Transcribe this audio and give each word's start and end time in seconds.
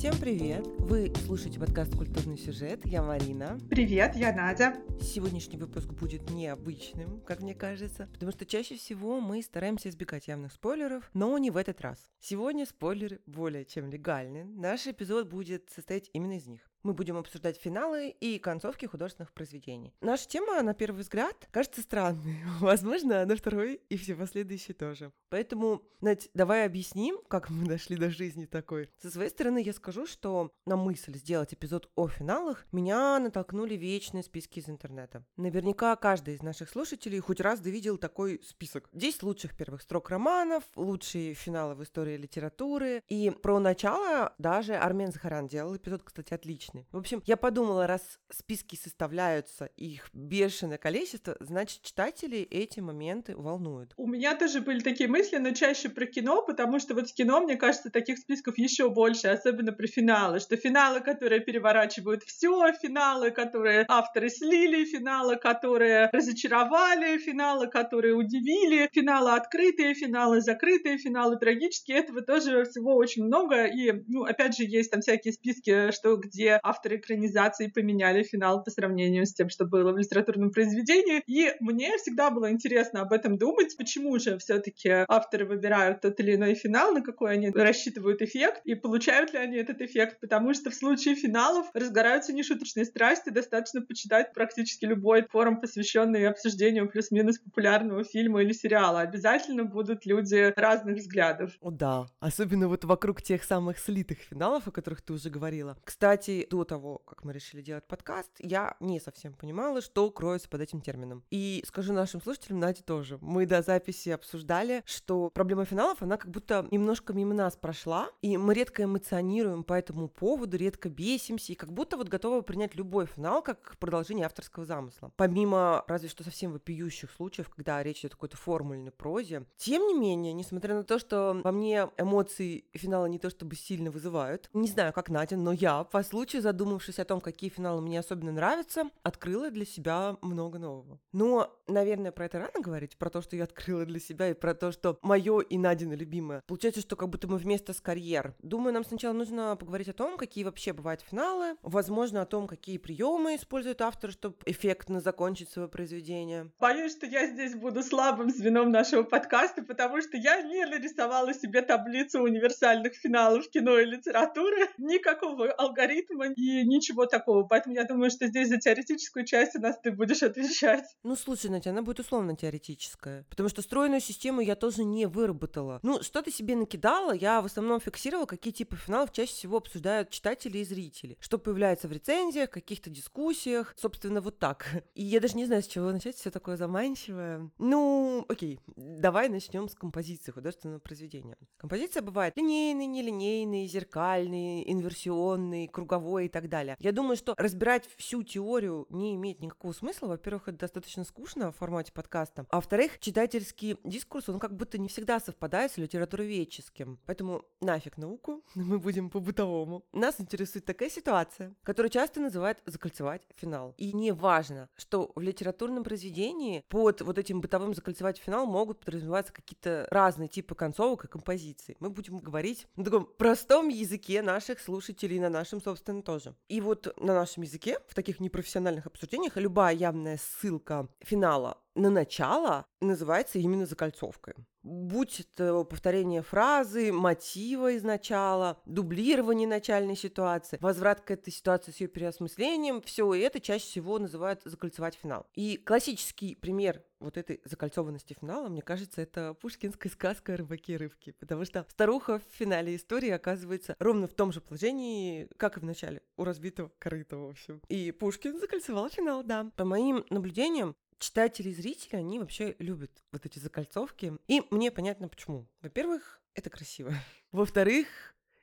Всем 0.00 0.18
привет! 0.18 0.66
Вы 0.78 1.12
слушаете 1.26 1.60
подкаст 1.60 1.94
«Культурный 1.94 2.38
сюжет». 2.38 2.86
Я 2.86 3.02
Марина. 3.02 3.58
Привет, 3.68 4.16
я 4.16 4.32
Надя. 4.32 4.74
Сегодняшний 4.98 5.58
выпуск 5.58 5.88
будет 5.92 6.30
необычным, 6.30 7.20
как 7.20 7.42
мне 7.42 7.54
кажется, 7.54 8.08
потому 8.10 8.32
что 8.32 8.46
чаще 8.46 8.76
всего 8.76 9.20
мы 9.20 9.42
стараемся 9.42 9.90
избегать 9.90 10.26
явных 10.26 10.54
спойлеров, 10.54 11.10
но 11.12 11.36
не 11.36 11.50
в 11.50 11.58
этот 11.58 11.82
раз. 11.82 12.08
Сегодня 12.18 12.64
спойлеры 12.64 13.20
более 13.26 13.66
чем 13.66 13.90
легальны. 13.90 14.44
Наш 14.44 14.86
эпизод 14.86 15.28
будет 15.28 15.68
состоять 15.68 16.08
именно 16.14 16.38
из 16.38 16.46
них. 16.46 16.69
Мы 16.82 16.94
будем 16.94 17.18
обсуждать 17.18 17.58
финалы 17.58 18.08
и 18.08 18.38
концовки 18.38 18.86
художественных 18.86 19.32
произведений. 19.32 19.94
Наша 20.00 20.26
тема, 20.26 20.62
на 20.62 20.72
первый 20.72 21.00
взгляд, 21.00 21.46
кажется 21.50 21.82
странной. 21.82 22.38
Возможно, 22.60 23.26
на 23.26 23.36
второй 23.36 23.82
и 23.90 23.98
все 23.98 24.14
последующие 24.14 24.74
тоже. 24.74 25.12
Поэтому, 25.28 25.82
Надь, 26.00 26.30
давай 26.32 26.64
объясним, 26.64 27.18
как 27.28 27.50
мы 27.50 27.66
дошли 27.66 27.96
до 27.96 28.08
жизни 28.08 28.46
такой. 28.46 28.88
Со 28.96 29.10
своей 29.10 29.28
стороны 29.28 29.62
я 29.62 29.74
скажу, 29.74 30.06
что 30.06 30.50
на 30.64 30.76
мысль 30.76 31.14
сделать 31.16 31.52
эпизод 31.52 31.90
о 31.96 32.08
финалах 32.08 32.66
меня 32.72 33.18
натолкнули 33.18 33.74
вечные 33.74 34.22
списки 34.22 34.60
из 34.60 34.70
интернета. 34.70 35.22
Наверняка 35.36 35.94
каждый 35.96 36.34
из 36.34 36.42
наших 36.42 36.70
слушателей 36.70 37.20
хоть 37.20 37.40
раз 37.40 37.60
довидел 37.60 37.98
такой 37.98 38.40
список. 38.42 38.88
10 38.94 39.22
лучших 39.22 39.54
первых 39.54 39.82
строк 39.82 40.08
романов, 40.08 40.64
лучшие 40.76 41.34
финалы 41.34 41.74
в 41.74 41.82
истории 41.82 42.16
литературы. 42.16 43.02
И 43.08 43.30
про 43.30 43.60
начало 43.60 44.34
даже 44.38 44.74
Армен 44.76 45.12
Захаран 45.12 45.46
делал 45.46 45.76
эпизод, 45.76 46.02
кстати, 46.02 46.32
отличный 46.32 46.69
отличный. 46.70 46.86
В 46.92 46.96
общем, 46.96 47.22
я 47.26 47.36
подумала, 47.36 47.86
раз 47.86 48.18
списки 48.30 48.76
составляются, 48.76 49.66
их 49.76 50.08
бешеное 50.12 50.78
количество, 50.78 51.36
значит, 51.40 51.82
читателей 51.82 52.42
эти 52.42 52.80
моменты 52.80 53.36
волнуют. 53.36 53.92
У 53.96 54.06
меня 54.06 54.36
тоже 54.36 54.60
были 54.60 54.80
такие 54.80 55.08
мысли, 55.08 55.38
но 55.38 55.50
чаще 55.52 55.88
про 55.88 56.06
кино, 56.06 56.42
потому 56.42 56.78
что 56.78 56.94
вот 56.94 57.08
в 57.08 57.14
кино, 57.14 57.40
мне 57.40 57.56
кажется, 57.56 57.90
таких 57.90 58.18
списков 58.18 58.58
еще 58.58 58.88
больше, 58.90 59.28
особенно 59.28 59.72
про 59.72 59.86
финалы, 59.86 60.40
что 60.40 60.56
финалы, 60.56 61.00
которые 61.00 61.40
переворачивают 61.40 62.22
все, 62.22 62.72
финалы, 62.72 63.30
которые 63.30 63.84
авторы 63.88 64.30
слили, 64.30 64.84
финалы, 64.84 65.36
которые 65.36 66.10
разочаровали, 66.12 67.18
финалы, 67.18 67.68
которые 67.68 68.14
удивили, 68.14 68.88
финалы 68.92 69.32
открытые, 69.32 69.94
финалы 69.94 70.40
закрытые, 70.40 70.98
финалы 70.98 71.36
трагические, 71.36 71.98
этого 71.98 72.22
тоже 72.22 72.64
всего 72.64 72.94
очень 72.94 73.24
много, 73.24 73.64
и, 73.64 73.92
ну, 74.08 74.24
опять 74.24 74.56
же, 74.56 74.64
есть 74.64 74.90
там 74.90 75.00
всякие 75.00 75.32
списки, 75.32 75.90
что 75.92 76.16
где 76.16 76.59
авторы 76.62 76.96
экранизации 76.96 77.68
поменяли 77.68 78.22
финал 78.22 78.62
по 78.62 78.70
сравнению 78.70 79.26
с 79.26 79.34
тем, 79.34 79.48
что 79.48 79.64
было 79.64 79.92
в 79.92 79.98
литературном 79.98 80.50
произведении. 80.50 81.22
И 81.26 81.54
мне 81.60 81.96
всегда 81.98 82.30
было 82.30 82.50
интересно 82.50 83.02
об 83.02 83.12
этом 83.12 83.38
думать, 83.38 83.76
почему 83.76 84.18
же 84.18 84.38
все-таки 84.38 85.04
авторы 85.08 85.46
выбирают 85.46 86.00
тот 86.00 86.18
или 86.20 86.34
иной 86.34 86.54
финал, 86.54 86.92
на 86.92 87.02
какой 87.02 87.32
они 87.32 87.50
рассчитывают 87.50 88.22
эффект, 88.22 88.62
и 88.64 88.74
получают 88.74 89.32
ли 89.32 89.38
они 89.38 89.56
этот 89.56 89.80
эффект, 89.80 90.20
потому 90.20 90.54
что 90.54 90.70
в 90.70 90.74
случае 90.74 91.14
финалов 91.14 91.66
разгораются 91.74 92.32
нешуточные 92.32 92.84
страсти, 92.84 93.30
достаточно 93.30 93.80
почитать 93.82 94.32
практически 94.32 94.84
любой 94.84 95.26
форум, 95.30 95.60
посвященный 95.60 96.28
обсуждению 96.28 96.88
плюс-минус 96.88 97.38
популярного 97.38 98.04
фильма 98.04 98.42
или 98.42 98.52
сериала. 98.52 99.00
Обязательно 99.00 99.64
будут 99.64 100.06
люди 100.06 100.52
разных 100.56 100.96
взглядов. 100.96 101.52
О 101.60 101.70
да, 101.70 102.06
особенно 102.20 102.68
вот 102.68 102.84
вокруг 102.84 103.22
тех 103.22 103.44
самых 103.44 103.78
слитых 103.78 104.18
финалов, 104.18 104.66
о 104.66 104.70
которых 104.70 105.02
ты 105.02 105.12
уже 105.12 105.30
говорила. 105.30 105.76
Кстати, 105.84 106.46
до 106.50 106.64
того, 106.64 106.98
как 107.06 107.24
мы 107.24 107.32
решили 107.32 107.62
делать 107.62 107.86
подкаст, 107.86 108.30
я 108.40 108.76
не 108.80 109.00
совсем 109.00 109.32
понимала, 109.34 109.80
что 109.80 110.10
кроется 110.10 110.48
под 110.48 110.60
этим 110.60 110.80
термином. 110.80 111.24
И 111.30 111.62
скажу 111.66 111.92
нашим 111.92 112.20
слушателям, 112.20 112.58
Надя 112.58 112.82
тоже. 112.82 113.18
Мы 113.20 113.46
до 113.46 113.62
записи 113.62 114.10
обсуждали, 114.10 114.82
что 114.84 115.30
проблема 115.30 115.64
финалов, 115.64 116.02
она 116.02 116.16
как 116.16 116.30
будто 116.30 116.66
немножко 116.72 117.12
мимо 117.12 117.34
нас 117.34 117.56
прошла, 117.56 118.10
и 118.20 118.36
мы 118.36 118.54
редко 118.54 118.82
эмоционируем 118.82 119.62
по 119.62 119.74
этому 119.74 120.08
поводу, 120.08 120.56
редко 120.56 120.88
бесимся, 120.88 121.52
и 121.52 121.54
как 121.54 121.72
будто 121.72 121.96
вот 121.96 122.08
готовы 122.08 122.42
принять 122.42 122.74
любой 122.74 123.06
финал 123.06 123.42
как 123.42 123.76
продолжение 123.78 124.26
авторского 124.26 124.66
замысла. 124.66 125.12
Помимо 125.16 125.84
разве 125.86 126.08
что 126.08 126.24
совсем 126.24 126.52
вопиющих 126.52 127.12
случаев, 127.12 127.48
когда 127.48 127.80
речь 127.82 128.00
идет 128.00 128.12
о 128.12 128.16
какой-то 128.16 128.36
формульной 128.36 128.90
прозе. 128.90 129.46
Тем 129.56 129.86
не 129.86 129.94
менее, 129.94 130.32
несмотря 130.32 130.74
на 130.74 130.82
то, 130.82 130.98
что 130.98 131.40
во 131.44 131.52
мне 131.52 131.88
эмоции 131.96 132.64
финала 132.74 133.06
не 133.06 133.20
то 133.20 133.30
чтобы 133.30 133.54
сильно 133.54 133.92
вызывают, 133.92 134.50
не 134.52 134.68
знаю, 134.68 134.92
как 134.92 135.10
Надя, 135.10 135.36
но 135.36 135.52
я 135.52 135.84
по 135.84 136.02
случаю 136.02 136.39
задумавшись 136.40 136.98
о 136.98 137.04
том, 137.04 137.20
какие 137.20 137.50
финалы 137.50 137.80
мне 137.80 137.98
особенно 137.98 138.32
нравятся, 138.32 138.84
открыла 139.02 139.50
для 139.50 139.64
себя 139.64 140.16
много 140.22 140.58
нового. 140.58 140.98
Но, 141.12 141.56
наверное, 141.66 142.12
про 142.12 142.26
это 142.26 142.38
рано 142.38 142.60
говорить, 142.60 142.96
про 142.96 143.10
то, 143.10 143.22
что 143.22 143.36
я 143.36 143.44
открыла 143.44 143.84
для 143.84 144.00
себя, 144.00 144.30
и 144.30 144.34
про 144.34 144.54
то, 144.54 144.72
что 144.72 144.98
мое 145.02 145.40
и 145.40 145.58
Надина 145.58 145.94
любимое. 145.94 146.42
Получается, 146.46 146.80
что 146.80 146.96
как 146.96 147.08
будто 147.08 147.28
мы 147.28 147.36
вместо 147.38 147.72
с 147.72 147.80
карьер. 147.80 148.34
Думаю, 148.42 148.72
нам 148.72 148.84
сначала 148.84 149.12
нужно 149.12 149.56
поговорить 149.56 149.88
о 149.88 149.92
том, 149.92 150.16
какие 150.16 150.44
вообще 150.44 150.72
бывают 150.72 151.00
финалы, 151.00 151.56
возможно, 151.62 152.22
о 152.22 152.26
том, 152.26 152.46
какие 152.46 152.78
приемы 152.78 153.36
использует 153.36 153.82
автор, 153.82 154.10
чтобы 154.12 154.36
эффектно 154.46 155.00
закончить 155.00 155.50
свое 155.50 155.68
произведение. 155.68 156.50
Боюсь, 156.58 156.92
что 156.92 157.06
я 157.06 157.26
здесь 157.26 157.54
буду 157.54 157.82
слабым 157.82 158.30
звеном 158.30 158.70
нашего 158.70 159.02
подкаста, 159.02 159.62
потому 159.62 160.00
что 160.00 160.16
я 160.16 160.42
не 160.42 160.64
нарисовала 160.64 161.32
себе 161.34 161.62
таблицу 161.62 162.20
универсальных 162.20 162.94
финалов 162.94 163.48
кино 163.48 163.78
и 163.78 163.84
литературы. 163.84 164.68
Никакого 164.78 165.50
алгоритма 165.52 166.28
и 166.36 166.64
ничего 166.66 167.06
такого. 167.06 167.44
Поэтому 167.44 167.74
я 167.74 167.84
думаю, 167.84 168.10
что 168.10 168.26
здесь 168.26 168.48
за 168.48 168.58
теоретическую 168.58 169.24
часть 169.24 169.56
у 169.56 169.60
нас 169.60 169.78
ты 169.82 169.90
будешь 169.90 170.22
отвечать. 170.22 170.84
Ну, 171.02 171.16
слушай, 171.16 171.50
Надя, 171.50 171.70
она 171.70 171.82
будет 171.82 172.00
условно 172.00 172.36
теоретическая. 172.36 173.24
Потому 173.28 173.48
что 173.48 173.62
стройную 173.62 174.00
систему 174.00 174.40
я 174.40 174.56
тоже 174.56 174.84
не 174.84 175.06
выработала. 175.06 175.80
Ну, 175.82 176.02
что 176.02 176.22
ты 176.22 176.30
себе 176.30 176.56
накидала, 176.56 177.12
я 177.12 177.40
в 177.40 177.46
основном 177.46 177.80
фиксировала, 177.80 178.26
какие 178.26 178.52
типы 178.52 178.76
финалов 178.76 179.12
чаще 179.12 179.32
всего 179.32 179.58
обсуждают 179.58 180.10
читатели 180.10 180.58
и 180.58 180.64
зрители. 180.64 181.16
Что 181.20 181.38
появляется 181.38 181.88
в 181.88 181.92
рецензиях, 181.92 182.50
каких-то 182.50 182.90
дискуссиях. 182.90 183.74
Собственно, 183.76 184.20
вот 184.20 184.38
так. 184.38 184.66
И 184.94 185.02
я 185.02 185.20
даже 185.20 185.36
не 185.36 185.46
знаю, 185.46 185.62
с 185.62 185.66
чего 185.66 185.90
начать, 185.90 186.16
все 186.16 186.30
такое 186.30 186.56
заманчивое. 186.56 187.50
Ну, 187.58 188.24
окей, 188.28 188.60
давай 188.76 189.28
начнем 189.28 189.68
с 189.68 189.74
композиции 189.74 190.32
художественного 190.32 190.78
произведения. 190.78 191.36
Композиция 191.56 192.02
бывает 192.02 192.36
линейный, 192.36 192.86
нелинейный, 192.86 193.66
зеркальный, 193.66 194.70
инверсионный, 194.70 195.68
круговой 195.68 196.19
и 196.26 196.28
так 196.28 196.48
далее. 196.48 196.76
Я 196.78 196.92
думаю, 196.92 197.16
что 197.16 197.34
разбирать 197.36 197.88
всю 197.96 198.22
теорию 198.22 198.86
не 198.90 199.14
имеет 199.14 199.40
никакого 199.40 199.72
смысла. 199.72 200.08
Во-первых, 200.08 200.48
это 200.48 200.58
достаточно 200.58 201.04
скучно 201.04 201.52
в 201.52 201.56
формате 201.56 201.92
подкаста. 201.92 202.46
А 202.50 202.56
во-вторых, 202.56 202.98
читательский 203.00 203.76
дискурс, 203.84 204.28
он 204.28 204.38
как 204.38 204.56
будто 204.56 204.78
не 204.78 204.88
всегда 204.88 205.20
совпадает 205.20 205.72
с 205.72 205.76
литературоведческим. 205.76 206.98
Поэтому 207.06 207.44
нафиг 207.60 207.96
науку, 207.96 208.42
мы 208.54 208.78
будем 208.78 209.10
по-бытовому. 209.10 209.84
Нас 209.92 210.20
интересует 210.20 210.64
такая 210.64 210.90
ситуация, 210.90 211.54
которую 211.62 211.90
часто 211.90 212.20
называют 212.20 212.58
закольцевать 212.66 213.22
финал. 213.36 213.74
И 213.76 213.92
не 213.92 214.12
важно, 214.12 214.68
что 214.76 215.12
в 215.14 215.20
литературном 215.20 215.84
произведении 215.84 216.64
под 216.68 217.00
вот 217.02 217.18
этим 217.18 217.40
бытовым 217.40 217.74
закольцевать 217.74 218.18
финал 218.18 218.46
могут 218.46 218.80
подразумеваться 218.80 219.32
какие-то 219.32 219.86
разные 219.90 220.28
типы 220.28 220.54
концовок 220.54 221.04
и 221.04 221.08
композиций. 221.08 221.76
Мы 221.80 221.90
будем 221.90 222.18
говорить 222.18 222.66
на 222.76 222.84
таком 222.84 223.06
простом 223.06 223.68
языке 223.68 224.22
наших 224.22 224.60
слушателей, 224.60 225.18
на 225.18 225.30
нашем, 225.30 225.60
собственно, 225.60 226.02
тоже. 226.10 226.34
И 226.48 226.60
вот 226.60 226.92
на 226.98 227.14
нашем 227.14 227.44
языке, 227.44 227.78
в 227.86 227.94
таких 227.94 228.20
непрофессиональных 228.20 228.86
обсуждениях, 228.86 229.36
любая 229.36 229.74
явная 229.74 230.18
ссылка 230.18 230.88
финала 231.00 231.58
на 231.76 231.88
начало 231.88 232.66
называется 232.80 233.38
именно 233.38 233.64
закольцовкой. 233.64 234.34
Будь 234.62 235.20
это 235.20 235.64
повторение 235.64 236.22
фразы, 236.22 236.92
мотива 236.92 237.70
из 237.72 237.82
начала, 237.82 238.60
дублирование 238.66 239.48
начальной 239.48 239.96
ситуации, 239.96 240.58
возврат 240.60 241.00
к 241.00 241.12
этой 241.12 241.32
ситуации 241.32 241.70
с 241.70 241.80
ее 241.80 241.88
переосмыслением, 241.88 242.82
все 242.82 243.14
это 243.14 243.40
чаще 243.40 243.64
всего 243.64 243.98
называют 243.98 244.42
закольцевать 244.44 244.96
финал. 244.96 245.26
И 245.34 245.56
классический 245.56 246.34
пример 246.34 246.82
вот 247.00 247.16
этой 247.16 247.40
закольцованности 247.44 248.16
финала, 248.18 248.48
мне 248.48 248.62
кажется, 248.62 249.00
это 249.00 249.34
пушкинская 249.34 249.90
сказка 249.90 250.36
«Рыбаки 250.36 250.72
и 250.72 250.76
рыбки», 250.76 251.12
потому 251.18 251.44
что 251.44 251.66
старуха 251.70 252.18
в 252.18 252.36
финале 252.36 252.76
истории 252.76 253.10
оказывается 253.10 253.74
ровно 253.78 254.06
в 254.06 254.14
том 254.14 254.32
же 254.32 254.40
положении, 254.40 255.28
как 255.36 255.56
и 255.56 255.60
в 255.60 255.64
начале, 255.64 256.02
у 256.16 256.24
разбитого 256.24 256.70
корыта, 256.78 257.16
в 257.16 257.28
общем. 257.28 257.60
И 257.68 257.90
Пушкин 257.90 258.38
закольцевал 258.38 258.88
финал, 258.88 259.24
да. 259.24 259.50
По 259.56 259.64
моим 259.64 260.04
наблюдениям, 260.10 260.76
читатели 260.98 261.48
и 261.48 261.54
зрители, 261.54 261.96
они 261.96 262.18
вообще 262.18 262.54
любят 262.58 262.90
вот 263.10 263.26
эти 263.26 263.38
закольцовки. 263.38 264.18
И 264.28 264.42
мне 264.50 264.70
понятно 264.70 265.08
почему. 265.08 265.46
Во-первых, 265.62 266.20
это 266.34 266.50
красиво. 266.50 266.92
Во-вторых, 267.32 267.86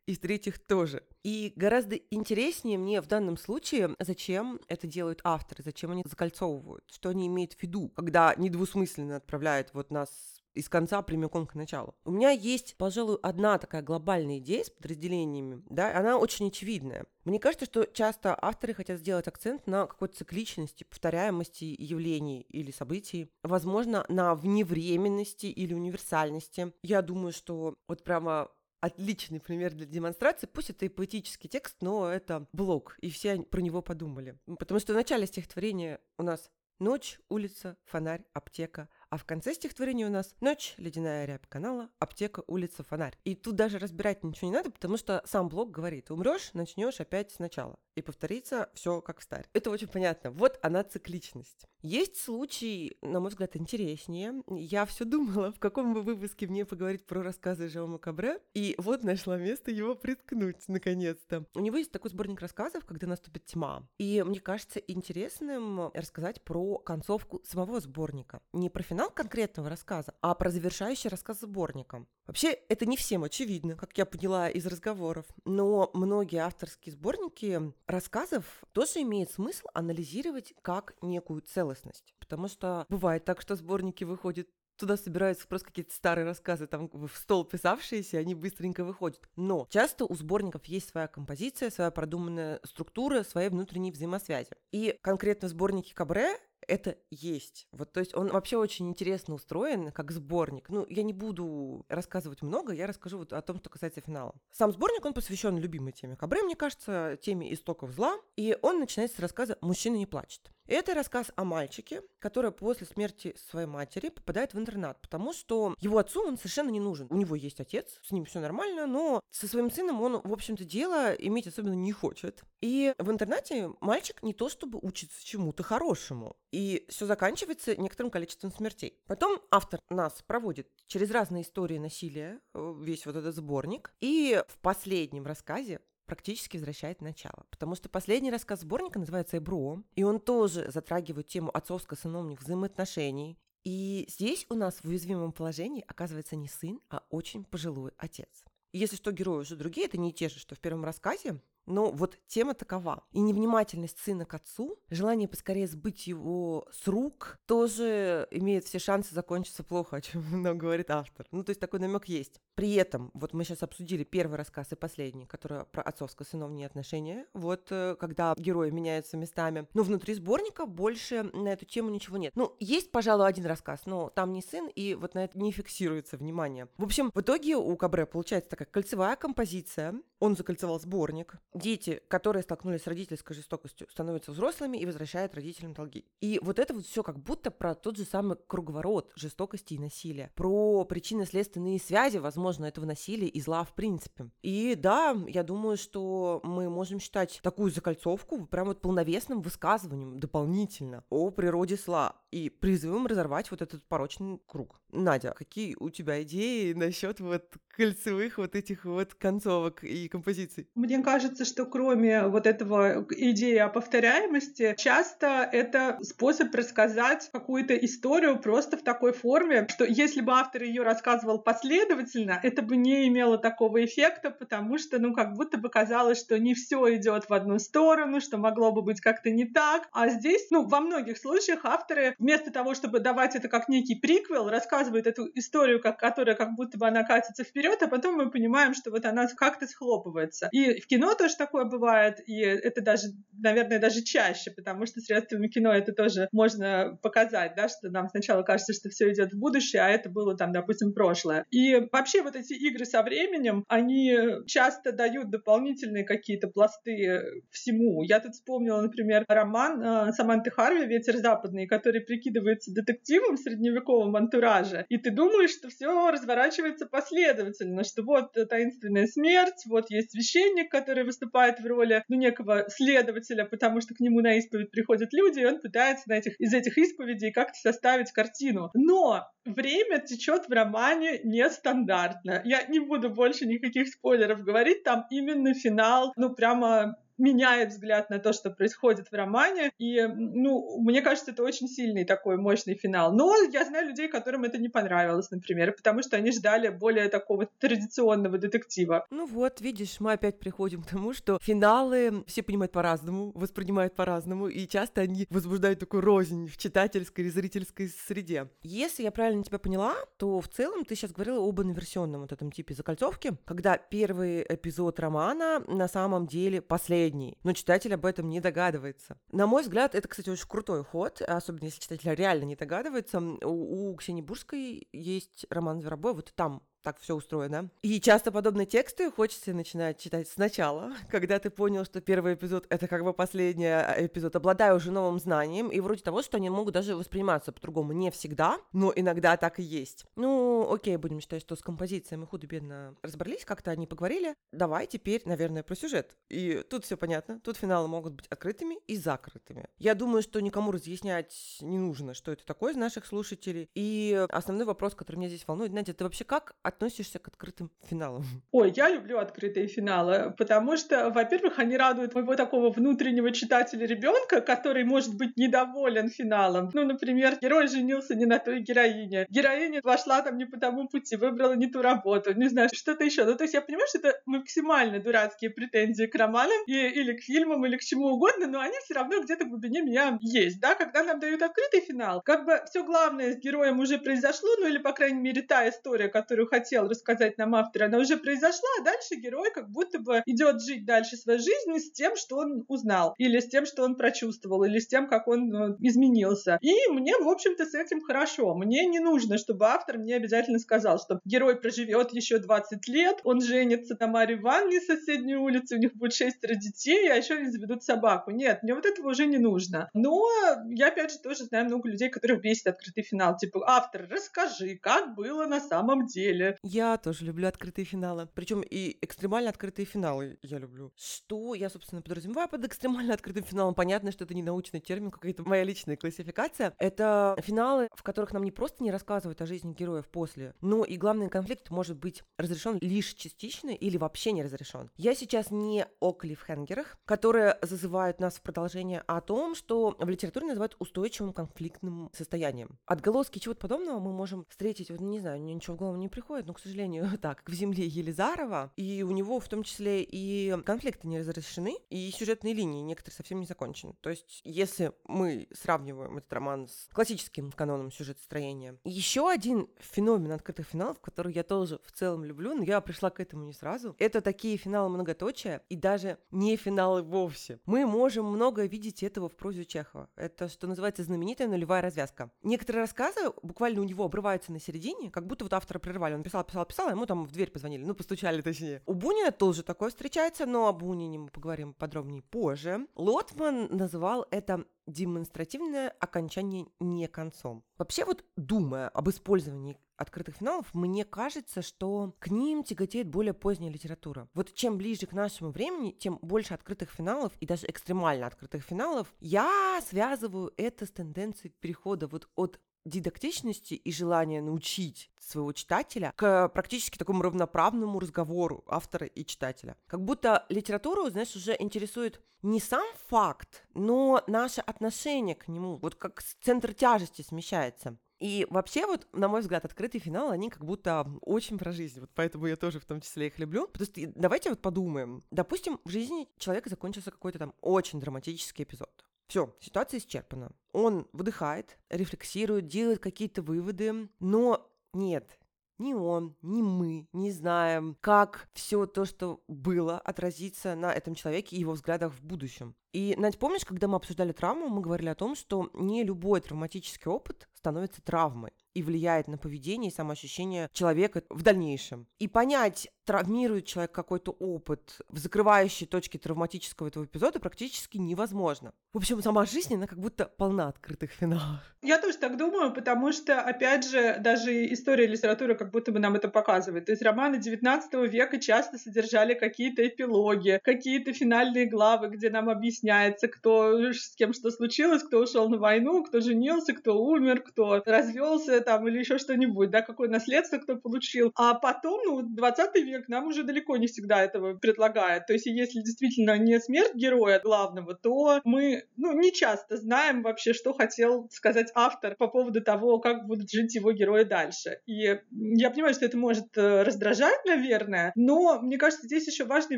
и 0.08 0.16
в-третьих 0.16 0.58
тоже. 0.58 1.04
И 1.24 1.54
гораздо 1.56 1.96
интереснее 1.96 2.78
мне 2.78 3.02
в 3.02 3.08
данном 3.08 3.38
случае, 3.38 3.96
зачем 4.00 4.60
это 4.68 4.88
делают 4.88 5.22
авторы, 5.24 5.64
зачем 5.64 5.92
они 5.92 6.04
закольцовывают, 6.08 6.86
что 6.92 7.10
они 7.10 7.28
имеют 7.28 7.54
в 7.54 7.62
виду, 7.62 7.90
когда 7.90 8.34
недвусмысленно 8.36 9.18
отправляют 9.18 9.70
вот 9.74 9.92
нас 9.92 10.10
из 10.58 10.70
конца 10.70 11.02
прямиком 11.04 11.46
к 11.46 11.54
началу. 11.56 11.96
У 12.04 12.12
меня 12.12 12.32
есть, 12.32 12.76
пожалуй, 12.78 13.20
одна 13.22 13.58
такая 13.60 13.84
глобальная 13.84 14.40
идея 14.40 14.64
с 14.64 14.70
подразделениями, 14.70 15.62
да, 15.70 15.96
она 15.96 16.18
очень 16.18 16.48
очевидная. 16.48 17.06
Мне 17.26 17.40
кажется, 17.40 17.66
что 17.66 17.86
часто 17.86 18.38
авторы 18.42 18.74
хотят 18.74 19.00
сделать 19.00 19.28
акцент 19.28 19.68
на 19.68 19.86
какой-то 19.86 20.18
цикличности, 20.18 20.86
повторяемости 20.86 21.76
явлений 21.78 22.42
или 22.42 22.72
событий, 22.72 23.30
возможно, 23.44 24.06
на 24.08 24.34
вневременности 24.34 25.46
или 25.48 25.74
универсальности. 25.74 26.74
Я 26.82 27.02
думаю, 27.02 27.34
что 27.34 27.76
вот 27.88 28.04
прямо 28.04 28.50
отличный 28.88 29.40
пример 29.40 29.74
для 29.74 29.86
демонстрации. 29.86 30.48
Пусть 30.48 30.70
это 30.70 30.86
и 30.86 30.90
поэтический 30.90 31.48
текст, 31.48 31.78
но 31.82 32.10
это 32.10 32.48
блог, 32.52 32.98
и 33.02 33.10
все 33.10 33.42
про 33.42 33.62
него 33.62 33.82
подумали. 33.82 34.38
Потому 34.60 34.80
что 34.80 34.94
в 34.94 34.96
начале 34.96 35.28
стихотворения 35.28 36.00
у 36.18 36.24
нас 36.24 36.50
Ночь, 36.80 37.20
улица, 37.28 37.76
фонарь, 37.86 38.24
аптека. 38.34 38.88
А 39.10 39.18
в 39.18 39.26
конце 39.26 39.56
стихотворения 39.56 40.06
у 40.06 40.12
нас 40.12 40.36
«Ночь, 40.42 40.76
ледяная 40.78 41.26
рябь 41.26 41.48
канала, 41.50 41.90
аптека, 41.98 42.44
улица, 42.46 42.84
фонарь». 42.84 43.18
И 43.24 43.34
тут 43.34 43.56
даже 43.56 43.80
разбирать 43.80 44.24
ничего 44.24 44.50
не 44.52 44.54
надо, 44.54 44.70
потому 44.70 44.98
что 44.98 45.24
сам 45.26 45.50
блог 45.50 45.72
говорит 45.72 46.12
«Умрешь, 46.12 46.54
начнешь 46.54 47.00
опять 47.00 47.32
сначала» 47.32 47.80
и 47.98 48.02
повторится 48.02 48.70
все 48.74 49.02
как 49.02 49.20
в 49.20 49.24
старе. 49.24 49.46
Это 49.54 49.70
очень 49.70 49.88
понятно. 49.88 50.32
Вот 50.32 50.60
она 50.62 50.84
цикличность. 50.84 51.68
Есть 51.82 52.18
случаи, 52.18 52.98
на 53.02 53.20
мой 53.20 53.30
взгляд, 53.30 53.56
интереснее. 53.56 54.44
Я 54.50 54.86
все 54.86 55.06
думала, 55.06 55.52
в 55.52 55.60
каком 55.60 55.94
бы 55.94 56.02
выпуске 56.02 56.48
мне 56.48 56.66
поговорить 56.66 57.06
про 57.06 57.22
рассказы 57.22 57.70
Жаума 57.70 58.00
Кабре, 58.00 58.40
и 58.54 58.76
вот 58.78 59.04
нашла 59.04 59.38
место 59.38 59.72
его 59.72 59.96
приткнуть, 59.96 60.68
наконец-то. 60.68 61.46
У 61.54 61.60
него 61.60 61.78
есть 61.78 61.92
такой 61.92 62.10
сборник 62.10 62.42
рассказов 62.42 62.86
«Когда 62.86 63.08
наступит 63.08 63.46
тьма». 63.46 63.88
И 64.00 64.24
мне 64.24 64.40
кажется 64.40 64.80
интересным 64.80 65.92
рассказать 65.94 66.44
про 66.44 66.80
концовку 66.80 67.42
самого 67.46 67.80
сборника. 67.80 68.42
Не 68.54 68.70
про 68.70 68.84
финал 68.84 69.10
конкретного 69.10 69.70
рассказа, 69.70 70.14
а 70.22 70.34
про 70.36 70.50
завершающий 70.50 71.10
рассказ 71.10 71.42
сборника. 71.42 72.06
Вообще, 72.26 72.50
это 72.68 72.86
не 72.86 72.98
всем 72.98 73.24
очевидно, 73.24 73.76
как 73.76 73.98
я 73.98 74.06
поняла 74.06 74.50
из 74.50 74.66
разговоров, 74.66 75.26
но 75.46 75.90
многие 75.94 76.40
авторские 76.40 76.92
сборники 76.92 77.72
рассказов 77.88 78.46
тоже 78.74 79.02
имеет 79.02 79.32
смысл 79.32 79.68
анализировать 79.74 80.54
как 80.62 80.96
некую 81.02 81.42
целостность. 81.42 82.14
Потому 82.20 82.48
что 82.48 82.86
бывает 82.90 83.26
так, 83.26 83.42
что 83.42 83.56
сборники 83.56 84.04
выходят 84.04 84.48
туда 84.78 84.96
собираются 84.96 85.48
просто 85.48 85.68
какие-то 85.68 85.94
старые 85.94 86.26
рассказы, 86.26 86.68
там 86.68 86.90
в 86.92 87.10
стол 87.16 87.44
писавшиеся, 87.46 88.20
они 88.20 88.36
быстренько 88.36 88.84
выходят. 88.84 89.28
Но 89.36 89.68
часто 89.70 90.06
у 90.06 90.16
сборников 90.16 90.66
есть 90.66 90.90
своя 90.90 91.08
композиция, 91.08 91.70
своя 91.70 91.92
продуманная 91.92 92.60
структура, 92.64 93.24
свои 93.24 93.50
внутренние 93.50 93.92
взаимосвязи. 93.92 94.52
И 94.72 94.98
конкретно 95.02 95.48
в 95.48 95.52
сборнике 95.52 95.94
Кабре 95.94 96.38
это 96.68 96.98
есть. 97.10 97.68
Вот, 97.72 97.92
то 97.94 98.00
есть 98.00 98.16
он 98.16 98.28
вообще 98.28 98.58
очень 98.58 98.88
интересно 98.88 99.34
устроен, 99.34 99.92
как 99.92 100.12
сборник. 100.12 100.70
Ну, 100.70 100.86
я 100.90 101.04
не 101.04 101.14
буду 101.14 101.86
рассказывать 101.90 102.42
много, 102.42 102.74
я 102.74 102.88
расскажу 102.88 103.20
вот 103.20 103.34
о 103.34 103.42
том, 103.42 103.58
что 103.58 103.70
касается 103.70 104.02
финала. 104.02 104.36
Сам 104.52 104.72
сборник, 104.72 105.06
он 105.06 105.14
посвящен 105.14 105.58
любимой 105.58 105.94
теме 105.94 106.16
Кабре, 106.16 106.44
мне 106.44 106.56
кажется, 106.56 107.18
теме 107.22 107.54
истоков 107.54 107.92
зла, 107.92 108.18
и 108.36 108.58
он 108.62 108.80
начинается 108.80 109.18
с 109.18 109.20
рассказа 109.20 109.58
«Мужчина 109.62 109.96
не 109.96 110.06
плачет». 110.06 110.52
Это 110.68 110.94
рассказ 110.94 111.32
о 111.36 111.46
мальчике, 111.46 112.02
который 112.20 112.52
после 112.52 112.86
смерти 112.86 113.36
своей 113.50 113.68
матери 113.68 114.10
попадает 114.10 114.54
в 114.54 114.60
интернат, 114.60 115.02
потому 115.02 115.32
что 115.34 115.76
его 115.80 115.98
отцу 115.98 116.28
он 116.28 116.38
совершенно 116.38 116.70
не 116.70 116.82
нужен. 116.82 117.08
У 117.10 117.16
него 117.16 117.36
есть 117.36 117.62
отец, 117.62 118.00
с 118.04 118.12
ним 118.12 118.26
все 118.26 118.40
нормально, 118.40 118.86
но 118.86 119.22
со 119.32 119.48
своим 119.48 119.72
сыном 119.72 120.02
он, 120.02 120.22
в 120.22 120.34
общем-то, 120.34 120.66
дело 120.66 121.14
иметь 121.14 121.48
особенно 121.48 121.74
не 121.74 121.94
хочет. 121.94 122.44
И 122.62 122.94
в 122.98 123.10
интернате 123.10 123.70
мальчик 123.80 124.22
не 124.24 124.34
то 124.34 124.50
чтобы 124.50 124.80
учится 124.82 125.24
чему-то 125.26 125.64
хорошему, 125.64 126.36
и 126.52 126.86
все 126.90 127.06
заканчивается 127.06 127.76
некоторым 127.78 128.12
количеством 128.12 128.52
смертей. 128.52 129.00
Потом 129.08 129.40
автор 129.52 129.80
нас 129.90 130.22
проводит 130.26 130.68
через 130.88 131.12
разные 131.12 131.44
истории 131.44 131.78
насилия, 131.78 132.40
э, 132.54 132.74
весь 132.82 133.06
вот 133.06 133.16
этот 133.16 133.36
сборник, 133.36 133.94
и 134.02 134.44
в 134.48 134.58
последнем 134.60 135.26
рассказе 135.26 135.80
практически 136.08 136.58
возвращает 136.58 137.02
начало. 137.02 137.46
Потому 137.52 137.76
что 137.76 137.90
последний 137.90 138.32
рассказ 138.32 138.62
сборника 138.62 138.98
называется 138.98 139.38
«Эбро», 139.38 139.84
и 139.96 140.04
он 140.04 140.20
тоже 140.20 140.72
затрагивает 140.72 141.28
тему 141.28 141.52
отцовско-сыновних 141.54 142.40
взаимоотношений. 142.40 143.38
И 143.64 144.06
здесь 144.10 144.46
у 144.50 144.56
нас 144.56 144.80
в 144.82 144.88
уязвимом 144.88 145.32
положении 145.32 145.84
оказывается 145.88 146.36
не 146.36 146.48
сын, 146.48 146.80
а 146.90 147.04
очень 147.10 147.44
пожилой 147.44 147.92
отец. 147.98 148.46
Если 148.74 148.96
что, 148.96 149.12
герои 149.12 149.42
уже 149.42 149.56
другие, 149.56 149.88
это 149.88 149.98
не 149.98 150.14
те 150.14 150.30
же, 150.30 150.40
что 150.40 150.56
в 150.56 150.60
первом 150.60 150.86
рассказе, 150.86 151.42
но 151.68 151.92
вот 151.92 152.18
тема 152.28 152.54
такова. 152.54 153.04
И 153.12 153.20
невнимательность 153.20 154.00
сына 154.00 154.26
к 154.26 154.34
отцу, 154.34 154.80
желание 154.90 155.28
поскорее 155.28 155.68
сбыть 155.68 156.08
его 156.08 156.66
с 156.72 156.88
рук, 156.88 157.38
тоже 157.46 158.28
имеет 158.32 158.66
все 158.66 158.80
шансы 158.80 159.14
закончиться 159.14 159.64
плохо, 159.64 159.98
о 159.98 160.02
чем 160.02 160.24
много 160.32 160.60
говорит 160.60 160.90
автор. 160.90 161.28
Ну, 161.32 161.44
то 161.44 161.52
есть 161.52 161.60
такой 161.60 161.80
намек 161.80 162.06
есть. 162.06 162.42
При 162.56 162.74
этом, 162.74 163.12
вот 163.14 163.34
мы 163.34 163.44
сейчас 163.44 163.62
обсудили 163.62 164.04
первый 164.04 164.38
рассказ 164.38 164.72
и 164.72 164.76
последний, 164.76 165.26
который 165.26 165.66
про 165.66 165.84
отцовско-сыновние 165.84 166.66
отношения, 166.66 167.26
вот 167.34 167.68
э, 167.70 167.96
когда 168.00 168.34
герои 168.36 168.72
меняются 168.72 169.18
местами. 169.18 169.68
Но 169.74 169.84
внутри 169.84 170.16
сборника 170.16 170.66
больше 170.66 171.24
на 171.34 171.50
эту 171.50 171.66
тему 171.66 171.90
ничего 171.90 172.18
нет. 172.18 172.34
Ну, 172.36 172.56
есть, 172.60 172.92
пожалуй, 172.92 173.28
один 173.28 173.46
рассказ, 173.46 173.82
но 173.86 174.10
там 174.10 174.32
не 174.32 174.42
сын, 174.42 174.68
и 174.68 174.96
вот 174.96 175.14
на 175.14 175.24
это 175.24 175.38
не 175.38 175.52
фиксируется 175.52 176.18
внимание. 176.18 176.68
В 176.78 176.84
общем, 176.84 177.12
в 177.14 177.22
итоге 177.22 177.56
у 177.58 177.76
Кабре 177.76 178.06
получается 178.06 178.50
такая 178.50 178.68
кольцевая 178.68 179.16
композиция. 179.16 179.94
Он 180.20 180.36
закольцевал 180.36 180.80
сборник, 180.80 181.36
дети, 181.58 182.02
которые 182.08 182.44
столкнулись 182.44 182.84
с 182.84 182.88
родительской 182.88 183.36
жестокостью, 183.36 183.88
становятся 183.92 184.32
взрослыми 184.32 184.78
и 184.78 184.86
возвращают 184.86 185.36
родителям 185.36 185.74
долги. 185.74 186.06
И 186.22 186.40
вот 186.42 186.60
это 186.60 186.74
вот 186.74 186.86
все 186.86 187.04
как 187.04 187.20
будто 187.20 187.52
про 187.52 187.76
тот 187.76 187.98
же 187.98 188.06
самый 188.06 188.38
круговорот 188.48 189.12
жестокости 189.16 189.74
и 189.74 189.80
насилия, 189.80 190.32
про 190.36 190.86
причинно-следственные 190.86 191.80
связи, 191.80 192.18
возможно, 192.18 192.66
этого 192.66 192.86
насилия 192.86 193.28
и 193.28 193.42
зла 193.42 193.64
в 193.64 193.74
принципе. 193.74 194.30
И 194.42 194.76
да, 194.76 195.18
я 195.28 195.44
думаю, 195.44 195.78
что 195.78 196.42
мы 196.44 196.70
можем 196.70 197.00
считать 197.00 197.40
такую 197.44 197.72
закольцовку 197.72 198.46
прям 198.46 198.68
вот 198.68 198.82
полновесным 198.82 199.42
высказыванием 199.42 200.20
дополнительно 200.20 201.04
о 201.10 201.32
природе 201.32 201.76
зла 201.76 202.16
и 202.32 202.50
призывом 202.50 203.08
разорвать 203.08 203.52
вот 203.52 203.62
этот 203.62 203.84
порочный 203.84 204.40
круг. 204.46 204.82
Надя, 204.92 205.34
какие 205.38 205.76
у 205.80 205.90
тебя 205.90 206.22
идеи 206.24 206.74
насчет 206.74 207.20
вот 207.20 207.56
кольцевых 207.68 208.38
вот 208.38 208.56
этих 208.56 208.86
вот 208.86 209.14
концовок 209.14 209.84
и 209.84 210.08
композиций? 210.08 210.70
Мне 210.76 211.02
кажется, 211.04 211.46
что 211.48 211.66
кроме 211.66 212.28
вот 212.28 212.46
этого 212.46 213.06
идеи 213.10 213.58
о 213.58 213.70
повторяемости, 213.70 214.76
часто 214.78 215.50
это 215.52 215.98
способ 216.02 216.54
рассказать 216.54 217.30
какую-то 217.32 217.76
историю 217.76 218.40
просто 218.40 218.78
в 218.78 218.84
такой 218.84 219.14
форме, 219.14 219.68
что 219.70 219.86
если 219.86 220.22
бы 220.22 220.34
автор 220.34 220.64
ее 220.64 220.84
рассказывал 220.84 221.40
последовательно, 221.40 222.40
это 222.44 222.62
бы 222.62 222.76
не 222.76 223.08
имело 223.08 223.38
такого 223.38 223.84
эффекта, 223.84 224.30
потому 224.30 224.78
что, 224.78 225.00
ну, 225.00 225.14
как 225.14 225.34
будто 225.34 225.58
бы 225.58 225.70
казалось, 225.70 226.20
что 226.20 226.38
не 226.38 226.54
все 226.54 226.96
идет 226.96 227.30
в 227.30 227.34
одну 227.34 227.60
сторону, 227.60 228.20
что 228.20 228.38
могло 228.38 228.72
бы 228.72 228.82
быть 228.82 229.02
как-то 229.02 229.30
не 229.30 229.46
так. 229.46 229.88
А 229.92 230.10
здесь, 230.10 230.48
ну, 230.52 230.68
во 230.68 230.80
многих 230.80 231.18
случаях 231.18 231.62
авторы 231.64 232.16
вместо 232.20 232.52
того, 232.52 232.74
чтобы 232.74 233.00
давать 233.00 233.36
это 233.36 233.48
как 233.48 233.70
некий 233.70 233.96
приквел, 233.96 234.50
рассказывают 234.50 235.08
эту 235.08 235.30
историю, 235.36 235.82
как, 235.82 236.00
которая 236.00 236.36
как 236.36 236.56
будто 236.56 236.78
бы 236.78 236.88
она 236.88 237.04
катится 237.04 237.44
вперед, 237.44 237.82
а 237.82 237.88
потом 237.88 238.16
мы 238.16 238.30
понимаем, 238.30 238.74
что 238.74 238.92
вот 238.92 239.06
она 239.06 239.28
как-то 239.28 239.68
схлопывается. 239.68 240.50
И 240.52 240.80
в 240.82 240.88
кино 240.88 241.14
тоже 241.38 241.48
такое 241.48 241.66
бывает, 241.66 242.20
и 242.28 242.40
это 242.40 242.82
даже, 242.82 243.08
наверное, 243.42 243.80
даже 243.80 244.04
чаще, 244.04 244.52
потому 244.52 244.86
что 244.86 245.00
средствами 245.00 245.48
кино 245.48 245.72
это 245.74 245.94
тоже 245.94 246.28
можно 246.32 246.98
показать, 247.02 247.54
да, 247.56 247.68
что 247.68 247.90
нам 247.90 248.10
сначала 248.10 248.44
кажется, 248.44 248.74
что 248.74 248.90
все 248.90 249.12
идет 249.12 249.34
в 249.34 249.40
будущее, 249.40 249.82
а 249.82 249.90
это 249.90 250.10
было 250.10 250.36
там, 250.36 250.52
допустим, 250.52 250.94
прошлое. 250.94 251.46
И 251.52 251.76
вообще 251.92 252.22
вот 252.22 252.36
эти 252.36 252.54
игры 252.54 252.86
со 252.86 253.04
временем, 253.04 253.64
они 253.68 254.16
часто 254.48 254.92
дают 254.92 255.30
дополнительные 255.30 256.04
какие-то 256.04 256.48
пласты 256.48 257.24
всему. 257.52 258.04
Я 258.04 258.20
тут 258.20 258.34
вспомнила, 258.34 258.82
например, 258.82 259.26
роман 259.28 259.82
э, 259.82 260.12
Саманты 260.14 260.52
Харви 260.52 260.86
«Ветер 260.86 261.18
западный», 261.18 261.68
который 261.68 262.02
прикидывается 262.02 262.74
детективом 262.74 263.36
в 263.36 263.40
средневековом 263.40 264.16
антураже, 264.16 264.86
и 264.90 264.98
ты 264.98 265.12
думаешь, 265.12 265.52
что 265.52 265.70
все 265.70 266.12
разворачивается 266.12 266.86
последовательно, 266.86 267.84
что 267.84 268.04
вот 268.04 268.34
таинственная 268.50 269.08
смерть, 269.08 269.64
вот 269.68 269.90
есть 269.90 270.12
священник, 270.12 270.72
который 270.72 271.04
выступает 271.04 271.27
в 271.60 271.66
роли 271.66 272.04
ну, 272.08 272.18
некого 272.18 272.66
следователя, 272.70 273.46
потому 273.46 273.82
что 273.82 273.94
к 273.94 274.00
нему 274.00 274.22
на 274.22 274.38
исповедь 274.38 274.72
приходят 274.72 275.14
люди, 275.14 275.40
и 275.40 275.46
он 275.46 275.60
пытается 275.60 276.10
на 276.10 276.14
этих, 276.14 276.40
из 276.40 276.54
этих 276.54 276.78
исповедей 276.78 277.32
как-то 277.32 277.58
составить 277.58 278.12
картину. 278.12 278.70
Но 278.74 279.28
время 279.46 280.00
течет 280.00 280.48
в 280.48 280.52
романе 280.52 281.20
нестандартно. 281.24 282.42
Я 282.46 282.64
не 282.68 282.80
буду 282.80 283.10
больше 283.10 283.46
никаких 283.46 283.88
спойлеров 283.88 284.44
говорить, 284.44 284.84
там 284.84 285.06
именно 285.10 285.54
финал, 285.54 286.14
ну 286.16 286.34
прямо 286.34 286.98
меняет 287.18 287.70
взгляд 287.70 288.10
на 288.10 288.20
то, 288.20 288.34
что 288.34 288.50
происходит 288.50 289.08
в 289.10 289.14
романе. 289.14 289.72
И, 289.78 290.02
ну, 290.06 290.80
мне 290.82 291.02
кажется, 291.02 291.32
это 291.32 291.44
очень 291.44 291.68
сильный 291.68 292.06
такой 292.06 292.38
мощный 292.38 292.76
финал. 292.76 293.14
Но 293.14 293.34
я 293.52 293.66
знаю 293.66 293.88
людей, 293.88 294.08
которым 294.08 294.44
это 294.44 294.58
не 294.58 294.70
понравилось, 294.70 295.32
например, 295.32 295.74
потому 295.74 296.04
что 296.04 296.18
они 296.18 296.32
ждали 296.32 296.70
более 296.70 297.10
такого 297.10 297.48
традиционного 297.60 298.38
детектива. 298.38 299.06
Ну 299.10 299.26
вот, 299.26 299.62
видишь, 299.62 300.00
мы 300.00 300.14
опять 300.14 300.40
приходим 300.40 300.84
к 300.84 300.88
тому, 300.88 301.14
что 301.14 301.40
финалы 301.42 302.24
все 302.28 302.44
понимают 302.44 302.72
по-разному, 302.72 303.32
воспринимают 303.36 303.96
по-разному, 303.96 304.48
и 304.48 304.68
часто 304.68 305.02
они 305.02 305.28
возбуждают 305.30 305.80
такую 305.80 306.02
рознь 306.02 306.48
в 306.48 306.58
читательской 306.58 307.26
и 307.26 307.30
зрительской 307.30 307.90
среде. 307.90 308.50
Если 308.64 309.04
я 309.04 309.12
правильно 309.12 309.44
тебя 309.44 309.60
поняла, 309.60 309.96
то 310.18 310.40
в 310.40 310.48
целом 310.48 310.86
ты 310.86 310.96
сейчас 310.96 311.12
говорила 311.12 311.48
об 311.48 311.62
инверсионном 311.62 312.22
вот 312.22 312.32
этом 312.32 312.52
типе 312.52 312.74
закольцовки, 312.74 313.38
когда 313.46 313.78
первый 313.78 314.46
эпизод 314.48 315.00
романа 315.00 315.64
на 315.68 315.88
самом 315.88 316.28
деле 316.28 316.62
последний 316.62 317.07
последний, 317.08 317.38
но 317.44 317.54
читатель 317.54 317.94
об 317.94 318.06
этом 318.06 318.30
не 318.30 318.40
догадывается. 318.40 319.18
На 319.32 319.48
мой 319.48 319.64
взгляд, 319.64 319.96
это, 319.96 320.08
кстати, 320.08 320.30
очень 320.30 320.48
крутой 320.48 320.84
ход, 320.84 321.22
особенно 321.22 321.66
если 321.66 321.80
читатель 321.80 322.14
реально 322.14 322.46
не 322.46 322.56
догадывается. 322.56 323.20
У, 323.20 323.92
у 323.92 323.96
Ксении 323.96 324.22
Бурской 324.22 324.88
есть 324.92 325.46
роман 325.50 325.80
«Зверобой», 325.80 326.14
вот 326.14 326.34
там 326.36 326.62
так 326.88 327.02
все 327.02 327.16
устроено. 327.16 327.70
И 327.82 328.00
часто 328.00 328.32
подобные 328.32 328.66
тексты 328.66 329.12
хочется 329.12 329.54
начинать 329.54 330.00
читать 330.00 330.30
сначала, 330.30 330.94
когда 331.12 331.38
ты 331.38 331.50
понял, 331.50 331.84
что 331.84 332.00
первый 332.00 332.36
эпизод— 332.36 332.66
это 332.70 332.88
как 332.88 333.04
бы 333.04 333.12
последний 333.12 333.66
а, 333.66 333.94
эпизод, 334.06 334.38
обладая 334.38 334.74
уже 334.74 334.90
новым 334.90 335.20
знанием, 335.20 335.68
и 335.68 335.82
вроде 335.82 336.02
того, 336.02 336.22
что 336.22 336.38
они 336.38 336.50
могут 336.50 336.74
даже 336.74 336.96
восприниматься 336.96 337.52
по-другому. 337.52 337.92
Не 337.92 338.10
всегда, 338.10 338.58
но 338.72 338.94
иногда 338.96 339.36
так 339.36 339.60
и 339.60 339.64
есть. 339.64 340.06
Ну, 340.16 340.72
окей, 340.72 340.96
будем 340.96 341.20
считать, 341.20 341.42
что 341.42 341.58
с 341.58 341.62
композицией 341.62 342.20
мы 342.20 342.26
худо-бедно 342.26 342.96
разобрались, 343.02 343.44
как-то 343.44 343.72
они 343.72 343.86
поговорили. 343.86 344.34
Давай 344.54 344.88
теперь, 344.88 345.22
наверное, 345.26 345.64
про 345.64 345.76
сюжет. 345.76 346.16
И 346.30 346.64
тут 346.70 346.86
все 346.86 346.96
понятно. 346.96 347.42
Тут 347.42 347.58
финалы 347.58 347.90
могут 347.90 348.14
быть 348.14 348.28
открытыми 348.28 348.78
и 348.88 348.96
закрытыми. 348.96 349.68
Я 349.78 349.94
думаю, 349.94 350.22
что 350.22 350.40
никому 350.40 350.72
разъяснять 350.72 351.58
не 351.60 351.80
нужно, 351.80 352.14
что 352.14 352.32
это 352.32 352.46
такое 352.46 352.72
из 352.72 352.78
наших 352.78 353.06
слушателей. 353.06 353.70
И 353.76 354.26
основной 354.30 354.66
вопрос, 354.66 354.96
который 354.96 355.18
меня 355.18 355.28
здесь 355.28 355.46
волнует, 355.46 355.74
Надя, 355.74 355.94
ты 355.94 356.06
вообще 356.06 356.24
как 356.24 356.56
относишься 356.78 357.20
к 357.20 357.28
открытым 357.28 357.72
финалам? 357.90 358.24
Ой, 358.52 358.72
я 358.76 358.90
люблю 358.90 359.18
открытые 359.18 359.68
финалы, 359.68 360.34
потому 360.38 360.78
что, 360.78 361.10
во-первых, 361.10 361.60
они 361.60 361.76
радуют 361.76 362.14
моего 362.14 362.36
такого 362.36 362.70
внутреннего 362.70 363.32
читателя 363.32 363.86
ребенка, 363.86 364.42
который 364.42 364.84
может 364.84 365.18
быть 365.18 365.38
недоволен 365.38 366.10
финалом. 366.10 366.70
Ну, 366.74 366.86
например, 366.86 367.38
герой 367.42 367.68
женился 367.68 368.16
не 368.16 368.26
на 368.26 368.40
той 368.40 368.62
героине, 368.62 369.26
героиня 369.30 369.82
пошла 369.82 370.22
там 370.22 370.38
не 370.38 370.46
по 370.46 370.60
тому 370.60 370.88
пути, 370.88 371.16
выбрала 371.16 371.54
не 371.54 371.68
ту 371.68 371.82
работу, 371.82 372.34
не 372.34 372.48
знаю, 372.48 372.70
что-то 372.72 373.04
еще. 373.04 373.26
Ну, 373.26 373.36
то 373.36 373.44
есть 373.44 373.56
я 373.56 373.62
понимаю, 373.62 373.88
что 373.88 373.98
это 373.98 374.22
максимально 374.26 375.00
дурацкие 375.00 375.50
претензии 375.50 376.06
к 376.06 376.16
романам 376.16 376.58
и, 376.68 376.74
или 376.74 377.14
к 377.14 377.22
фильмам, 377.22 377.66
или 377.66 377.78
к 377.78 377.82
чему 377.82 378.08
угодно, 378.10 378.48
но 378.48 378.60
они 378.60 378.76
все 378.84 378.94
равно 378.94 379.22
где-то 379.22 379.46
в 379.46 379.50
глубине 379.50 379.82
меня 379.82 380.18
есть, 380.22 380.60
да, 380.60 380.76
когда 380.76 381.04
нам 381.04 381.20
дают 381.20 381.42
открытый 381.42 381.82
финал, 381.82 382.22
как 382.22 382.46
бы 382.46 382.62
все 382.70 382.84
главное 382.84 383.34
с 383.34 383.38
героем 383.38 383.80
уже 383.80 383.98
произошло, 383.98 384.50
ну 384.60 384.68
или, 384.68 384.78
по 384.78 384.94
крайней 384.94 385.22
мере, 385.22 385.42
та 385.42 385.68
история, 385.68 386.08
которую 386.08 386.48
хотел 386.68 386.88
рассказать 386.90 387.38
нам 387.38 387.56
автор, 387.56 387.84
она 387.84 387.98
уже 387.98 388.18
произошла, 388.18 388.68
а 388.80 388.84
дальше 388.84 389.16
герой 389.16 389.52
как 389.54 389.70
будто 389.70 390.00
бы 390.00 390.22
идет 390.26 390.62
жить 390.62 390.86
дальше 390.86 391.16
своей 391.16 391.40
жизнью 391.40 391.80
с 391.80 391.92
тем, 391.92 392.18
что 392.18 392.38
он 392.38 392.66
узнал, 392.68 393.16
или 393.18 393.40
с 393.40 393.48
тем, 393.48 393.66
что 393.66 393.84
он 393.84 393.96
прочувствовал, 393.96 394.64
или 394.66 394.80
с 394.80 394.88
тем, 394.88 395.08
как 395.08 395.28
он 395.28 395.54
э, 395.56 395.76
изменился. 395.80 396.58
И 396.62 396.74
мне, 396.90 397.14
в 397.18 397.28
общем-то, 397.30 397.66
с 397.66 397.74
этим 397.74 398.02
хорошо. 398.02 398.54
Мне 398.54 398.86
не 398.86 399.00
нужно, 399.00 399.38
чтобы 399.38 399.68
автор 399.68 399.98
мне 399.98 400.16
обязательно 400.16 400.60
сказал, 400.60 401.00
что 401.00 401.22
герой 401.24 401.60
проживет 401.60 402.12
еще 402.12 402.40
20 402.40 402.88
лет, 402.90 403.22
он 403.24 403.42
женится 403.42 403.96
на 403.98 404.08
Марии 404.08 404.38
Ивановне 404.38 404.82
соседней 404.82 405.36
улице, 405.36 405.76
у 405.76 405.80
них 405.80 405.96
будет 405.96 406.14
шестеро 406.14 406.56
детей, 406.56 407.10
а 407.10 407.16
еще 407.16 407.36
они 407.36 407.50
заведут 407.50 407.84
собаку. 407.84 408.32
Нет, 408.32 408.62
мне 408.64 408.76
вот 408.76 408.86
этого 408.86 409.10
уже 409.12 409.26
не 409.26 409.38
нужно. 409.38 409.90
Но 409.94 410.28
я, 410.70 410.88
опять 410.88 411.12
же, 411.12 411.20
тоже 411.20 411.46
знаю 411.46 411.66
много 411.66 411.88
людей, 411.88 412.10
которых 412.10 412.42
бесит 412.42 412.68
открытый 412.68 413.04
финал. 413.04 413.38
Типа, 413.38 413.64
автор, 413.66 414.08
расскажи, 414.10 414.76
как 414.76 415.16
было 415.16 415.46
на 415.46 415.62
самом 415.62 416.08
деле. 416.08 416.47
Я 416.64 416.98
тоже 416.98 417.26
люблю 417.26 417.48
открытые 417.48 417.86
финалы. 417.86 418.28
Причем 418.34 418.62
и 418.62 418.98
экстремально 419.02 419.50
открытые 419.50 419.86
финалы 419.86 420.38
я 420.42 420.60
люблю. 420.60 420.92
Что 420.96 421.56
я, 421.56 421.70
собственно, 421.70 422.02
подразумеваю 422.02 422.50
под 422.50 422.66
экстремально 422.66 423.14
открытым 423.14 423.44
финалом? 423.44 423.74
Понятно, 423.76 424.12
что 424.12 424.24
это 424.24 424.34
не 424.34 424.44
научный 424.44 424.80
термин, 424.80 425.12
какая-то 425.12 425.44
моя 425.44 425.64
личная 425.64 425.98
классификация. 425.98 426.74
Это 426.78 427.36
финалы, 427.44 427.90
в 427.94 428.04
которых 428.04 428.32
нам 428.32 428.44
не 428.44 428.52
просто 428.52 428.84
не 428.84 428.92
рассказывают 428.92 429.42
о 429.42 429.46
жизни 429.46 429.74
героев 429.74 430.08
после, 430.08 430.54
но 430.62 430.84
и 430.84 430.98
главный 430.98 431.30
конфликт 431.30 431.70
может 431.70 431.98
быть 431.98 432.24
разрешен 432.38 432.78
лишь 432.82 433.14
частично 433.14 433.70
или 433.70 433.98
вообще 433.98 434.32
не 434.32 434.44
разрешен. 434.44 434.90
Я 434.96 435.16
сейчас 435.16 435.52
не 435.52 435.86
о 436.00 436.14
клиффхенгерах, 436.14 436.98
которые 437.06 437.58
зазывают 437.62 438.20
нас 438.20 438.36
в 438.36 438.42
продолжение, 438.42 439.04
а 439.08 439.18
о 439.18 439.22
том, 439.22 439.56
что 439.56 439.96
в 439.98 440.10
литературе 440.10 440.48
называют 440.48 440.76
устойчивым 440.80 441.34
конфликтным 441.34 442.10
состоянием. 442.14 442.78
Отголоски 442.86 443.40
чего-то 443.40 443.62
подобного 443.62 444.00
мы 444.00 444.14
можем 444.14 444.46
встретить, 444.50 444.92
вот 444.92 445.00
не 445.00 445.20
знаю, 445.20 445.42
ничего 445.42 445.76
в 445.76 445.80
голову 445.80 445.98
не 445.98 446.08
приходит, 446.08 446.37
но, 446.44 446.54
к 446.54 446.60
сожалению, 446.60 447.10
так, 447.22 447.44
в 447.46 447.54
земле 447.54 447.86
Елизарова, 447.86 448.72
и 448.76 449.04
у 449.04 449.12
него 449.12 449.40
в 449.40 449.48
том 449.48 449.64
числе 449.64 450.04
и 450.04 450.56
конфликты 450.66 451.08
не 451.08 451.20
разрешены, 451.20 451.78
и 451.90 452.12
сюжетные 452.12 452.54
линии 452.54 452.82
некоторые 452.82 453.16
совсем 453.16 453.40
не 453.40 453.46
закончены. 453.46 453.96
То 454.02 454.10
есть, 454.10 454.42
если 454.44 454.94
мы 455.06 455.48
сравниваем 455.54 456.18
этот 456.18 456.32
роман 456.34 456.68
с 456.68 456.90
классическим 456.94 457.52
каноном 457.52 457.92
сюжетостроения, 457.92 458.78
еще 458.84 459.30
один 459.30 459.70
феномен 459.80 460.32
открытых 460.32 460.68
финалов, 460.68 461.00
который 461.00 461.34
я 461.34 461.44
тоже 461.44 461.80
в 461.84 461.92
целом 461.92 462.24
люблю, 462.24 462.56
но 462.56 462.64
я 462.64 462.82
пришла 462.82 463.10
к 463.10 463.20
этому 463.20 463.44
не 463.44 463.54
сразу, 463.54 463.96
это 464.00 464.22
такие 464.22 464.58
финалы 464.58 464.90
многоточия 464.90 465.64
и 465.70 465.76
даже 465.76 466.18
не 466.32 466.56
финалы 466.58 467.02
вовсе. 467.02 467.60
Мы 467.66 467.86
можем 467.86 468.26
много 468.26 468.66
видеть 468.66 469.04
этого 469.04 469.30
в 469.30 469.36
прозе 469.36 469.66
Чехова. 469.66 470.10
Это, 470.16 470.50
что 470.50 470.68
называется, 470.68 471.04
знаменитая 471.04 471.48
нулевая 471.48 471.82
развязка. 471.82 472.32
Некоторые 472.44 472.82
рассказы 472.82 473.32
буквально 473.42 473.82
у 473.82 473.84
него 473.84 474.06
обрываются 474.06 474.52
на 474.52 474.60
середине, 474.60 475.10
как 475.10 475.28
будто 475.28 475.46
вот 475.46 475.54
автора 475.54 475.80
прервали. 475.80 476.14
Он 476.14 476.24
писал, 476.28 476.44
писал, 476.44 476.66
писал, 476.66 476.90
ему 476.90 477.06
там 477.06 477.26
в 477.26 477.32
дверь 477.32 477.52
позвонили, 477.52 477.86
ну, 477.86 477.96
постучали 477.96 478.42
точнее. 478.42 478.82
У 478.86 478.94
Бунина 478.94 479.32
тоже 479.32 479.64
такое 479.64 479.90
встречается, 479.90 480.46
но 480.46 480.68
о 480.68 480.74
Бунине 480.74 481.20
мы 481.20 481.30
поговорим 481.30 481.74
подробнее 481.74 482.22
позже. 482.22 482.88
Лотман 482.96 483.68
называл 483.70 484.26
это 484.30 484.66
демонстративное 484.88 485.90
окончание 486.00 486.68
не 486.80 487.08
концом. 487.08 487.64
Вообще 487.78 488.06
вот 488.06 488.26
думая 488.36 488.90
об 488.90 489.10
использовании 489.10 489.78
открытых 489.98 490.36
финалов, 490.36 490.74
мне 490.74 491.04
кажется, 491.06 491.62
что 491.62 492.14
к 492.20 492.30
ним 492.30 492.64
тяготеет 492.64 493.08
более 493.08 493.34
поздняя 493.34 493.72
литература. 493.72 494.30
Вот 494.34 494.54
чем 494.54 494.78
ближе 494.78 495.08
к 495.08 495.14
нашему 495.14 495.52
времени, 495.52 495.92
тем 495.92 496.20
больше 496.22 496.54
открытых 496.54 496.92
финалов 496.92 497.34
и 497.40 497.46
даже 497.46 497.68
экстремально 497.68 498.28
открытых 498.28 498.64
финалов. 498.64 499.14
Я 499.20 499.82
связываю 499.88 500.54
это 500.58 500.86
с 500.86 500.92
тенденцией 500.92 501.54
перехода 501.60 502.08
вот 502.08 502.30
от 502.36 502.60
дидактичности 502.88 503.74
и 503.74 503.92
желания 503.92 504.42
научить 504.42 505.12
своего 505.20 505.52
читателя 505.52 506.14
к 506.16 506.50
практически 506.50 506.98
такому 506.98 507.22
равноправному 507.22 508.00
разговору 508.00 508.64
автора 508.68 509.08
и 509.08 509.26
читателя. 509.26 509.76
Как 509.88 510.04
будто 510.04 510.46
литературу, 510.50 511.10
знаешь, 511.10 511.36
уже 511.36 511.56
интересует 511.60 512.22
не 512.42 512.60
сам 512.60 512.86
факт, 513.08 513.66
но 513.74 514.24
наше 514.28 514.62
отношение 514.62 515.36
к 515.36 515.48
нему, 515.48 515.78
вот 515.78 515.96
как 515.96 516.24
центр 516.42 516.74
тяжести 516.74 517.22
смещается. 517.22 517.98
И 518.20 518.48
вообще 518.50 518.88
вот, 518.88 519.08
на 519.14 519.28
мой 519.28 519.42
взгляд, 519.42 519.66
открытый 519.66 520.02
финал, 520.02 520.32
они 520.32 520.50
как 520.50 520.66
будто 520.66 521.08
очень 521.22 521.58
про 521.60 521.72
жизнь, 521.72 522.00
вот 522.00 522.10
поэтому 522.16 522.48
я 522.48 522.56
тоже 522.56 522.80
в 522.80 522.86
том 522.86 523.02
числе 523.02 523.28
их 523.28 523.38
люблю. 523.38 523.68
Потому 523.68 523.86
что 523.86 524.02
давайте 524.16 524.50
вот 524.50 524.62
подумаем. 524.62 525.24
Допустим, 525.30 525.80
в 525.84 525.90
жизни 525.90 526.28
человека 526.38 526.70
закончился 526.70 527.12
какой-то 527.12 527.38
там 527.38 527.54
очень 527.62 528.00
драматический 528.00 528.64
эпизод. 528.64 529.07
Все, 529.28 529.54
ситуация 529.60 530.00
исчерпана. 530.00 530.52
Он 530.72 531.08
выдыхает, 531.12 531.78
рефлексирует, 531.90 532.68
делает 532.68 533.00
какие-то 533.00 533.42
выводы, 533.42 534.10
но 534.20 534.72
нет, 534.94 535.38
ни 535.80 535.94
он, 535.94 536.36
ни 536.42 536.62
мы 536.62 537.08
не 537.14 537.32
знаем, 537.32 537.98
как 538.02 538.50
все 538.54 538.86
то, 538.86 539.06
что 539.06 539.44
было, 539.48 540.00
отразится 540.00 540.76
на 540.76 540.92
этом 540.92 541.14
человеке 541.14 541.56
и 541.56 541.60
его 541.60 541.74
взглядах 541.74 542.14
в 542.14 542.24
будущем. 542.24 542.76
И, 542.94 543.16
Надь, 543.18 543.38
помнишь, 543.38 543.66
когда 543.66 543.88
мы 543.88 543.98
обсуждали 543.98 544.32
травму, 544.32 544.70
мы 544.70 544.82
говорили 544.82 545.10
о 545.10 545.16
том, 545.16 545.36
что 545.36 545.70
не 545.74 546.04
любой 546.04 546.42
травматический 546.42 547.12
опыт 547.12 547.48
становится 547.54 548.02
травмой 548.02 548.54
и 548.78 548.84
влияет 548.84 549.28
на 549.28 549.40
поведение 549.40 549.90
и 549.90 549.94
самоощущение 549.94 550.70
человека 550.72 551.24
в 551.30 551.42
дальнейшем. 551.42 552.06
И 552.20 552.28
понять, 552.28 552.92
травмирует 553.06 553.66
человек 553.66 553.92
какой-то 553.92 554.32
опыт 554.32 555.00
в 555.08 555.18
закрывающей 555.18 555.88
точке 555.88 556.20
травматического 556.20 556.90
этого 556.90 557.06
эпизода 557.06 557.40
практически 557.40 557.98
невозможно. 557.98 558.74
В 558.94 558.98
общем, 558.98 559.22
сама 559.22 559.46
жизнь, 559.46 559.74
она 559.74 559.88
как 559.88 559.98
будто 559.98 560.26
полна 560.26 560.68
открытых 560.68 561.12
финалов. 561.12 561.62
Я 561.82 562.00
тоже 562.00 562.18
так 562.18 562.38
думаю, 562.38 562.74
потому 562.74 563.14
что, 563.14 563.40
опять 563.40 563.88
же, 563.90 564.18
даже 564.20 564.74
история 564.74 565.08
литературы 565.08 565.56
как 565.56 565.72
будто 565.72 565.92
бы 565.92 566.00
нам 566.00 566.16
это 566.16 566.28
показывает. 566.28 566.86
То 566.86 566.92
есть 566.92 567.02
романы 567.02 567.38
19 567.38 568.12
века 568.12 568.40
часто 568.40 568.78
содержали 568.78 569.36
какие-то 569.36 569.88
эпилоги, 569.88 570.60
какие-то 570.64 571.14
финальные 571.14 571.68
главы, 571.68 572.10
где 572.10 572.30
нам 572.30 572.50
объясняется, 572.50 573.28
кто 573.30 573.94
с 573.94 574.16
кем 574.16 574.34
что 574.34 574.52
случилось, 574.52 575.04
кто 575.04 575.20
ушел 575.20 575.48
на 575.48 575.58
войну, 575.58 576.04
кто 576.04 576.20
женился, 576.20 576.74
кто 576.74 577.02
умер, 577.02 577.42
кто 577.42 577.82
развелся 577.86 578.54
там 578.68 578.86
или 578.86 579.00
еще 579.00 579.18
что-нибудь, 579.18 579.70
да, 579.70 579.82
какое 579.82 580.10
наследство 580.10 580.58
кто 580.58 580.76
получил. 580.76 581.32
А 581.36 581.54
потом, 581.54 582.02
ну, 582.06 582.22
20 582.22 582.76
век 582.84 583.08
нам 583.08 583.28
уже 583.28 583.44
далеко 583.44 583.78
не 583.78 583.88
всегда 583.88 584.22
этого 584.22 584.56
предлагает. 584.56 585.26
То 585.26 585.32
есть, 585.32 585.46
если 585.46 585.80
действительно 585.80 586.38
не 586.38 586.60
смерть 586.60 586.94
героя 586.94 587.40
главного, 587.40 587.96
то 587.96 588.42
мы, 588.44 588.84
ну, 588.98 589.18
не 589.18 589.32
часто 589.32 589.78
знаем 589.78 590.22
вообще, 590.22 590.52
что 590.52 590.74
хотел 590.74 591.30
сказать 591.32 591.72
автор 591.76 592.18
по 592.18 592.28
поводу 592.28 592.62
того, 592.62 593.00
как 593.00 593.26
будут 593.26 593.50
жить 593.50 593.74
его 593.74 593.94
герои 593.94 594.26
дальше. 594.26 594.82
И 594.86 595.18
я 595.32 595.70
понимаю, 595.72 595.94
что 595.94 596.06
это 596.06 596.18
может 596.18 596.58
э, 596.58 596.84
раздражать, 596.84 597.46
наверное, 597.46 598.12
но 598.16 598.60
мне 598.62 598.78
кажется, 598.78 599.08
здесь 599.08 599.28
еще 599.28 599.46
важный 599.46 599.78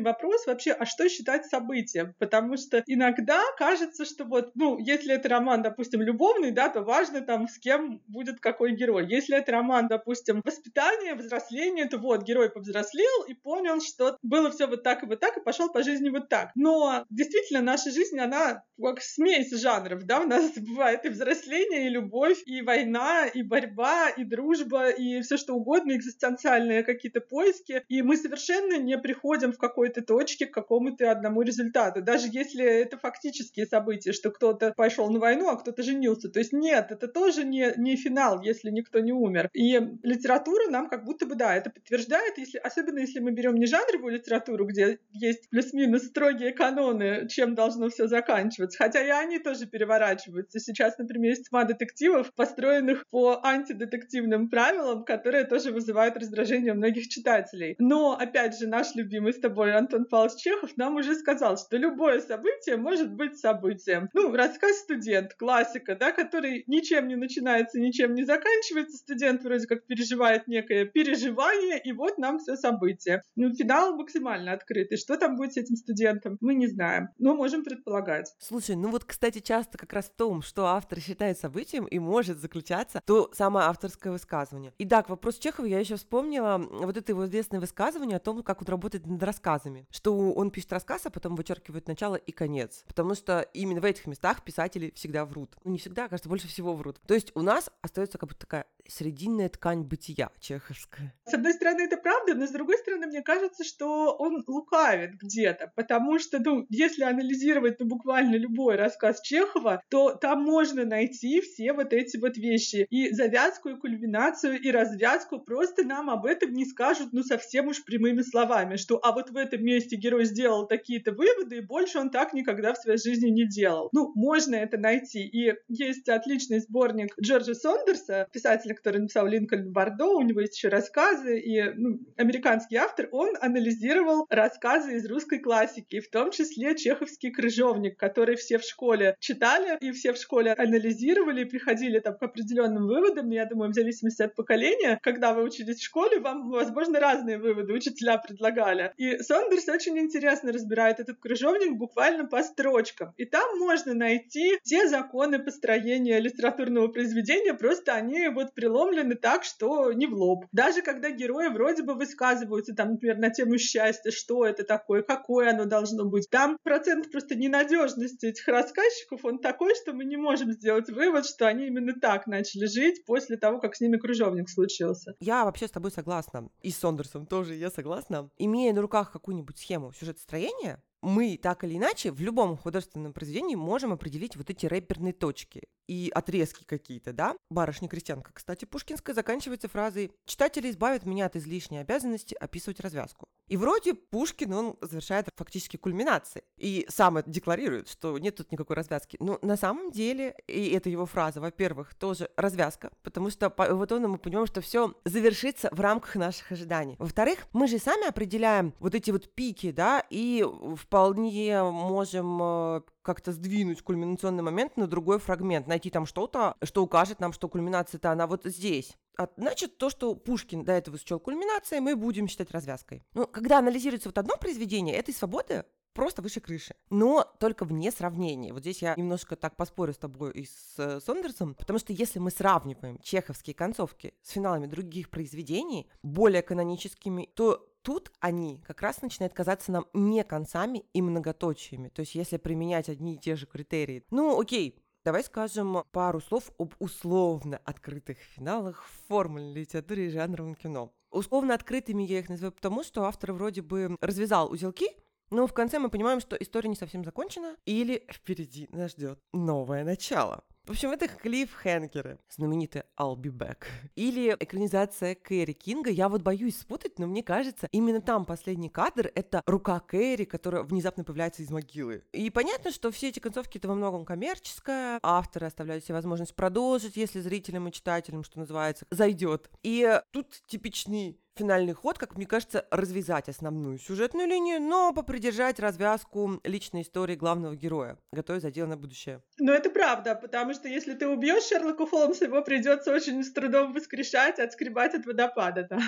вопрос 0.00 0.48
вообще, 0.48 0.72
а 0.72 0.84
что 0.84 1.08
считать 1.08 1.46
событием? 1.46 2.16
Потому 2.18 2.56
что 2.56 2.82
иногда 2.88 3.40
кажется, 3.56 4.04
что 4.04 4.24
вот, 4.24 4.50
ну, 4.56 4.78
если 4.78 5.14
это 5.14 5.28
роман, 5.28 5.62
допустим, 5.62 6.02
любовный, 6.02 6.50
да, 6.50 6.68
то 6.68 6.82
важно 6.82 7.20
там, 7.20 7.46
с 7.46 7.56
кем 7.56 8.00
будет 8.08 8.40
какой 8.40 8.69
герой. 8.72 9.06
Если 9.08 9.36
это 9.36 9.52
роман, 9.52 9.88
допустим, 9.88 10.42
воспитание, 10.44 11.14
взросление, 11.14 11.86
то 11.86 11.98
вот, 11.98 12.22
герой 12.22 12.50
повзрослел 12.50 13.24
и 13.28 13.34
понял, 13.34 13.80
что 13.80 14.16
было 14.22 14.50
все 14.50 14.66
вот 14.66 14.82
так 14.82 15.02
и 15.02 15.06
вот 15.06 15.20
так, 15.20 15.36
и 15.36 15.42
пошел 15.42 15.70
по 15.70 15.82
жизни 15.82 16.10
вот 16.10 16.28
так. 16.28 16.50
Но 16.54 17.04
действительно, 17.10 17.60
наша 17.60 17.90
жизнь, 17.90 18.18
она 18.18 18.62
как 18.80 19.02
смесь 19.02 19.50
жанров, 19.52 20.04
да, 20.04 20.20
у 20.20 20.26
нас 20.26 20.52
бывает 20.56 21.04
и 21.04 21.08
взросление, 21.08 21.86
и 21.86 21.90
любовь, 21.90 22.42
и 22.46 22.62
война, 22.62 23.26
и 23.26 23.42
борьба, 23.42 24.08
и 24.10 24.24
дружба, 24.24 24.90
и 24.90 25.20
все 25.22 25.36
что 25.36 25.54
угодно, 25.54 25.92
экзистенциальные 25.92 26.82
какие-то 26.82 27.20
поиски, 27.20 27.84
и 27.88 28.02
мы 28.02 28.16
совершенно 28.16 28.78
не 28.78 28.98
приходим 28.98 29.52
в 29.52 29.58
какой-то 29.58 30.02
точке 30.02 30.46
к 30.46 30.54
какому-то 30.54 31.10
одному 31.10 31.42
результату, 31.42 32.02
даже 32.02 32.28
если 32.30 32.64
это 32.64 32.98
фактические 32.98 33.66
события, 33.66 34.12
что 34.12 34.30
кто-то 34.30 34.72
пошел 34.76 35.10
на 35.10 35.18
войну, 35.18 35.48
а 35.48 35.56
кто-то 35.56 35.82
женился. 35.82 36.28
То 36.28 36.38
есть 36.38 36.52
нет, 36.52 36.90
это 36.90 37.08
тоже 37.08 37.44
не, 37.44 37.72
не 37.76 37.96
финал, 37.96 38.42
если 38.42 38.59
никто 38.68 39.00
не 39.00 39.12
умер. 39.12 39.48
И 39.54 39.80
литература 40.02 40.70
нам 40.70 40.88
как 40.88 41.04
будто 41.04 41.26
бы, 41.26 41.34
да, 41.34 41.54
это 41.54 41.70
подтверждает, 41.70 42.36
если, 42.38 42.58
особенно 42.58 42.98
если 42.98 43.20
мы 43.20 43.30
берем 43.32 43.54
не 43.54 43.66
жанровую 43.66 44.14
литературу, 44.14 44.66
где 44.66 44.98
есть 45.12 45.48
плюс-минус 45.48 46.04
строгие 46.04 46.52
каноны, 46.52 47.26
чем 47.28 47.54
должно 47.54 47.88
все 47.88 48.06
заканчиваться, 48.06 48.78
хотя 48.78 49.02
и 49.02 49.10
они 49.10 49.38
тоже 49.38 49.66
переворачиваются. 49.66 50.60
Сейчас, 50.60 50.98
например, 50.98 51.30
есть 51.30 51.48
тьма 51.48 51.64
детективов, 51.64 52.32
построенных 52.34 53.06
по 53.08 53.40
антидетективным 53.42 54.50
правилам, 54.50 55.04
которые 55.04 55.44
тоже 55.44 55.72
вызывают 55.72 56.16
раздражение 56.16 56.72
у 56.72 56.76
многих 56.76 57.08
читателей. 57.08 57.76
Но, 57.78 58.16
опять 58.18 58.58
же, 58.58 58.66
наш 58.66 58.94
любимый 58.94 59.32
с 59.32 59.40
тобой 59.40 59.74
Антон 59.74 60.04
Павлович 60.04 60.40
Чехов 60.42 60.76
нам 60.76 60.96
уже 60.96 61.14
сказал, 61.14 61.56
что 61.56 61.76
любое 61.76 62.20
событие 62.20 62.76
может 62.76 63.12
быть 63.12 63.38
событием. 63.38 64.08
Ну, 64.12 64.32
рассказ 64.34 64.78
«Студент», 64.78 65.34
классика, 65.34 65.96
да, 65.96 66.12
который 66.12 66.64
ничем 66.66 67.08
не 67.08 67.16
начинается, 67.16 67.78
ничем 67.78 68.14
не 68.14 68.24
заканчивается. 68.24 68.49
Студент 68.94 69.42
вроде 69.42 69.66
как 69.66 69.86
переживает 69.86 70.46
некое 70.46 70.84
переживание, 70.84 71.80
и 71.82 71.92
вот 71.92 72.18
нам 72.18 72.38
все 72.38 72.56
событие. 72.56 73.22
Ну, 73.36 73.54
финал 73.54 73.96
максимально 73.96 74.52
открытый. 74.52 74.98
Что 74.98 75.16
там 75.16 75.36
будет 75.36 75.54
с 75.54 75.56
этим 75.56 75.76
студентом, 75.76 76.36
мы 76.40 76.54
не 76.54 76.66
знаем, 76.66 77.08
но 77.18 77.34
можем 77.34 77.64
предполагать. 77.64 78.32
Слушай, 78.38 78.76
ну 78.76 78.90
вот, 78.90 79.04
кстати, 79.04 79.40
часто 79.40 79.78
как 79.78 79.92
раз 79.92 80.06
в 80.06 80.14
том, 80.16 80.42
что 80.42 80.66
автор 80.66 81.00
считает 81.00 81.38
событием 81.38 81.86
и 81.86 81.98
может 81.98 82.38
заключаться 82.38 83.02
то 83.06 83.30
самое 83.32 83.66
авторское 83.66 84.12
высказывание. 84.12 84.72
И 84.78 84.84
да, 84.84 85.02
к 85.02 85.08
вопросу 85.08 85.40
Чехова 85.40 85.66
я 85.66 85.78
еще 85.78 85.96
вспомнила 85.96 86.58
вот 86.58 86.96
это 86.96 87.12
его 87.12 87.26
известное 87.26 87.60
высказывание 87.60 88.16
о 88.16 88.20
том, 88.20 88.42
как 88.42 88.60
он 88.62 88.68
работает 88.68 89.06
над 89.06 89.22
рассказами. 89.22 89.86
Что 89.90 90.16
он 90.32 90.50
пишет 90.50 90.72
рассказ, 90.72 91.06
а 91.06 91.10
потом 91.10 91.36
вычеркивает 91.36 91.88
начало 91.88 92.16
и 92.16 92.32
конец. 92.32 92.84
Потому 92.86 93.14
что 93.14 93.40
именно 93.54 93.80
в 93.80 93.84
этих 93.84 94.06
местах 94.06 94.44
писатели 94.44 94.92
всегда 94.94 95.24
врут. 95.24 95.56
Ну, 95.64 95.72
не 95.72 95.78
всегда, 95.78 96.08
кажется, 96.08 96.28
больше 96.28 96.48
всего 96.48 96.74
врут. 96.74 97.00
То 97.06 97.14
есть 97.14 97.32
у 97.34 97.42
нас 97.42 97.70
остается 97.82 98.18
как 98.18 98.28
будто 98.28 98.39
такая 98.40 98.64
срединная 98.88 99.48
ткань 99.48 99.82
бытия 99.82 100.30
чеховская. 100.40 101.14
С 101.26 101.34
одной 101.34 101.52
стороны, 101.52 101.82
это 101.82 101.96
правда, 101.96 102.34
но 102.34 102.46
с 102.46 102.50
другой 102.50 102.78
стороны, 102.78 103.06
мне 103.06 103.22
кажется, 103.22 103.64
что 103.64 104.14
он 104.18 104.42
лукавит 104.46 105.14
где-то, 105.14 105.72
потому 105.76 106.18
что, 106.18 106.38
ну, 106.38 106.66
если 106.68 107.04
анализировать, 107.04 107.78
ну, 107.80 107.86
буквально 107.86 108.36
любой 108.36 108.76
рассказ 108.76 109.20
Чехова, 109.20 109.82
то 109.88 110.14
там 110.14 110.42
можно 110.42 110.84
найти 110.84 111.40
все 111.40 111.72
вот 111.72 111.92
эти 111.92 112.16
вот 112.16 112.36
вещи. 112.36 112.86
И 112.90 113.10
завязку, 113.10 113.68
и 113.70 113.76
кульминацию, 113.76 114.60
и 114.60 114.70
развязку. 114.70 115.38
Просто 115.38 115.84
нам 115.84 116.10
об 116.10 116.26
этом 116.26 116.52
не 116.52 116.64
скажут, 116.64 117.12
ну, 117.12 117.22
совсем 117.22 117.68
уж 117.68 117.84
прямыми 117.84 118.22
словами, 118.22 118.76
что 118.76 118.98
а 119.02 119.12
вот 119.12 119.30
в 119.30 119.36
этом 119.36 119.64
месте 119.64 119.96
герой 119.96 120.24
сделал 120.24 120.66
такие-то 120.66 121.12
выводы, 121.12 121.58
и 121.58 121.60
больше 121.60 121.98
он 121.98 122.10
так 122.10 122.32
никогда 122.32 122.74
в 122.74 122.78
своей 122.78 122.98
жизни 122.98 123.28
не 123.30 123.46
делал. 123.46 123.88
Ну, 123.92 124.12
можно 124.14 124.54
это 124.54 124.78
найти. 124.78 125.20
И 125.20 125.54
есть 125.68 126.08
отличный 126.08 126.60
сборник 126.60 127.14
Джорджа 127.20 127.54
Сондерса, 127.54 128.28
писателя, 128.32 128.69
который 128.74 129.00
написал 129.00 129.26
Линкольн 129.26 129.72
Бордо, 129.72 130.06
у 130.06 130.22
него 130.22 130.40
есть 130.40 130.56
еще 130.56 130.68
рассказы, 130.68 131.38
и 131.38 131.62
ну, 131.76 132.00
американский 132.16 132.76
автор, 132.76 133.08
он 133.12 133.36
анализировал 133.40 134.26
рассказы 134.28 134.96
из 134.96 135.06
русской 135.06 135.38
классики, 135.38 136.00
в 136.00 136.10
том 136.10 136.30
числе 136.30 136.76
чеховский 136.76 137.30
крыжовник, 137.30 137.98
который 137.98 138.36
все 138.36 138.58
в 138.58 138.64
школе 138.64 139.16
читали, 139.20 139.78
и 139.80 139.92
все 139.92 140.12
в 140.12 140.16
школе 140.16 140.52
анализировали, 140.52 141.42
и 141.42 141.44
приходили 141.44 141.98
там 142.00 142.16
к 142.16 142.22
определенным 142.22 142.86
выводам, 142.86 143.30
я 143.30 143.46
думаю, 143.46 143.70
в 143.70 143.74
зависимости 143.74 144.22
от 144.22 144.34
поколения, 144.34 144.98
когда 145.02 145.34
вы 145.34 145.42
учились 145.42 145.78
в 145.78 145.84
школе, 145.84 146.20
вам, 146.20 146.50
возможно, 146.50 147.00
разные 147.00 147.38
выводы 147.38 147.72
учителя 147.72 148.18
предлагали. 148.18 148.92
И 148.96 149.18
Сондерс 149.18 149.68
очень 149.68 149.98
интересно 149.98 150.52
разбирает 150.52 151.00
этот 151.00 151.18
крыжовник 151.18 151.76
буквально 151.76 152.26
по 152.26 152.42
строчкам. 152.42 153.12
И 153.16 153.24
там 153.24 153.58
можно 153.58 153.94
найти 153.94 154.58
те 154.62 154.88
законы 154.88 155.38
построения 155.38 156.18
литературного 156.20 156.88
произведения, 156.88 157.54
просто 157.54 157.94
они 157.94 158.28
вот 158.28 158.54
преломлены 158.60 159.14
так, 159.14 159.44
что 159.44 159.92
не 159.92 160.06
в 160.06 160.12
лоб. 160.12 160.44
Даже 160.52 160.82
когда 160.82 161.10
герои 161.10 161.48
вроде 161.48 161.82
бы 161.82 161.94
высказываются, 161.94 162.74
там, 162.74 162.92
например, 162.92 163.16
на 163.16 163.30
тему 163.30 163.56
счастья, 163.56 164.10
что 164.10 164.44
это 164.44 164.64
такое, 164.64 165.02
какое 165.02 165.50
оно 165.50 165.64
должно 165.64 166.04
быть, 166.04 166.28
там 166.30 166.58
процент 166.62 167.10
просто 167.10 167.36
ненадежности 167.36 168.26
этих 168.26 168.46
рассказчиков, 168.48 169.24
он 169.24 169.38
такой, 169.38 169.74
что 169.74 169.94
мы 169.94 170.04
не 170.04 170.18
можем 170.18 170.52
сделать 170.52 170.90
вывод, 170.90 171.24
что 171.24 171.46
они 171.46 171.68
именно 171.68 171.94
так 171.98 172.26
начали 172.26 172.66
жить 172.66 173.04
после 173.06 173.38
того, 173.38 173.60
как 173.60 173.74
с 173.74 173.80
ними 173.80 173.96
кружовник 173.96 174.50
случился. 174.50 175.14
Я 175.20 175.44
вообще 175.44 175.66
с 175.66 175.70
тобой 175.70 175.90
согласна. 175.90 176.50
И 176.60 176.70
с 176.70 176.78
Сондерсом 176.78 177.26
тоже 177.26 177.54
я 177.54 177.70
согласна. 177.70 178.30
Имея 178.36 178.74
на 178.74 178.82
руках 178.82 179.10
какую-нибудь 179.10 179.58
схему 179.58 179.92
сюжетостроения, 179.92 180.82
мы 181.02 181.38
так 181.40 181.64
или 181.64 181.76
иначе 181.76 182.10
в 182.10 182.20
любом 182.20 182.56
художественном 182.56 183.12
произведении 183.12 183.54
можем 183.54 183.92
определить 183.92 184.36
вот 184.36 184.50
эти 184.50 184.66
рэперные 184.66 185.12
точки 185.12 185.62
и 185.88 186.10
отрезки 186.14 186.64
какие-то, 186.64 187.12
да? 187.12 187.36
Барышня-крестьянка, 187.50 188.32
кстати, 188.32 188.64
пушкинская 188.64 189.14
заканчивается 189.14 189.68
фразой 189.68 190.12
«Читатели 190.26 190.70
избавят 190.70 191.04
меня 191.06 191.26
от 191.26 191.36
излишней 191.36 191.78
обязанности 191.78 192.34
описывать 192.34 192.80
развязку». 192.80 193.28
И 193.50 193.56
вроде 193.56 193.94
Пушкин, 193.94 194.52
он 194.52 194.76
завершает 194.80 195.26
фактически 195.34 195.76
кульминацией 195.76 196.44
и 196.56 196.86
сам 196.88 197.16
это 197.16 197.28
декларирует, 197.28 197.88
что 197.88 198.16
нет 198.16 198.36
тут 198.36 198.52
никакой 198.52 198.76
развязки. 198.76 199.16
Но 199.18 199.40
на 199.42 199.56
самом 199.56 199.90
деле, 199.90 200.36
и 200.46 200.70
это 200.70 200.88
его 200.88 201.04
фраза, 201.04 201.40
во-первых, 201.40 201.96
тоже 201.96 202.30
развязка, 202.36 202.92
потому 203.02 203.28
что 203.28 203.52
вот 203.58 203.90
он 203.90 204.02
мы 204.02 204.18
понимаем, 204.18 204.46
что 204.46 204.60
все 204.60 204.94
завершится 205.04 205.68
в 205.72 205.80
рамках 205.80 206.14
наших 206.14 206.52
ожиданий. 206.52 206.94
Во-вторых, 207.00 207.40
мы 207.52 207.66
же 207.66 207.80
сами 207.80 208.06
определяем 208.06 208.72
вот 208.78 208.94
эти 208.94 209.10
вот 209.10 209.34
пики, 209.34 209.72
да, 209.72 210.04
и 210.10 210.46
вполне 210.76 211.64
можем 211.64 212.38
э, 212.40 212.80
как-то 213.02 213.32
сдвинуть 213.32 213.82
кульминационный 213.82 214.44
момент 214.44 214.76
на 214.76 214.86
другой 214.86 215.18
фрагмент, 215.18 215.66
найти 215.66 215.90
там 215.90 216.06
что-то, 216.06 216.54
что 216.62 216.84
укажет 216.84 217.18
нам, 217.18 217.32
что 217.32 217.48
кульминация-то 217.48 218.12
она 218.12 218.28
вот 218.28 218.42
здесь. 218.44 218.96
А, 219.20 219.28
значит, 219.36 219.76
то, 219.76 219.90
что 219.90 220.14
Пушкин 220.14 220.64
до 220.64 220.72
этого 220.72 220.98
счел 220.98 221.20
кульминацией, 221.20 221.80
мы 221.80 221.94
будем 221.94 222.26
считать 222.26 222.50
развязкой. 222.52 223.02
Ну, 223.12 223.26
когда 223.26 223.58
анализируется 223.58 224.08
вот 224.08 224.16
одно 224.16 224.38
произведение, 224.38 224.96
этой 224.96 225.12
свободы 225.12 225.66
просто 225.92 226.22
выше 226.22 226.40
крыши. 226.40 226.74
Но 226.88 227.30
только 227.38 227.66
вне 227.66 227.90
сравнения. 227.90 228.54
Вот 228.54 228.62
здесь 228.62 228.80
я 228.80 228.94
немножко 228.96 229.36
так 229.36 229.56
поспорю 229.56 229.92
с 229.92 229.98
тобой 229.98 230.32
и 230.32 230.46
с 230.46 230.78
э, 230.78 231.00
Сондерсом, 231.04 231.54
потому 231.54 231.78
что 231.78 231.92
если 231.92 232.18
мы 232.18 232.30
сравниваем 232.30 232.98
чеховские 233.02 233.52
концовки 233.52 234.14
с 234.22 234.30
финалами 234.30 234.66
других 234.66 235.10
произведений, 235.10 235.90
более 236.02 236.40
каноническими, 236.40 237.28
то 237.34 237.68
тут 237.82 238.12
они 238.20 238.62
как 238.66 238.80
раз 238.80 239.02
начинают 239.02 239.34
казаться 239.34 239.70
нам 239.70 239.84
не 239.92 240.24
концами 240.24 240.86
и 240.94 241.02
многоточиями. 241.02 241.90
То 241.90 242.00
есть 242.00 242.14
если 242.14 242.38
применять 242.38 242.88
одни 242.88 243.16
и 243.16 243.18
те 243.18 243.36
же 243.36 243.44
критерии. 243.44 244.02
Ну, 244.10 244.40
окей, 244.40 244.82
Давай 245.02 245.24
скажем 245.24 245.82
пару 245.92 246.20
слов 246.20 246.50
об 246.58 246.74
условно 246.78 247.58
открытых 247.64 248.18
финалах 248.18 248.84
в 248.84 249.08
формульной 249.08 249.60
литературе 249.60 250.06
и 250.06 250.10
жанровом 250.10 250.54
кино. 250.54 250.92
Условно 251.10 251.54
открытыми 251.54 252.02
я 252.02 252.18
их 252.18 252.28
называю 252.28 252.52
потому, 252.52 252.84
что 252.84 253.04
автор 253.04 253.32
вроде 253.32 253.62
бы 253.62 253.96
развязал 254.02 254.52
узелки, 254.52 254.88
но 255.30 255.46
в 255.46 255.54
конце 255.54 255.78
мы 255.78 255.88
понимаем, 255.88 256.20
что 256.20 256.36
история 256.36 256.68
не 256.68 256.76
совсем 256.76 257.02
закончена, 257.02 257.56
или 257.64 258.06
впереди 258.12 258.68
нас 258.72 258.90
ждет 258.90 259.18
новое 259.32 259.84
начало. 259.84 260.44
В 260.70 260.72
общем, 260.72 260.92
это 260.92 261.08
клиффхенгеры, 261.08 262.20
знаменитый 262.28 262.84
I'll 262.96 263.16
be 263.16 263.32
back. 263.32 263.64
Или 263.96 264.36
экранизация 264.38 265.16
Кэрри 265.16 265.52
Кинга. 265.52 265.90
Я 265.90 266.08
вот 266.08 266.22
боюсь 266.22 266.60
спутать, 266.60 267.00
но 267.00 267.08
мне 267.08 267.24
кажется, 267.24 267.66
именно 267.72 268.00
там 268.00 268.24
последний 268.24 268.68
кадр— 268.68 269.10
это 269.16 269.42
рука 269.46 269.80
Кэрри, 269.80 270.26
которая 270.26 270.62
внезапно 270.62 271.02
появляется 271.02 271.42
из 271.42 271.50
могилы. 271.50 272.04
И 272.12 272.30
понятно, 272.30 272.70
что 272.70 272.92
все 272.92 273.08
эти 273.08 273.18
концовки— 273.18 273.58
это 273.58 273.66
во 273.66 273.74
многом 273.74 274.04
коммерческое. 274.04 275.00
Авторы 275.02 275.48
оставляют 275.48 275.84
себе 275.84 275.96
возможность 275.96 276.36
продолжить, 276.36 276.96
если 276.96 277.18
зрителям 277.18 277.66
и 277.66 277.72
читателям, 277.72 278.22
что 278.22 278.38
называется, 278.38 278.86
зайдет. 278.92 279.50
И 279.64 280.00
тут 280.12 280.40
типичный 280.46 281.18
финальный 281.36 281.72
ход, 281.72 281.98
как 281.98 282.16
мне 282.16 282.26
кажется, 282.26 282.66
развязать 282.70 283.28
основную 283.28 283.78
сюжетную 283.78 284.28
линию, 284.28 284.60
но 284.60 284.92
попридержать 284.92 285.60
развязку 285.60 286.40
личной 286.44 286.82
истории 286.82 287.14
главного 287.14 287.56
героя, 287.56 287.98
готовя 288.12 288.40
за 288.40 288.50
дело 288.50 288.68
на 288.68 288.76
будущее. 288.76 289.22
Ну, 289.38 289.52
это 289.52 289.70
правда, 289.70 290.14
потому 290.14 290.54
что 290.54 290.68
если 290.68 290.94
ты 290.94 291.08
убьешь 291.08 291.44
Шерлока 291.44 291.86
Холмса, 291.86 292.26
его 292.26 292.42
придется 292.42 292.92
очень 292.92 293.22
с 293.24 293.32
трудом 293.32 293.72
воскрешать, 293.72 294.38
отскребать 294.38 294.94
от 294.94 295.06
водопада, 295.06 295.66
да. 295.68 295.80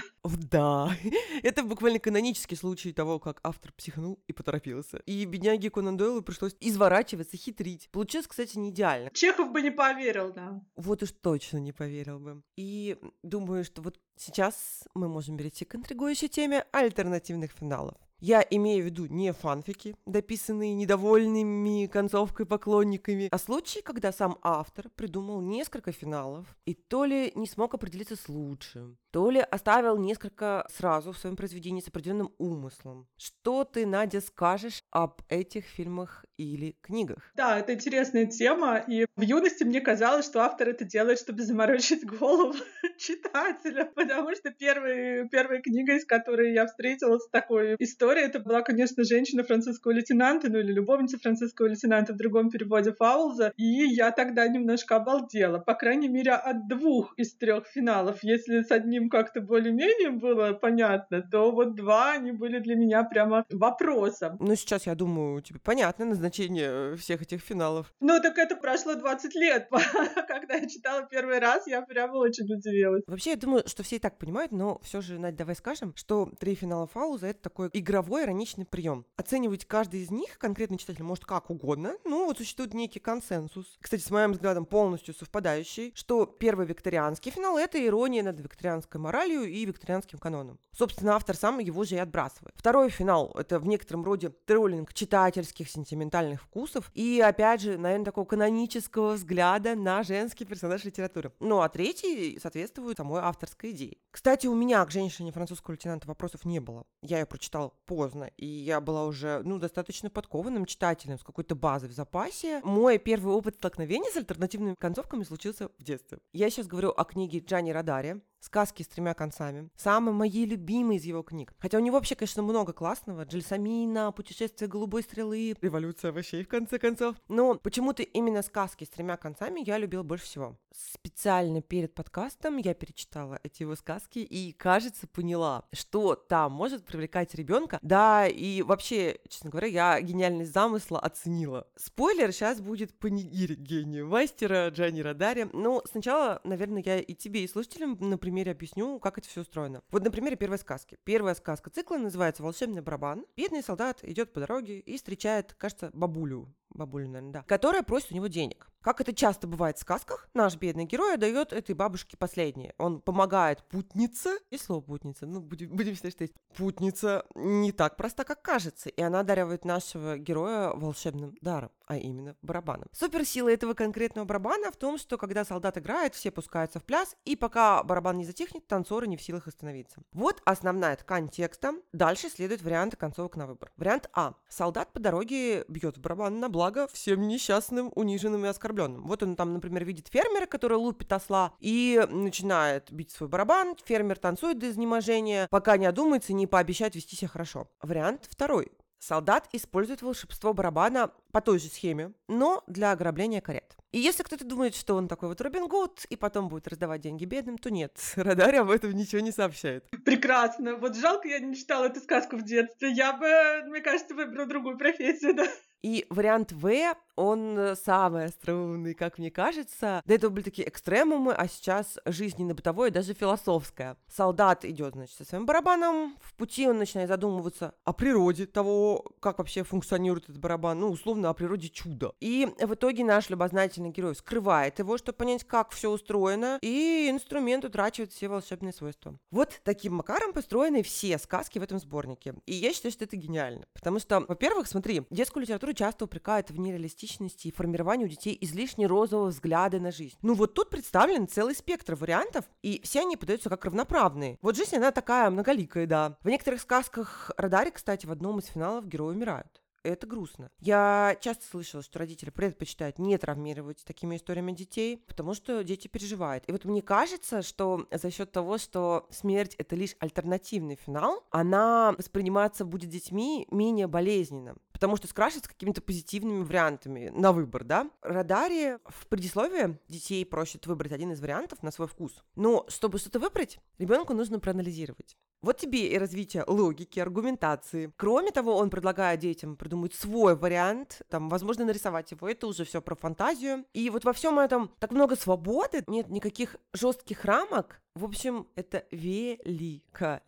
Да, 0.50 0.90
это 1.42 1.62
буквально 1.62 1.98
канонический 1.98 2.56
случай 2.56 2.92
того, 2.92 3.18
как 3.18 3.40
автор 3.42 3.72
психнул 3.72 4.18
и 4.26 4.32
поторопился. 4.32 4.98
И 5.06 5.24
бедняге 5.24 5.70
Конан 5.70 5.96
Дойлу 5.96 6.22
пришлось 6.22 6.56
изворачиваться, 6.60 7.36
хитрить. 7.36 7.88
Получилось, 7.90 8.26
кстати, 8.26 8.58
не 8.58 8.70
идеально. 8.70 9.10
Чехов 9.10 9.50
бы 9.50 9.62
не 9.62 9.70
поверил, 9.70 10.32
да. 10.32 10.60
Вот 10.76 11.02
уж 11.02 11.12
точно 11.12 11.58
не 11.58 11.72
поверил 11.72 12.18
бы. 12.18 12.42
И 12.56 12.98
думаю, 13.22 13.64
что 13.64 13.82
вот 13.82 13.98
сейчас 14.16 14.84
мы 14.94 15.08
можем 15.08 15.36
перейти 15.36 15.64
к 15.64 15.74
интригующей 15.74 16.28
теме 16.28 16.64
альтернативных 16.72 17.52
финалов. 17.52 17.96
Я 18.24 18.46
имею 18.50 18.84
в 18.84 18.86
виду 18.86 19.06
не 19.06 19.32
фанфики, 19.32 19.96
дописанные 20.06 20.74
недовольными 20.74 21.86
концовкой 21.86 22.46
поклонниками, 22.46 23.26
а 23.32 23.36
случаи, 23.36 23.80
когда 23.80 24.12
сам 24.12 24.38
автор 24.42 24.90
придумал 24.90 25.40
несколько 25.40 25.90
финалов 25.90 26.46
и 26.64 26.74
то 26.74 27.04
ли 27.04 27.32
не 27.34 27.48
смог 27.48 27.74
определиться 27.74 28.14
с 28.14 28.28
лучшим, 28.28 28.96
то 29.10 29.28
ли 29.28 29.40
оставил 29.40 29.98
несколько 29.98 30.64
сразу 30.72 31.10
в 31.10 31.18
своем 31.18 31.34
произведении 31.34 31.80
с 31.80 31.88
определенным 31.88 32.32
умыслом. 32.38 33.08
Что 33.16 33.64
ты, 33.64 33.86
Надя, 33.86 34.20
скажешь 34.20 34.84
об 34.92 35.22
этих 35.28 35.64
фильмах 35.64 36.24
или 36.36 36.76
книгах? 36.80 37.32
Да, 37.34 37.58
это 37.58 37.74
интересная 37.74 38.26
тема, 38.26 38.78
и 38.78 39.06
в 39.16 39.20
юности 39.20 39.64
мне 39.64 39.80
казалось, 39.80 40.26
что 40.26 40.42
автор 40.42 40.68
это 40.68 40.84
делает, 40.84 41.18
чтобы 41.18 41.42
заморочить 41.42 42.06
голову 42.06 42.54
читателя, 42.98 43.86
потому 43.96 44.32
что 44.36 44.52
первая, 44.52 45.28
первая 45.28 45.60
книга, 45.60 45.96
из 45.96 46.06
которой 46.06 46.52
я 46.52 46.66
встретилась 46.66 47.24
с 47.24 47.28
такой 47.28 47.74
историей, 47.80 48.11
история. 48.12 48.26
Это 48.26 48.40
была, 48.40 48.62
конечно, 48.62 49.04
женщина 49.04 49.42
французского 49.42 49.92
лейтенанта, 49.92 50.50
ну 50.50 50.58
или 50.58 50.72
любовница 50.72 51.18
французского 51.18 51.66
лейтенанта 51.66 52.12
в 52.12 52.16
другом 52.16 52.50
переводе 52.50 52.92
Фаулза. 52.92 53.52
И 53.56 53.64
я 53.64 54.10
тогда 54.10 54.46
немножко 54.48 54.96
обалдела. 54.96 55.58
По 55.58 55.74
крайней 55.74 56.08
мере, 56.08 56.32
от 56.32 56.68
двух 56.68 57.14
из 57.16 57.34
трех 57.34 57.66
финалов. 57.66 58.18
Если 58.22 58.62
с 58.62 58.70
одним 58.70 59.08
как-то 59.08 59.40
более-менее 59.40 60.10
было 60.10 60.52
понятно, 60.52 61.22
то 61.22 61.50
вот 61.50 61.74
два, 61.74 62.12
они 62.12 62.32
были 62.32 62.58
для 62.58 62.74
меня 62.74 63.02
прямо 63.04 63.44
вопросом. 63.50 64.36
Ну, 64.40 64.54
сейчас, 64.56 64.86
я 64.86 64.94
думаю, 64.94 65.42
тебе 65.42 65.58
понятно 65.62 66.04
назначение 66.04 66.96
всех 66.96 67.22
этих 67.22 67.40
финалов. 67.40 67.92
Ну, 68.00 68.20
так 68.20 68.38
это 68.38 68.56
прошло 68.56 68.94
20 68.94 69.34
лет. 69.36 69.68
Когда 70.28 70.54
я 70.54 70.68
читала 70.68 71.06
первый 71.10 71.38
раз, 71.38 71.66
я 71.66 71.82
прямо 71.82 72.16
очень 72.16 72.44
удивилась. 72.52 73.02
Вообще, 73.06 73.30
я 73.30 73.36
думаю, 73.36 73.62
что 73.66 73.82
все 73.82 73.96
и 73.96 73.98
так 73.98 74.18
понимают, 74.18 74.52
но 74.52 74.78
все 74.82 75.00
же, 75.00 75.18
Надь, 75.18 75.36
давай 75.36 75.54
скажем, 75.54 75.94
что 75.96 76.30
три 76.38 76.54
финала 76.54 76.86
Фауза— 76.86 77.26
это 77.28 77.42
такой 77.42 77.70
игра 77.72 78.01
игровой 78.02 78.24
ироничный 78.24 78.64
прием. 78.64 79.06
Оценивать 79.16 79.64
каждый 79.64 80.02
из 80.02 80.10
них 80.10 80.38
конкретный 80.38 80.78
читатель 80.78 81.04
может 81.04 81.24
как 81.24 81.50
угодно, 81.50 81.94
ну 82.04 82.26
вот 82.26 82.38
существует 82.38 82.74
некий 82.74 82.98
консенсус, 82.98 83.78
кстати, 83.80 84.02
с 84.02 84.10
моим 84.10 84.32
взглядом 84.32 84.66
полностью 84.66 85.14
совпадающий, 85.14 85.92
что 85.94 86.26
первый 86.26 86.66
викторианский 86.66 87.30
финал— 87.30 87.56
это 87.58 87.84
ирония 87.84 88.22
над 88.22 88.40
викторианской 88.40 89.00
моралью 89.00 89.44
и 89.44 89.64
викторианским 89.64 90.18
каноном. 90.18 90.58
Собственно, 90.76 91.14
автор 91.14 91.36
сам 91.36 91.58
его 91.58 91.84
же 91.84 91.96
и 91.96 91.98
отбрасывает. 91.98 92.54
Второй 92.56 92.88
финал— 92.88 93.30
это 93.34 93.58
в 93.58 93.66
некотором 93.66 94.04
роде 94.04 94.30
троллинг 94.30 94.94
читательских 94.94 95.68
сентиментальных 95.68 96.42
вкусов 96.42 96.90
и, 96.94 97.20
опять 97.20 97.60
же, 97.60 97.78
наверное, 97.78 98.06
такого 98.06 98.24
канонического 98.24 99.12
взгляда 99.12 99.74
на 99.74 100.02
женский 100.02 100.44
персонаж 100.44 100.84
литературы. 100.84 101.32
Ну 101.40 101.60
а 101.60 101.68
третий 101.68 102.38
соответствует 102.40 102.96
самой 102.96 103.20
авторской 103.20 103.70
идее. 103.72 103.98
Кстати, 104.10 104.46
у 104.46 104.54
меня 104.54 104.84
к 104.84 104.90
женщине 104.90 105.30
французского 105.30 105.72
лейтенанта 105.72 106.08
вопросов 106.08 106.44
не 106.44 106.58
было. 106.58 106.84
Я 107.02 107.20
ее 107.20 107.26
прочитал 107.26 107.74
поздно, 107.94 108.30
и 108.38 108.46
я 108.46 108.80
была 108.80 109.04
уже, 109.04 109.42
ну, 109.44 109.58
достаточно 109.58 110.08
подкованным 110.08 110.64
читателем 110.64 111.18
с 111.18 111.22
какой-то 111.22 111.54
базой 111.54 111.90
в 111.90 111.92
запасе. 111.92 112.62
Мой 112.64 112.96
первый 112.96 113.34
опыт 113.34 113.56
столкновения 113.56 114.10
с 114.10 114.16
альтернативными 114.16 114.76
концовками 114.76 115.24
случился 115.24 115.68
в 115.78 115.82
детстве. 115.82 116.18
Я 116.32 116.48
сейчас 116.48 116.66
говорю 116.68 116.88
о 116.88 117.04
книге 117.04 117.40
Джани 117.40 117.70
Радари 117.70 118.22
«Сказки 118.42 118.82
с 118.82 118.88
тремя 118.88 119.14
концами». 119.14 119.70
Самый 119.76 120.12
моей 120.12 120.46
любимый 120.46 120.96
из 120.96 121.04
его 121.04 121.22
книг. 121.22 121.54
Хотя 121.60 121.78
у 121.78 121.80
него 121.80 121.94
вообще, 121.94 122.16
конечно, 122.16 122.42
много 122.42 122.72
классного. 122.72 123.22
Джельсамина, 123.22 124.10
«Путешествие 124.10 124.68
голубой 124.68 125.04
стрелы», 125.04 125.54
«Революция 125.60 126.08
овощей», 126.08 126.42
в 126.42 126.48
конце 126.48 126.80
концов. 126.80 127.14
Но 127.28 127.54
почему-то 127.54 128.02
именно 128.02 128.42
«Сказки 128.42 128.82
с 128.82 128.88
тремя 128.88 129.16
концами» 129.16 129.62
я 129.64 129.78
любила 129.78 130.02
больше 130.02 130.24
всего. 130.24 130.58
Специально 130.72 131.62
перед 131.62 131.94
подкастом 131.94 132.56
я 132.56 132.74
перечитала 132.74 133.38
эти 133.44 133.62
его 133.62 133.76
сказки 133.76 134.18
и, 134.18 134.52
кажется, 134.52 135.06
поняла, 135.06 135.66
что 135.72 136.16
там 136.16 136.52
может 136.52 136.84
привлекать 136.84 137.34
ребенка. 137.36 137.78
Да, 137.82 138.26
и 138.26 138.62
вообще, 138.62 139.18
честно 139.28 139.50
говоря, 139.50 139.68
я 139.68 140.00
гениальность 140.00 140.52
замысла 140.52 140.98
оценила. 140.98 141.68
Спойлер 141.76 142.32
сейчас 142.32 142.60
будет 142.60 142.98
панигирить 142.98 143.60
гению 143.60 144.08
мастера 144.08 144.68
Джани 144.70 145.00
Радари. 145.00 145.48
Но 145.52 145.82
сначала, 145.88 146.40
наверное, 146.42 146.82
я 146.84 146.98
и 146.98 147.14
тебе, 147.14 147.44
и 147.44 147.48
слушателям, 147.48 147.96
например, 148.00 148.31
примере 148.32 148.52
объясню, 148.52 148.98
как 148.98 149.18
это 149.18 149.28
все 149.28 149.42
устроено. 149.42 149.82
Вот 149.90 150.02
на 150.02 150.10
примере 150.10 150.36
первой 150.36 150.56
сказки. 150.56 150.96
Первая 151.04 151.34
сказка 151.34 151.68
цикла 151.68 151.98
называется 151.98 152.42
«Волшебный 152.42 152.80
барабан». 152.80 153.26
Бедный 153.36 153.62
солдат 153.62 154.02
идет 154.02 154.32
по 154.32 154.40
дороге 154.40 154.78
и 154.78 154.96
встречает, 154.96 155.52
кажется, 155.52 155.90
бабулю 155.92 156.48
бабуля, 156.74 157.08
наверное, 157.08 157.32
да, 157.32 157.42
которая 157.42 157.82
просит 157.82 158.12
у 158.12 158.14
него 158.14 158.26
денег. 158.26 158.68
Как 158.82 159.00
это 159.00 159.14
часто 159.14 159.46
бывает 159.46 159.78
в 159.78 159.80
сказках, 159.80 160.28
наш 160.34 160.56
бедный 160.56 160.84
герой 160.84 161.16
дает 161.16 161.52
этой 161.52 161.74
бабушке 161.74 162.16
последнее. 162.16 162.74
Он 162.78 163.00
помогает 163.00 163.62
путнице, 163.68 164.40
и 164.50 164.58
слово 164.58 164.80
путница, 164.80 165.24
ну, 165.24 165.40
будем, 165.40 165.70
будем 165.70 165.94
считать, 165.94 166.12
что 166.12 166.24
есть 166.24 166.34
путница 166.56 167.24
не 167.36 167.70
так 167.70 167.96
проста, 167.96 168.24
как 168.24 168.42
кажется, 168.42 168.88
и 168.88 169.00
она 169.00 169.20
одаривает 169.20 169.64
нашего 169.64 170.18
героя 170.18 170.70
волшебным 170.70 171.36
даром, 171.40 171.70
а 171.86 171.96
именно 171.96 172.36
барабаном. 172.42 172.88
Суперсила 172.90 173.48
этого 173.48 173.74
конкретного 173.74 174.26
барабана 174.26 174.72
в 174.72 174.76
том, 174.76 174.98
что 174.98 175.16
когда 175.16 175.44
солдат 175.44 175.78
играет, 175.78 176.16
все 176.16 176.32
пускаются 176.32 176.80
в 176.80 176.84
пляс, 176.84 177.16
и 177.24 177.36
пока 177.36 177.84
барабан 177.84 178.18
не 178.18 178.24
затихнет, 178.24 178.66
танцоры 178.66 179.06
не 179.06 179.16
в 179.16 179.22
силах 179.22 179.46
остановиться. 179.46 180.02
Вот 180.12 180.42
основная 180.44 180.96
ткань 180.96 181.28
текста. 181.28 181.74
Дальше 181.92 182.28
следуют 182.28 182.62
варианты 182.62 182.96
концовок 182.96 183.36
на 183.36 183.46
выбор. 183.46 183.70
Вариант 183.76 184.10
А. 184.12 184.34
Солдат 184.48 184.92
по 184.92 184.98
дороге 184.98 185.64
бьет 185.68 185.98
барабан 185.98 186.40
на 186.40 186.48
благо 186.62 186.86
всем 186.92 187.26
несчастным, 187.26 187.90
униженным 187.96 188.44
и 188.44 188.48
оскорбленным. 188.48 189.08
Вот 189.08 189.20
он 189.24 189.34
там, 189.34 189.52
например, 189.52 189.84
видит 189.84 190.06
фермера, 190.06 190.46
который 190.46 190.76
лупит 190.76 191.12
осла, 191.12 191.54
и 191.58 192.00
начинает 192.08 192.92
бить 192.92 193.10
свой 193.10 193.28
барабан. 193.28 193.74
Фермер 193.84 194.16
танцует 194.16 194.60
до 194.60 194.70
изнеможения, 194.70 195.48
пока 195.50 195.76
не 195.76 195.86
одумается 195.86 196.30
и 196.30 196.36
не 196.36 196.46
пообещает 196.46 196.94
вести 196.94 197.16
себя 197.16 197.26
хорошо. 197.26 197.68
Вариант 197.82 198.28
второй. 198.30 198.70
Солдат 199.00 199.48
использует 199.50 200.02
волшебство 200.02 200.54
барабана 200.54 201.10
по 201.32 201.40
той 201.40 201.58
же 201.58 201.68
схеме, 201.68 202.12
но 202.28 202.62
для 202.66 202.92
ограбления 202.92 203.40
карет. 203.40 203.76
И 203.92 203.98
если 203.98 204.22
кто-то 204.22 204.46
думает, 204.46 204.74
что 204.74 204.94
он 204.94 205.06
такой 205.06 205.28
вот 205.28 205.40
Робин 205.42 205.68
Гуд 205.68 206.06
и 206.06 206.16
потом 206.16 206.48
будет 206.48 206.66
раздавать 206.66 207.02
деньги 207.02 207.26
бедным, 207.26 207.58
то 207.58 207.70
нет, 207.70 207.98
Радарь 208.16 208.56
об 208.56 208.70
этом 208.70 208.92
ничего 208.92 209.20
не 209.20 209.32
сообщает. 209.32 209.84
Прекрасно. 210.04 210.76
Вот 210.76 210.96
жалко, 210.96 211.28
я 211.28 211.40
не 211.40 211.54
читала 211.54 211.86
эту 211.86 212.00
сказку 212.00 212.36
в 212.36 212.42
детстве. 212.42 212.90
Я 212.90 213.12
бы, 213.12 213.68
мне 213.68 213.82
кажется, 213.82 214.14
выбрала 214.14 214.46
другую 214.46 214.78
профессию, 214.78 215.34
да. 215.36 215.46
И 215.82 216.06
вариант 216.10 216.52
В, 216.52 216.94
он 217.16 217.58
э, 217.58 217.74
самый 217.74 218.26
остроумный, 218.26 218.94
как 218.94 219.18
мне 219.18 219.32
кажется. 219.32 220.00
До 220.06 220.14
этого 220.14 220.30
были 220.30 220.44
такие 220.44 220.68
экстремумы, 220.68 221.34
а 221.34 221.48
сейчас 221.48 221.98
жизненно-бытовое, 222.06 222.92
даже 222.92 223.14
философское. 223.14 223.96
Солдат 224.08 224.64
идет, 224.64 224.94
значит, 224.94 225.16
со 225.16 225.24
своим 225.24 225.44
барабаном, 225.44 226.16
в 226.22 226.34
пути 226.34 226.68
он 226.68 226.78
начинает 226.78 227.08
задумываться 227.08 227.74
о 227.84 227.92
природе 227.92 228.46
того, 228.46 229.12
как 229.18 229.38
вообще 229.38 229.64
функционирует 229.64 230.24
этот 230.24 230.38
барабан, 230.38 230.78
ну, 230.78 230.88
условно, 230.88 231.21
о 231.28 231.34
природе 231.34 231.68
чуда. 231.68 232.12
И 232.20 232.48
в 232.58 232.74
итоге 232.74 233.04
наш 233.04 233.30
любознательный 233.30 233.90
герой 233.90 234.14
скрывает 234.14 234.78
его, 234.78 234.98
чтобы 234.98 235.16
понять, 235.16 235.44
как 235.44 235.70
все 235.70 235.90
устроено, 235.90 236.58
и 236.62 237.08
инструмент 237.10 237.64
утрачивает 237.64 238.12
все 238.12 238.28
волшебные 238.28 238.72
свойства. 238.72 239.18
Вот 239.30 239.60
таким 239.64 239.94
макаром 239.94 240.32
построены 240.32 240.82
все 240.82 241.18
сказки 241.18 241.58
в 241.58 241.62
этом 241.62 241.78
сборнике. 241.78 242.34
И 242.46 242.54
я 242.54 242.72
считаю, 242.72 242.92
что 242.92 243.04
это 243.04 243.16
гениально. 243.16 243.66
Потому 243.72 243.98
что, 243.98 244.20
во-первых, 244.20 244.66
смотри, 244.66 245.02
детскую 245.10 245.42
литературу 245.42 245.72
часто 245.72 246.04
упрекают 246.04 246.50
в 246.50 246.58
нереалистичности 246.58 247.48
и 247.48 247.52
формировании 247.52 248.04
у 248.04 248.08
детей 248.08 248.36
излишне 248.40 248.86
розового 248.86 249.28
взгляда 249.28 249.80
на 249.80 249.90
жизнь. 249.90 250.16
Ну 250.22 250.34
вот 250.34 250.54
тут 250.54 250.70
представлен 250.70 251.28
целый 251.28 251.54
спектр 251.54 251.94
вариантов, 251.94 252.44
и 252.62 252.80
все 252.84 253.00
они 253.00 253.16
подаются 253.16 253.48
как 253.48 253.64
равноправные. 253.64 254.38
Вот 254.42 254.56
жизнь, 254.56 254.76
она 254.76 254.90
такая 254.90 255.30
многоликая, 255.30 255.86
да. 255.86 256.16
В 256.22 256.28
некоторых 256.28 256.60
сказках 256.60 257.30
Радари, 257.36 257.70
кстати, 257.70 258.06
в 258.06 258.12
одном 258.12 258.38
из 258.38 258.46
финалов 258.46 258.86
герои 258.86 259.14
умирают 259.14 259.61
это 259.82 260.06
грустно. 260.06 260.50
Я 260.60 261.16
часто 261.20 261.44
слышала, 261.44 261.82
что 261.82 261.98
родители 261.98 262.30
предпочитают 262.30 262.98
не 262.98 263.16
травмировать 263.18 263.84
такими 263.84 264.16
историями 264.16 264.52
детей, 264.52 264.96
потому 264.96 265.34
что 265.34 265.62
дети 265.64 265.88
переживают. 265.88 266.44
И 266.48 266.52
вот 266.52 266.64
мне 266.64 266.82
кажется, 266.82 267.42
что 267.42 267.86
за 267.90 268.10
счет 268.10 268.32
того, 268.32 268.58
что 268.58 269.06
смерть 269.10 269.54
это 269.58 269.76
лишь 269.76 269.96
альтернативный 269.98 270.76
финал, 270.76 271.24
она 271.30 271.94
восприниматься 271.98 272.64
будет 272.64 272.90
детьми 272.90 273.46
менее 273.50 273.86
болезненно 273.86 274.56
потому 274.82 274.96
что 274.96 275.06
скрашивать 275.06 275.44
с 275.44 275.48
какими-то 275.48 275.80
позитивными 275.80 276.42
вариантами 276.42 277.12
на 277.14 277.30
выбор, 277.30 277.62
да. 277.62 277.88
Радаре 278.02 278.80
в 278.84 279.06
предисловии 279.06 279.78
детей 279.86 280.26
просят 280.26 280.66
выбрать 280.66 280.90
один 280.90 281.12
из 281.12 281.20
вариантов 281.20 281.62
на 281.62 281.70
свой 281.70 281.86
вкус. 281.86 282.24
Но 282.34 282.66
чтобы 282.66 282.98
что-то 282.98 283.20
выбрать, 283.20 283.60
ребенку 283.78 284.12
нужно 284.12 284.40
проанализировать. 284.40 285.16
Вот 285.40 285.58
тебе 285.58 285.86
и 285.86 285.98
развитие 285.98 286.42
логики, 286.48 286.98
аргументации. 286.98 287.92
Кроме 287.96 288.32
того, 288.32 288.56
он 288.56 288.70
предлагает 288.70 289.20
детям 289.20 289.54
придумать 289.54 289.94
свой 289.94 290.34
вариант, 290.34 291.02
там, 291.08 291.28
возможно, 291.28 291.64
нарисовать 291.64 292.10
его. 292.10 292.28
Это 292.28 292.48
уже 292.48 292.64
все 292.64 292.82
про 292.82 292.96
фантазию. 292.96 293.64
И 293.74 293.88
вот 293.88 294.04
во 294.04 294.12
всем 294.12 294.40
этом 294.40 294.72
так 294.80 294.90
много 294.90 295.14
свободы, 295.14 295.84
нет 295.86 296.08
никаких 296.08 296.56
жестких 296.72 297.24
рамок. 297.24 297.80
В 297.94 298.04
общем, 298.04 298.48
это 298.56 298.84
великолепно. 298.90 300.24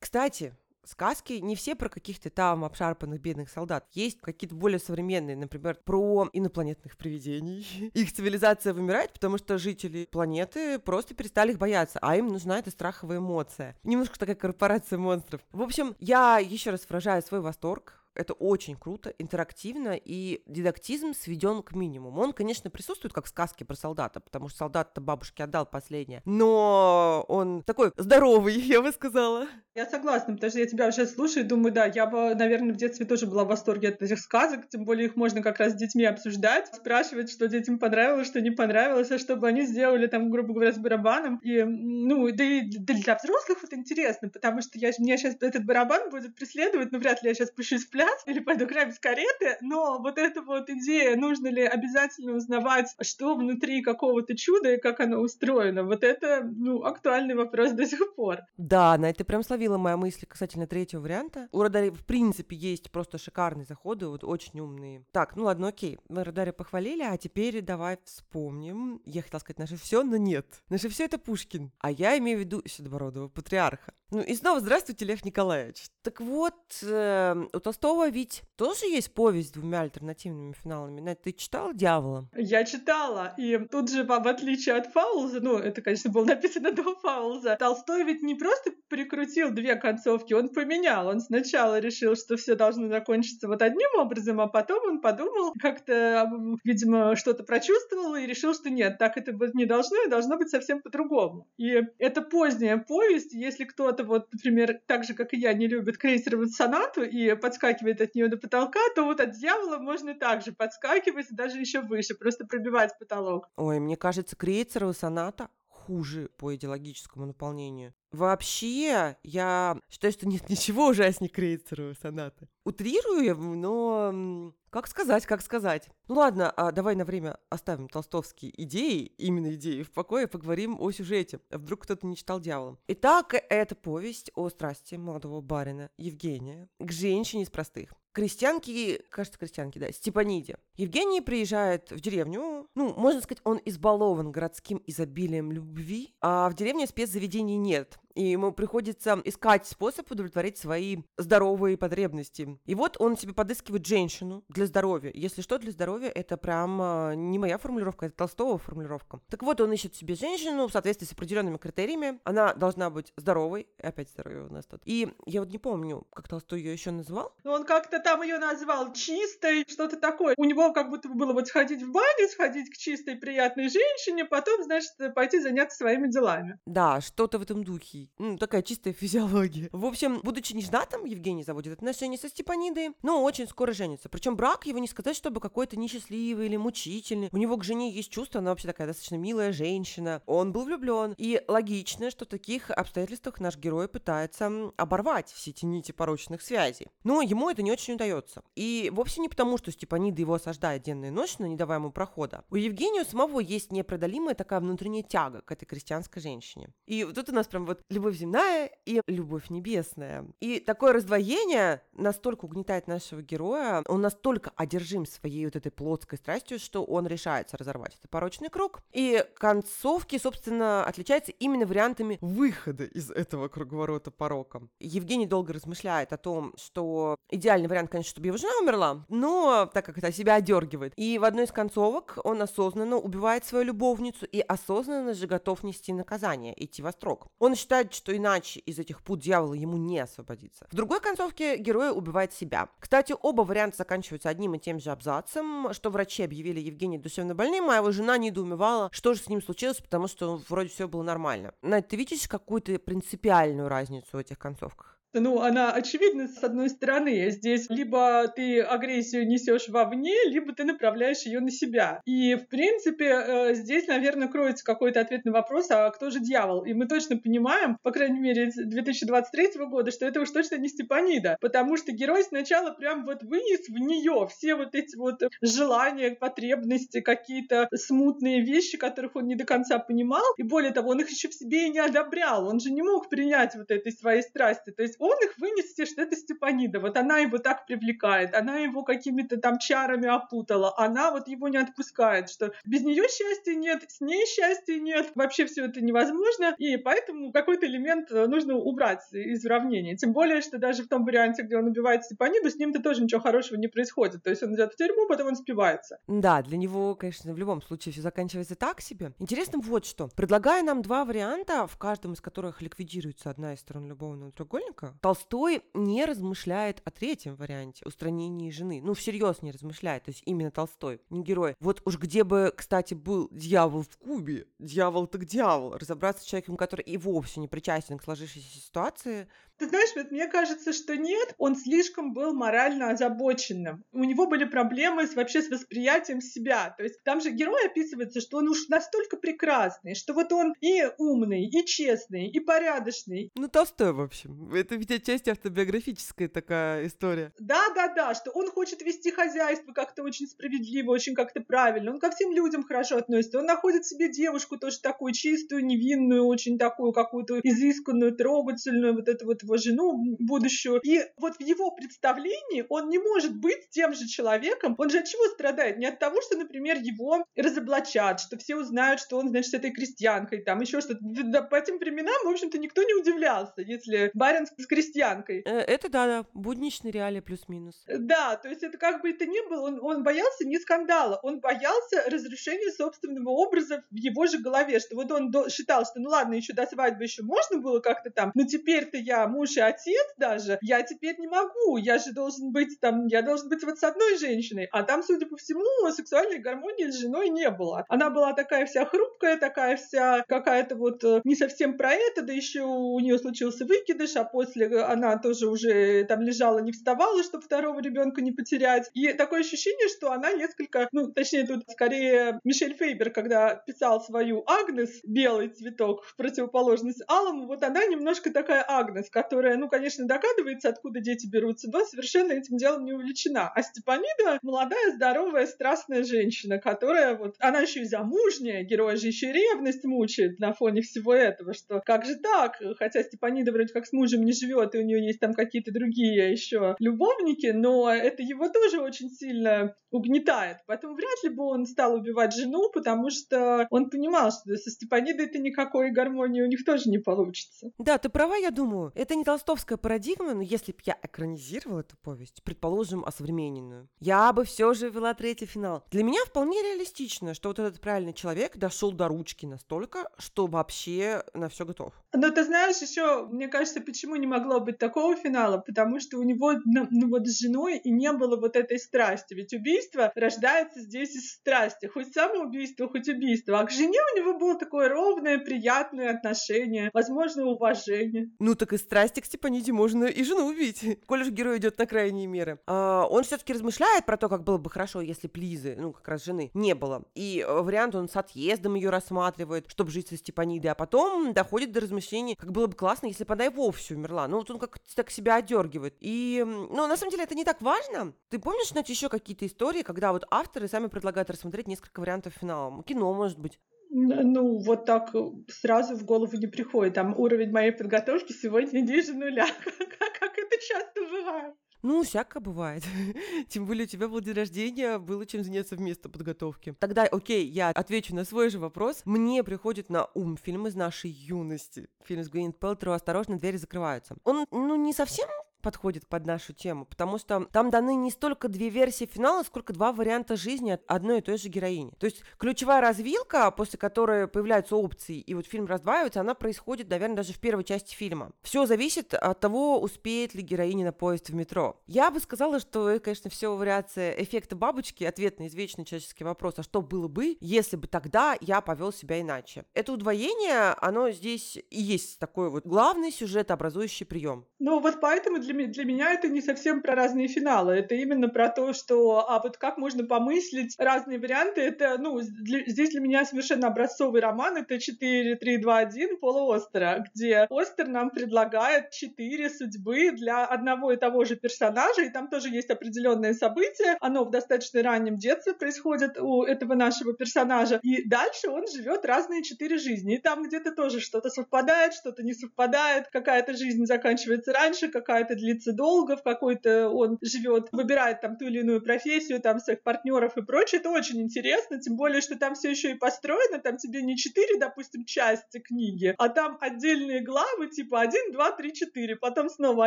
Кстати, 0.00 0.56
сказки 0.84 1.34
не 1.34 1.56
все 1.56 1.74
про 1.74 1.88
каких-то 1.88 2.30
там 2.30 2.64
обшарпанных 2.64 3.20
бедных 3.20 3.50
солдат. 3.50 3.86
Есть 3.92 4.20
какие-то 4.20 4.54
более 4.54 4.78
современные, 4.78 5.36
например, 5.36 5.78
про 5.84 6.28
инопланетных 6.32 6.96
привидений. 6.96 7.90
Их 7.94 8.12
цивилизация 8.12 8.72
вымирает, 8.72 9.12
потому 9.12 9.38
что 9.38 9.58
жители 9.58 10.08
планеты 10.10 10.78
просто 10.78 11.14
перестали 11.14 11.52
их 11.52 11.58
бояться, 11.58 11.98
а 12.02 12.16
им 12.16 12.28
нужна 12.28 12.58
эта 12.58 12.70
страховая 12.70 13.18
эмоция. 13.18 13.76
Немножко 13.82 14.18
такая 14.18 14.36
корпорация 14.36 14.98
монстров. 14.98 15.40
В 15.52 15.62
общем, 15.62 15.96
я 15.98 16.38
еще 16.38 16.70
раз 16.70 16.86
выражаю 16.88 17.22
свой 17.22 17.40
восторг 17.40 17.99
это 18.14 18.32
очень 18.34 18.76
круто, 18.76 19.10
интерактивно, 19.18 19.96
и 19.96 20.42
дидактизм 20.46 21.14
сведен 21.14 21.62
к 21.62 21.72
минимуму. 21.72 22.20
Он, 22.20 22.32
конечно, 22.32 22.70
присутствует, 22.70 23.12
как 23.12 23.26
в 23.26 23.28
сказке 23.28 23.64
про 23.64 23.76
солдата, 23.76 24.20
потому 24.20 24.48
что 24.48 24.58
солдат-то 24.58 25.00
бабушке 25.00 25.44
отдал 25.44 25.66
последнее, 25.66 26.22
но 26.24 27.24
он 27.28 27.62
такой 27.62 27.92
здоровый, 27.96 28.54
я 28.60 28.82
бы 28.82 28.92
сказала. 28.92 29.46
Я 29.74 29.86
согласна, 29.86 30.34
потому 30.34 30.50
что 30.50 30.58
я 30.58 30.66
тебя 30.66 30.90
сейчас 30.90 31.14
слушаю 31.14 31.44
и 31.44 31.48
думаю, 31.48 31.72
да, 31.72 31.86
я 31.86 32.06
бы, 32.06 32.34
наверное, 32.34 32.74
в 32.74 32.76
детстве 32.76 33.06
тоже 33.06 33.26
была 33.26 33.44
в 33.44 33.48
восторге 33.48 33.90
от 33.90 34.02
этих 34.02 34.18
сказок, 34.18 34.68
тем 34.68 34.84
более 34.84 35.06
их 35.06 35.16
можно 35.16 35.42
как 35.42 35.58
раз 35.58 35.72
с 35.72 35.76
детьми 35.76 36.04
обсуждать, 36.04 36.66
спрашивать, 36.74 37.30
что 37.30 37.48
детям 37.48 37.78
понравилось, 37.78 38.26
что 38.26 38.40
не 38.40 38.50
понравилось, 38.50 39.10
а 39.10 39.18
чтобы 39.18 39.46
они 39.48 39.62
сделали 39.62 40.06
там, 40.06 40.30
грубо 40.30 40.52
говоря, 40.52 40.72
с 40.72 40.78
барабаном. 40.78 41.38
И, 41.42 41.62
ну, 41.62 42.30
да 42.32 42.44
и 42.44 42.62
для 42.62 43.14
взрослых 43.14 43.62
вот 43.62 43.72
интересно, 43.72 44.28
потому 44.28 44.60
что 44.60 44.78
я, 44.78 44.90
меня 44.98 45.16
сейчас 45.16 45.36
этот 45.40 45.64
барабан 45.64 46.10
будет 46.10 46.34
преследовать, 46.34 46.90
ну, 46.92 46.98
вряд 46.98 47.22
ли 47.22 47.28
я 47.28 47.34
сейчас 47.34 47.50
пущусь 47.50 47.86
в 47.86 47.90
пляс, 48.00 48.22
или 48.26 48.40
пойду 48.40 48.66
грабить 48.66 48.98
кареты, 48.98 49.56
но 49.60 49.98
вот 50.00 50.18
эта 50.18 50.42
вот 50.42 50.68
идея, 50.70 51.16
нужно 51.16 51.48
ли 51.48 51.62
обязательно 51.62 52.32
узнавать, 52.32 52.94
что 53.02 53.34
внутри 53.34 53.82
какого-то 53.82 54.36
чуда 54.36 54.74
и 54.74 54.80
как 54.80 55.00
оно 55.00 55.18
устроено, 55.18 55.84
вот 55.84 56.02
это, 56.02 56.42
ну, 56.42 56.82
актуальный 56.84 57.34
вопрос 57.34 57.72
до 57.72 57.86
сих 57.86 58.14
пор. 58.14 58.38
Да, 58.56 58.96
на 58.98 59.10
это 59.10 59.24
прям 59.24 59.42
словила 59.42 59.78
моя 59.78 59.96
мысль 59.96 60.26
касательно 60.26 60.66
третьего 60.66 61.00
варианта. 61.00 61.48
У 61.52 61.62
Радари, 61.62 61.90
в 61.90 62.04
принципе, 62.06 62.56
есть 62.56 62.90
просто 62.90 63.18
шикарные 63.18 63.66
заходы, 63.66 64.08
вот 64.08 64.24
очень 64.24 64.60
умные. 64.60 65.04
Так, 65.12 65.36
ну 65.36 65.44
ладно, 65.44 65.68
окей, 65.68 65.98
мы 66.08 66.24
Радари 66.24 66.52
похвалили, 66.52 67.02
а 67.02 67.16
теперь 67.16 67.60
давай 67.60 67.98
вспомним. 68.04 69.02
Я 69.04 69.22
хотела 69.22 69.40
сказать 69.40 69.58
наше 69.58 69.76
все, 69.76 70.02
но 70.02 70.16
нет. 70.16 70.46
Наше 70.68 70.88
все 70.88 71.04
это 71.04 71.18
Пушкин. 71.18 71.72
А 71.78 71.90
я 71.90 72.16
имею 72.18 72.38
в 72.38 72.40
виду 72.40 72.62
Седобородова, 72.64 73.28
патриарха. 73.28 73.92
Ну 74.10 74.20
и 74.20 74.34
снова 74.34 74.58
здравствуйте, 74.58 75.04
Лев 75.04 75.24
Николаевич. 75.24 75.84
Так 76.02 76.20
вот, 76.20 76.56
э, 76.82 77.46
у 77.52 77.60
Толстого 77.60 77.89
ведь 78.10 78.42
тоже 78.56 78.86
есть 78.86 79.14
повесть 79.14 79.48
с 79.48 79.52
двумя 79.52 79.80
альтернативными 79.80 80.52
финалами. 80.52 81.00
Надь, 81.00 81.22
ты 81.22 81.32
читала 81.32 81.72
«Дьявола»? 81.72 82.28
Я 82.36 82.64
читала, 82.64 83.34
и 83.38 83.58
тут 83.70 83.90
же, 83.90 84.04
в 84.04 84.12
отличие 84.12 84.76
от 84.76 84.86
Фаулза, 84.92 85.40
ну, 85.40 85.56
это, 85.56 85.82
конечно, 85.82 86.10
было 86.10 86.24
написано 86.24 86.70
до 86.72 86.94
Фаулза, 86.96 87.56
Толстой 87.58 88.04
ведь 88.04 88.22
не 88.22 88.34
просто 88.34 88.72
прикрутил 88.88 89.50
две 89.50 89.76
концовки, 89.76 90.34
он 90.34 90.50
поменял. 90.50 91.08
Он 91.08 91.20
сначала 91.20 91.78
решил, 91.78 92.16
что 92.16 92.36
все 92.36 92.54
должно 92.54 92.88
закончиться 92.88 93.48
вот 93.48 93.62
одним 93.62 93.88
образом, 93.98 94.40
а 94.40 94.46
потом 94.46 94.84
он 94.86 95.00
подумал, 95.00 95.54
как-то, 95.60 96.30
видимо, 96.64 97.16
что-то 97.16 97.44
прочувствовал 97.44 98.14
и 98.16 98.26
решил, 98.26 98.54
что 98.54 98.70
нет, 98.70 98.98
так 98.98 99.16
это 99.16 99.32
быть 99.32 99.54
не 99.54 99.64
должно, 99.64 100.04
и 100.04 100.10
должно 100.10 100.36
быть 100.36 100.50
совсем 100.50 100.82
по-другому. 100.82 101.48
И 101.56 101.82
это 101.98 102.22
поздняя 102.22 102.76
повесть, 102.76 103.32
если 103.32 103.64
кто-то 103.64 104.04
вот, 104.04 104.28
например, 104.32 104.80
так 104.86 105.04
же, 105.04 105.14
как 105.14 105.32
и 105.34 105.38
я, 105.38 105.52
не 105.54 105.66
любит 105.66 105.98
крейсеровую 105.98 106.48
сонату 106.48 107.02
и 107.02 107.34
подскакивает 107.34 107.79
от 108.00 108.14
нее 108.14 108.28
до 108.28 108.36
потолка, 108.36 108.80
то 108.94 109.04
вот 109.04 109.20
от 109.20 109.32
дьявола 109.32 109.78
можно 109.78 110.14
также 110.14 110.52
подскакивать, 110.52 111.26
даже 111.30 111.58
еще 111.58 111.80
выше, 111.80 112.14
просто 112.14 112.46
пробивать 112.46 112.98
потолок. 112.98 113.48
Ой, 113.56 113.80
мне 113.80 113.96
кажется, 113.96 114.36
крейсеровая 114.36 114.94
соната 114.94 115.48
хуже 115.90 116.30
по 116.36 116.54
идеологическому 116.54 117.26
наполнению. 117.26 117.92
Вообще, 118.12 119.16
я 119.24 119.76
считаю, 119.90 120.12
что 120.12 120.28
нет 120.28 120.48
ничего 120.48 120.86
ужаснее 120.86 121.28
крейсеровой 121.28 121.96
сонаты. 121.96 122.48
Утрирую, 122.64 123.34
но 123.56 124.54
как 124.70 124.86
сказать, 124.86 125.26
как 125.26 125.42
сказать. 125.42 125.88
Ну 126.06 126.14
ладно, 126.14 126.48
а 126.52 126.70
давай 126.70 126.94
на 126.94 127.04
время 127.04 127.38
оставим 127.48 127.88
толстовские 127.88 128.52
идеи, 128.62 129.12
именно 129.18 129.54
идеи 129.54 129.82
в 129.82 129.90
покое, 129.90 130.28
поговорим 130.28 130.80
о 130.80 130.92
сюжете. 130.92 131.40
Вдруг 131.50 131.82
кто-то 131.82 132.06
не 132.06 132.16
читал 132.16 132.38
«Дьявола». 132.38 132.78
Итак, 132.86 133.34
это 133.48 133.74
повесть 133.74 134.30
о 134.36 134.48
страсти 134.48 134.94
молодого 134.94 135.40
барина 135.40 135.90
Евгения 135.98 136.68
к 136.78 136.92
женщине 136.92 137.42
из 137.42 137.50
простых. 137.50 137.94
Крестьянки, 138.12 139.02
кажется, 139.08 139.38
крестьянки, 139.38 139.78
да, 139.78 139.92
Степаниде. 139.92 140.56
Евгений 140.76 141.20
приезжает 141.20 141.90
в 141.90 142.00
деревню, 142.00 142.68
ну, 142.74 142.94
можно 142.94 143.20
сказать, 143.20 143.40
он 143.44 143.60
избалован 143.64 144.32
городским 144.32 144.82
изобилием 144.86 145.52
любви, 145.52 146.14
а 146.20 146.48
в 146.50 146.54
деревне 146.54 146.86
спецзаведений 146.86 147.56
нет 147.56 147.98
и 148.14 148.22
ему 148.24 148.52
приходится 148.52 149.20
искать 149.24 149.66
способ 149.66 150.10
удовлетворить 150.10 150.58
свои 150.58 150.98
здоровые 151.16 151.76
потребности. 151.76 152.58
И 152.66 152.74
вот 152.74 152.96
он 152.98 153.16
себе 153.16 153.32
подыскивает 153.32 153.86
женщину 153.86 154.44
для 154.48 154.66
здоровья. 154.66 155.10
Если 155.14 155.42
что, 155.42 155.58
для 155.58 155.70
здоровья 155.70 156.08
это 156.08 156.36
прям 156.36 156.80
а, 156.82 157.14
не 157.14 157.38
моя 157.38 157.58
формулировка, 157.58 158.06
это 158.06 158.16
Толстого 158.16 158.58
формулировка. 158.58 159.20
Так 159.28 159.42
вот, 159.42 159.60
он 159.60 159.72
ищет 159.72 159.94
себе 159.94 160.14
женщину 160.14 160.66
в 160.66 160.72
соответствии 160.72 161.06
с 161.06 161.12
определенными 161.12 161.56
критериями. 161.56 162.20
Она 162.24 162.54
должна 162.54 162.90
быть 162.90 163.12
здоровой, 163.16 163.68
опять 163.82 164.10
здоровье 164.10 164.46
у 164.46 164.52
нас 164.52 164.66
тут. 164.66 164.80
И 164.84 165.12
я 165.26 165.40
вот 165.40 165.50
не 165.50 165.58
помню, 165.58 166.06
как 166.12 166.28
Толстой 166.28 166.60
ее 166.60 166.72
еще 166.72 166.90
называл. 166.90 167.34
Ну, 167.44 167.52
он 167.52 167.64
как-то 167.64 168.00
там 168.00 168.22
ее 168.22 168.38
назвал 168.38 168.92
чистой, 168.92 169.64
что-то 169.68 169.96
такое. 169.96 170.34
У 170.36 170.44
него 170.44 170.72
как 170.72 170.90
будто 170.90 171.08
было 171.08 171.32
вот 171.32 171.48
сходить 171.48 171.82
в 171.82 171.90
баню, 171.90 172.28
сходить 172.30 172.70
к 172.70 172.76
чистой, 172.76 173.16
приятной 173.16 173.68
женщине, 173.68 174.24
потом, 174.24 174.62
значит, 174.62 174.92
пойти 175.14 175.40
заняться 175.40 175.76
своими 175.76 176.08
делами. 176.08 176.58
Да, 176.66 177.00
что-то 177.00 177.38
в 177.38 177.42
этом 177.42 177.64
духе 177.64 177.99
физиологией. 178.00 178.10
Ну, 178.18 178.38
такая 178.38 178.62
чистая 178.62 178.92
физиология. 178.98 179.68
В 179.72 179.84
общем, 179.84 180.20
будучи 180.22 180.52
неженатым, 180.52 181.04
Евгений 181.04 181.42
заводит 181.42 181.74
отношения 181.74 182.18
со 182.18 182.28
Степанидой, 182.28 182.90
но 183.02 183.22
очень 183.22 183.46
скоро 183.48 183.72
женится. 183.72 184.08
Причем 184.08 184.36
брак 184.36 184.66
его 184.66 184.78
не 184.78 184.88
сказать, 184.88 185.16
чтобы 185.16 185.40
какой-то 185.40 185.76
несчастливый 185.78 186.46
или 186.46 186.56
мучительный. 186.56 187.28
У 187.32 187.36
него 187.36 187.56
к 187.56 187.64
жене 187.64 187.90
есть 187.90 188.10
чувство, 188.10 188.40
она 188.40 188.50
вообще 188.50 188.68
такая 188.68 188.86
достаточно 188.86 189.16
милая 189.16 189.52
женщина. 189.52 190.22
Он 190.26 190.52
был 190.52 190.64
влюблен. 190.64 191.14
И 191.18 191.42
логично, 191.48 192.10
что 192.10 192.24
в 192.24 192.28
таких 192.28 192.70
обстоятельствах 192.70 193.40
наш 193.40 193.56
герой 193.56 193.88
пытается 193.88 194.72
оборвать 194.76 195.30
все 195.30 195.50
эти 195.50 195.64
нити 195.64 195.92
порочных 195.92 196.42
связей. 196.42 196.88
Но 197.04 197.22
ему 197.22 197.50
это 197.50 197.62
не 197.62 197.72
очень 197.72 197.94
удается. 197.94 198.42
И 198.54 198.90
вовсе 198.92 199.20
не 199.20 199.28
потому, 199.28 199.58
что 199.58 199.72
Степанида 199.72 200.20
его 200.20 200.34
осаждает 200.34 200.82
денно 200.82 201.06
и 201.06 201.10
ночно, 201.10 201.44
не 201.46 201.56
давая 201.56 201.78
ему 201.78 201.90
прохода. 201.90 202.44
У 202.50 202.56
Евгения 202.56 203.04
самого 203.04 203.40
есть 203.40 203.72
непреодолимая 203.72 204.34
такая 204.34 204.60
внутренняя 204.60 205.02
тяга 205.02 205.42
к 205.42 205.52
этой 205.52 205.66
крестьянской 205.66 206.22
женщине. 206.22 206.72
И 206.86 207.04
вот 207.04 207.14
тут 207.14 207.28
у 207.28 207.32
нас 207.32 207.46
прям 207.46 207.66
вот 207.66 207.82
любовь 207.90 208.16
земная 208.16 208.70
и 208.86 209.02
любовь 209.06 209.50
небесная. 209.50 210.26
И 210.40 210.60
такое 210.60 210.92
раздвоение 210.92 211.82
настолько 211.92 212.46
угнетает 212.46 212.86
нашего 212.86 213.20
героя, 213.20 213.82
он 213.88 214.00
настолько 214.00 214.52
одержим 214.56 215.04
своей 215.04 215.44
вот 215.44 215.56
этой 215.56 215.70
плотской 215.70 216.18
страстью, 216.18 216.58
что 216.58 216.84
он 216.84 217.06
решается 217.06 217.56
разорвать 217.56 217.96
этот 217.96 218.10
порочный 218.10 218.48
круг. 218.48 218.80
И 218.92 219.24
концовки, 219.34 220.18
собственно, 220.18 220.84
отличаются 220.84 221.32
именно 221.32 221.66
вариантами 221.66 222.18
выхода 222.20 222.84
из 222.84 223.10
этого 223.10 223.48
круговорота 223.48 224.10
порока. 224.10 224.62
Евгений 224.78 225.26
долго 225.26 225.52
размышляет 225.52 226.12
о 226.12 226.16
том, 226.16 226.54
что 226.56 227.16
идеальный 227.28 227.68
вариант, 227.68 227.90
конечно, 227.90 228.10
чтобы 228.10 228.28
его 228.28 228.36
жена 228.36 228.52
умерла, 228.62 229.04
но 229.08 229.68
так 229.72 229.84
как 229.84 229.98
это 229.98 230.12
себя 230.12 230.36
одергивает. 230.36 230.92
И 230.96 231.18
в 231.18 231.24
одной 231.24 231.44
из 231.44 231.52
концовок 231.52 232.18
он 232.24 232.40
осознанно 232.40 232.96
убивает 232.96 233.44
свою 233.44 233.64
любовницу 233.64 234.26
и 234.26 234.40
осознанно 234.40 235.14
же 235.14 235.26
готов 235.26 235.64
нести 235.64 235.92
наказание, 235.92 236.54
идти 236.62 236.82
во 236.82 236.92
строк. 236.92 237.26
Он 237.38 237.54
считает 237.54 237.79
считает, 237.80 237.94
что 237.94 238.16
иначе 238.16 238.60
из 238.60 238.78
этих 238.78 239.02
пут 239.02 239.20
дьявола 239.20 239.54
ему 239.54 239.76
не 239.76 239.98
освободиться. 239.98 240.66
В 240.70 240.76
другой 240.76 241.00
концовке 241.00 241.56
герой 241.56 241.90
убивает 241.90 242.32
себя. 242.32 242.68
Кстати, 242.78 243.14
оба 243.20 243.42
варианта 243.42 243.78
заканчиваются 243.78 244.28
одним 244.28 244.54
и 244.54 244.58
тем 244.58 244.80
же 244.80 244.90
абзацем, 244.90 245.72
что 245.72 245.90
врачи 245.90 246.22
объявили 246.22 246.60
Евгения 246.60 246.98
душевно 246.98 247.34
больным, 247.34 247.70
а 247.70 247.76
его 247.76 247.90
жена 247.90 248.18
недоумевала, 248.18 248.90
что 248.92 249.14
же 249.14 249.20
с 249.20 249.28
ним 249.28 249.42
случилось, 249.42 249.78
потому 249.78 250.08
что 250.08 250.40
вроде 250.48 250.68
все 250.68 250.88
было 250.88 251.02
нормально. 251.02 251.52
Надь, 251.62 251.88
ты 251.88 251.96
видишь 251.96 252.28
какую-то 252.28 252.78
принципиальную 252.78 253.68
разницу 253.68 254.08
в 254.12 254.16
этих 254.16 254.38
концовках? 254.38 254.99
Ну, 255.12 255.40
она 255.40 255.72
очевидна 255.72 256.28
с 256.28 256.42
одной 256.44 256.68
стороны. 256.68 257.30
Здесь 257.30 257.68
либо 257.68 258.28
ты 258.28 258.60
агрессию 258.60 259.26
несешь 259.26 259.68
вовне, 259.68 260.14
либо 260.26 260.52
ты 260.54 260.62
направляешь 260.62 261.22
ее 261.22 261.40
на 261.40 261.50
себя. 261.50 262.00
И, 262.04 262.36
в 262.36 262.46
принципе, 262.46 263.06
э, 263.06 263.54
здесь, 263.54 263.88
наверное, 263.88 264.28
кроется 264.28 264.64
какой-то 264.64 265.00
ответ 265.00 265.24
на 265.24 265.32
вопрос, 265.32 265.68
а 265.70 265.90
кто 265.90 266.10
же 266.10 266.20
дьявол? 266.20 266.64
И 266.64 266.74
мы 266.74 266.86
точно 266.86 267.16
понимаем, 267.16 267.76
по 267.82 267.90
крайней 267.90 268.20
мере, 268.20 268.52
2023 268.54 269.64
года, 269.66 269.90
что 269.90 270.06
это 270.06 270.20
уж 270.20 270.30
точно 270.30 270.56
не 270.58 270.68
Степанида, 270.68 271.36
потому 271.40 271.76
что 271.76 271.90
герой 271.90 272.22
сначала 272.22 272.70
прям 272.70 273.04
вот 273.04 273.24
вынес 273.24 273.68
в 273.68 273.78
нее 273.78 274.28
все 274.30 274.54
вот 274.54 274.76
эти 274.76 274.96
вот 274.96 275.22
желания, 275.42 276.12
потребности, 276.12 277.00
какие-то 277.00 277.68
смутные 277.74 278.42
вещи, 278.42 278.78
которых 278.78 279.16
он 279.16 279.26
не 279.26 279.34
до 279.34 279.44
конца 279.44 279.80
понимал, 279.80 280.22
и 280.36 280.44
более 280.44 280.70
того, 280.70 280.90
он 280.90 281.00
их 281.00 281.10
еще 281.10 281.28
в 281.28 281.34
себе 281.34 281.66
и 281.66 281.70
не 281.70 281.80
одобрял, 281.80 282.46
он 282.46 282.60
же 282.60 282.70
не 282.70 282.82
мог 282.82 283.08
принять 283.08 283.56
вот 283.56 283.72
этой 283.72 283.90
своей 283.90 284.22
страсти, 284.22 284.70
то 284.70 284.82
есть 284.84 284.99
он 285.00 285.16
их 285.24 285.38
вынес 285.38 285.64
все, 285.66 285.86
что 285.86 286.02
это 286.02 286.14
Степанида, 286.14 286.78
вот 286.78 286.96
она 286.96 287.18
его 287.18 287.38
так 287.38 287.66
привлекает, 287.66 288.34
она 288.34 288.58
его 288.58 288.82
какими-то 288.82 289.38
там 289.38 289.58
чарами 289.58 290.06
опутала, 290.06 290.74
она 290.78 291.10
вот 291.10 291.26
его 291.26 291.48
не 291.48 291.56
отпускает, 291.56 292.30
что 292.30 292.52
без 292.64 292.82
нее 292.82 293.04
счастья 293.08 293.54
нет, 293.54 293.84
с 293.88 294.00
ней 294.00 294.26
счастья 294.26 294.78
нет, 294.78 295.10
вообще 295.14 295.46
все 295.46 295.64
это 295.64 295.80
невозможно, 295.80 296.54
и 296.58 296.76
поэтому 296.76 297.32
какой-то 297.32 297.66
элемент 297.66 298.12
э, 298.12 298.26
нужно 298.26 298.56
убрать 298.56 299.02
из 299.12 299.44
уравнения. 299.44 299.96
Тем 299.96 300.12
более, 300.12 300.42
что 300.42 300.58
даже 300.58 300.82
в 300.82 300.88
том 300.88 301.04
варианте, 301.04 301.42
где 301.42 301.56
он 301.56 301.66
убивает 301.66 302.04
Степаниду, 302.04 302.50
с 302.50 302.56
ним-то 302.56 302.82
тоже 302.82 303.02
ничего 303.02 303.20
хорошего 303.20 303.58
не 303.58 303.68
происходит. 303.68 304.22
То 304.22 304.30
есть 304.30 304.42
он 304.42 304.54
идет 304.54 304.74
в 304.74 304.76
тюрьму, 304.76 305.08
потом 305.08 305.28
он 305.28 305.36
спивается. 305.36 305.98
Да, 306.06 306.42
для 306.42 306.58
него, 306.58 306.94
конечно, 306.94 307.32
в 307.32 307.38
любом 307.38 307.62
случае 307.62 307.92
все 307.92 308.02
заканчивается 308.02 308.54
так 308.54 308.80
себе. 308.80 309.12
Интересно 309.18 309.58
вот 309.60 309.86
что. 309.86 310.08
Предлагая 310.08 310.62
нам 310.62 310.82
два 310.82 311.04
варианта, 311.04 311.66
в 311.66 311.76
каждом 311.78 312.12
из 312.12 312.20
которых 312.20 312.60
ликвидируется 312.60 313.30
одна 313.30 313.54
из 313.54 313.60
сторон 313.60 313.86
любовного 313.86 314.32
треугольника, 314.32 314.89
Толстой 315.00 315.62
не 315.74 316.04
размышляет 316.04 316.82
о 316.84 316.90
третьем 316.90 317.36
варианте, 317.36 317.84
устранении 317.86 318.50
жены. 318.50 318.80
Ну, 318.82 318.94
всерьез 318.94 319.42
не 319.42 319.52
размышляет, 319.52 320.04
то 320.04 320.10
есть 320.10 320.22
именно 320.26 320.50
Толстой, 320.50 321.00
не 321.10 321.22
герой. 321.22 321.56
Вот 321.60 321.82
уж 321.84 321.98
где 321.98 322.24
бы, 322.24 322.52
кстати, 322.56 322.94
был 322.94 323.28
дьявол 323.30 323.82
в 323.82 323.96
кубе, 323.98 324.46
дьявол 324.58 325.06
так 325.06 325.24
дьявол, 325.24 325.76
разобраться 325.76 326.24
с 326.24 326.26
человеком, 326.26 326.56
который 326.56 326.82
и 326.82 326.96
вовсе 326.96 327.40
не 327.40 327.48
причастен 327.48 327.98
к 327.98 328.04
сложившейся 328.04 328.58
ситуации, 328.58 329.28
ты 329.60 329.68
знаешь, 329.68 329.90
вот 329.94 330.10
мне 330.10 330.26
кажется, 330.26 330.72
что 330.72 330.96
нет, 330.96 331.34
он 331.36 331.54
слишком 331.54 332.14
был 332.14 332.32
морально 332.32 332.90
озабоченным. 332.90 333.84
У 333.92 334.04
него 334.04 334.26
были 334.26 334.44
проблемы 334.44 335.06
с, 335.06 335.14
вообще 335.14 335.42
с 335.42 335.50
восприятием 335.50 336.22
себя. 336.22 336.74
То 336.78 336.82
есть 336.82 337.02
там 337.04 337.20
же 337.20 337.30
герой 337.30 337.66
описывается, 337.66 338.22
что 338.22 338.38
он 338.38 338.48
уж 338.48 338.68
настолько 338.68 339.18
прекрасный, 339.18 339.94
что 339.94 340.14
вот 340.14 340.32
он 340.32 340.54
и 340.62 340.82
умный, 340.96 341.44
и 341.44 341.66
честный, 341.66 342.28
и 342.28 342.40
порядочный. 342.40 343.30
Ну, 343.36 343.48
Толстой, 343.48 343.92
в 343.92 344.00
общем. 344.00 344.52
Это 344.54 344.76
ведь 344.76 344.90
отчасти 344.90 345.28
автобиографическая 345.28 346.28
такая 346.28 346.86
история. 346.86 347.34
Да-да-да, 347.38 348.14
что 348.14 348.30
он 348.30 348.50
хочет 348.50 348.80
вести 348.80 349.10
хозяйство 349.10 349.72
как-то 349.72 350.02
очень 350.04 350.26
справедливо, 350.26 350.92
очень 350.92 351.14
как-то 351.14 351.42
правильно. 351.42 351.92
Он 351.92 352.00
ко 352.00 352.10
всем 352.10 352.32
людям 352.32 352.62
хорошо 352.62 352.96
относится. 352.96 353.38
Он 353.38 353.44
находит 353.44 353.84
себе 353.84 354.08
девушку 354.10 354.56
тоже 354.56 354.80
такую 354.80 355.12
чистую, 355.12 355.66
невинную, 355.66 356.24
очень 356.24 356.58
такую 356.58 356.92
какую-то 356.92 357.40
изысканную, 357.40 358.16
трогательную, 358.16 358.94
вот 358.94 359.06
эту 359.06 359.26
вот 359.26 359.42
его 359.50 359.56
жену 359.56 360.16
будущую. 360.18 360.80
И 360.84 361.00
вот 361.18 361.36
в 361.36 361.40
его 361.40 361.70
представлении 361.72 362.64
он 362.68 362.88
не 362.88 362.98
может 362.98 363.36
быть 363.36 363.68
тем 363.70 363.94
же 363.94 364.06
человеком. 364.06 364.74
Он 364.78 364.90
же 364.90 364.98
от 364.98 365.06
чего 365.06 365.24
страдает? 365.26 365.78
Не 365.78 365.86
от 365.86 365.98
того, 365.98 366.20
что, 366.22 366.36
например, 366.36 366.78
его 366.78 367.24
разоблачат, 367.36 368.20
что 368.20 368.38
все 368.38 368.56
узнают, 368.56 369.00
что 369.00 369.18
он, 369.18 369.28
значит, 369.28 369.54
этой 369.54 369.72
крестьянкой, 369.72 370.42
там 370.42 370.60
еще 370.60 370.80
что-то. 370.80 371.00
Да, 371.00 371.42
по 371.42 371.56
этим 371.56 371.78
временам, 371.78 372.14
в 372.24 372.28
общем-то, 372.28 372.58
никто 372.58 372.82
не 372.82 372.94
удивлялся, 372.94 373.60
если 373.62 374.10
барин 374.14 374.46
с 374.46 374.66
крестьянкой. 374.66 375.42
Э, 375.44 375.58
это 375.58 375.88
да, 375.88 376.06
да, 376.06 376.26
будничный 376.34 376.90
реалии 376.90 377.20
плюс-минус. 377.20 377.84
Да, 377.86 378.36
то 378.36 378.48
есть 378.48 378.62
это 378.62 378.78
как 378.78 379.02
бы 379.02 379.10
это 379.10 379.26
ни 379.26 379.48
было, 379.48 379.66
он, 379.66 379.80
он 379.82 380.02
боялся 380.02 380.44
не 380.44 380.58
скандала, 380.58 381.18
он 381.22 381.40
боялся 381.40 382.04
разрушения 382.08 382.70
собственного 382.72 383.30
образа 383.30 383.84
в 383.90 383.96
его 383.96 384.26
же 384.26 384.38
голове, 384.38 384.78
что 384.80 384.96
вот 384.96 385.10
он 385.10 385.32
считал, 385.50 385.84
что 385.84 386.00
ну 386.00 386.10
ладно, 386.10 386.34
еще 386.34 386.52
до 386.52 386.66
свадьбы 386.66 387.04
еще 387.04 387.22
можно 387.22 387.58
было 387.58 387.80
как-то 387.80 388.10
там, 388.10 388.32
но 388.34 388.44
теперь-то 388.44 388.96
я 388.96 389.26
муж 389.40 389.56
и 389.56 389.60
отец 389.60 390.06
даже, 390.18 390.58
я 390.60 390.82
теперь 390.82 391.18
не 391.18 391.26
могу, 391.26 391.78
я 391.78 391.98
же 391.98 392.12
должен 392.12 392.52
быть 392.52 392.78
там, 392.80 393.06
я 393.06 393.22
должен 393.22 393.48
быть 393.48 393.64
вот 393.64 393.78
с 393.78 393.82
одной 393.82 394.18
женщиной, 394.18 394.68
а 394.70 394.82
там, 394.82 395.02
судя 395.02 395.26
по 395.26 395.36
всему, 395.36 395.64
сексуальной 395.90 396.38
гармонии 396.38 396.90
с 396.90 396.98
женой 396.98 397.30
не 397.30 397.50
было. 397.50 397.84
Она 397.88 398.10
была 398.10 398.34
такая 398.34 398.66
вся 398.66 398.84
хрупкая, 398.84 399.38
такая 399.38 399.76
вся 399.76 400.24
какая-то 400.28 400.76
вот 400.76 401.02
э, 401.04 401.22
не 401.24 401.34
совсем 401.34 401.78
про 401.78 401.92
это, 401.92 402.22
да 402.22 402.34
еще 402.34 402.62
у 402.62 402.98
нее 403.00 403.18
случился 403.18 403.64
выкидыш, 403.64 404.16
а 404.16 404.24
после 404.24 404.66
она 404.82 405.16
тоже 405.16 405.48
уже 405.48 406.04
там 406.04 406.20
лежала, 406.20 406.58
не 406.58 406.72
вставала, 406.72 407.22
чтобы 407.22 407.44
второго 407.44 407.80
ребенка 407.80 408.20
не 408.20 408.32
потерять. 408.32 408.90
И 408.92 409.12
такое 409.14 409.40
ощущение, 409.40 409.88
что 409.88 410.12
она 410.12 410.32
несколько, 410.32 410.88
ну, 410.92 411.10
точнее, 411.10 411.46
тут 411.46 411.64
скорее 411.70 412.40
Мишель 412.44 412.74
Фейбер, 412.74 413.10
когда 413.10 413.54
писал 413.54 414.02
свою 414.02 414.44
Агнес, 414.46 415.00
белый 415.04 415.48
цветок, 415.48 416.04
в 416.04 416.16
противоположность 416.16 417.02
Алому, 417.08 417.46
вот 417.46 417.62
она 417.62 417.86
немножко 417.86 418.30
такая 418.30 418.64
Агнес, 418.68 419.08
которая, 419.30 419.56
ну, 419.56 419.68
конечно, 419.68 420.06
догадывается, 420.06 420.70
откуда 420.70 421.00
дети 421.00 421.28
берутся, 421.30 421.70
но 421.70 421.84
совершенно 421.84 422.32
этим 422.32 422.56
делом 422.56 422.84
не 422.84 422.92
увлечена. 422.92 423.48
А 423.54 423.62
Степанида 423.62 424.40
молодая, 424.42 424.92
здоровая, 424.96 425.46
страстная 425.46 426.02
женщина, 426.02 426.58
которая 426.58 427.16
вот, 427.16 427.36
она 427.38 427.60
еще 427.60 427.82
и 427.82 427.84
замужняя, 427.84 428.64
героя 428.64 428.96
же 428.96 429.06
еще 429.06 429.32
ревность 429.32 429.84
мучает 429.84 430.40
на 430.40 430.52
фоне 430.52 430.82
всего 430.82 431.14
этого, 431.14 431.54
что 431.54 431.80
как 431.86 432.04
же 432.04 432.16
так? 432.16 432.60
Хотя 432.78 433.04
Степанида 433.04 433.52
вроде 433.52 433.72
как 433.72 433.86
с 433.86 433.92
мужем 433.92 434.24
не 434.24 434.32
живет, 434.32 434.74
и 434.74 434.78
у 434.78 434.82
нее 434.82 435.06
есть 435.06 435.20
там 435.20 435.32
какие-то 435.32 435.72
другие 435.72 436.32
еще 436.32 436.74
любовники, 436.80 437.52
но 437.54 437.88
это 437.88 438.24
его 438.24 438.48
тоже 438.48 438.80
очень 438.80 439.10
сильно 439.10 439.76
угнетает. 439.92 440.58
Поэтому 440.66 440.94
вряд 440.94 441.22
ли 441.22 441.30
бы 441.30 441.44
он 441.44 441.66
стал 441.66 441.94
убивать 441.94 442.34
жену, 442.34 442.70
потому 442.72 443.10
что 443.10 443.66
он 443.70 443.90
понимал, 443.90 444.30
что 444.30 444.56
со 444.56 444.70
Степанидой 444.70 445.26
это 445.26 445.38
никакой 445.38 445.90
гармонии 445.90 446.42
у 446.42 446.46
них 446.46 446.64
тоже 446.64 446.90
не 446.90 446.98
получится. 446.98 447.70
Да, 447.78 447.98
ты 447.98 448.08
права, 448.08 448.36
я 448.36 448.50
думаю. 448.50 448.92
Это 448.94 449.14
не 449.20 449.24
толстовская 449.24 449.76
парадигма, 449.76 450.32
но 450.32 450.40
если 450.40 450.72
бы 450.72 450.78
я 450.84 450.96
экранизировала 451.02 451.80
эту 451.80 451.96
повесть, 451.98 452.42
предположим, 452.42 453.04
осовремененную, 453.04 453.88
я 454.00 454.32
бы 454.32 454.44
все 454.44 454.72
же 454.72 454.88
вела 454.88 455.12
третий 455.12 455.44
финал. 455.44 455.84
Для 455.90 456.02
меня 456.02 456.24
вполне 456.24 456.62
реалистично, 456.62 457.34
что 457.34 457.50
вот 457.50 457.58
этот 457.58 457.80
правильный 457.80 458.14
человек 458.14 458.56
дошел 458.56 458.92
до 458.92 459.08
ручки 459.08 459.44
настолько, 459.44 460.08
что 460.18 460.46
вообще 460.46 461.22
на 461.34 461.50
все 461.50 461.66
готов. 461.66 461.92
Но 462.14 462.30
ты 462.30 462.44
знаешь, 462.44 462.80
еще, 462.80 463.26
мне 463.26 463.48
кажется, 463.48 463.80
почему 463.82 464.16
не 464.16 464.26
могло 464.26 464.58
быть 464.60 464.78
такого 464.78 465.14
финала? 465.16 465.58
Потому 465.58 466.00
что 466.00 466.16
у 466.18 466.22
него, 466.22 466.54
ну, 466.64 466.88
ну 466.90 467.08
вот 467.10 467.26
с 467.26 467.40
женой 467.40 467.78
и 467.78 467.90
не 467.90 468.12
было 468.12 468.40
вот 468.40 468.56
этой 468.56 468.78
страсти. 468.78 469.34
Ведь 469.34 469.52
убийство 469.52 470.10
рождается 470.14 470.80
здесь 470.80 471.14
из 471.14 471.34
страсти. 471.34 471.86
Хоть 471.86 472.14
самоубийство, 472.14 472.88
хоть 472.88 473.08
убийство. 473.08 473.60
А 473.60 473.66
к 473.66 473.70
жене 473.70 473.98
у 474.14 474.18
него 474.18 474.38
было 474.38 474.58
такое 474.58 474.88
ровное, 474.88 475.38
приятное 475.38 476.10
отношение, 476.10 476.90
возможно, 476.94 477.44
уважение. 477.44 478.30
Ну 478.38 478.54
так 478.54 478.72
и 478.72 478.78
страсти 478.78 478.99
к 479.08 479.24
Степаниде 479.24 479.72
можно 479.72 480.04
и 480.04 480.22
жену 480.22 480.46
убить. 480.46 481.00
Коль 481.06 481.24
же 481.24 481.30
герой 481.30 481.58
идет 481.58 481.78
на 481.78 481.86
крайние 481.86 482.26
меры. 482.26 482.58
А, 482.66 483.06
он 483.06 483.24
все-таки 483.24 483.52
размышляет 483.52 484.06
про 484.06 484.16
то, 484.16 484.28
как 484.28 484.44
было 484.44 484.58
бы 484.58 484.70
хорошо, 484.70 485.00
если 485.00 485.28
б 485.28 485.38
Лизы, 485.38 485.76
ну 485.78 485.92
как 485.92 486.06
раз 486.08 486.24
жены, 486.24 486.50
не 486.54 486.74
было. 486.74 487.04
И 487.14 487.44
э, 487.46 487.60
вариант 487.62 487.94
он 487.94 488.08
с 488.08 488.16
отъездом 488.16 488.74
ее 488.74 488.90
рассматривает, 488.90 489.70
чтобы 489.70 489.90
жить 489.90 490.08
со 490.08 490.16
Степанидой, 490.16 490.70
а 490.70 490.74
потом 490.74 491.32
доходит 491.32 491.72
до 491.72 491.80
размышлений, 491.80 492.34
как 492.34 492.52
было 492.52 492.66
бы 492.66 492.74
классно, 492.74 493.06
если 493.06 493.24
бы 493.24 493.32
она 493.34 493.46
и 493.46 493.48
вовсе 493.48 493.94
умерла. 493.94 494.28
Ну 494.28 494.38
вот 494.38 494.50
он 494.50 494.58
как 494.58 494.78
так 494.94 495.10
себя 495.10 495.36
одергивает. 495.36 495.96
И, 496.00 496.44
ну, 496.46 496.86
на 496.86 496.96
самом 496.96 497.10
деле 497.10 497.24
это 497.24 497.34
не 497.34 497.44
так 497.44 497.60
важно. 497.62 498.12
Ты 498.28 498.38
помнишь, 498.38 498.68
значит, 498.68 498.90
еще 498.90 499.08
какие-то 499.08 499.46
истории, 499.46 499.82
когда 499.82 500.12
вот 500.12 500.24
авторы 500.30 500.68
сами 500.68 500.88
предлагают 500.88 501.30
рассмотреть 501.30 501.68
несколько 501.68 502.00
вариантов 502.00 502.34
финала? 502.38 502.82
Кино, 502.82 503.12
может 503.14 503.38
быть. 503.38 503.58
Ну, 503.92 504.58
вот 504.58 504.84
так 504.84 505.14
э, 505.14 505.30
сразу 505.48 505.96
в 505.96 506.04
голову 506.04 506.36
не 506.36 506.46
приходит. 506.46 506.94
Там 506.94 507.18
уровень 507.18 507.50
моей 507.50 507.72
подготовки 507.72 508.32
сегодня 508.32 508.80
ниже 508.80 509.14
нуля, 509.14 509.46
как 509.64 510.38
это 510.38 510.56
часто 510.62 511.00
бывает. 511.10 511.54
Ну, 511.82 512.02
всякое 512.02 512.40
бывает. 512.40 512.84
Тем 513.48 513.66
более 513.66 513.84
у 513.84 513.88
тебя 513.88 514.06
был 514.06 514.20
день 514.20 514.34
рождения, 514.34 514.98
было 514.98 515.26
чем 515.26 515.42
заняться 515.42 515.76
вместо 515.76 516.08
подготовки. 516.08 516.74
Тогда, 516.78 517.04
окей, 517.04 517.46
я 517.46 517.70
отвечу 517.70 518.14
на 518.14 518.24
свой 518.24 518.50
же 518.50 518.58
вопрос. 518.58 519.02
Мне 519.06 519.42
приходит 519.42 519.88
на 519.88 520.06
ум 520.14 520.36
фильм 520.36 520.66
из 520.66 520.74
нашей 520.76 521.10
юности. 521.10 521.88
Фильм 522.04 522.22
с 522.22 522.28
Гвинет 522.28 522.58
Пелтроу 522.60 522.94
«Осторожно, 522.94 523.38
двери 523.38 523.56
закрываются». 523.56 524.16
Он, 524.24 524.44
ну, 524.50 524.76
не 524.76 524.92
совсем 524.92 525.28
подходит 525.60 526.06
под 526.06 526.26
нашу 526.26 526.52
тему, 526.52 526.84
потому 526.84 527.18
что 527.18 527.46
там 527.52 527.70
даны 527.70 527.94
не 527.94 528.10
столько 528.10 528.48
две 528.48 528.68
версии 528.68 529.04
финала, 529.04 529.42
сколько 529.42 529.72
два 529.72 529.92
варианта 529.92 530.36
жизни 530.36 530.78
одной 530.86 531.18
и 531.18 531.22
той 531.22 531.38
же 531.38 531.48
героини. 531.48 531.92
То 531.98 532.06
есть 532.06 532.22
ключевая 532.38 532.80
развилка, 532.80 533.50
после 533.50 533.78
которой 533.78 534.28
появляются 534.28 534.76
опции, 534.76 535.18
и 535.20 535.34
вот 535.34 535.46
фильм 535.46 535.66
раздваивается, 535.66 536.20
она 536.20 536.34
происходит, 536.34 536.88
наверное, 536.88 537.16
даже 537.16 537.32
в 537.32 537.40
первой 537.40 537.64
части 537.64 537.94
фильма. 537.94 538.32
Все 538.42 538.66
зависит 538.66 539.14
от 539.14 539.40
того, 539.40 539.80
успеет 539.80 540.34
ли 540.34 540.42
героиня 540.42 540.84
на 540.86 540.92
поезд 540.92 541.30
в 541.30 541.34
метро. 541.34 541.80
Я 541.86 542.10
бы 542.10 542.20
сказала, 542.20 542.60
что 542.60 542.88
это, 542.88 543.04
конечно, 543.04 543.30
все 543.30 543.54
вариация 543.54 544.12
эффекта 544.12 544.56
бабочки, 544.56 545.04
ответ 545.04 545.38
на 545.38 545.46
извечный 545.46 545.84
человеческий 545.84 546.24
вопрос, 546.24 546.54
а 546.58 546.62
что 546.62 546.82
было 546.82 547.08
бы, 547.08 547.36
если 547.40 547.76
бы 547.76 547.86
тогда 547.86 548.36
я 548.40 548.60
повел 548.60 548.92
себя 548.92 549.20
иначе. 549.20 549.64
Это 549.74 549.92
удвоение, 549.92 550.74
оно 550.80 551.10
здесь 551.10 551.56
и 551.56 551.80
есть 551.80 552.18
такой 552.18 552.50
вот 552.50 552.66
главный 552.66 553.10
сюжет 553.10 553.50
образующий 553.50 554.06
прием. 554.06 554.46
Ну 554.58 554.80
вот 554.80 555.00
поэтому 555.00 555.38
для, 555.38 555.49
для 555.52 555.84
меня 555.84 556.12
это 556.12 556.28
не 556.28 556.40
совсем 556.40 556.82
про 556.82 556.94
разные 556.94 557.28
финалы, 557.28 557.74
это 557.74 557.94
именно 557.94 558.28
про 558.28 558.48
то, 558.48 558.72
что 558.72 559.28
а 559.28 559.40
вот 559.42 559.56
как 559.56 559.78
можно 559.78 560.04
помыслить 560.04 560.74
разные 560.78 561.18
варианты, 561.18 561.60
это, 561.60 561.96
ну, 561.98 562.20
для, 562.20 562.64
здесь 562.66 562.90
для 562.90 563.00
меня 563.00 563.24
совершенно 563.24 563.68
образцовый 563.68 564.20
роман, 564.20 564.56
это 564.56 564.78
4, 564.78 565.36
3, 565.36 565.58
2, 565.58 565.78
1 565.78 566.18
Пола 566.18 566.56
Остера, 566.56 567.04
где 567.12 567.46
Остер 567.50 567.88
нам 567.88 568.10
предлагает 568.10 568.90
четыре 568.90 569.50
судьбы 569.50 570.10
для 570.12 570.44
одного 570.44 570.92
и 570.92 570.96
того 570.96 571.24
же 571.24 571.36
персонажа, 571.36 572.02
и 572.02 572.10
там 572.10 572.28
тоже 572.28 572.48
есть 572.48 572.70
определенное 572.70 573.34
событие, 573.34 573.96
оно 574.00 574.24
в 574.24 574.30
достаточно 574.30 574.82
раннем 574.82 575.16
детстве 575.16 575.54
происходит 575.54 576.18
у 576.18 576.44
этого 576.44 576.74
нашего 576.74 577.14
персонажа, 577.14 577.80
и 577.82 578.08
дальше 578.08 578.48
он 578.48 578.66
живет 578.66 579.04
разные 579.04 579.42
четыре 579.42 579.78
жизни, 579.78 580.14
и 580.14 580.18
там 580.18 580.42
где-то 580.44 580.72
тоже 580.72 581.00
что-то 581.00 581.30
совпадает, 581.30 581.94
что-то 581.94 582.22
не 582.22 582.34
совпадает, 582.34 583.08
какая-то 583.08 583.54
жизнь 583.54 583.84
заканчивается 583.86 584.52
раньше, 584.52 584.88
какая-то 584.88 585.34
длится 585.40 585.72
долго, 585.72 586.16
в 586.16 586.22
какой-то 586.22 586.88
он 586.88 587.18
живет, 587.20 587.68
выбирает 587.72 588.20
там 588.20 588.36
ту 588.36 588.46
или 588.46 588.60
иную 588.60 588.80
профессию, 588.80 589.40
там 589.40 589.58
своих 589.58 589.82
партнеров 589.82 590.36
и 590.36 590.42
прочее. 590.42 590.80
Это 590.80 590.90
очень 590.90 591.20
интересно, 591.20 591.80
тем 591.80 591.96
более, 591.96 592.20
что 592.20 592.36
там 592.36 592.54
все 592.54 592.70
еще 592.70 592.92
и 592.92 592.94
построено, 592.94 593.58
там 593.58 593.76
тебе 593.76 594.02
не 594.02 594.16
четыре, 594.16 594.58
допустим, 594.58 595.04
части 595.04 595.58
книги, 595.58 596.14
а 596.18 596.28
там 596.28 596.58
отдельные 596.60 597.22
главы, 597.22 597.68
типа 597.68 598.00
1, 598.00 598.32
2, 598.32 598.52
3, 598.52 598.72
4, 598.72 599.16
потом 599.16 599.48
снова 599.48 599.86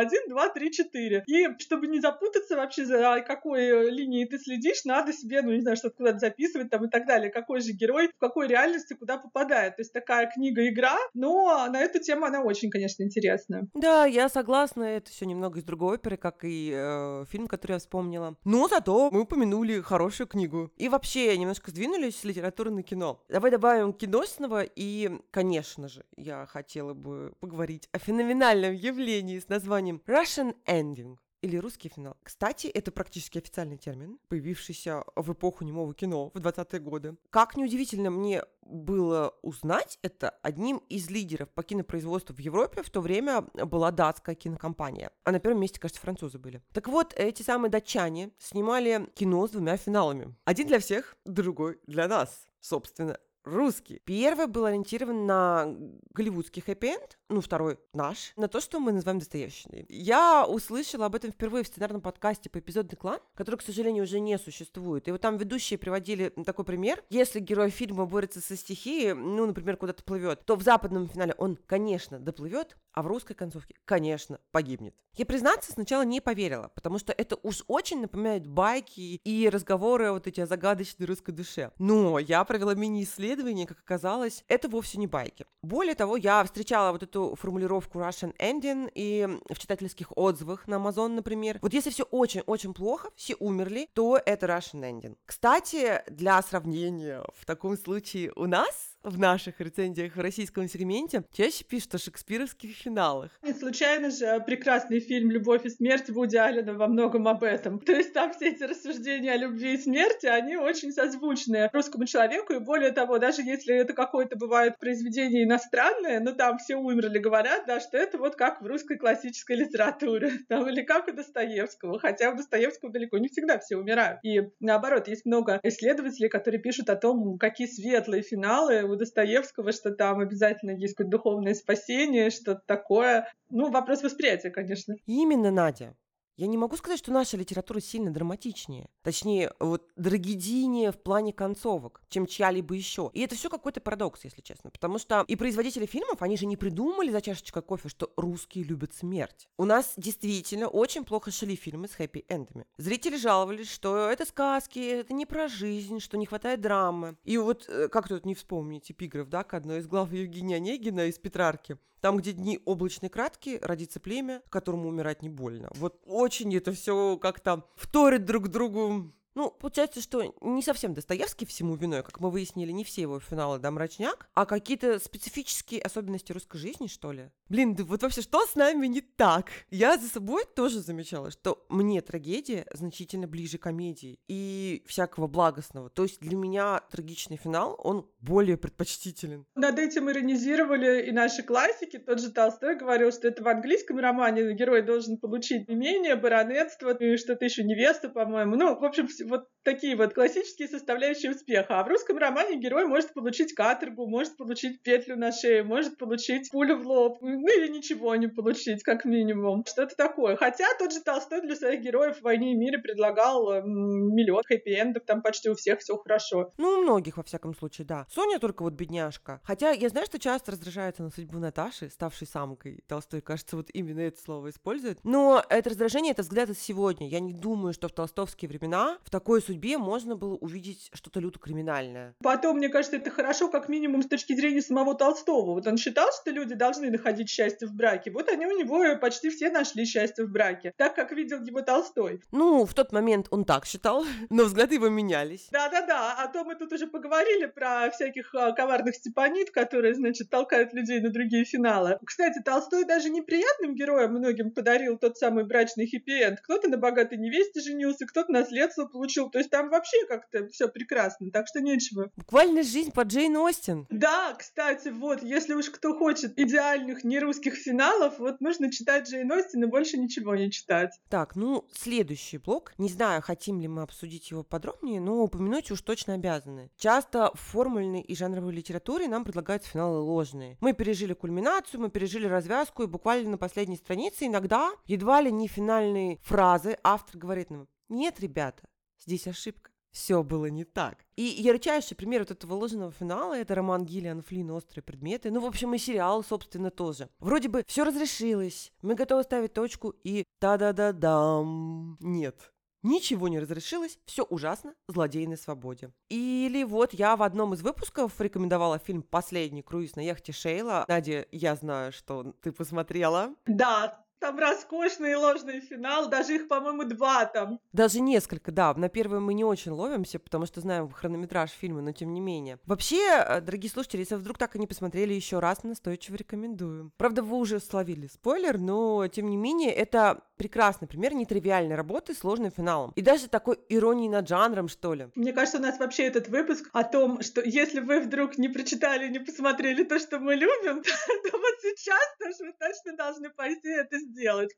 1, 0.00 0.28
2, 0.28 0.48
3, 0.48 0.70
4. 0.72 1.24
И 1.26 1.48
чтобы 1.58 1.86
не 1.86 2.00
запутаться 2.00 2.56
вообще, 2.56 2.84
за 2.84 3.24
какой 3.26 3.90
линии 3.90 4.24
ты 4.24 4.38
следишь, 4.38 4.84
надо 4.84 5.12
себе, 5.12 5.42
ну, 5.42 5.52
не 5.52 5.60
знаю, 5.60 5.76
что-то 5.76 5.96
куда-то 5.96 6.18
записывать 6.18 6.70
там 6.70 6.84
и 6.84 6.88
так 6.88 7.06
далее, 7.06 7.30
какой 7.30 7.60
же 7.60 7.72
герой 7.72 8.08
в 8.08 8.18
какой 8.18 8.48
реальности 8.48 8.94
куда 8.94 9.18
попадает. 9.18 9.76
То 9.76 9.82
есть 9.82 9.92
такая 9.92 10.30
книга-игра, 10.30 10.96
но 11.14 11.66
на 11.70 11.80
эту 11.80 12.00
тему 12.00 12.26
она 12.26 12.42
очень, 12.42 12.70
конечно, 12.70 13.02
интересная. 13.02 13.66
Да, 13.74 14.04
я 14.04 14.28
согласна, 14.28 14.84
это 14.84 15.10
все 15.10 15.24
немного 15.24 15.43
из 15.52 15.64
другой 15.64 15.96
оперы, 15.96 16.16
как 16.16 16.44
и 16.44 16.72
э, 16.74 17.24
фильм, 17.28 17.46
который 17.46 17.72
я 17.72 17.78
вспомнила. 17.78 18.36
Но 18.44 18.68
зато 18.68 19.10
мы 19.10 19.22
упомянули 19.22 19.80
хорошую 19.80 20.26
книгу. 20.26 20.70
И 20.76 20.88
вообще 20.88 21.36
немножко 21.36 21.70
сдвинулись 21.70 22.18
с 22.20 22.24
литературы 22.24 22.70
на 22.70 22.82
кино. 22.82 23.22
Давай 23.28 23.50
добавим 23.50 23.92
киносного, 23.92 24.62
и, 24.62 25.10
конечно 25.30 25.88
же, 25.88 26.04
я 26.16 26.46
хотела 26.46 26.94
бы 26.94 27.34
поговорить 27.40 27.88
о 27.92 27.98
феноменальном 27.98 28.74
явлении 28.74 29.38
с 29.38 29.48
названием 29.48 30.00
Russian 30.06 30.54
Ending 30.66 31.16
или 31.44 31.58
русский 31.58 31.90
финал. 31.90 32.16
Кстати, 32.22 32.68
это 32.68 32.90
практически 32.90 33.38
официальный 33.38 33.76
термин, 33.76 34.18
появившийся 34.28 35.04
в 35.14 35.32
эпоху 35.32 35.64
немого 35.64 35.92
кино 35.94 36.30
в 36.32 36.38
20-е 36.38 36.80
годы. 36.80 37.16
Как 37.30 37.56
неудивительно 37.56 38.10
мне 38.10 38.44
было 38.62 39.34
узнать 39.42 39.98
это, 40.00 40.30
одним 40.42 40.78
из 40.88 41.10
лидеров 41.10 41.50
по 41.50 41.62
кинопроизводству 41.62 42.34
в 42.34 42.38
Европе 42.38 42.82
в 42.82 42.88
то 42.88 43.02
время 43.02 43.42
была 43.42 43.90
датская 43.90 44.34
кинокомпания. 44.34 45.10
А 45.24 45.32
на 45.32 45.38
первом 45.38 45.60
месте, 45.60 45.78
кажется, 45.78 46.00
французы 46.00 46.38
были. 46.38 46.62
Так 46.72 46.88
вот, 46.88 47.12
эти 47.14 47.42
самые 47.42 47.70
датчане 47.70 48.30
снимали 48.38 49.06
кино 49.14 49.46
с 49.46 49.50
двумя 49.50 49.76
финалами. 49.76 50.34
Один 50.46 50.66
для 50.66 50.78
всех, 50.78 51.14
другой 51.24 51.78
для 51.86 52.08
нас 52.08 52.46
собственно, 52.64 53.18
русский. 53.44 54.00
Первый 54.04 54.46
был 54.46 54.64
ориентирован 54.64 55.26
на 55.26 55.76
голливудский 56.10 56.62
хэппи-энд, 56.62 57.18
ну, 57.28 57.40
второй 57.40 57.78
наш, 57.92 58.32
на 58.36 58.48
то, 58.48 58.60
что 58.60 58.80
мы 58.80 58.92
называем 58.92 59.18
Достоевщиной. 59.18 59.86
Я 59.88 60.46
услышала 60.46 61.06
об 61.06 61.14
этом 61.14 61.32
впервые 61.32 61.64
в 61.64 61.66
сценарном 61.66 62.00
подкасте 62.00 62.50
по 62.50 62.58
эпизодный 62.58 62.96
клан, 62.96 63.20
который, 63.34 63.56
к 63.56 63.62
сожалению, 63.62 64.04
уже 64.04 64.20
не 64.20 64.38
существует. 64.38 65.08
И 65.08 65.12
вот 65.12 65.20
там 65.20 65.36
ведущие 65.36 65.78
приводили 65.78 66.30
такой 66.44 66.64
пример. 66.64 67.02
Если 67.10 67.40
герой 67.40 67.70
фильма 67.70 68.06
борется 68.06 68.40
со 68.40 68.56
стихией, 68.56 69.14
ну, 69.14 69.46
например, 69.46 69.76
куда-то 69.76 70.02
плывет, 70.04 70.44
то 70.44 70.56
в 70.56 70.62
западном 70.62 71.08
финале 71.08 71.34
он, 71.38 71.58
конечно, 71.66 72.18
доплывет, 72.18 72.76
а 72.92 73.02
в 73.02 73.06
русской 73.06 73.34
концовке, 73.34 73.74
конечно, 73.84 74.38
погибнет. 74.52 74.94
Я, 75.16 75.26
признаться, 75.26 75.72
сначала 75.72 76.02
не 76.02 76.20
поверила, 76.20 76.72
потому 76.74 76.98
что 76.98 77.12
это 77.12 77.36
уж 77.42 77.62
очень 77.68 78.00
напоминает 78.00 78.48
байки 78.48 79.20
и 79.22 79.48
разговоры 79.48 80.10
вот 80.10 80.26
эти 80.26 80.40
о 80.40 80.46
загадочной 80.46 81.06
русской 81.06 81.30
душе. 81.30 81.70
Но 81.78 82.18
я 82.18 82.42
провела 82.44 82.74
мини-исследование, 82.74 83.33
как 83.66 83.78
оказалось, 83.78 84.44
это 84.48 84.68
вовсе 84.68 84.98
не 84.98 85.06
байки. 85.06 85.46
Более 85.62 85.94
того, 85.94 86.16
я 86.16 86.42
встречала 86.44 86.92
вот 86.92 87.02
эту 87.02 87.34
формулировку 87.36 87.98
Russian 87.98 88.36
Ending 88.38 88.90
и 88.94 89.28
в 89.50 89.58
читательских 89.58 90.16
отзывах 90.16 90.66
на 90.68 90.76
Amazon, 90.76 91.08
например. 91.08 91.58
Вот 91.62 91.72
если 91.72 91.90
все 91.90 92.04
очень-очень 92.04 92.74
плохо, 92.74 93.10
все 93.16 93.34
умерли, 93.36 93.88
то 93.94 94.20
это 94.24 94.46
Russian 94.46 94.80
Ending. 94.82 95.16
Кстати, 95.26 96.02
для 96.08 96.40
сравнения, 96.42 97.22
в 97.34 97.44
таком 97.46 97.76
случае 97.76 98.32
у 98.36 98.46
нас 98.46 98.93
в 99.04 99.18
наших 99.18 99.60
рецензиях 99.60 100.16
в 100.16 100.20
российском 100.20 100.66
сегменте 100.66 101.24
чаще 101.32 101.62
пишут 101.64 101.94
о 101.94 101.98
шекспировских 101.98 102.74
финалах. 102.74 103.30
Не 103.42 103.52
случайно 103.52 104.10
же 104.10 104.42
прекрасный 104.46 104.98
фильм 104.98 105.30
«Любовь 105.30 105.66
и 105.66 105.70
смерть» 105.70 106.08
Вуди 106.08 106.36
Аллена 106.36 106.72
во 106.72 106.88
многом 106.88 107.28
об 107.28 107.44
этом. 107.44 107.78
То 107.78 107.92
есть 107.92 108.14
там 108.14 108.32
все 108.32 108.48
эти 108.48 108.62
рассуждения 108.62 109.32
о 109.32 109.36
любви 109.36 109.74
и 109.74 109.78
смерти, 109.78 110.26
они 110.26 110.56
очень 110.56 110.90
созвучны 110.90 111.68
русскому 111.72 112.06
человеку, 112.06 112.54
и 112.54 112.58
более 112.58 112.92
того, 112.92 113.18
даже 113.18 113.42
если 113.42 113.74
это 113.74 113.92
какое-то 113.92 114.36
бывает 114.36 114.78
произведение 114.78 115.44
иностранное, 115.44 116.20
но 116.20 116.32
там 116.32 116.56
все 116.56 116.76
умерли, 116.76 117.18
говорят, 117.18 117.64
да, 117.66 117.80
что 117.80 117.98
это 117.98 118.16
вот 118.16 118.36
как 118.36 118.62
в 118.62 118.66
русской 118.66 118.96
классической 118.96 119.56
литературе, 119.56 120.32
там, 120.48 120.66
или 120.66 120.82
как 120.82 121.08
у 121.08 121.12
Достоевского, 121.12 121.98
хотя 121.98 122.30
у 122.30 122.36
Достоевского 122.36 122.90
далеко 122.90 123.18
не 123.18 123.28
всегда 123.28 123.58
все 123.58 123.76
умирают. 123.76 124.20
И 124.22 124.40
наоборот, 124.60 125.08
есть 125.08 125.26
много 125.26 125.60
исследователей, 125.62 126.30
которые 126.30 126.60
пишут 126.60 126.88
о 126.88 126.96
том, 126.96 127.36
какие 127.38 127.66
светлые 127.66 128.22
финалы 128.22 128.93
у 128.94 128.98
Достоевского, 128.98 129.72
что 129.72 129.90
там 129.90 130.20
обязательно 130.20 130.70
есть 130.70 130.94
какое-то 130.94 131.18
духовное 131.18 131.54
спасение, 131.54 132.30
что-то 132.30 132.62
такое. 132.66 133.28
Ну, 133.50 133.70
вопрос 133.70 134.02
восприятия, 134.02 134.50
конечно. 134.50 134.94
Именно, 135.06 135.50
Надя. 135.50 135.94
Я 136.36 136.48
не 136.48 136.58
могу 136.58 136.76
сказать, 136.76 136.98
что 136.98 137.12
наша 137.12 137.36
литература 137.36 137.80
сильно 137.80 138.12
драматичнее. 138.12 138.88
Точнее, 139.02 139.52
вот 139.60 139.88
драгедийнее 139.96 140.90
в 140.90 140.98
плане 140.98 141.32
концовок, 141.32 142.02
чем 142.08 142.26
чья-либо 142.26 142.74
еще. 142.74 143.10
И 143.14 143.20
это 143.20 143.36
все 143.36 143.48
какой-то 143.48 143.80
парадокс, 143.80 144.24
если 144.24 144.40
честно. 144.40 144.70
Потому 144.70 144.98
что 144.98 145.24
и 145.28 145.36
производители 145.36 145.86
фильмов, 145.86 146.22
они 146.22 146.36
же 146.36 146.46
не 146.46 146.56
придумали 146.56 147.10
за 147.10 147.20
чашечкой 147.20 147.62
кофе, 147.62 147.88
что 147.88 148.12
русские 148.16 148.64
любят 148.64 148.94
смерть. 148.94 149.48
У 149.58 149.64
нас 149.64 149.94
действительно 149.96 150.66
очень 150.66 151.04
плохо 151.04 151.30
шли 151.30 151.54
фильмы 151.54 151.86
с 151.86 151.94
хэппи-эндами. 151.96 152.66
Зрители 152.78 153.16
жаловались, 153.16 153.70
что 153.70 154.08
это 154.08 154.26
сказки, 154.26 154.80
это 154.80 155.12
не 155.12 155.26
про 155.26 155.46
жизнь, 155.46 156.00
что 156.00 156.16
не 156.16 156.26
хватает 156.26 156.60
драмы. 156.60 157.16
И 157.22 157.38
вот, 157.38 157.68
э, 157.68 157.88
как 157.88 158.08
тут 158.08 158.26
не 158.26 158.34
вспомнить 158.34 158.90
эпиграф, 158.90 159.28
да, 159.28 159.44
к 159.44 159.54
одной 159.54 159.78
из 159.78 159.86
глав 159.86 160.12
Евгения 160.12 160.56
Онегина 160.56 161.06
из 161.06 161.18
Петрарки. 161.18 161.78
Там, 162.04 162.18
где 162.18 162.32
дни 162.32 162.60
облачные 162.66 163.08
краткие, 163.08 163.58
родится 163.62 163.98
племя, 163.98 164.42
которому 164.50 164.90
умирать 164.90 165.22
не 165.22 165.30
больно. 165.30 165.70
Вот 165.74 166.02
очень 166.04 166.54
это 166.54 166.70
все 166.72 167.16
как-то 167.16 167.64
вторит 167.76 168.26
друг 168.26 168.48
другу 168.48 169.14
ну, 169.34 169.50
получается, 169.50 170.00
что 170.00 170.32
не 170.40 170.62
совсем 170.62 170.94
Достоевский 170.94 171.44
всему 171.44 171.74
виной, 171.74 172.04
как 172.04 172.20
мы 172.20 172.30
выяснили, 172.30 172.70
не 172.70 172.84
все 172.84 173.02
его 173.02 173.18
финалы 173.18 173.58
да 173.58 173.70
мрачняк, 173.70 174.28
а 174.34 174.46
какие-то 174.46 175.00
специфические 175.00 175.82
особенности 175.82 176.30
русской 176.30 176.58
жизни, 176.58 176.86
что 176.86 177.10
ли. 177.10 177.30
Блин, 177.48 177.74
да 177.74 177.84
вот 177.84 178.02
вообще 178.02 178.22
что 178.22 178.46
с 178.46 178.54
нами 178.54 178.86
не 178.86 179.00
так? 179.00 179.50
Я 179.70 179.98
за 179.98 180.08
собой 180.08 180.44
тоже 180.44 180.80
замечала, 180.80 181.32
что 181.32 181.66
мне 181.68 182.00
трагедия 182.00 182.66
значительно 182.72 183.26
ближе 183.26 183.58
комедии 183.58 184.20
и 184.28 184.84
всякого 184.86 185.26
благостного. 185.26 185.90
То 185.90 186.04
есть 186.04 186.20
для 186.20 186.36
меня 186.36 186.80
трагичный 186.90 187.36
финал, 187.36 187.78
он 187.82 188.08
более 188.24 188.56
предпочтителен. 188.56 189.46
Над 189.54 189.78
этим 189.78 190.10
иронизировали 190.10 191.06
и 191.06 191.12
наши 191.12 191.42
классики. 191.42 191.98
Тот 191.98 192.20
же 192.20 192.32
Толстой 192.32 192.76
говорил, 192.76 193.12
что 193.12 193.28
это 193.28 193.42
в 193.42 193.48
английском 193.48 193.98
романе 193.98 194.54
герой 194.54 194.82
должен 194.82 195.18
получить 195.18 195.68
имение, 195.68 196.16
баронетство 196.16 196.94
и 196.94 197.16
что-то 197.16 197.44
еще 197.44 197.64
невесту, 197.64 198.10
по-моему. 198.10 198.56
Ну, 198.56 198.78
в 198.78 198.84
общем, 198.84 199.08
вот 199.26 199.48
такие 199.64 199.96
вот 199.96 200.14
классические 200.14 200.68
составляющие 200.68 201.32
успеха. 201.32 201.80
А 201.80 201.84
в 201.84 201.88
русском 201.88 202.18
романе 202.18 202.58
герой 202.58 202.86
может 202.86 203.14
получить 203.14 203.54
каторгу, 203.54 204.06
может 204.06 204.36
получить 204.36 204.82
петлю 204.82 205.16
на 205.16 205.32
шее, 205.32 205.62
может 205.62 205.96
получить 205.98 206.50
пулю 206.50 206.78
в 206.78 206.86
лоб, 206.86 207.18
ну 207.20 207.48
или 207.48 207.68
ничего 207.68 208.14
не 208.16 208.28
получить, 208.28 208.82
как 208.82 209.04
минимум. 209.04 209.64
Что-то 209.66 209.96
такое. 209.96 210.36
Хотя 210.36 210.66
тот 210.78 210.92
же 210.92 211.00
Толстой 211.00 211.40
для 211.40 211.56
своих 211.56 211.80
героев 211.80 212.18
в 212.18 212.22
«Войне 212.22 212.52
и 212.52 212.56
мире» 212.56 212.78
предлагал 212.78 213.62
миллион 213.64 214.42
хэппи-эндов, 214.50 215.04
там 215.06 215.22
почти 215.22 215.48
у 215.48 215.54
всех 215.54 215.80
все 215.80 215.96
хорошо. 215.96 216.52
Ну, 216.58 216.68
у 216.68 216.82
многих, 216.82 217.16
во 217.16 217.22
всяком 217.22 217.54
случае, 217.54 217.86
да. 217.86 218.06
Соня 218.10 218.38
только 218.38 218.62
вот 218.62 218.74
бедняжка. 218.74 219.40
Хотя 219.44 219.70
я 219.70 219.88
знаю, 219.88 220.06
что 220.06 220.18
часто 220.18 220.52
раздражается 220.52 221.02
на 221.02 221.10
судьбу 221.10 221.38
Наташи, 221.38 221.88
ставшей 221.88 222.26
самкой. 222.26 222.84
Толстой, 222.86 223.22
кажется, 223.22 223.56
вот 223.56 223.68
именно 223.72 224.00
это 224.00 224.20
слово 224.20 224.50
использует. 224.50 224.98
Но 225.04 225.42
это 225.48 225.70
раздражение, 225.70 226.12
это 226.12 226.22
взгляд 226.22 226.50
от 226.50 226.58
сегодня. 226.58 227.08
Я 227.08 227.20
не 227.20 227.32
думаю, 227.32 227.72
что 227.72 227.88
в 227.88 227.92
толстовские 227.92 228.48
времена 228.48 228.98
в 229.04 229.10
такой 229.10 229.40
судьбе 229.40 229.53
можно 229.78 230.16
было 230.16 230.34
увидеть 230.36 230.90
что-то 230.92 231.20
люто 231.20 231.38
криминальное. 231.38 232.14
Потом, 232.22 232.56
мне 232.56 232.68
кажется, 232.68 232.96
это 232.96 233.10
хорошо 233.10 233.48
как 233.48 233.68
минимум 233.68 234.02
с 234.02 234.06
точки 234.06 234.34
зрения 234.34 234.62
самого 234.62 234.94
Толстого. 234.94 235.54
Вот 235.54 235.66
он 235.66 235.76
считал, 235.76 236.08
что 236.12 236.30
люди 236.30 236.54
должны 236.54 236.90
находить 236.90 237.28
счастье 237.28 237.68
в 237.68 237.74
браке. 237.74 238.10
Вот 238.10 238.28
они 238.28 238.46
у 238.46 238.58
него 238.58 238.96
почти 239.00 239.30
все 239.30 239.50
нашли 239.50 239.84
счастье 239.84 240.24
в 240.24 240.30
браке, 240.30 240.72
так 240.76 240.94
как 240.94 241.12
видел 241.12 241.42
его 241.42 241.62
Толстой. 241.62 242.20
Ну, 242.32 242.64
в 242.64 242.74
тот 242.74 242.92
момент 242.92 243.26
он 243.30 243.44
так 243.44 243.66
считал, 243.66 244.04
но 244.30 244.44
взгляды 244.44 244.76
его 244.76 244.88
менялись. 244.88 245.48
Да-да-да, 245.50 246.16
а 246.18 246.28
то 246.28 246.44
мы 246.44 246.54
тут 246.54 246.72
уже 246.72 246.86
поговорили 246.86 247.46
про 247.46 247.90
всяких 247.90 248.34
а, 248.34 248.52
коварных 248.52 248.94
степанит, 248.94 249.50
которые, 249.50 249.94
значит, 249.94 250.30
толкают 250.30 250.72
людей 250.72 251.00
на 251.00 251.10
другие 251.10 251.44
финалы. 251.44 251.98
Кстати, 252.04 252.40
Толстой 252.44 252.84
даже 252.84 253.10
неприятным 253.10 253.74
героям 253.74 254.14
многим 254.14 254.50
подарил 254.50 254.98
тот 254.98 255.18
самый 255.18 255.44
брачный 255.44 255.86
хэппи-энд. 255.86 256.40
Кто-то 256.40 256.68
на 256.68 256.78
богатой 256.78 257.18
невесте 257.18 257.60
женился, 257.60 258.06
кто-то 258.06 258.32
наследство 258.32 258.86
получил. 258.86 259.30
То 259.30 259.38
есть 259.44 259.50
там 259.50 259.68
вообще 259.70 260.04
как-то 260.06 260.48
все 260.48 260.68
прекрасно, 260.68 261.30
так 261.30 261.46
что 261.46 261.60
нечего. 261.60 262.10
Буквально 262.16 262.62
жизнь 262.62 262.92
по 262.92 263.02
Джейн 263.02 263.36
Остин. 263.36 263.86
Да, 263.90 264.34
кстати, 264.38 264.88
вот, 264.88 265.22
если 265.22 265.54
уж 265.54 265.70
кто 265.70 265.96
хочет 265.96 266.38
идеальных 266.38 267.04
нерусских 267.04 267.54
финалов, 267.54 268.18
вот 268.18 268.40
нужно 268.40 268.70
читать 268.70 269.08
Джейн 269.08 269.30
Остин 269.30 269.64
и 269.64 269.66
больше 269.66 269.98
ничего 269.98 270.34
не 270.34 270.50
читать. 270.50 270.98
Так, 271.08 271.36
ну, 271.36 271.66
следующий 271.72 272.38
блок. 272.38 272.72
Не 272.78 272.88
знаю, 272.88 273.22
хотим 273.22 273.60
ли 273.60 273.68
мы 273.68 273.82
обсудить 273.82 274.30
его 274.30 274.42
подробнее, 274.42 275.00
но 275.00 275.22
упомянуть 275.22 275.70
уж 275.70 275.82
точно 275.82 276.14
обязаны. 276.14 276.70
Часто 276.76 277.30
в 277.34 277.40
формульной 277.40 278.00
и 278.00 278.16
жанровой 278.16 278.52
литературе 278.52 279.08
нам 279.08 279.24
предлагают 279.24 279.64
финалы 279.64 280.00
ложные. 280.00 280.56
Мы 280.60 280.72
пережили 280.72 281.12
кульминацию, 281.12 281.80
мы 281.80 281.90
пережили 281.90 282.26
развязку, 282.26 282.82
и 282.82 282.86
буквально 282.86 283.30
на 283.30 283.38
последней 283.38 283.76
странице 283.76 284.26
иногда 284.26 284.72
едва 284.86 285.20
ли 285.20 285.30
не 285.30 285.48
финальные 285.48 286.18
фразы 286.22 286.78
автор 286.82 287.18
говорит 287.18 287.50
нам 287.50 287.68
«Нет, 287.88 288.18
ребята, 288.20 288.62
здесь 288.98 289.26
ошибка» 289.26 289.70
все 289.94 290.22
было 290.24 290.46
не 290.46 290.64
так. 290.64 291.06
И 291.16 291.22
ярчайший 291.22 291.96
пример 291.96 292.22
вот 292.22 292.32
этого 292.32 292.54
ложного 292.54 292.90
финала— 292.90 293.34
это 293.38 293.54
роман 293.54 293.84
Гиллиан 293.84 294.22
Флинн 294.22 294.50
«Острые 294.50 294.82
предметы». 294.82 295.30
Ну, 295.30 295.40
в 295.40 295.46
общем, 295.46 295.72
и 295.72 295.78
сериал, 295.78 296.24
собственно, 296.24 296.70
тоже. 296.70 297.08
Вроде 297.20 297.48
бы 297.48 297.62
все 297.66 297.84
разрешилось, 297.84 298.72
мы 298.82 298.96
готовы 298.96 299.22
ставить 299.22 299.54
точку, 299.54 299.94
и 300.02 300.24
та-да-да-дам. 300.40 301.96
Нет, 302.00 302.50
Ничего 302.84 303.28
не 303.28 303.40
разрешилось, 303.40 303.98
все 304.04 304.24
ужасно, 304.24 304.74
злодей 304.88 305.26
на 305.26 305.38
свободе. 305.38 305.90
Или 306.10 306.64
вот 306.64 306.92
я 306.92 307.16
в 307.16 307.22
одном 307.22 307.54
из 307.54 307.62
выпусков 307.62 308.20
рекомендовала 308.20 308.78
фильм 308.78 309.00
«Последний 309.02 309.62
круиз 309.62 309.96
на 309.96 310.00
яхте 310.00 310.32
Шейла». 310.32 310.84
Надя, 310.86 311.26
я 311.32 311.56
знаю, 311.56 311.92
что 311.92 312.34
ты 312.42 312.52
посмотрела. 312.52 313.34
Да, 313.46 314.03
там 314.24 314.38
роскошный 314.38 315.14
ложный 315.16 315.60
финал, 315.60 316.08
даже 316.08 316.36
их, 316.36 316.48
по-моему, 316.48 316.84
два 316.84 317.26
там. 317.26 317.60
Даже 317.74 318.00
несколько, 318.00 318.52
да. 318.52 318.72
На 318.72 318.88
первый 318.88 319.20
мы 319.20 319.34
не 319.34 319.44
очень 319.44 319.72
ловимся, 319.72 320.18
потому 320.18 320.46
что 320.46 320.62
знаем 320.62 320.90
хронометраж 320.90 321.50
фильма, 321.50 321.82
но 321.82 321.92
тем 321.92 322.14
не 322.14 322.20
менее. 322.20 322.58
Вообще, 322.64 323.02
э, 323.06 323.42
дорогие 323.42 323.70
слушатели, 323.70 324.00
если 324.00 324.14
вдруг 324.14 324.38
так 324.38 324.56
и 324.56 324.58
не 324.58 324.66
посмотрели 324.66 325.12
еще 325.12 325.40
раз, 325.40 325.62
настойчиво 325.62 326.16
рекомендую. 326.16 326.90
Правда, 326.96 327.22
вы 327.22 327.36
уже 327.36 327.60
словили 327.60 328.06
спойлер, 328.06 328.56
но 328.56 329.06
тем 329.08 329.28
не 329.28 329.36
менее, 329.36 329.72
это 329.72 330.22
прекрасный 330.38 330.88
пример 330.88 331.12
нетривиальной 331.12 331.76
работы 331.76 332.14
с 332.14 332.18
сложным 332.20 332.50
финалом. 332.50 332.92
И 332.96 333.02
даже 333.02 333.28
такой 333.28 333.58
иронии 333.68 334.08
над 334.08 334.26
жанром, 334.26 334.68
что 334.68 334.94
ли. 334.94 335.08
Мне 335.14 335.34
кажется, 335.34 335.58
у 335.58 335.60
нас 335.60 335.78
вообще 335.78 336.04
этот 336.04 336.28
выпуск 336.28 336.70
о 336.72 336.82
том, 336.82 337.20
что 337.20 337.42
если 337.42 337.80
вы 337.80 338.00
вдруг 338.00 338.38
не 338.38 338.48
прочитали, 338.48 339.10
не 339.10 339.18
посмотрели 339.18 339.84
то, 339.84 339.98
что 339.98 340.18
мы 340.18 340.34
любим, 340.34 340.82
то, 340.82 340.90
то 341.30 341.38
вот 341.38 341.54
сейчас 341.60 342.16
тоже 342.18 342.50
вы 342.50 342.54
точно 342.58 342.96
должны 342.96 343.28
пойти 343.28 343.68
это 343.68 343.98
сделать. 343.98 344.13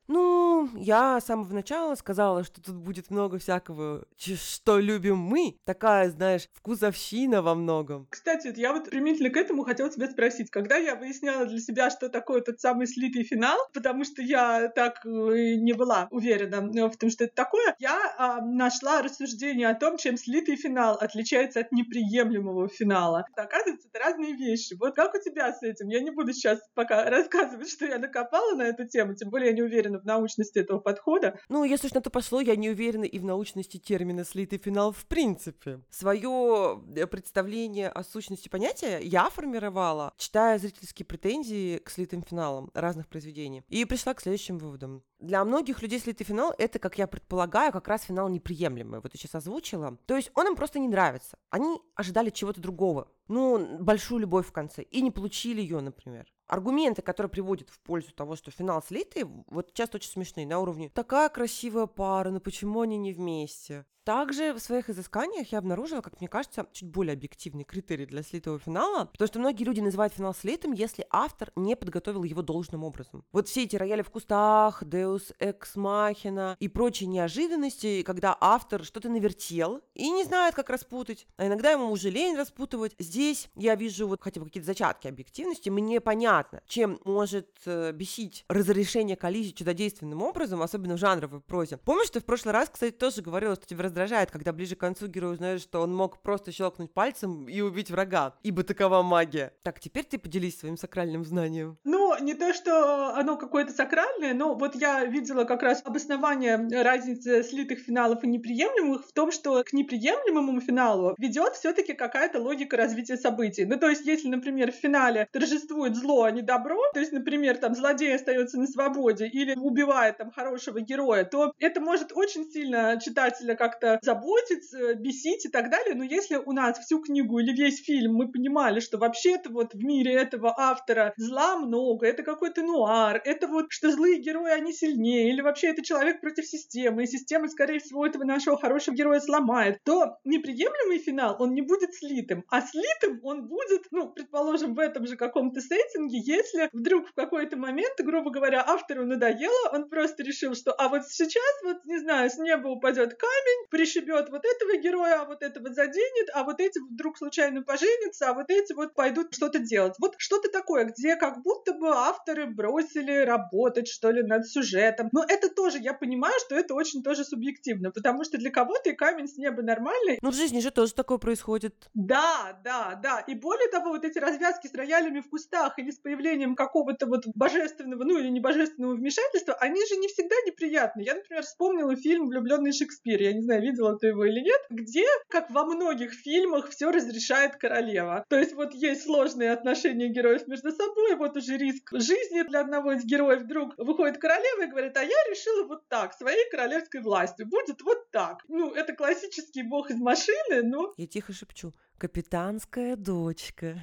Ну, 0.09 0.69
я 0.77 1.21
с 1.21 1.27
самого 1.27 1.53
начала 1.53 1.95
сказала, 1.95 2.45
что 2.45 2.61
тут 2.61 2.77
будет 2.77 3.11
много 3.11 3.39
всякого, 3.39 4.07
что 4.17 4.79
любим 4.79 5.19
мы. 5.19 5.57
Такая, 5.65 6.11
знаешь, 6.11 6.49
вкусовщина 6.55 7.43
во 7.43 7.55
многом. 7.55 8.07
Кстати, 8.11 8.53
я 8.57 8.73
вот 8.73 8.91
примительно 8.91 9.31
к 9.31 9.37
этому 9.37 9.65
хотела 9.65 9.91
тебя 9.91 10.11
спросить. 10.11 10.51
Когда 10.51 10.77
я 10.77 10.95
выясняла 10.95 11.47
для 11.47 11.59
себя, 11.59 11.91
что 11.91 12.09
такое 12.09 12.41
тот 12.41 12.61
самый 12.61 12.87
слитый 12.87 13.25
финал, 13.25 13.59
потому 13.73 14.05
что 14.05 14.23
я 14.23 14.69
так 14.69 15.05
э, 15.05 15.55
не 15.57 15.73
была 15.73 16.09
уверена 16.11 16.61
в 16.89 16.97
том, 16.97 17.11
что 17.11 17.25
это 17.25 17.35
такое, 17.35 17.75
я 17.79 17.99
а, 18.19 18.41
нашла 18.41 19.03
рассуждение 19.03 19.69
о 19.69 19.75
том, 19.75 19.97
чем 19.97 20.17
слитый 20.17 20.57
финал 20.57 20.97
отличается 20.97 21.61
от 21.61 21.73
неприемлемого 21.73 22.69
финала. 22.69 23.27
Оказывается, 23.35 23.89
это 23.93 24.05
разные 24.05 24.35
вещи. 24.35 24.75
Вот 24.79 24.95
как 24.95 25.15
у 25.15 25.21
тебя 25.21 25.53
с 25.53 25.63
этим? 25.63 25.89
Я 25.89 26.01
не 26.01 26.11
буду 26.11 26.33
сейчас 26.33 26.61
пока 26.75 27.05
рассказывать, 27.11 27.71
что 27.71 27.87
я 27.87 27.99
накопала 27.99 28.55
на 28.55 28.63
эту 28.63 28.87
тему, 28.87 29.15
тем 29.15 29.31
более 29.31 29.46
я 29.47 29.53
не 29.53 29.63
уверена 29.63 29.99
в 29.99 30.05
научности 30.05 30.59
этого 30.59 30.79
подхода. 30.79 31.39
Ну, 31.49 31.65
если 31.65 31.87
уж 31.87 31.95
на 31.95 32.01
то 32.01 32.11
пошло, 32.11 32.41
я 32.41 32.57
не 32.57 32.71
уверена 32.71 33.05
и 33.05 33.19
в 33.19 33.25
научности 33.25 33.79
термина 33.79 34.25
«слитый 34.25 34.59
финал» 34.59 34.93
в 34.93 35.07
принципе. 35.07 35.81
Свое 35.91 36.83
э, 36.95 37.07
представление 37.07 37.89
о 37.89 38.03
сущности 38.05 38.49
понятия 38.49 38.99
я 39.03 39.31
формировала, 39.31 40.13
читая 40.17 40.59
зрительские 40.59 41.07
претензии 41.07 41.79
к 41.79 41.91
слитым 41.91 42.23
финалам 42.23 42.71
разных 42.75 43.09
произведений, 43.09 43.63
и 43.69 43.85
пришла 43.85 44.15
к 44.15 44.21
следующим 44.21 44.59
выводам. 44.59 45.03
Для 45.19 45.45
многих 45.45 45.81
людей 45.81 45.99
слитый 45.99 46.27
финал— 46.27 46.55
это, 46.59 46.79
как 46.79 46.99
я 46.99 47.07
предполагаю, 47.07 47.73
как 47.73 47.89
раз 47.89 48.03
финал 48.03 48.29
неприемлемый. 48.29 49.01
Вот 49.01 49.15
я 49.15 49.19
сейчас 49.19 49.35
озвучила. 49.35 49.97
То 50.07 50.17
есть 50.17 50.31
он 50.35 50.49
им 50.49 50.57
просто 50.57 50.79
не 50.79 50.89
нравится. 50.89 51.39
Они 51.51 51.81
ожидали 51.95 52.31
чего-то 52.31 52.61
другого. 52.61 53.09
Ну, 53.29 53.79
большую 53.79 54.21
любовь 54.21 54.47
в 54.47 54.53
конце. 54.53 54.83
И 54.83 55.01
не 55.01 55.11
получили 55.11 55.61
ее, 55.61 55.81
например. 55.81 56.27
Аргументы, 56.47 57.03
которые 57.03 57.31
приводят 57.31 57.71
в 57.71 57.81
пользу 57.81 58.13
того, 58.13 58.37
что 58.37 58.51
финал 58.51 58.83
слитый, 58.83 59.25
вот 59.49 59.73
часто 59.75 59.97
очень 59.97 60.11
смешные, 60.11 60.47
на 60.47 60.61
уровне 60.61 60.89
«такая 60.89 61.29
красивая 61.29 61.87
пара, 61.87 62.31
но 62.31 62.41
почему 62.41 62.83
они 62.83 62.97
не 62.99 63.13
вместе?» 63.13 63.85
Также 64.07 64.55
в 64.55 64.61
своих 64.61 64.89
изысканиях 64.89 65.51
я 65.51 65.59
обнаружила, 65.59 66.01
как 66.01 66.21
мне 66.21 66.29
кажется, 66.29 66.65
чуть 66.71 66.89
более 66.89 67.15
объективный 67.15 67.65
критерий 67.65 68.07
для 68.07 68.23
слитого 68.23 68.61
финала, 68.61 69.07
потому 69.07 69.27
что 69.27 69.41
многие 69.41 69.65
люди 69.65 69.81
называют 69.81 70.15
финал 70.15 70.33
слитым, 70.33 70.71
если 70.71 71.05
автор 71.11 71.51
не 71.57 71.75
подготовил 71.75 72.23
его 72.23 72.41
должным 72.41 72.85
образом. 72.85 73.25
Вот 73.33 73.49
все 73.49 73.65
эти 73.65 73.75
рояли 73.75 74.03
в 74.03 74.11
кустах, 74.11 74.85
Deus 74.85 75.35
Ex 75.41 75.75
Machina 75.75 76.55
и 76.61 76.69
прочие 76.69 77.09
неожиданности, 77.09 78.05
когда 78.05 78.39
автор 78.41 78.85
что-то 78.85 79.09
навертел 79.09 79.81
и 79.95 80.09
не 80.09 80.23
знает, 80.23 80.55
как 80.55 80.71
распутать, 80.71 81.27
а 81.37 81.49
иногда 81.49 81.73
ему 81.73 81.91
уже 81.91 82.09
лень 82.09 82.37
распутывать. 82.37 82.95
Здесь 83.01 83.49
я 83.57 83.75
вижу 83.75 84.07
вот 84.07 84.23
хотя 84.23 84.41
бы 84.41 84.47
какие-то 84.47 84.69
зачатки 84.69 85.09
объективности, 85.09 85.69
мне 85.69 86.01
понятно, 86.01 86.63
чем 86.69 87.01
может 87.05 87.49
э, 87.65 87.91
бесить 87.91 88.45
разрешение 88.49 89.17
коллизии 89.17 89.51
чудодейственным 89.51 90.23
образом, 90.23 90.63
особенно 90.63 90.95
в 90.95 90.99
жанровой 91.01 91.41
прозе. 91.41 91.77
Помнишь, 91.79 92.11
ты 92.11 92.21
в 92.21 92.25
прошлый 92.25 92.55
раз, 92.55 92.69
кстати, 92.69 92.95
тоже 92.95 93.21
говорила, 93.21 93.57
что 93.57 93.67
тебе 93.67 93.79
раздражает, 93.97 94.31
когда 94.31 94.53
ближе 94.53 94.77
к 94.77 94.81
концу 94.81 95.07
герой 95.07 95.33
узнает, 95.33 95.61
что 95.63 95.81
он 95.81 95.95
мог 95.95 96.21
просто 96.21 96.53
щелкнуть 96.53 96.93
пальцем 96.93 97.49
и 97.49 97.63
убить 97.63 97.91
врага, 97.91 98.35
ибо 98.43 98.63
такова 98.63 99.03
магия. 99.03 99.53
Так, 99.63 99.81
теперь 99.81 100.05
ты 100.05 100.19
поделись 100.19 100.59
своим 100.59 100.77
сакральным 100.77 101.25
знанием. 101.25 101.79
Ну, 101.85 102.15
не 102.21 102.35
то, 102.35 102.53
что 102.53 103.15
оно 103.15 103.37
какое-то 103.39 103.73
сакральное, 103.73 104.35
но 104.35 104.55
вот 104.55 104.75
я 104.75 105.05
видела 105.07 105.45
как 105.45 105.63
раз 105.63 105.81
обоснование 105.83 106.57
разницы 106.83 107.43
слитых 107.43 107.79
финалов 107.79 108.23
и 108.23 108.27
неприемлемых 108.27 109.07
в 109.07 109.13
том, 109.13 109.33
что 109.33 109.65
к 109.65 109.73
неприемлемому 109.73 110.61
финалу 110.61 111.15
ведет 111.19 111.55
все-таки 111.55 111.95
какая-то 111.95 112.39
логика 112.39 112.77
развития 112.77 113.17
событий. 113.17 113.65
Ну, 113.65 113.79
то 113.79 113.89
есть, 113.89 114.05
если, 114.05 114.29
например, 114.29 114.73
в 114.73 114.75
финале 114.75 115.27
торжествует 115.33 115.97
зло, 115.97 116.25
а 116.25 116.31
не 116.31 116.43
добро, 116.43 116.81
то 116.93 117.01
есть, 117.01 117.13
например, 117.13 117.57
там 117.57 117.75
злодей 117.75 118.15
остается 118.15 118.59
на 118.59 118.67
свободе 118.67 119.27
или 119.27 119.55
убивает 119.57 120.19
там 120.19 120.31
хорошего 120.31 120.81
героя, 120.81 121.25
то 121.25 121.55
это 121.59 121.81
может 121.81 122.13
очень 122.13 122.45
сильно 122.45 123.01
читателя 123.03 123.55
как-то 123.55 123.86
как-то 123.87 123.99
заботить, 124.03 124.75
э, 124.75 124.95
бесить 124.95 125.47
и 125.47 125.49
так 125.49 125.71
далее. 125.71 125.95
Но 125.95 126.05
если 126.05 126.37
у 126.37 126.53
нас 126.53 126.79
всю 126.79 127.01
книгу 127.01 127.39
или 127.39 127.53
весь 127.53 127.85
фильм 127.85 128.15
мы 128.15 128.31
понимали, 128.31 128.81
что 128.81 128.99
вообще-то 128.99 129.51
вот 129.51 129.75
в 129.75 129.83
мире 129.83 130.15
этого 130.15 130.55
автора 130.57 131.15
зла 131.17 131.57
много, 131.57 132.07
это 132.07 132.23
какой-то 132.23 132.63
нуар, 132.63 133.21
это 133.25 133.47
вот 133.47 133.67
что 133.69 133.91
злые 133.91 134.21
герои, 134.21 134.53
они 134.53 134.73
сильнее, 134.73 135.31
или 135.31 135.41
вообще 135.41 135.69
это 135.69 135.83
человек 135.83 136.21
против 136.21 136.47
системы, 136.47 137.05
и 137.05 137.07
система, 137.07 137.49
скорее 137.49 137.79
всего, 137.79 138.07
этого 138.07 138.25
нашего 138.25 138.59
хорошего 138.59 138.95
героя 138.95 139.21
сломает, 139.21 139.81
то 139.85 140.17
неприемлемый 140.25 140.99
финал, 140.99 141.37
он 141.39 141.55
не 141.55 141.63
будет 141.63 141.95
слитым. 141.95 142.45
А 142.49 142.63
слитым 142.63 143.21
он 143.23 143.47
будет, 143.47 143.83
ну, 143.91 144.11
предположим, 144.11 144.75
в 144.75 144.79
этом 144.79 145.07
же 145.07 145.17
каком-то 145.17 145.61
сеттинге, 145.61 146.19
если 146.19 146.69
вдруг 146.73 147.09
в 147.09 147.15
какой-то 147.15 147.57
момент, 147.57 147.95
грубо 147.99 148.31
говоря, 148.31 148.65
автору 148.67 149.07
надоело, 149.07 149.71
он 149.73 149.89
просто 149.89 150.23
решил, 150.23 150.55
что 150.55 150.73
а 150.73 150.89
вот 150.89 151.07
сейчас 151.09 151.43
вот, 151.65 151.85
не 151.85 151.99
знаю, 151.99 152.31
с 152.31 152.39
неба 152.39 152.69
упадет 152.69 153.15
камень, 153.15 153.67
пришибет 153.77 154.31
вот 154.31 154.43
этого 154.45 154.81
героя, 154.81 155.21
а 155.21 155.25
вот 155.27 155.43
этого 155.43 155.69
заденет, 155.73 156.29
а 156.33 156.45
вот 156.45 156.61
эти 156.61 156.79
вдруг 156.79 157.19
случайно 157.19 157.63
поженятся, 157.63 158.31
а 158.31 158.33
вот 158.33 158.49
эти 158.49 158.73
вот 158.73 158.95
пойдут 158.95 159.35
что-то 159.35 159.59
делать. 159.59 159.95
Вот 159.99 160.15
что-то 160.17 160.49
такое, 160.51 160.85
где 160.85 161.17
как 161.17 161.43
будто 161.43 161.75
бы 161.75 161.89
авторы 161.89 162.47
бросили 162.47 163.25
работать, 163.25 163.89
что 163.89 164.11
ли, 164.11 164.23
над 164.23 164.47
сюжетом. 164.47 165.11
Но 165.13 165.25
это 165.29 165.51
тоже, 165.51 165.79
я 165.79 165.93
понимаю, 165.93 166.35
что 166.47 166.55
это 166.55 166.75
очень 166.75 167.03
тоже 167.03 167.25
субъективно, 167.25 167.91
потому 167.91 168.25
что 168.25 168.39
для 168.39 168.51
кого-то 168.51 168.91
и 168.91 168.95
камень 168.95 169.29
с 169.29 169.37
неба 169.37 169.63
нормальный. 169.63 170.19
Ну, 170.23 170.31
в 170.31 170.35
жизни 170.35 170.61
же 170.61 170.71
тоже 170.71 170.95
такое 170.95 171.19
происходит. 171.19 171.75
Да, 171.93 172.59
да, 172.65 172.99
да. 173.03 173.21
И 173.27 173.35
более 173.35 173.69
того, 173.69 173.91
вот 173.91 174.05
эти 174.05 174.19
развязки 174.19 174.69
с 174.69 174.75
роялями 174.75 175.21
в 175.21 175.29
кустах 175.29 175.79
или 175.79 175.91
с 175.91 175.99
появлением 175.99 176.55
какого-то 176.55 177.07
вот 177.07 177.27
божественного, 177.35 178.05
ну 178.05 178.19
или 178.19 178.29
не 178.29 178.41
божественного 178.41 178.95
вмешательства, 178.95 179.55
они 179.55 179.85
же 179.87 179.97
не 179.97 180.09
всегда 180.09 180.35
неприятны. 180.47 181.03
Я, 181.03 181.15
например, 181.15 181.43
вспомнила 181.43 181.95
фильм 181.95 182.29
«Влюбленный 182.29 182.73
Шекспир», 182.73 183.21
я 183.21 183.35
не 183.35 183.43
знаю, 183.43 183.66
видела 183.67 183.99
ты 183.99 184.09
его 184.09 184.25
или 184.25 184.41
нет, 184.41 184.61
где, 184.71 185.07
как 185.29 185.51
во 185.51 185.65
многих 185.65 186.13
фильмах, 186.13 186.71
все 186.71 186.91
разрешает 186.91 187.57
королева. 187.57 188.25
То 188.29 188.39
есть 188.39 188.55
вот 188.55 188.75
есть 188.75 189.05
сложные 189.05 189.53
отношения 189.53 190.09
героев 190.09 190.47
между 190.47 190.71
собой, 190.71 191.17
вот 191.17 191.37
уже 191.37 191.57
риск 191.57 191.91
жизни 191.93 192.43
для 192.43 192.61
одного 192.61 192.93
из 192.93 193.05
героев 193.05 193.43
вдруг 193.43 193.75
выходит 193.79 194.19
королева 194.19 194.65
и 194.65 194.71
говорит, 194.71 194.97
а 194.97 195.03
я 195.03 195.17
решила 195.31 195.67
вот 195.67 195.89
так, 195.89 196.15
своей 196.15 196.49
королевской 196.51 197.01
властью, 197.03 197.47
будет 197.49 197.83
вот 197.83 198.11
так. 198.11 198.43
Ну, 198.49 198.73
это 198.73 198.95
классический 198.95 199.63
бог 199.63 199.91
из 199.91 199.99
машины, 199.99 200.63
но... 200.63 200.93
Я 200.97 201.07
тихо 201.07 201.33
шепчу, 201.33 201.75
капитанская 201.99 202.97
дочка. 202.97 203.79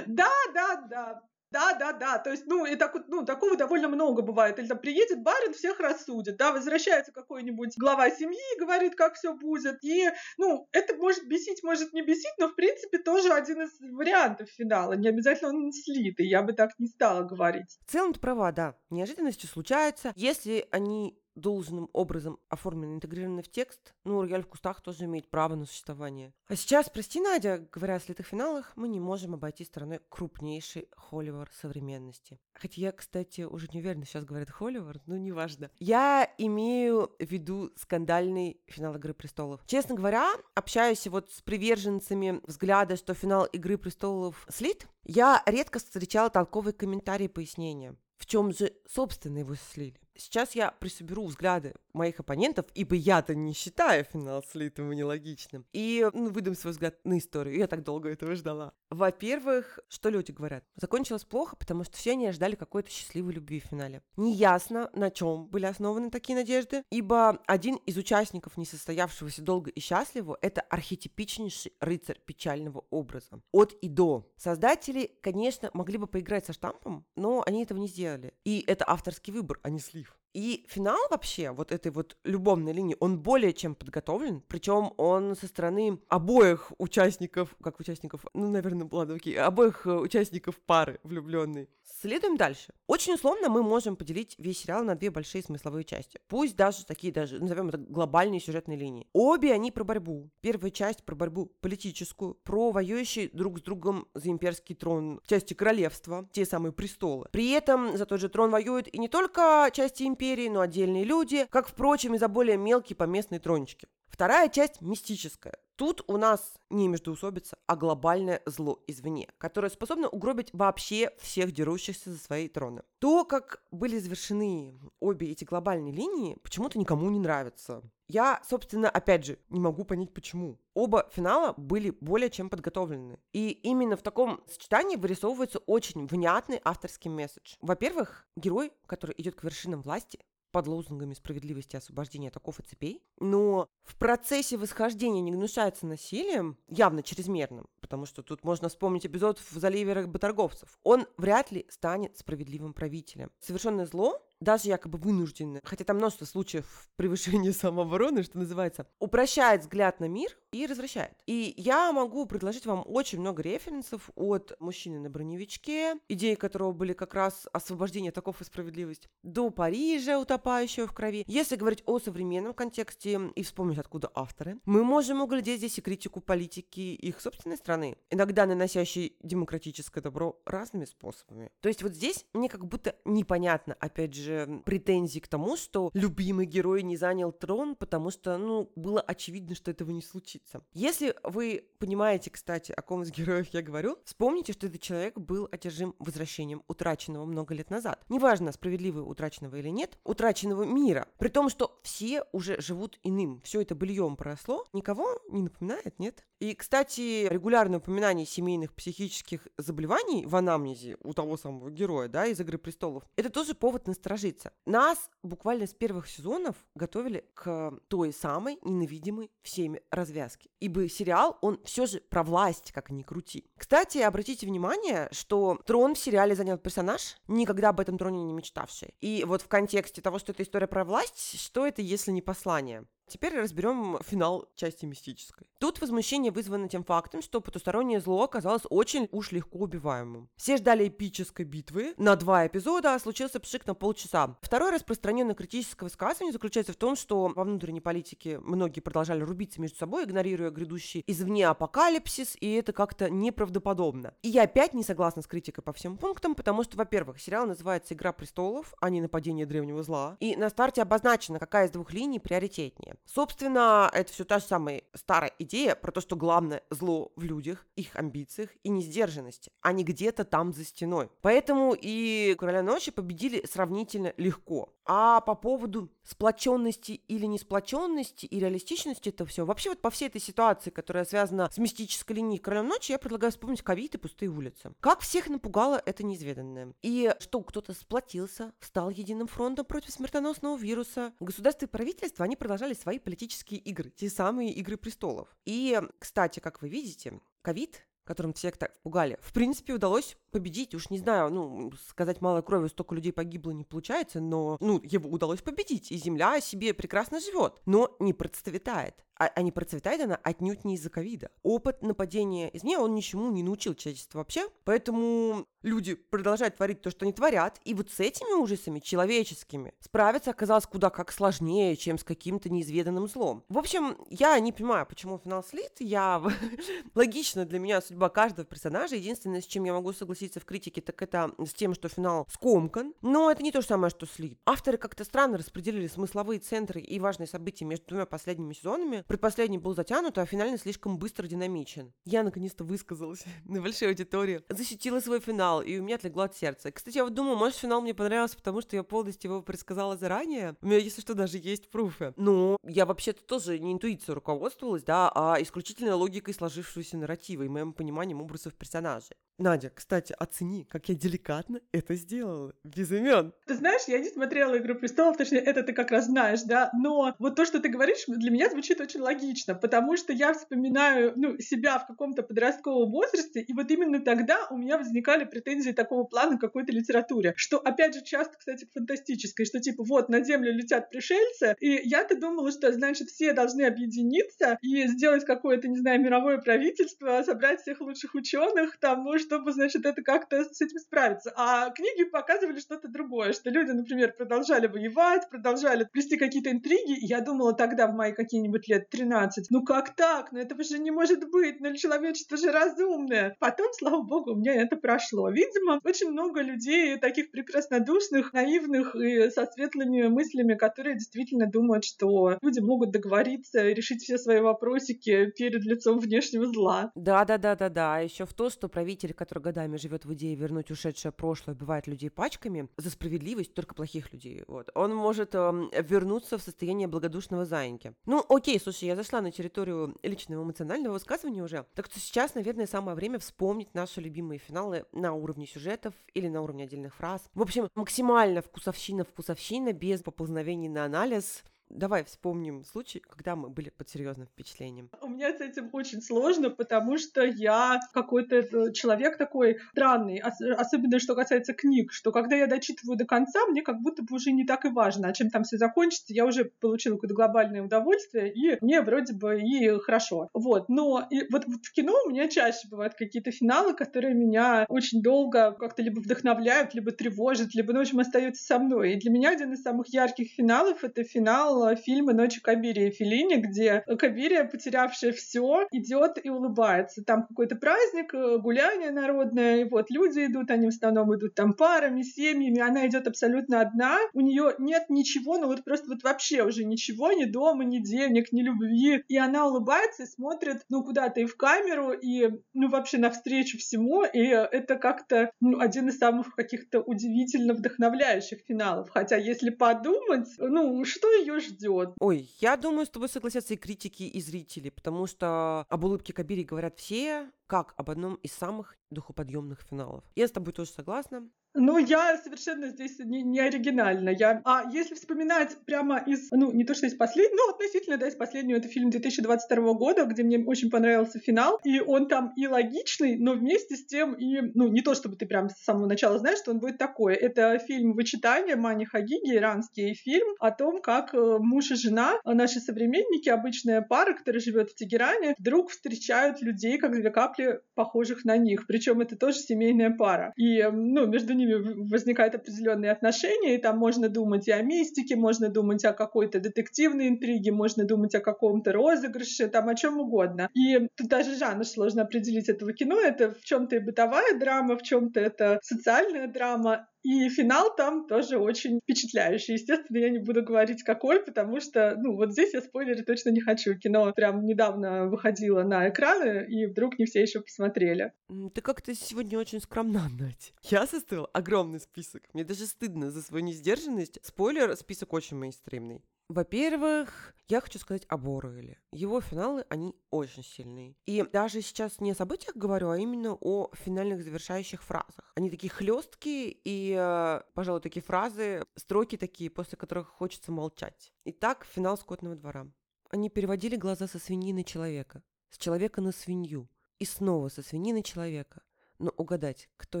Да, 0.06 0.32
да, 0.54 0.86
да. 0.90 1.22
Да, 1.50 1.74
да, 1.74 1.92
да. 1.92 2.18
То 2.18 2.30
есть, 2.30 2.44
ну, 2.46 2.66
и 2.66 2.76
так, 2.76 2.94
ну, 3.08 3.24
такого 3.24 3.56
довольно 3.56 3.88
много 3.88 4.22
бывает. 4.22 4.58
Или 4.58 4.66
там 4.66 4.78
приедет 4.78 5.22
барин, 5.22 5.54
всех 5.54 5.80
рассудит, 5.80 6.36
да, 6.36 6.52
возвращается 6.52 7.12
какой-нибудь 7.12 7.76
глава 7.78 8.10
семьи 8.10 8.38
и 8.54 8.60
говорит, 8.60 8.94
как 8.94 9.14
все 9.14 9.34
будет. 9.34 9.82
И, 9.82 10.10
ну, 10.36 10.68
это 10.72 10.94
может 10.96 11.26
бесить, 11.26 11.62
может 11.62 11.92
не 11.92 12.02
бесить, 12.02 12.34
но, 12.38 12.48
в 12.48 12.54
принципе, 12.54 12.98
тоже 12.98 13.32
один 13.32 13.62
из 13.62 13.80
вариантов 13.80 14.48
финала. 14.50 14.92
Не 14.92 15.08
обязательно 15.08 15.50
он 15.50 15.72
слитый, 15.72 16.26
я 16.26 16.42
бы 16.42 16.52
так 16.52 16.70
не 16.78 16.86
стала 16.86 17.22
говорить. 17.22 17.78
В 17.86 17.90
целом 17.90 18.12
ты 18.12 18.20
права, 18.20 18.52
да. 18.52 18.74
Неожиданности 18.90 19.46
случаются. 19.46 20.12
Если 20.16 20.66
они 20.70 21.18
должным 21.38 21.88
образом 21.92 22.38
оформлены, 22.48 22.94
интегрированы 22.94 23.42
в 23.42 23.50
текст, 23.50 23.94
ну, 24.04 24.20
рояль 24.22 24.42
в 24.42 24.48
кустах 24.48 24.80
тоже 24.80 25.04
имеет 25.04 25.30
право 25.30 25.54
на 25.54 25.64
существование. 25.64 26.32
А 26.48 26.56
сейчас, 26.56 26.88
прости, 26.90 27.20
Надя, 27.20 27.66
говоря 27.72 27.96
о 27.96 28.00
слитых 28.00 28.26
финалах, 28.26 28.72
мы 28.76 28.88
не 28.88 29.00
можем 29.00 29.34
обойти 29.34 29.64
стороной 29.64 30.00
крупнейший 30.08 30.88
холивар 30.96 31.50
современности. 31.52 32.38
Хотя 32.54 32.80
я, 32.80 32.92
кстати, 32.92 33.42
уже 33.42 33.68
не 33.72 33.80
уверена, 33.80 34.04
сейчас 34.04 34.24
говорят 34.24 34.50
холивар, 34.50 35.00
но 35.06 35.16
неважно. 35.16 35.70
Я 35.78 36.28
имею 36.38 37.12
в 37.18 37.24
виду 37.24 37.72
скандальный 37.76 38.60
финал 38.66 38.96
«Игры 38.96 39.14
престолов». 39.14 39.60
Честно 39.66 39.94
говоря, 39.94 40.28
общаюсь 40.54 41.06
вот 41.06 41.30
с 41.30 41.40
приверженцами 41.40 42.40
взгляда, 42.44 42.96
что 42.96 43.14
финал 43.14 43.46
«Игры 43.46 43.78
престолов» 43.78 44.46
слит, 44.50 44.88
я 45.04 45.42
редко 45.46 45.78
встречала 45.78 46.30
толковые 46.30 46.72
комментарии 46.72 47.24
и 47.24 47.28
пояснения. 47.28 47.96
В 48.18 48.26
чем 48.26 48.52
же, 48.52 48.72
собственно, 48.86 49.38
его 49.38 49.54
слили? 49.54 49.98
Сейчас 50.18 50.56
я 50.56 50.72
присоберу 50.72 51.24
взгляды 51.26 51.74
моих 51.92 52.18
оппонентов, 52.18 52.66
ибо 52.74 52.96
я-то 52.96 53.36
не 53.36 53.52
считаю 53.52 54.04
финал 54.04 54.42
слитым 54.42 54.92
и 54.92 54.96
нелогичным. 54.96 55.64
И 55.72 56.08
ну, 56.12 56.30
выдам 56.30 56.56
свой 56.56 56.72
взгляд 56.72 56.96
на 57.04 57.18
историю. 57.18 57.56
Я 57.56 57.68
так 57.68 57.84
долго 57.84 58.08
этого 58.08 58.34
ждала. 58.34 58.72
Во-первых, 58.90 59.78
что 59.88 60.08
люди 60.08 60.32
говорят? 60.32 60.64
Закончилось 60.74 61.24
плохо, 61.24 61.54
потому 61.56 61.84
что 61.84 61.96
все 61.96 62.12
они 62.12 62.26
ожидали 62.26 62.56
какой-то 62.56 62.90
счастливой 62.90 63.34
любви 63.34 63.60
в 63.60 63.64
финале. 63.66 64.02
Неясно, 64.16 64.90
на 64.92 65.10
чем 65.10 65.46
были 65.46 65.66
основаны 65.66 66.10
такие 66.10 66.36
надежды, 66.36 66.82
ибо 66.90 67.40
один 67.46 67.76
из 67.86 67.96
участников 67.96 68.56
несостоявшегося 68.56 69.42
долго 69.42 69.70
и 69.70 69.80
счастливо— 69.80 70.36
это 70.42 70.62
архетипичнейший 70.62 71.74
рыцарь 71.80 72.20
печального 72.24 72.84
образа. 72.90 73.40
От 73.52 73.72
и 73.74 73.88
до. 73.88 74.28
Создатели, 74.36 75.10
конечно, 75.22 75.70
могли 75.74 75.98
бы 75.98 76.06
поиграть 76.06 76.46
со 76.46 76.52
штампом, 76.52 77.06
но 77.14 77.42
они 77.46 77.62
этого 77.62 77.78
не 77.78 77.86
сделали. 77.86 78.34
И 78.44 78.64
это 78.66 78.84
авторский 78.88 79.32
выбор, 79.32 79.60
а 79.62 79.70
не 79.70 79.78
слив. 79.78 80.07
И 80.34 80.66
финал 80.68 80.98
вообще 81.10 81.50
вот 81.50 81.72
этой 81.72 81.90
вот 81.90 82.16
любовной 82.24 82.72
линии, 82.72 82.96
он 83.00 83.20
более 83.20 83.52
чем 83.52 83.74
подготовлен, 83.74 84.42
причем 84.46 84.92
он 84.96 85.34
со 85.36 85.46
стороны 85.46 86.00
обоих 86.08 86.72
участников, 86.78 87.54
как 87.62 87.80
участников, 87.80 88.24
ну, 88.34 88.50
наверное, 88.50 88.88
ладно, 88.90 89.14
окей, 89.14 89.38
обоих 89.38 89.86
э, 89.86 89.90
участников 89.90 90.56
пары 90.60 91.00
влюбленной. 91.02 91.68
Следуем 92.00 92.36
дальше. 92.36 92.72
Очень 92.86 93.14
условно 93.14 93.48
мы 93.48 93.62
можем 93.62 93.96
поделить 93.96 94.36
весь 94.38 94.60
сериал 94.60 94.84
на 94.84 94.94
две 94.94 95.10
большие 95.10 95.42
смысловые 95.42 95.84
части. 95.84 96.20
Пусть 96.28 96.54
даже 96.54 96.84
такие, 96.84 97.12
даже, 97.12 97.40
назовем 97.40 97.68
это 97.68 97.78
глобальные 97.78 98.40
сюжетные 98.40 98.78
линии. 98.78 99.08
Обе 99.12 99.52
они 99.52 99.72
про 99.72 99.84
борьбу. 99.84 100.30
Первая 100.40 100.70
часть 100.70 101.04
про 101.04 101.14
борьбу 101.16 101.46
политическую, 101.60 102.34
про 102.34 102.70
воюющий 102.70 103.30
друг 103.32 103.58
с 103.58 103.62
другом 103.62 104.06
за 104.14 104.28
имперский 104.28 104.74
трон 104.74 105.20
части 105.26 105.54
королевства, 105.54 106.28
те 106.32 106.44
самые 106.44 106.72
престолы. 106.72 107.26
При 107.32 107.50
этом 107.50 107.96
за 107.96 108.06
тот 108.06 108.20
же 108.20 108.28
трон 108.28 108.50
воюют 108.50 108.86
и 108.88 108.98
не 108.98 109.08
только 109.08 109.70
части 109.72 110.04
империи, 110.04 110.17
но 110.48 110.60
отдельные 110.60 111.04
люди, 111.04 111.46
как, 111.50 111.68
впрочем, 111.68 112.14
и 112.14 112.18
за 112.18 112.28
более 112.28 112.56
мелкие 112.56 112.96
поместные 112.96 113.40
трончики. 113.40 113.88
Вторая 114.08 114.48
часть 114.48 114.80
мистическая. 114.80 115.58
Тут 115.78 116.02
у 116.08 116.16
нас 116.16 116.54
не 116.70 116.88
междоусобица, 116.88 117.56
а 117.68 117.76
глобальное 117.76 118.42
зло 118.46 118.82
извне, 118.88 119.28
которое 119.38 119.70
способно 119.70 120.08
угробить 120.08 120.50
вообще 120.52 121.12
всех 121.20 121.52
дерущихся 121.52 122.10
за 122.10 122.18
свои 122.18 122.48
троны. 122.48 122.82
То, 122.98 123.24
как 123.24 123.62
были 123.70 123.96
завершены 124.00 124.76
обе 124.98 125.30
эти 125.30 125.44
глобальные 125.44 125.92
линии, 125.92 126.36
почему-то 126.42 126.80
никому 126.80 127.08
не 127.10 127.20
нравится. 127.20 127.80
Я, 128.08 128.42
собственно, 128.48 128.90
опять 128.90 129.24
же, 129.24 129.38
не 129.50 129.60
могу 129.60 129.84
понять, 129.84 130.12
почему. 130.12 130.58
Оба 130.74 131.08
финала 131.12 131.54
были 131.56 131.90
более 132.00 132.30
чем 132.30 132.48
подготовлены. 132.48 133.20
И 133.32 133.50
именно 133.50 133.96
в 133.96 134.02
таком 134.02 134.42
сочетании 134.48 134.96
вырисовывается 134.96 135.58
очень 135.60 136.06
внятный 136.06 136.60
авторский 136.64 137.10
месседж. 137.10 137.54
Во-первых, 137.60 138.26
герой, 138.34 138.72
который 138.86 139.14
идет 139.18 139.36
к 139.36 139.44
вершинам 139.44 139.82
власти, 139.82 140.18
под 140.50 140.66
лозунгами 140.66 141.14
справедливости 141.14 141.74
и 141.74 141.78
освобождения 141.78 142.30
таков 142.30 142.60
и 142.60 142.62
цепей, 142.62 143.02
но 143.20 143.68
в 143.82 143.96
процессе 143.96 144.56
восхождения 144.56 145.20
не 145.20 145.32
гнушается 145.32 145.86
насилием, 145.86 146.56
явно 146.68 147.02
чрезмерным, 147.02 147.66
потому 147.80 148.06
что 148.06 148.22
тут 148.22 148.44
можно 148.44 148.68
вспомнить 148.68 149.06
эпизод 149.06 149.38
в 149.38 149.58
заливе 149.58 149.92
работорговцев, 149.92 150.78
он 150.82 151.06
вряд 151.16 151.50
ли 151.50 151.66
станет 151.68 152.16
справедливым 152.16 152.72
правителем. 152.72 153.30
Совершенное 153.40 153.86
зло 153.86 154.20
даже 154.40 154.68
якобы 154.68 154.98
вынуждены, 154.98 155.60
хотя 155.64 155.84
там 155.84 155.96
множество 155.96 156.24
случаев 156.24 156.88
превышения 156.96 157.52
самообороны, 157.52 158.22
что 158.22 158.38
называется, 158.38 158.86
упрощает 158.98 159.62
взгляд 159.62 160.00
на 160.00 160.08
мир 160.08 160.36
и 160.52 160.66
развращает. 160.66 161.12
И 161.26 161.54
я 161.56 161.92
могу 161.92 162.26
предложить 162.26 162.66
вам 162.66 162.82
очень 162.86 163.20
много 163.20 163.42
референсов 163.42 164.10
от 164.14 164.54
«Мужчины 164.60 164.98
на 164.98 165.10
броневичке», 165.10 165.96
идеи 166.08 166.34
которого 166.34 166.72
были 166.72 166.92
как 166.92 167.14
раз 167.14 167.46
освобождение 167.52 168.12
таков 168.12 168.40
и 168.40 168.44
справедливость, 168.44 169.08
до 169.22 169.50
Парижа, 169.50 170.18
утопающего 170.18 170.86
в 170.86 170.94
крови. 170.94 171.24
Если 171.26 171.56
говорить 171.56 171.82
о 171.86 171.98
современном 171.98 172.54
контексте 172.54 173.20
и 173.34 173.42
вспомнить, 173.42 173.78
откуда 173.78 174.10
авторы, 174.14 174.58
мы 174.64 174.84
можем 174.84 175.20
углядеть 175.20 175.58
здесь 175.58 175.78
и 175.78 175.82
критику 175.82 176.20
политики 176.20 176.80
их 176.80 177.20
собственной 177.20 177.56
страны, 177.56 177.96
иногда 178.10 178.46
наносящей 178.46 179.16
демократическое 179.22 180.00
добро 180.00 180.40
разными 180.46 180.84
способами. 180.84 181.50
То 181.60 181.68
есть 181.68 181.82
вот 181.82 181.92
здесь 181.92 182.24
мне 182.32 182.48
как 182.48 182.66
будто 182.66 182.96
непонятно, 183.04 183.76
опять 183.78 184.14
же, 184.14 184.27
же 184.28 184.62
претензий 184.64 185.20
к 185.20 185.28
тому, 185.28 185.56
что 185.56 185.90
любимый 185.94 186.46
герой 186.46 186.82
не 186.82 186.96
занял 186.96 187.32
трон, 187.32 187.74
потому 187.74 188.10
что, 188.10 188.36
ну, 188.36 188.70
было 188.76 189.00
очевидно, 189.00 189.54
что 189.54 189.70
этого 189.70 189.90
не 189.90 190.02
случится. 190.02 190.62
Если 190.72 191.14
вы 191.22 191.64
понимаете, 191.78 192.30
кстати, 192.30 192.72
о 192.72 192.82
ком 192.82 193.02
из 193.02 193.10
героев 193.10 193.48
я 193.52 193.62
говорю, 193.62 193.98
вспомните, 194.04 194.52
что 194.52 194.66
этот 194.66 194.80
человек 194.80 195.18
был 195.18 195.48
одержим 195.50 195.94
возвращением 195.98 196.62
утраченного 196.68 197.24
много 197.24 197.54
лет 197.54 197.70
назад. 197.70 198.04
Неважно, 198.08 198.52
справедливо 198.52 199.02
утраченного 199.02 199.56
или 199.56 199.68
нет, 199.68 199.98
утраченного 200.04 200.64
мира. 200.64 201.08
При 201.18 201.28
том, 201.28 201.48
что 201.48 201.80
все 201.82 202.24
уже 202.32 202.60
живут 202.60 202.98
иным. 203.02 203.40
Все 203.42 203.62
это 203.62 203.74
быльем 203.74 204.16
проросло, 204.16 204.66
никого 204.72 205.20
не 205.30 205.42
напоминает, 205.42 205.98
нет? 205.98 206.24
И, 206.40 206.54
кстати, 206.54 207.26
регулярное 207.28 207.78
упоминание 207.78 208.26
семейных 208.26 208.74
психических 208.74 209.48
заболеваний 209.56 210.26
в 210.26 210.36
анамнезе 210.36 210.96
у 211.02 211.12
того 211.12 211.36
самого 211.36 211.70
героя, 211.70 212.08
да, 212.08 212.26
из 212.26 212.40
«Игры 212.40 212.58
престолов», 212.58 213.04
это 213.16 213.30
тоже 213.30 213.54
повод 213.54 213.86
насторожиться. 213.86 214.17
Нас 214.66 215.10
буквально 215.22 215.66
с 215.66 215.74
первых 215.74 216.08
сезонов 216.08 216.56
готовили 216.74 217.24
к 217.34 217.72
той 217.88 218.12
самой 218.12 218.58
ненавидимой 218.62 219.30
всеми 219.42 219.82
развязке. 219.90 220.50
Ибо 220.60 220.88
сериал, 220.88 221.38
он 221.40 221.60
все 221.64 221.86
же 221.86 222.00
про 222.00 222.22
власть, 222.22 222.72
как 222.72 222.90
ни 222.90 223.02
крути. 223.02 223.50
Кстати, 223.56 223.98
обратите 223.98 224.46
внимание, 224.46 225.08
что 225.12 225.60
трон 225.64 225.94
в 225.94 225.98
сериале 225.98 226.34
занял 226.34 226.58
персонаж, 226.58 227.16
никогда 227.28 227.70
об 227.70 227.80
этом 227.80 227.98
троне 227.98 228.24
не 228.24 228.32
мечтавший. 228.32 228.94
И 229.00 229.24
вот 229.26 229.42
в 229.42 229.48
контексте 229.48 230.02
того, 230.02 230.18
что 230.18 230.32
это 230.32 230.42
история 230.42 230.66
про 230.66 230.84
власть, 230.84 231.40
что 231.40 231.66
это, 231.66 231.82
если 231.82 232.10
не 232.10 232.22
послание? 232.22 232.86
Теперь 233.08 233.38
разберем 233.38 233.98
финал 234.02 234.48
части 234.56 234.84
мистической. 234.84 235.46
Тут 235.58 235.80
возмущение 235.80 236.32
вызвано 236.32 236.68
тем 236.68 236.84
фактом, 236.84 237.22
что 237.22 237.40
потустороннее 237.40 238.00
зло 238.00 238.22
оказалось 238.22 238.62
очень 238.68 239.08
уж 239.10 239.32
легко 239.32 239.60
убиваемым. 239.60 240.28
Все 240.36 240.56
ждали 240.56 240.88
эпической 240.88 241.44
битвы 241.44 241.94
на 241.96 242.16
два 242.16 242.46
эпизода, 242.46 242.94
а 242.94 242.98
случился 242.98 243.40
пшик 243.40 243.66
на 243.66 243.74
полчаса 243.74 244.18
часа. 244.18 244.36
Второе 244.40 244.72
распространенное 244.72 245.34
критическое 245.34 245.86
высказывание 245.86 246.32
заключается 246.32 246.72
в 246.72 246.76
том, 246.76 246.96
что 246.96 247.32
во 247.34 247.44
внутренней 247.44 247.80
политике 247.80 248.38
многие 248.40 248.80
продолжали 248.80 249.22
рубиться 249.22 249.60
между 249.60 249.78
собой, 249.78 250.04
игнорируя 250.04 250.50
грядущий 250.50 251.04
извне 251.06 251.46
апокалипсис, 251.46 252.36
и 252.40 252.52
это 252.54 252.72
как-то 252.72 253.10
неправдоподобно. 253.10 254.14
И 254.22 254.28
я 254.28 254.42
опять 254.42 254.74
не 254.74 254.82
согласна 254.82 255.22
с 255.22 255.26
критикой 255.26 255.62
по 255.62 255.72
всем 255.72 255.96
пунктам, 255.96 256.34
потому 256.34 256.64
что, 256.64 256.76
во-первых, 256.76 257.20
сериал 257.20 257.46
называется 257.46 257.94
«Игра 257.94 258.12
престолов», 258.12 258.74
а 258.80 258.90
не 258.90 259.00
«Нападение 259.00 259.46
древнего 259.46 259.82
зла», 259.82 260.16
и 260.20 260.36
на 260.36 260.48
старте 260.48 260.82
обозначено, 260.82 261.38
какая 261.38 261.66
из 261.66 261.70
двух 261.70 261.92
линий 261.92 262.18
приоритетнее. 262.18 262.96
Собственно, 263.04 263.90
это 263.92 264.12
все 264.12 264.24
та 264.24 264.38
же 264.38 264.44
самая 264.44 264.82
старая 264.94 265.32
идея 265.38 265.74
про 265.74 265.92
то, 265.92 266.00
что 266.00 266.16
главное 266.16 266.62
зло 266.70 267.12
в 267.16 267.22
людях, 267.22 267.66
их 267.76 267.96
амбициях 267.96 268.50
и 268.62 268.68
несдержанности, 268.68 269.50
а 269.60 269.72
не 269.72 269.84
где-то 269.84 270.24
там 270.24 270.52
за 270.52 270.64
стеной. 270.64 271.10
Поэтому 271.22 271.74
и 271.78 272.36
«Короля 272.38 272.62
ночи» 272.62 272.90
победили 272.90 273.46
сравнительно 273.46 274.12
легко. 274.16 274.74
А 274.90 275.20
по 275.20 275.34
поводу 275.34 275.90
сплоченности 276.02 276.92
или 276.92 277.26
не 277.26 277.38
сплоченности 277.38 278.24
и 278.24 278.40
реалистичности 278.40 279.10
это 279.10 279.26
все, 279.26 279.44
вообще 279.44 279.68
вот 279.68 279.82
по 279.82 279.90
всей 279.90 280.08
этой 280.08 280.20
ситуации, 280.20 280.70
которая 280.70 281.04
связана 281.04 281.50
с 281.52 281.58
мистической 281.58 282.16
линией 282.16 282.38
Короля 282.38 282.62
ночи, 282.62 282.92
я 282.92 282.98
предлагаю 282.98 283.30
вспомнить 283.30 283.60
ковид 283.60 283.94
и 283.94 283.98
пустые 283.98 284.30
улицы. 284.30 284.72
Как 284.80 285.00
всех 285.00 285.28
напугало 285.28 285.82
это 285.84 286.04
неизведанное. 286.04 286.72
И 286.80 287.14
что 287.20 287.42
кто-то 287.42 287.74
сплотился, 287.74 288.52
встал 288.60 288.88
единым 288.88 289.26
фронтом 289.26 289.66
против 289.66 289.90
смертоносного 289.90 290.56
вируса. 290.56 291.12
Государство 291.20 291.66
и 291.66 291.68
правительство, 291.68 292.24
они 292.24 292.36
продолжали 292.36 292.72
свои 292.88 292.98
политические 292.98 293.60
игры, 293.60 293.90
те 293.90 294.08
самые 294.08 294.50
игры 294.50 294.78
престолов. 294.78 295.28
И, 295.44 295.78
кстати, 295.98 296.40
как 296.40 296.62
вы 296.62 296.70
видите, 296.70 297.20
ковид 297.42 297.84
которым 298.04 298.32
всех 298.32 298.56
так 298.56 298.80
пугали, 298.80 299.18
в 299.20 299.34
принципе, 299.34 299.74
удалось 299.74 300.16
победить. 300.30 300.74
Уж 300.74 300.90
не 300.90 300.98
знаю, 300.98 301.30
ну, 301.30 301.72
сказать 301.88 302.20
малой 302.20 302.42
крови 302.42 302.68
столько 302.68 302.94
людей 302.94 303.12
погибло 303.12 303.50
не 303.50 303.64
получается, 303.64 304.20
но, 304.20 304.56
ну, 304.60 304.80
его 304.82 305.10
удалось 305.10 305.42
победить, 305.42 305.92
и 305.92 305.96
Земля 305.96 306.40
себе 306.40 306.74
прекрасно 306.74 307.20
живет, 307.20 307.60
но 307.66 307.96
не 307.98 308.12
процветает 308.12 309.04
а, 309.18 309.26
а 309.34 309.42
не 309.42 309.52
процветает 309.52 310.00
она 310.00 310.16
отнюдь 310.22 310.64
не 310.64 310.74
из-за 310.76 310.90
ковида. 310.90 311.30
Опыт 311.42 311.82
нападения 311.82 312.48
извне, 312.56 312.78
он 312.78 312.94
ничему 312.94 313.30
не 313.30 313.42
научил 313.42 313.74
человечество 313.74 314.18
вообще, 314.18 314.48
поэтому 314.64 315.46
люди 315.62 315.94
продолжают 315.94 316.56
творить 316.56 316.82
то, 316.82 316.90
что 316.90 317.04
они 317.04 317.12
творят, 317.12 317.60
и 317.64 317.74
вот 317.74 317.90
с 317.90 318.00
этими 318.00 318.40
ужасами 318.40 318.78
человеческими 318.78 319.74
справиться 319.80 320.30
оказалось 320.30 320.66
куда 320.66 320.90
как 320.90 321.10
сложнее, 321.10 321.76
чем 321.76 321.98
с 321.98 322.04
каким-то 322.04 322.48
неизведанным 322.48 323.08
злом. 323.08 323.44
В 323.48 323.58
общем, 323.58 323.96
я 324.08 324.38
не 324.38 324.52
понимаю, 324.52 324.86
почему 324.86 325.18
финал 325.18 325.42
слит, 325.42 325.72
я... 325.80 326.22
Логично 326.94 327.44
для 327.44 327.58
меня 327.58 327.80
судьба 327.80 328.08
каждого 328.08 328.44
персонажа, 328.44 328.96
единственное, 328.96 329.40
с 329.40 329.46
чем 329.46 329.64
я 329.64 329.72
могу 329.72 329.92
согласиться 329.92 330.17
в 330.26 330.44
критике, 330.44 330.80
так 330.80 331.00
это 331.02 331.32
с 331.44 331.52
тем, 331.52 331.74
что 331.74 331.88
финал 331.88 332.26
скомкан, 332.30 332.94
но 333.02 333.30
это 333.30 333.42
не 333.42 333.52
то 333.52 333.60
же 333.60 333.66
самое, 333.66 333.90
что 333.90 334.06
слит. 334.06 334.38
Авторы 334.44 334.78
как-то 334.78 335.04
странно 335.04 335.38
распределили 335.38 335.86
смысловые 335.86 336.40
центры 336.40 336.80
и 336.80 336.98
важные 337.00 337.26
события 337.26 337.64
между 337.64 337.86
двумя 337.86 338.06
последними 338.06 338.52
сезонами, 338.52 339.04
Предпоследний 339.06 339.58
был 339.58 339.74
затянут, 339.74 340.18
а 340.18 340.26
финальный 340.26 340.58
слишком 340.58 340.98
быстро 340.98 341.26
динамичен. 341.26 341.92
Я 342.04 342.22
наконец-то 342.22 342.64
высказалась 342.64 343.24
на 343.44 343.60
большой 343.60 343.88
аудитории, 343.88 344.42
защитила 344.48 345.00
свой 345.00 345.20
финал, 345.20 345.62
и 345.62 345.78
у 345.78 345.82
меня 345.82 345.96
отлегло 345.96 346.24
от 346.24 346.36
сердца. 346.36 346.70
Кстати, 346.70 346.96
я 346.96 347.04
вот 347.04 347.14
думаю, 347.14 347.36
может, 347.36 347.58
финал 347.58 347.80
мне 347.80 347.94
понравился, 347.94 348.36
потому 348.36 348.60
что 348.60 348.76
я 348.76 348.82
полностью 348.82 349.30
его 349.30 349.42
предсказала 349.42 349.96
заранее. 349.96 350.56
У 350.62 350.66
меня, 350.66 350.78
если 350.78 351.00
что, 351.00 351.14
даже 351.14 351.38
есть 351.38 351.70
пруфы. 351.70 352.12
Но 352.16 352.56
я 352.64 352.86
вообще-то 352.86 353.24
тоже 353.24 353.58
не 353.58 353.72
интуицией 353.72 354.14
руководствовалась, 354.14 354.82
да, 354.82 355.10
а 355.14 355.36
исключительно 355.40 355.96
логикой 355.96 356.34
сложившегося 356.34 356.96
нарратива 356.96 357.42
и 357.42 357.48
моим 357.48 357.72
пониманием 357.72 358.20
образов 358.20 358.54
персонажей. 358.54 359.16
Надя, 359.38 359.70
кстати, 359.70 360.07
оцени, 360.14 360.66
как 360.70 360.88
я 360.88 360.94
деликатно 360.94 361.60
это 361.72 361.94
сделала. 361.94 362.54
Без 362.64 362.90
имен. 362.90 363.32
Ты 363.46 363.54
знаешь, 363.54 363.82
я 363.86 363.98
не 363.98 364.08
смотрела 364.08 364.56
«Игру 364.58 364.74
престолов», 364.74 365.16
точнее, 365.16 365.40
это 365.40 365.62
ты 365.62 365.72
как 365.72 365.90
раз 365.90 366.06
знаешь, 366.06 366.42
да, 366.42 366.70
но 366.74 367.14
вот 367.18 367.36
то, 367.36 367.44
что 367.44 367.60
ты 367.60 367.68
говоришь, 367.68 368.04
для 368.06 368.30
меня 368.30 368.50
звучит 368.50 368.80
очень 368.80 369.00
логично, 369.00 369.54
потому 369.54 369.96
что 369.96 370.12
я 370.12 370.32
вспоминаю, 370.32 371.12
ну, 371.16 371.38
себя 371.38 371.78
в 371.78 371.86
каком-то 371.86 372.22
подростковом 372.22 372.90
возрасте, 372.90 373.40
и 373.40 373.52
вот 373.52 373.70
именно 373.70 374.00
тогда 374.00 374.46
у 374.50 374.56
меня 374.56 374.78
возникали 374.78 375.24
претензии 375.24 375.72
такого 375.72 376.04
плана 376.04 376.38
к 376.38 376.40
какой-то 376.40 376.72
литературе, 376.72 377.32
что, 377.36 377.58
опять 377.58 377.94
же, 377.94 378.02
часто, 378.02 378.36
кстати, 378.38 378.64
к 378.64 378.72
фантастической, 378.72 379.46
что, 379.46 379.60
типа, 379.60 379.84
вот, 379.84 380.08
на 380.08 380.22
Землю 380.22 380.52
летят 380.52 380.90
пришельцы, 380.90 381.56
и 381.60 381.80
я-то 381.84 382.18
думала, 382.18 382.50
что, 382.50 382.72
значит, 382.72 383.08
все 383.08 383.32
должны 383.32 383.62
объединиться 383.62 384.58
и 384.62 384.86
сделать 384.88 385.24
какое-то, 385.24 385.68
не 385.68 385.78
знаю, 385.78 386.00
мировое 386.00 386.38
правительство, 386.38 387.22
собрать 387.24 387.60
всех 387.60 387.80
лучших 387.80 388.14
ученых, 388.14 388.78
может, 388.96 389.26
чтобы, 389.26 389.52
значит, 389.52 389.84
это 389.86 389.97
как-то 390.02 390.44
с 390.44 390.60
этим 390.60 390.78
справиться. 390.78 391.32
А 391.36 391.70
книги 391.70 392.04
показывали 392.04 392.58
что-то 392.58 392.88
другое, 392.88 393.32
что 393.32 393.50
люди, 393.50 393.70
например, 393.70 394.14
продолжали 394.16 394.66
воевать, 394.66 395.28
продолжали 395.30 395.86
плести 395.90 396.16
какие-то 396.16 396.50
интриги. 396.50 396.96
Я 397.00 397.20
думала 397.20 397.52
тогда, 397.52 397.86
в 397.86 397.94
мои 397.94 398.12
какие-нибудь 398.12 398.68
лет 398.68 398.88
13, 398.90 399.46
ну 399.50 399.64
как 399.64 399.94
так? 399.94 400.32
Ну 400.32 400.38
этого 400.38 400.62
же 400.64 400.78
не 400.78 400.90
может 400.90 401.28
быть, 401.30 401.60
ну 401.60 401.74
человечество 401.74 402.36
же 402.36 402.50
разумное. 402.50 403.36
Потом, 403.40 403.66
слава 403.72 404.02
богу, 404.02 404.32
у 404.32 404.36
меня 404.36 404.54
это 404.54 404.76
прошло. 404.76 405.30
Видимо, 405.30 405.80
очень 405.84 406.10
много 406.10 406.40
людей 406.40 406.96
таких 406.98 407.30
прекраснодушных, 407.30 408.32
наивных 408.32 408.94
и 408.96 409.30
со 409.30 409.46
светлыми 409.46 410.08
мыслями, 410.08 410.54
которые 410.54 410.94
действительно 410.94 411.46
думают, 411.50 411.84
что 411.84 412.38
люди 412.42 412.60
могут 412.60 412.90
договориться 412.90 413.66
и 413.66 413.74
решить 413.74 414.02
все 414.02 414.18
свои 414.18 414.40
вопросики 414.40 415.30
перед 415.36 415.64
лицом 415.64 415.98
внешнего 415.98 416.46
зла. 416.46 416.90
Да, 416.94 417.24
да, 417.24 417.38
да, 417.38 417.56
да, 417.56 417.68
да. 417.68 417.96
А 417.96 418.00
еще 418.00 418.24
в 418.24 418.32
то, 418.32 418.50
что 418.50 418.68
правитель 418.68 419.14
который 419.14 419.42
годами 419.42 419.76
живет 419.76 419.87
в 420.04 420.14
идее 420.14 420.34
вернуть 420.34 420.70
ушедшее 420.70 421.12
прошлое, 421.12 421.54
убивает 421.54 421.86
людей 421.86 422.10
пачками, 422.10 422.68
за 422.76 422.90
справедливость 422.90 423.54
только 423.54 423.74
плохих 423.74 424.12
людей. 424.12 424.44
Вот. 424.46 424.70
Он 424.74 424.94
может 424.94 425.34
э, 425.34 425.52
вернуться 425.82 426.38
в 426.38 426.42
состояние 426.42 426.88
благодушного 426.88 427.44
заиньки. 427.44 427.94
Ну, 428.06 428.24
окей, 428.28 428.60
слушай, 428.60 428.84
я 428.84 428.96
зашла 428.96 429.20
на 429.20 429.30
территорию 429.30 429.96
личного 430.02 430.42
эмоционального 430.42 430.94
высказывания 430.94 431.42
уже, 431.42 431.66
так 431.74 431.86
что 431.86 432.00
сейчас, 432.00 432.34
наверное, 432.34 432.66
самое 432.66 432.96
время 432.96 433.18
вспомнить 433.18 433.74
наши 433.74 434.00
любимые 434.00 434.38
финалы 434.38 434.84
на 434.92 435.12
уровне 435.12 435.46
сюжетов 435.46 435.94
или 436.14 436.28
на 436.28 436.42
уровне 436.42 436.64
отдельных 436.64 436.94
фраз. 436.94 437.22
В 437.34 437.42
общем, 437.42 437.68
максимально 437.74 438.40
вкусовщина-вкусовщина, 438.40 439.72
без 439.72 440.02
поползновений 440.02 440.68
на 440.68 440.84
анализ– 440.84 441.42
Давай 441.70 442.04
вспомним 442.04 442.64
случай, 442.64 443.00
когда 443.00 443.36
мы 443.36 443.50
были 443.50 443.68
под 443.68 443.88
серьезным 443.88 444.26
впечатлением. 444.26 444.90
У 445.02 445.08
меня 445.08 445.32
с 445.32 445.40
этим 445.40 445.68
очень 445.72 446.00
сложно, 446.00 446.50
потому 446.50 446.96
что 446.96 447.22
я 447.22 447.78
какой-то 447.92 448.36
э, 448.36 448.72
человек 448.72 449.18
такой 449.18 449.58
странный, 449.72 450.18
особенно 450.18 450.98
что 450.98 451.14
касается 451.14 451.52
книг, 451.52 451.92
что 451.92 452.10
когда 452.10 452.36
я 452.36 452.46
дочитываю 452.46 452.96
до 452.96 453.04
конца, 453.04 453.44
мне 453.46 453.62
как 453.62 453.80
будто 453.80 454.02
бы 454.02 454.16
уже 454.16 454.32
не 454.32 454.44
так 454.44 454.64
и 454.64 454.68
важно, 454.68 455.08
а 455.08 455.12
чем 455.12 455.28
там 455.28 455.44
все 455.44 455.58
закончится, 455.58 456.14
я 456.14 456.24
уже 456.24 456.50
получила 456.60 456.94
какое-то 456.94 457.14
глобальное 457.14 457.62
удовольствие, 457.62 458.32
и 458.32 458.56
мне 458.64 458.80
вроде 458.80 459.12
бы 459.12 459.38
и 459.38 459.78
хорошо. 459.78 460.30
Вот, 460.32 460.68
но 460.68 461.06
и 461.10 461.30
вот 461.30 461.44
в 461.44 461.72
кино 461.72 461.92
у 462.06 462.10
меня 462.10 462.28
чаще 462.28 462.66
бывают 462.70 462.94
какие-то 462.94 463.30
финалы, 463.30 463.74
которые 463.74 464.14
меня 464.14 464.64
очень 464.68 465.02
долго 465.02 465.52
как-то 465.52 465.82
либо 465.82 466.00
вдохновляют, 466.00 466.74
либо 466.74 466.92
тревожат, 466.92 467.54
либо, 467.54 467.72
ну, 467.72 467.80
в 467.80 467.82
общем, 467.82 468.00
остаются 468.00 468.42
со 468.42 468.58
мной. 468.58 468.94
И 468.94 468.98
для 468.98 469.10
меня 469.10 469.30
один 469.30 469.52
из 469.52 469.62
самых 469.62 469.88
ярких 469.88 470.30
финалов— 470.30 470.78
это 470.82 471.04
финал 471.04 471.57
смотрела 471.58 471.76
фильмы 471.76 472.14
«Ночи 472.14 472.40
Кабири» 472.40 472.90
Филини, 472.90 473.36
где 473.36 473.82
Кабирия, 473.98 474.44
потерявшая 474.44 475.12
все, 475.12 475.66
идет 475.72 476.18
и 476.22 476.30
улыбается. 476.30 477.02
Там 477.04 477.26
какой-то 477.26 477.56
праздник, 477.56 478.14
э, 478.14 478.38
гуляние 478.38 478.90
народное, 478.90 479.62
и 479.62 479.64
вот 479.64 479.90
люди 479.90 480.26
идут, 480.26 480.50
они 480.50 480.66
в 480.66 480.68
основном 480.68 481.14
идут 481.16 481.34
там 481.34 481.54
парами, 481.54 482.02
семьями, 482.02 482.60
она 482.60 482.86
идет 482.86 483.06
абсолютно 483.06 483.60
одна, 483.60 483.98
у 484.14 484.20
нее 484.20 484.54
нет 484.58 484.84
ничего, 484.88 485.38
ну 485.38 485.46
вот 485.46 485.64
просто 485.64 485.88
вот 485.88 486.02
вообще 486.02 486.42
уже 486.44 486.64
ничего, 486.64 487.12
ни 487.12 487.24
дома, 487.24 487.64
ни 487.64 487.78
денег, 487.78 488.32
ни 488.32 488.42
любви, 488.42 489.02
и 489.08 489.16
она 489.16 489.46
улыбается 489.46 490.04
и 490.04 490.06
смотрит, 490.06 490.62
ну, 490.68 490.84
куда-то 490.84 491.20
и 491.20 491.26
в 491.26 491.36
камеру, 491.36 491.92
и, 491.92 492.28
ну, 492.54 492.68
вообще 492.68 492.98
навстречу 492.98 493.58
всему, 493.58 494.04
и 494.04 494.20
это 494.20 494.76
как-то, 494.76 495.30
ну, 495.40 495.60
один 495.60 495.88
из 495.88 495.98
самых 495.98 496.34
каких-то 496.34 496.80
удивительно 496.80 497.54
вдохновляющих 497.54 498.40
финалов. 498.46 498.88
Хотя, 498.90 499.16
если 499.16 499.50
подумать, 499.50 500.28
ну, 500.38 500.84
что 500.84 501.08
ее 501.12 501.40
ждет. 501.48 501.94
Ой, 502.00 502.30
я 502.40 502.56
думаю, 502.56 502.86
с 502.86 502.90
тобой 502.90 503.08
согласятся 503.08 503.54
и 503.54 503.56
критики, 503.56 504.02
и 504.02 504.20
зрители, 504.20 504.70
потому 504.70 505.06
что 505.06 505.64
об 505.68 505.84
улыбке 505.84 506.12
Кабири 506.12 506.44
говорят 506.44 506.78
все, 506.78 507.30
как 507.48 507.74
об 507.76 507.90
одном 507.90 508.14
из 508.16 508.32
самых 508.32 508.76
духоподъемных 508.90 509.62
финалов. 509.62 510.04
Я 510.14 510.28
с 510.28 510.30
тобой 510.30 510.52
тоже 510.52 510.70
согласна. 510.70 511.28
Ну, 511.54 511.78
я 511.78 512.16
совершенно 512.18 512.68
здесь 512.68 512.98
не, 512.98 513.22
не 513.22 513.40
оригинальна. 513.40 514.10
Я... 514.10 514.40
А 514.44 514.64
если 514.70 514.94
вспоминать 514.94 515.56
прямо 515.64 515.98
из, 515.98 516.28
ну, 516.30 516.52
не 516.52 516.64
то, 516.64 516.74
что 516.74 516.86
из 516.86 516.94
последнего, 516.94 517.36
ну, 517.36 517.54
относительно, 517.54 517.96
да, 517.96 518.06
из 518.06 518.14
последнего, 518.14 518.58
это 518.58 518.68
фильм 518.68 518.90
2022 518.90 519.72
года, 519.74 520.04
где 520.04 520.22
мне 520.22 520.38
очень 520.44 520.70
понравился 520.70 521.18
финал, 521.18 521.58
и 521.64 521.80
он 521.80 522.06
там 522.06 522.32
и 522.36 522.46
логичный, 522.46 523.16
но 523.18 523.32
вместе 523.32 523.76
с 523.76 523.86
тем 523.86 524.14
и, 524.14 524.40
ну, 524.54 524.68
не 524.68 524.82
то, 524.82 524.94
чтобы 524.94 525.16
ты 525.16 525.26
прям 525.26 525.48
с 525.48 525.64
самого 525.64 525.86
начала 525.86 526.18
знаешь, 526.18 526.38
что 526.38 526.52
он 526.52 526.58
будет 526.60 526.78
такой. 526.78 527.14
Это 527.14 527.58
фильм 527.58 527.94
«Вычитание» 527.94 528.56
Мани 528.56 528.84
Хагиги, 528.84 529.34
иранский 529.34 529.94
фильм 529.94 530.28
о 530.38 530.50
том, 530.50 530.80
как 530.80 531.14
э, 531.14 531.38
муж 531.40 531.70
и 531.70 531.74
жена, 531.74 532.20
э, 532.24 532.34
наши 532.34 532.60
современники, 532.60 533.28
обычная 533.30 533.82
пара, 533.82 534.14
которая 534.14 534.40
живет 534.40 534.70
в 534.70 534.74
Тегеране, 534.74 535.34
вдруг 535.38 535.70
встречают 535.70 536.40
людей, 536.42 536.78
как 536.78 536.92
две 536.92 537.10
капли 537.10 537.37
капли 537.38 537.60
похожих 537.74 538.24
на 538.24 538.36
них. 538.36 538.66
Причем 538.66 539.00
это 539.00 539.16
тоже 539.16 539.38
семейная 539.38 539.90
пара. 539.90 540.32
И 540.36 540.62
ну, 540.62 541.06
между 541.06 541.34
ними 541.34 541.88
возникают 541.88 542.34
определенные 542.34 542.90
отношения, 542.90 543.54
и 543.54 543.58
там 543.58 543.78
можно 543.78 544.08
думать 544.08 544.48
и 544.48 544.52
о 544.52 544.62
мистике, 544.62 545.16
можно 545.16 545.48
думать 545.48 545.84
о 545.84 545.92
какой-то 545.92 546.40
детективной 546.40 547.08
интриге, 547.08 547.52
можно 547.52 547.84
думать 547.84 548.14
о 548.14 548.20
каком-то 548.20 548.72
розыгрыше, 548.72 549.48
там 549.48 549.68
о 549.68 549.74
чем 549.74 549.98
угодно. 549.98 550.48
И 550.54 550.88
тут 550.96 551.08
даже 551.08 551.36
жанр 551.36 551.64
сложно 551.64 552.02
определить 552.02 552.48
этого 552.48 552.72
кино. 552.72 553.00
Это 553.00 553.32
в 553.32 553.44
чем-то 553.44 553.76
и 553.76 553.80
бытовая 553.80 554.38
драма, 554.38 554.76
в 554.76 554.82
чем-то 554.82 555.20
это 555.20 555.60
социальная 555.62 556.26
драма. 556.26 556.88
И 557.02 557.28
финал 557.28 557.74
там 557.76 558.06
тоже 558.06 558.38
очень 558.38 558.80
впечатляющий. 558.80 559.54
Естественно, 559.54 559.98
я 559.98 560.10
не 560.10 560.18
буду 560.18 560.42
говорить 560.42 560.82
какой, 560.82 561.24
потому 561.24 561.60
что, 561.60 561.94
ну, 561.96 562.16
вот 562.16 562.32
здесь 562.32 562.52
я 562.54 562.60
спойлеры 562.60 563.02
точно 563.04 563.30
не 563.30 563.40
хочу. 563.40 563.78
Кино 563.78 564.12
прям 564.12 564.44
недавно 564.44 565.06
выходило 565.08 565.62
на 565.62 565.88
экраны, 565.88 566.46
и 566.48 566.66
вдруг 566.66 566.98
не 566.98 567.06
все 567.06 567.22
еще 567.22 567.40
посмотрели. 567.40 568.12
Ты 568.28 568.60
как-то 568.60 568.94
сегодня 568.94 569.38
очень 569.38 569.60
скромна, 569.60 570.08
Надя. 570.18 570.52
Я 570.62 570.86
составила 570.86 571.28
огромный 571.28 571.80
список. 571.80 572.22
Мне 572.34 572.44
даже 572.44 572.66
стыдно 572.66 573.10
за 573.10 573.22
свою 573.22 573.44
несдержанность. 573.44 574.18
Спойлер, 574.22 574.76
список 574.76 575.14
очень 575.14 575.38
мейнстримный. 575.38 576.02
Во-первых, 576.28 577.34
я 577.48 577.62
хочу 577.62 577.78
сказать 577.78 578.04
об 578.06 578.28
Оруэле. 578.28 578.78
Его 578.92 579.22
финалы, 579.22 579.64
они 579.70 579.96
очень 580.10 580.44
сильные. 580.44 580.94
И 581.06 581.22
даже 581.22 581.62
сейчас 581.62 582.00
не 582.00 582.10
о 582.10 582.14
событиях 582.14 582.54
говорю, 582.54 582.90
а 582.90 582.98
именно 582.98 583.32
о 583.32 583.70
финальных 583.72 584.22
завершающих 584.22 584.82
фразах. 584.82 585.32
Они 585.36 585.48
такие 585.48 585.70
хлесткие 585.70 586.54
и, 586.64 586.94
э, 586.94 587.40
пожалуй, 587.54 587.80
такие 587.80 588.02
фразы, 588.02 588.62
строки 588.76 589.16
такие, 589.16 589.48
после 589.48 589.78
которых 589.78 590.08
хочется 590.08 590.52
молчать. 590.52 591.14
Итак, 591.24 591.64
финал 591.64 591.96
«Скотного 591.96 592.36
двора». 592.36 592.66
Они 593.08 593.30
переводили 593.30 593.76
глаза 593.76 594.06
со 594.06 594.18
свиньи 594.18 594.52
на 594.52 594.64
человека, 594.64 595.22
с 595.48 595.56
человека 595.56 596.02
на 596.02 596.12
свинью 596.12 596.68
и 596.98 597.04
снова 597.04 597.48
со 597.48 597.62
свиньи 597.62 597.92
на 597.92 598.02
человека. 598.02 598.62
Но 598.98 599.12
угадать, 599.16 599.68
кто 599.76 600.00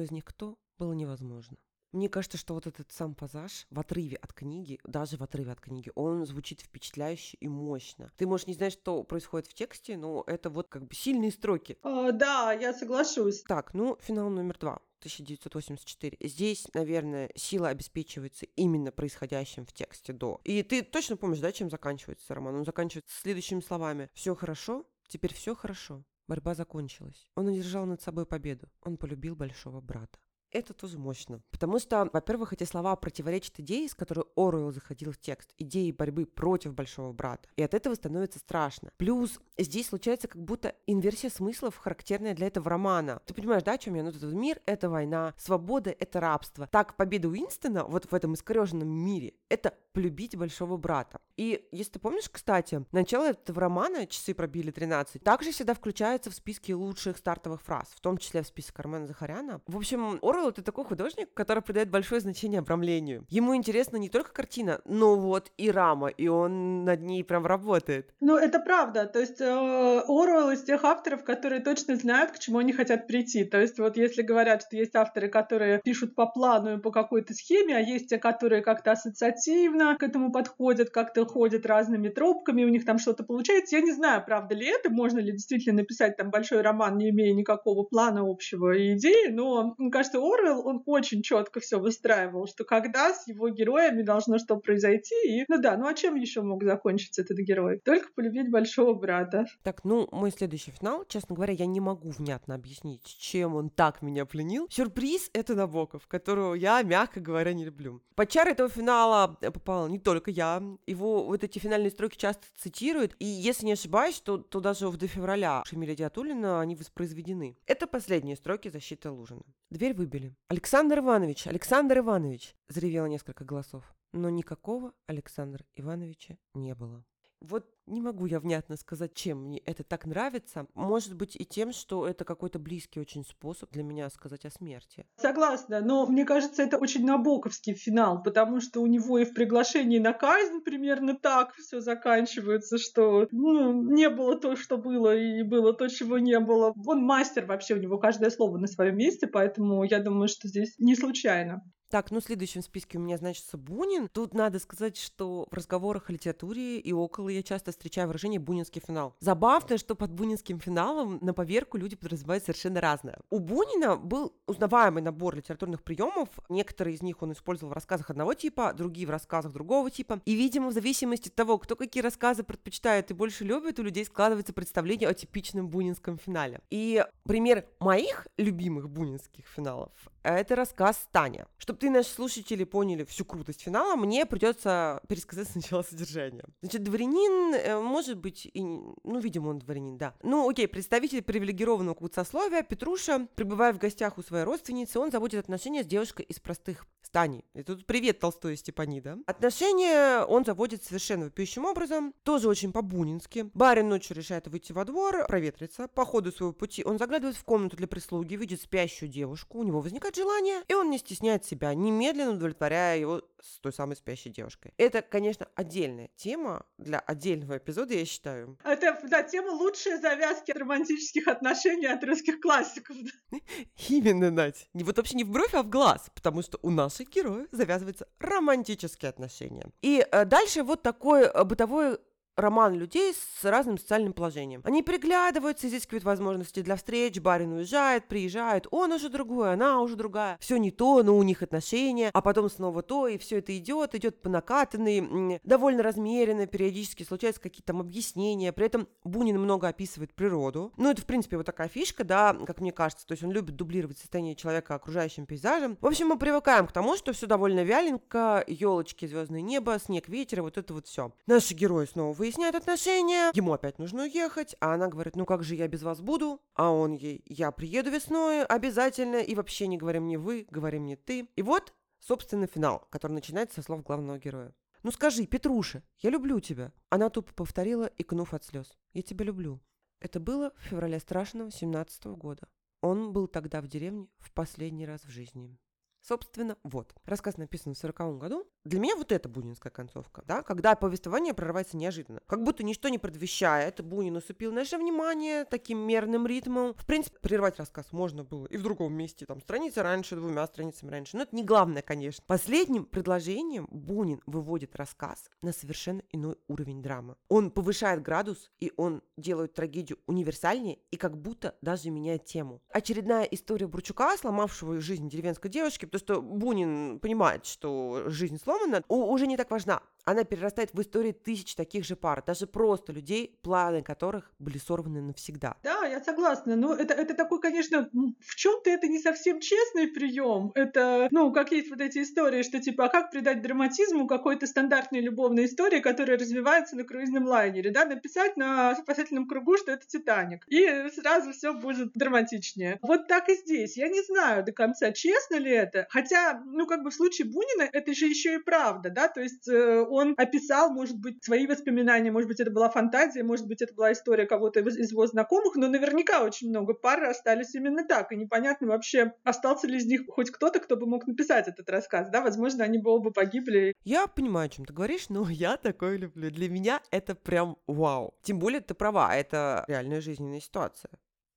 из 0.00 0.10
них 0.10 0.24
кто, 0.24 0.58
было 0.78 0.92
невозможно. 0.92 1.56
Мне 1.92 2.10
кажется, 2.10 2.36
что 2.36 2.52
вот 2.52 2.66
этот 2.66 2.92
сам 2.92 3.14
пассаж 3.14 3.66
в 3.70 3.80
отрыве 3.80 4.16
от 4.16 4.34
книги, 4.34 4.78
даже 4.84 5.16
в 5.16 5.22
отрыве 5.22 5.52
от 5.52 5.60
книги, 5.60 5.90
он 5.94 6.26
звучит 6.26 6.60
впечатляюще 6.60 7.38
и 7.40 7.48
мощно. 7.48 8.12
Ты, 8.16 8.26
можешь 8.26 8.46
не 8.46 8.52
знать, 8.52 8.74
что 8.74 9.04
происходит 9.04 9.46
в 9.48 9.54
тексте, 9.54 9.96
но 9.96 10.22
это 10.26 10.50
вот 10.50 10.68
как 10.68 10.86
бы 10.86 10.94
сильные 10.94 11.32
строки. 11.32 11.78
О, 11.82 12.12
да, 12.12 12.52
я 12.52 12.74
соглашусь. 12.74 13.42
Так, 13.42 13.72
ну, 13.72 13.96
финал 14.00 14.28
номер 14.28 14.58
два. 14.58 14.80
1984. 14.98 16.18
Здесь, 16.20 16.66
наверное, 16.74 17.30
сила 17.36 17.68
обеспечивается 17.68 18.46
именно 18.56 18.92
происходящим 18.92 19.64
в 19.64 19.72
тексте 19.72 20.12
до. 20.12 20.40
И 20.44 20.62
ты 20.62 20.82
точно 20.82 21.16
помнишь, 21.16 21.38
да, 21.38 21.52
чем 21.52 21.70
заканчивается 21.70 22.34
роман? 22.34 22.56
Он 22.56 22.64
заканчивается 22.64 23.18
следующими 23.18 23.60
словами. 23.60 24.10
Все 24.12 24.34
хорошо, 24.34 24.84
теперь 25.06 25.32
все 25.32 25.54
хорошо. 25.54 26.04
Борьба 26.28 26.54
закончилась. 26.54 27.26
Он 27.34 27.48
одержал 27.48 27.86
над 27.86 28.02
собой 28.02 28.26
победу. 28.26 28.68
Он 28.82 28.98
полюбил 28.98 29.34
большого 29.34 29.80
брата. 29.80 30.18
Это 30.50 30.72
тоже 30.72 30.98
мощно. 30.98 31.42
Потому 31.50 31.78
что, 31.78 32.08
во-первых, 32.12 32.52
эти 32.54 32.64
слова 32.64 32.96
противоречат 32.96 33.60
идее, 33.60 33.88
с 33.88 33.94
которой 33.94 34.24
Оруэлл 34.34 34.72
заходил 34.72 35.12
в 35.12 35.18
текст, 35.18 35.52
идеи 35.58 35.90
борьбы 35.90 36.24
против 36.24 36.74
большого 36.74 37.12
брата. 37.12 37.48
И 37.56 37.62
от 37.62 37.74
этого 37.74 37.94
становится 37.94 38.38
страшно. 38.38 38.90
Плюс 38.96 39.40
здесь 39.58 39.88
случается 39.88 40.26
как 40.26 40.42
будто 40.42 40.74
инверсия 40.86 41.28
смыслов, 41.28 41.76
характерная 41.76 42.34
для 42.34 42.46
этого 42.46 42.70
романа. 42.70 43.20
Ты 43.26 43.34
понимаешь, 43.34 43.62
да, 43.62 43.72
о 43.72 43.78
чем 43.78 43.94
я? 43.94 44.02
Ну, 44.02 44.08
этот 44.10 44.32
мир— 44.32 44.60
это 44.66 44.88
война, 44.88 45.34
свобода— 45.36 45.94
это 45.98 46.20
рабство. 46.20 46.66
Так, 46.66 46.96
победа 46.96 47.28
Уинстона 47.28 47.84
вот 47.84 48.10
в 48.10 48.14
этом 48.14 48.34
искореженном 48.34 48.88
мире— 48.88 49.34
это 49.50 49.74
полюбить 49.92 50.36
большого 50.36 50.78
брата. 50.78 51.20
И 51.38 51.64
если 51.70 51.92
ты 51.92 51.98
помнишь, 52.00 52.28
кстати, 52.28 52.84
начало 52.90 53.30
этого 53.30 53.60
романа 53.60 54.06
«Часы 54.08 54.34
пробили 54.34 54.72
13» 54.72 55.20
также 55.20 55.52
всегда 55.52 55.72
включается 55.72 56.30
в 56.30 56.34
списке 56.34 56.74
лучших 56.74 57.16
стартовых 57.16 57.62
фраз, 57.62 57.86
в 57.94 58.00
том 58.00 58.18
числе 58.18 58.42
в 58.42 58.46
список 58.48 58.80
Армена 58.80 59.06
Захаряна. 59.06 59.60
В 59.68 59.76
общем, 59.76 60.18
Орвелл— 60.20 60.48
это 60.50 60.62
такой 60.62 60.84
художник, 60.84 61.32
который 61.34 61.62
придает 61.62 61.90
большое 61.90 62.20
значение 62.20 62.58
обрамлению. 62.58 63.24
Ему 63.28 63.54
интересна 63.54 63.98
не 63.98 64.08
только 64.08 64.32
картина, 64.32 64.80
но 64.84 65.14
вот 65.14 65.52
и 65.56 65.70
рама, 65.70 66.08
и 66.08 66.26
он 66.26 66.84
над 66.84 67.02
ней 67.02 67.22
прям 67.22 67.46
работает. 67.46 68.12
Ну, 68.18 68.36
это 68.36 68.58
правда. 68.58 69.06
То 69.06 69.20
есть 69.20 69.40
э, 69.40 69.44
Орвелл 69.46 70.50
из 70.50 70.64
тех 70.64 70.82
авторов, 70.82 71.22
которые 71.22 71.60
точно 71.60 71.94
знают, 71.94 72.32
к 72.32 72.40
чему 72.40 72.58
они 72.58 72.72
хотят 72.72 73.06
прийти. 73.06 73.44
То 73.44 73.60
есть 73.60 73.78
вот 73.78 73.96
если 73.96 74.22
говорят, 74.22 74.62
что 74.62 74.76
есть 74.76 74.96
авторы, 74.96 75.28
которые 75.28 75.80
пишут 75.84 76.16
по 76.16 76.26
плану 76.26 76.78
и 76.78 76.80
по 76.80 76.90
какой-то 76.90 77.32
схеме, 77.32 77.76
а 77.76 77.80
есть 77.80 78.08
те, 78.08 78.18
которые 78.18 78.60
как-то 78.60 78.90
ассоциативно, 78.90 79.96
к 79.96 80.02
этому 80.02 80.32
подходят, 80.32 80.90
как-то 80.90 81.27
ходят 81.28 81.64
разными 81.64 82.08
тропками, 82.08 82.64
у 82.64 82.68
них 82.68 82.84
там 82.84 82.98
что-то 82.98 83.24
получается. 83.24 83.76
Я 83.76 83.82
не 83.82 83.92
знаю, 83.92 84.22
правда 84.24 84.54
ли 84.54 84.66
это, 84.66 84.90
можно 84.90 85.18
ли 85.18 85.32
действительно 85.32 85.78
написать 85.78 86.16
там 86.16 86.30
большой 86.30 86.60
роман, 86.60 86.98
не 86.98 87.10
имея 87.10 87.32
никакого 87.34 87.84
плана 87.84 88.22
общего 88.22 88.76
и 88.76 88.94
идеи, 88.94 89.30
но, 89.30 89.74
мне 89.78 89.90
кажется, 89.90 90.18
Орвелл, 90.18 90.66
он 90.66 90.82
очень 90.86 91.22
четко 91.22 91.60
все 91.60 91.78
выстраивал, 91.78 92.46
что 92.46 92.64
когда 92.64 93.14
с 93.14 93.26
его 93.28 93.48
героями 93.48 94.02
должно 94.02 94.38
что 94.38 94.56
произойти, 94.56 95.14
и, 95.24 95.44
ну 95.48 95.60
да, 95.60 95.76
ну 95.76 95.86
а 95.86 95.94
чем 95.94 96.16
еще 96.16 96.42
мог 96.42 96.62
закончиться 96.64 97.22
этот 97.22 97.38
герой? 97.38 97.80
Только 97.84 98.08
полюбить 98.14 98.50
большого 98.50 98.94
брата. 98.94 99.46
Так, 99.62 99.84
ну, 99.84 100.08
мой 100.12 100.30
следующий 100.30 100.72
финал, 100.72 101.04
честно 101.08 101.34
говоря, 101.34 101.52
я 101.52 101.66
не 101.66 101.80
могу 101.80 102.10
внятно 102.10 102.54
объяснить, 102.54 103.04
чем 103.04 103.54
он 103.54 103.70
так 103.70 104.02
меня 104.02 104.26
пленил. 104.26 104.66
Сюрприз— 104.70 105.30
это 105.32 105.54
Набоков, 105.54 106.06
которого 106.06 106.54
я, 106.54 106.82
мягко 106.82 107.20
говоря, 107.20 107.52
не 107.52 107.64
люблю. 107.64 108.02
Под 108.14 108.28
чар 108.28 108.48
этого 108.48 108.68
финала 108.68 109.36
попал 109.40 109.78
попала 109.78 109.88
не 109.88 109.98
только 109.98 110.30
я. 110.30 110.62
Его 110.86 111.17
вот 111.24 111.44
эти 111.44 111.58
финальные 111.58 111.90
строки 111.90 112.16
часто 112.16 112.46
цитируют. 112.56 113.14
И 113.18 113.24
если 113.24 113.66
не 113.66 113.72
ошибаюсь, 113.72 114.20
то, 114.20 114.38
то 114.38 114.60
даже 114.60 114.88
в 114.88 114.96
до 114.96 115.06
февраля 115.06 115.62
Шамиля 115.66 115.94
Диатулина 115.94 116.60
они 116.60 116.74
воспроизведены. 116.74 117.56
Это 117.66 117.86
последние 117.86 118.36
строки 118.36 118.68
защиты 118.68 119.10
Лужина. 119.10 119.42
Дверь 119.70 119.94
выбили. 119.94 120.34
«Александр 120.48 120.98
Иванович! 120.98 121.46
Александр 121.46 121.98
Иванович!» 121.98 122.54
Заревело 122.68 123.06
несколько 123.06 123.44
голосов. 123.44 123.84
Но 124.12 124.30
никакого 124.30 124.94
Александра 125.06 125.64
Ивановича 125.76 126.38
не 126.54 126.74
было. 126.74 127.04
Вот 127.40 127.66
не 127.86 128.00
могу 128.00 128.26
я 128.26 128.40
внятно 128.40 128.76
сказать, 128.76 129.14
чем 129.14 129.44
мне 129.44 129.58
это 129.58 129.82
так 129.82 130.06
нравится. 130.06 130.66
Может 130.74 131.14
быть 131.14 131.36
и 131.36 131.44
тем, 131.44 131.72
что 131.72 132.06
это 132.06 132.24
какой-то 132.24 132.58
близкий 132.58 133.00
очень 133.00 133.24
способ 133.24 133.70
для 133.70 133.82
меня 133.82 134.10
сказать 134.10 134.44
о 134.44 134.50
смерти. 134.50 135.06
Согласна, 135.16 135.80
но 135.80 136.06
мне 136.06 136.24
кажется, 136.24 136.62
это 136.62 136.78
очень 136.78 137.04
набоковский 137.04 137.74
финал, 137.74 138.22
потому 138.22 138.60
что 138.60 138.80
у 138.80 138.86
него 138.86 139.18
и 139.18 139.24
в 139.24 139.34
приглашении 139.34 139.98
на 139.98 140.12
казнь 140.12 140.60
примерно 140.60 141.16
так 141.16 141.54
все 141.54 141.80
заканчивается, 141.80 142.78
что 142.78 143.28
ну, 143.30 143.72
не 143.72 144.10
было 144.10 144.38
то, 144.38 144.56
что 144.56 144.76
было, 144.76 145.16
и 145.16 145.42
было 145.42 145.72
то, 145.72 145.88
чего 145.88 146.18
не 146.18 146.38
было. 146.40 146.74
Он 146.86 147.02
мастер 147.04 147.46
вообще, 147.46 147.74
у 147.74 147.78
него 147.78 147.98
каждое 147.98 148.30
слово 148.30 148.58
на 148.58 148.66
своем 148.66 148.96
месте, 148.96 149.26
поэтому 149.26 149.84
я 149.84 150.00
думаю, 150.00 150.28
что 150.28 150.48
здесь 150.48 150.74
не 150.78 150.94
случайно. 150.94 151.62
Так, 151.90 152.10
ну 152.10 152.20
в 152.20 152.24
следующем 152.24 152.60
списке 152.60 152.98
у 152.98 153.00
меня 153.00 153.16
значится 153.16 153.56
Бунин. 153.56 154.08
Тут 154.08 154.34
надо 154.34 154.58
сказать, 154.58 154.98
что 154.98 155.46
в 155.50 155.54
разговорах 155.54 156.10
о 156.10 156.12
литературе 156.12 156.78
и 156.78 156.92
около 156.92 157.30
я 157.30 157.42
часто 157.42 157.70
встречаю 157.70 158.08
выражение 158.08 158.38
«бунинский 158.38 158.82
финал». 158.86 159.16
Забавно, 159.20 159.78
что 159.78 159.94
под 159.94 160.12
бунинским 160.12 160.60
финалом 160.60 161.18
на 161.22 161.32
поверку 161.32 161.78
люди 161.78 161.96
подразумевают 161.96 162.44
совершенно 162.44 162.82
разное. 162.82 163.18
У 163.30 163.38
Бунина 163.38 163.96
был 163.96 164.34
узнаваемый 164.46 165.02
набор 165.02 165.34
литературных 165.36 165.82
приемов. 165.82 166.28
Некоторые 166.50 166.94
из 166.94 167.02
них 167.02 167.22
он 167.22 167.32
использовал 167.32 167.70
в 167.70 167.74
рассказах 167.74 168.10
одного 168.10 168.34
типа, 168.34 168.74
другие 168.74 169.06
в 169.06 169.10
рассказах 169.10 169.52
другого 169.52 169.90
типа. 169.90 170.20
И, 170.26 170.34
видимо, 170.34 170.68
в 170.68 170.72
зависимости 170.74 171.28
от 171.28 171.34
того, 171.34 171.56
кто 171.56 171.74
какие 171.74 172.02
рассказы 172.02 172.42
предпочитает 172.42 173.10
и 173.10 173.14
больше 173.14 173.44
любит, 173.44 173.78
у 173.78 173.82
людей 173.82 174.04
складывается 174.04 174.52
представление 174.52 175.08
о 175.08 175.14
типичном 175.14 175.68
бунинском 175.68 176.18
финале. 176.18 176.60
И 176.68 177.02
пример 177.24 177.64
моих 177.80 178.26
любимых 178.36 178.90
бунинских 178.90 179.46
финалов 179.46 179.90
это 180.22 180.56
рассказ 180.56 181.08
Таня. 181.12 181.46
Чтобы 181.58 181.78
ты, 181.78 181.90
наши 181.90 182.10
слушатели, 182.10 182.64
поняли 182.64 183.04
всю 183.04 183.24
крутость 183.24 183.62
финала, 183.62 183.96
мне 183.96 184.26
придется 184.26 185.00
пересказать 185.08 185.48
сначала 185.52 185.82
содержание. 185.82 186.44
Значит, 186.62 186.82
дворянин, 186.82 187.54
э, 187.54 187.80
может 187.80 188.18
быть, 188.18 188.46
и, 188.46 188.62
ну, 188.62 189.18
видимо, 189.18 189.48
он 189.48 189.58
дворянин, 189.58 189.98
да. 189.98 190.14
Ну, 190.22 190.48
окей, 190.48 190.68
представитель 190.68 191.22
привилегированного 191.22 191.96
сословия, 192.12 192.62
Петруша, 192.62 193.26
пребывая 193.34 193.72
в 193.72 193.78
гостях 193.78 194.18
у 194.18 194.22
своей 194.22 194.44
родственницы, 194.44 194.98
он 194.98 195.10
заводит 195.10 195.40
отношения 195.40 195.82
с 195.82 195.86
девушкой 195.86 196.22
из 196.22 196.40
простых 196.40 196.86
станей. 197.02 197.44
И 197.54 197.62
тут 197.62 197.86
привет 197.86 198.18
Толстой 198.18 198.54
и 198.54 198.56
Степанида. 198.56 199.18
Отношения 199.26 200.24
он 200.24 200.44
заводит 200.44 200.84
совершенно 200.84 201.26
вопиющим 201.26 201.64
образом, 201.64 202.14
тоже 202.22 202.48
очень 202.48 202.72
по-бунински. 202.72 203.50
Барин 203.54 203.88
ночью 203.88 204.16
решает 204.16 204.46
выйти 204.48 204.72
во 204.72 204.84
двор, 204.84 205.26
проветриться. 205.26 205.88
По 205.88 206.04
ходу 206.04 206.32
своего 206.32 206.52
пути 206.52 206.84
он 206.84 206.98
заглядывает 206.98 207.36
в 207.36 207.44
комнату 207.44 207.76
для 207.76 207.88
прислуги, 207.88 208.34
видит 208.34 208.60
спящую 208.60 209.08
девушку, 209.08 209.58
у 209.58 209.62
него 209.62 209.80
возникает 209.80 210.07
желание, 210.16 210.62
и 210.68 210.74
он 210.74 210.90
не 210.90 210.98
стесняет 210.98 211.44
себя, 211.44 211.74
немедленно 211.74 212.32
удовлетворяя 212.32 212.98
его 212.98 213.22
с 213.40 213.58
той 213.60 213.72
самой 213.72 213.96
спящей 213.96 214.30
девушкой. 214.30 214.72
Это, 214.76 215.02
конечно, 215.02 215.48
отдельная 215.54 216.10
тема 216.16 216.66
для 216.76 216.98
отдельного 216.98 217.58
эпизода, 217.58 217.94
я 217.94 218.04
считаю. 218.04 218.58
Это, 218.64 218.98
да, 219.08 219.22
тема 219.22 219.50
лучшие 219.50 219.98
завязки 219.98 220.50
романтических 220.52 221.28
отношений 221.28 221.86
от 221.86 222.02
русских 222.04 222.40
классиков. 222.40 222.96
Именно, 223.88 224.30
Надь. 224.30 224.68
Не 224.74 224.84
вот 224.84 224.96
вообще 224.96 225.16
не 225.16 225.24
в 225.24 225.30
бровь, 225.30 225.54
а 225.54 225.62
в 225.62 225.68
глаз, 225.68 226.10
потому 226.14 226.42
что 226.42 226.58
у 226.62 226.70
наших 226.70 227.08
героев 227.08 227.48
завязываются 227.52 228.08
романтические 228.18 229.10
отношения. 229.10 229.70
И 229.82 230.04
э, 230.10 230.24
дальше 230.24 230.62
вот 230.62 230.82
такой 230.82 231.22
э, 231.22 231.44
бытовой 231.44 231.98
роман 232.38 232.74
людей 232.74 233.14
с 233.14 233.44
разным 233.44 233.78
социальным 233.78 234.12
положением. 234.12 234.62
Они 234.64 234.82
приглядываются, 234.82 235.68
изыскивают 235.68 236.04
возможности 236.04 236.60
для 236.60 236.76
встреч, 236.76 237.20
барин 237.20 237.52
уезжает, 237.52 238.08
приезжает, 238.08 238.66
он 238.70 238.92
уже 238.92 239.08
другой, 239.08 239.52
она 239.52 239.80
уже 239.80 239.96
другая. 239.96 240.38
Все 240.40 240.56
не 240.56 240.70
то, 240.70 241.02
но 241.02 241.16
у 241.16 241.22
них 241.22 241.42
отношения, 241.42 242.10
а 242.12 242.22
потом 242.22 242.48
снова 242.48 242.82
то, 242.82 243.08
и 243.08 243.18
все 243.18 243.38
это 243.38 243.56
идет, 243.56 243.94
идет 243.94 244.22
по 244.22 244.28
накатанной, 244.28 245.40
довольно 245.44 245.82
размеренно, 245.82 246.46
периодически 246.46 247.02
случаются 247.02 247.40
какие-то 247.40 247.68
там 247.68 247.80
объяснения. 247.80 248.52
При 248.52 248.66
этом 248.66 248.88
Бунин 249.04 249.38
много 249.38 249.68
описывает 249.68 250.14
природу. 250.14 250.72
Ну, 250.76 250.90
это, 250.90 251.02
в 251.02 251.06
принципе, 251.06 251.36
вот 251.36 251.46
такая 251.46 251.68
фишка, 251.68 252.04
да, 252.04 252.36
как 252.46 252.60
мне 252.60 252.72
кажется. 252.72 253.06
То 253.06 253.12
есть 253.12 253.22
он 253.22 253.30
любит 253.30 253.56
дублировать 253.56 253.98
состояние 253.98 254.34
человека 254.34 254.74
окружающим 254.74 255.26
пейзажем. 255.26 255.76
В 255.80 255.86
общем, 255.86 256.08
мы 256.08 256.18
привыкаем 256.18 256.66
к 256.66 256.72
тому, 256.72 256.96
что 256.96 257.12
все 257.12 257.26
довольно 257.26 257.62
вяленько, 257.62 258.44
елочки, 258.46 259.06
звездное 259.06 259.40
небо, 259.40 259.78
снег, 259.78 260.08
ветер, 260.08 260.42
вот 260.42 260.56
это 260.56 260.72
вот 260.72 260.86
все. 260.86 261.12
Наши 261.26 261.54
герои 261.54 261.86
снова 261.86 262.14
выясняют 262.28 262.56
отношения, 262.56 263.30
ему 263.32 263.54
опять 263.54 263.78
нужно 263.78 264.02
уехать, 264.02 264.54
а 264.60 264.74
она 264.74 264.88
говорит, 264.88 265.16
ну 265.16 265.24
как 265.24 265.42
же 265.42 265.54
я 265.54 265.66
без 265.66 265.82
вас 265.82 266.00
буду? 266.00 266.42
А 266.54 266.70
он 266.70 266.92
ей, 266.92 267.22
я 267.24 267.50
приеду 267.52 267.90
весной 267.90 268.44
обязательно, 268.44 269.16
и 269.16 269.34
вообще 269.34 269.66
не 269.66 269.78
говори 269.78 269.98
мне 269.98 270.18
вы, 270.18 270.46
говори 270.50 270.78
мне 270.78 270.96
ты. 270.96 271.30
И 271.36 271.42
вот, 271.42 271.72
собственно, 272.00 272.46
финал, 272.46 272.86
который 272.90 273.12
начинается 273.12 273.56
со 273.56 273.62
слов 273.62 273.82
главного 273.82 274.18
героя. 274.18 274.52
«Ну 274.82 274.92
скажи, 274.92 275.26
Петруша, 275.26 275.82
я 275.98 276.10
люблю 276.10 276.38
тебя!» 276.38 276.72
Она 276.90 277.08
тупо 277.08 277.32
повторила, 277.32 277.90
икнув 277.96 278.34
от 278.34 278.44
слез. 278.44 278.78
«Я 278.92 279.02
тебя 279.02 279.24
люблю». 279.24 279.60
Это 279.98 280.20
было 280.20 280.52
в 280.56 280.62
феврале 280.68 281.00
страшного 281.00 281.50
17 281.50 282.06
-го 282.06 282.16
года. 282.16 282.48
Он 282.80 283.12
был 283.12 283.26
тогда 283.26 283.60
в 283.60 283.66
деревне 283.66 284.06
в 284.18 284.32
последний 284.32 284.86
раз 284.86 285.02
в 285.02 285.08
жизни. 285.08 285.58
Собственно, 286.00 286.56
вот. 286.62 286.94
Рассказ 287.04 287.38
написан 287.38 287.74
в 287.74 287.78
40 287.78 288.18
году. 288.18 288.46
Для 288.68 288.80
меня 288.80 288.96
вот 288.96 289.12
это 289.12 289.30
бунинская 289.30 289.72
концовка, 289.72 290.22
да, 290.26 290.42
когда 290.42 290.74
повествование 290.74 291.32
прорывается 291.32 291.78
неожиданно. 291.78 292.20
Как 292.26 292.42
будто 292.42 292.62
ничто 292.62 292.90
не 292.90 292.98
предвещает. 292.98 293.82
Бунин 293.82 294.16
усыпил 294.16 294.52
наше 294.52 294.76
внимание 294.76 295.46
таким 295.46 295.78
мерным 295.78 296.26
ритмом. 296.26 296.74
В 296.74 296.84
принципе, 296.84 297.16
прервать 297.22 297.58
рассказ 297.58 297.92
можно 297.92 298.24
было 298.24 298.44
и 298.44 298.58
в 298.58 298.62
другом 298.62 298.92
месте, 298.92 299.24
там, 299.24 299.40
страница 299.40 299.82
раньше, 299.82 300.16
двумя 300.16 300.46
страницами 300.46 300.90
раньше. 300.90 301.16
Но 301.16 301.22
это 301.22 301.34
не 301.34 301.44
главное, 301.44 301.80
конечно. 301.80 302.22
Последним 302.26 302.84
предложением 302.84 303.68
Бунин 303.70 304.20
выводит 304.26 304.76
рассказ 304.76 305.30
на 305.40 305.52
совершенно 305.52 306.02
иной 306.12 306.36
уровень 306.46 306.82
драмы. 306.82 307.16
Он 307.30 307.50
повышает 307.50 308.02
градус, 308.02 308.50
и 308.60 308.70
он 308.76 309.02
делает 309.16 309.54
трагедию 309.54 309.98
универсальнее 310.06 310.78
и 310.90 310.98
как 310.98 311.16
будто 311.16 311.56
даже 311.62 311.88
меняет 311.88 312.26
тему. 312.26 312.60
Очередная 312.68 313.24
история 313.24 313.66
Бурчука, 313.66 314.14
сломавшего 314.18 314.78
жизнь 314.78 315.08
деревенской 315.08 315.50
девочки, 315.50 315.86
потому 315.86 316.00
что 316.00 316.20
Бунин 316.20 317.00
понимает, 317.00 317.46
что 317.46 318.04
жизнь 318.08 318.38
сломана, 318.38 318.57
уже 318.88 319.26
не 319.26 319.36
так 319.36 319.50
важна 319.50 319.80
она 320.08 320.24
перерастает 320.24 320.70
в 320.72 320.80
истории 320.80 321.12
тысяч 321.12 321.54
таких 321.54 321.84
же 321.84 321.94
пар, 321.94 322.22
даже 322.26 322.46
просто 322.46 322.92
людей, 322.92 323.38
планы 323.42 323.82
которых 323.82 324.32
были 324.38 324.56
сорваны 324.56 325.02
навсегда. 325.02 325.56
Да, 325.62 325.84
я 325.84 326.02
согласна. 326.02 326.56
Но 326.56 326.74
это, 326.74 326.94
это 326.94 327.12
такой, 327.12 327.40
конечно, 327.40 327.90
в 327.92 328.34
чем-то 328.34 328.70
это 328.70 328.88
не 328.88 328.98
совсем 329.00 329.40
честный 329.40 329.86
прием. 329.88 330.50
Это, 330.54 331.08
ну, 331.10 331.30
как 331.30 331.52
есть 331.52 331.68
вот 331.68 331.82
эти 331.82 332.02
истории, 332.02 332.42
что 332.42 332.58
типа, 332.58 332.86
а 332.86 332.88
как 332.88 333.10
придать 333.10 333.42
драматизму 333.42 334.06
какой-то 334.06 334.46
стандартной 334.46 335.00
любовной 335.00 335.44
истории, 335.44 335.80
которая 335.80 336.18
развивается 336.18 336.76
на 336.76 336.84
круизном 336.84 337.26
лайнере, 337.26 337.70
да, 337.70 337.84
написать 337.84 338.38
на 338.38 338.74
спасательном 338.76 339.28
кругу, 339.28 339.58
что 339.58 339.72
это 339.72 339.86
Титаник. 339.86 340.46
И 340.48 340.88
сразу 340.94 341.32
все 341.32 341.52
будет 341.52 341.92
драматичнее. 341.92 342.78
Вот 342.80 343.08
так 343.08 343.28
и 343.28 343.34
здесь. 343.34 343.76
Я 343.76 343.88
не 343.88 344.00
знаю 344.02 344.42
до 344.42 344.52
конца, 344.52 344.90
честно 344.92 345.36
ли 345.36 345.50
это. 345.50 345.86
Хотя, 345.90 346.42
ну, 346.46 346.66
как 346.66 346.82
бы 346.82 346.90
в 346.90 346.94
случае 346.94 347.28
Бунина 347.28 347.68
это 347.70 347.92
же 347.92 348.06
еще 348.06 348.36
и 348.36 348.38
правда, 348.38 348.88
да, 348.88 349.08
то 349.08 349.20
есть 349.20 349.46
э, 349.48 349.82
он 349.98 350.14
описал, 350.16 350.72
может 350.72 350.98
быть, 350.98 351.22
свои 351.22 351.46
воспоминания, 351.46 352.10
может 352.10 352.28
быть, 352.28 352.40
это 352.40 352.50
была 352.50 352.70
фантазия, 352.70 353.22
может 353.22 353.46
быть, 353.46 353.62
это 353.62 353.74
была 353.74 353.92
история 353.92 354.26
кого-то 354.26 354.60
из 354.60 354.90
его 354.90 355.06
знакомых, 355.06 355.56
но 355.56 355.68
наверняка 355.68 356.22
очень 356.22 356.48
много 356.48 356.74
пар 356.74 357.04
остались 357.04 357.54
именно 357.54 357.84
так, 357.84 358.12
и 358.12 358.16
непонятно 358.16 358.68
вообще, 358.68 359.12
остался 359.24 359.66
ли 359.66 359.78
из 359.78 359.86
них 359.86 360.02
хоть 360.08 360.30
кто-то, 360.30 360.60
кто 360.60 360.76
бы 360.76 360.86
мог 360.86 361.06
написать 361.06 361.48
этот 361.48 361.68
рассказ, 361.70 362.08
да, 362.10 362.20
возможно, 362.22 362.64
они 362.64 362.78
бы 362.78 362.90
оба 362.90 363.10
погибли. 363.10 363.74
Я 363.84 364.06
понимаю, 364.06 364.46
о 364.46 364.48
чем 364.48 364.64
ты 364.64 364.72
говоришь, 364.72 365.08
но 365.08 365.26
я 365.30 365.56
такое 365.56 365.96
люблю. 365.96 366.30
Для 366.30 366.48
меня 366.48 366.80
это 366.90 367.14
прям 367.14 367.56
вау. 367.66 368.14
Тем 368.22 368.38
более 368.38 368.60
ты 368.60 368.74
права, 368.74 369.14
это 369.14 369.64
реальная 369.68 370.00
жизненная 370.00 370.40
ситуация. 370.40 370.90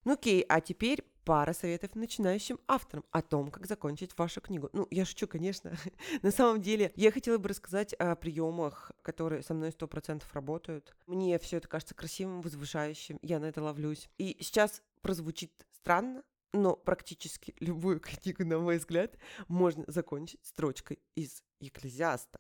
Ну 0.03 0.13
окей, 0.13 0.43
а 0.49 0.61
теперь 0.61 1.03
пара 1.23 1.53
советов 1.53 1.95
начинающим 1.95 2.59
авторам 2.67 3.05
о 3.11 3.21
том, 3.21 3.51
как 3.51 3.65
закончить 3.65 4.17
вашу 4.17 4.41
книгу. 4.41 4.69
Ну, 4.73 4.87
я 4.91 5.05
шучу, 5.05 5.27
конечно. 5.27 5.73
На 6.21 6.31
самом 6.31 6.61
деле, 6.61 6.91
я 6.95 7.11
хотела 7.11 7.37
бы 7.37 7.49
рассказать 7.49 7.93
о 7.93 8.15
приемах, 8.15 8.91
которые 9.01 9.43
со 9.43 9.53
мной 9.53 9.71
сто 9.71 9.87
процентов 9.87 10.33
работают. 10.33 10.95
Мне 11.07 11.37
все 11.39 11.57
это 11.57 11.67
кажется 11.67 11.95
красивым, 11.95 12.41
возвышающим, 12.41 13.19
я 13.21 13.39
на 13.39 13.45
это 13.45 13.61
ловлюсь. 13.61 14.09
И 14.17 14.37
сейчас 14.39 14.81
прозвучит 15.01 15.51
странно, 15.73 16.23
но 16.53 16.75
практически 16.75 17.55
любую 17.59 17.99
книгу, 17.99 18.45
на 18.45 18.59
мой 18.59 18.77
взгляд, 18.77 19.17
можно 19.47 19.83
закончить 19.87 20.39
строчкой 20.43 20.99
из 21.15 21.43
Екклезиаста. 21.59 22.39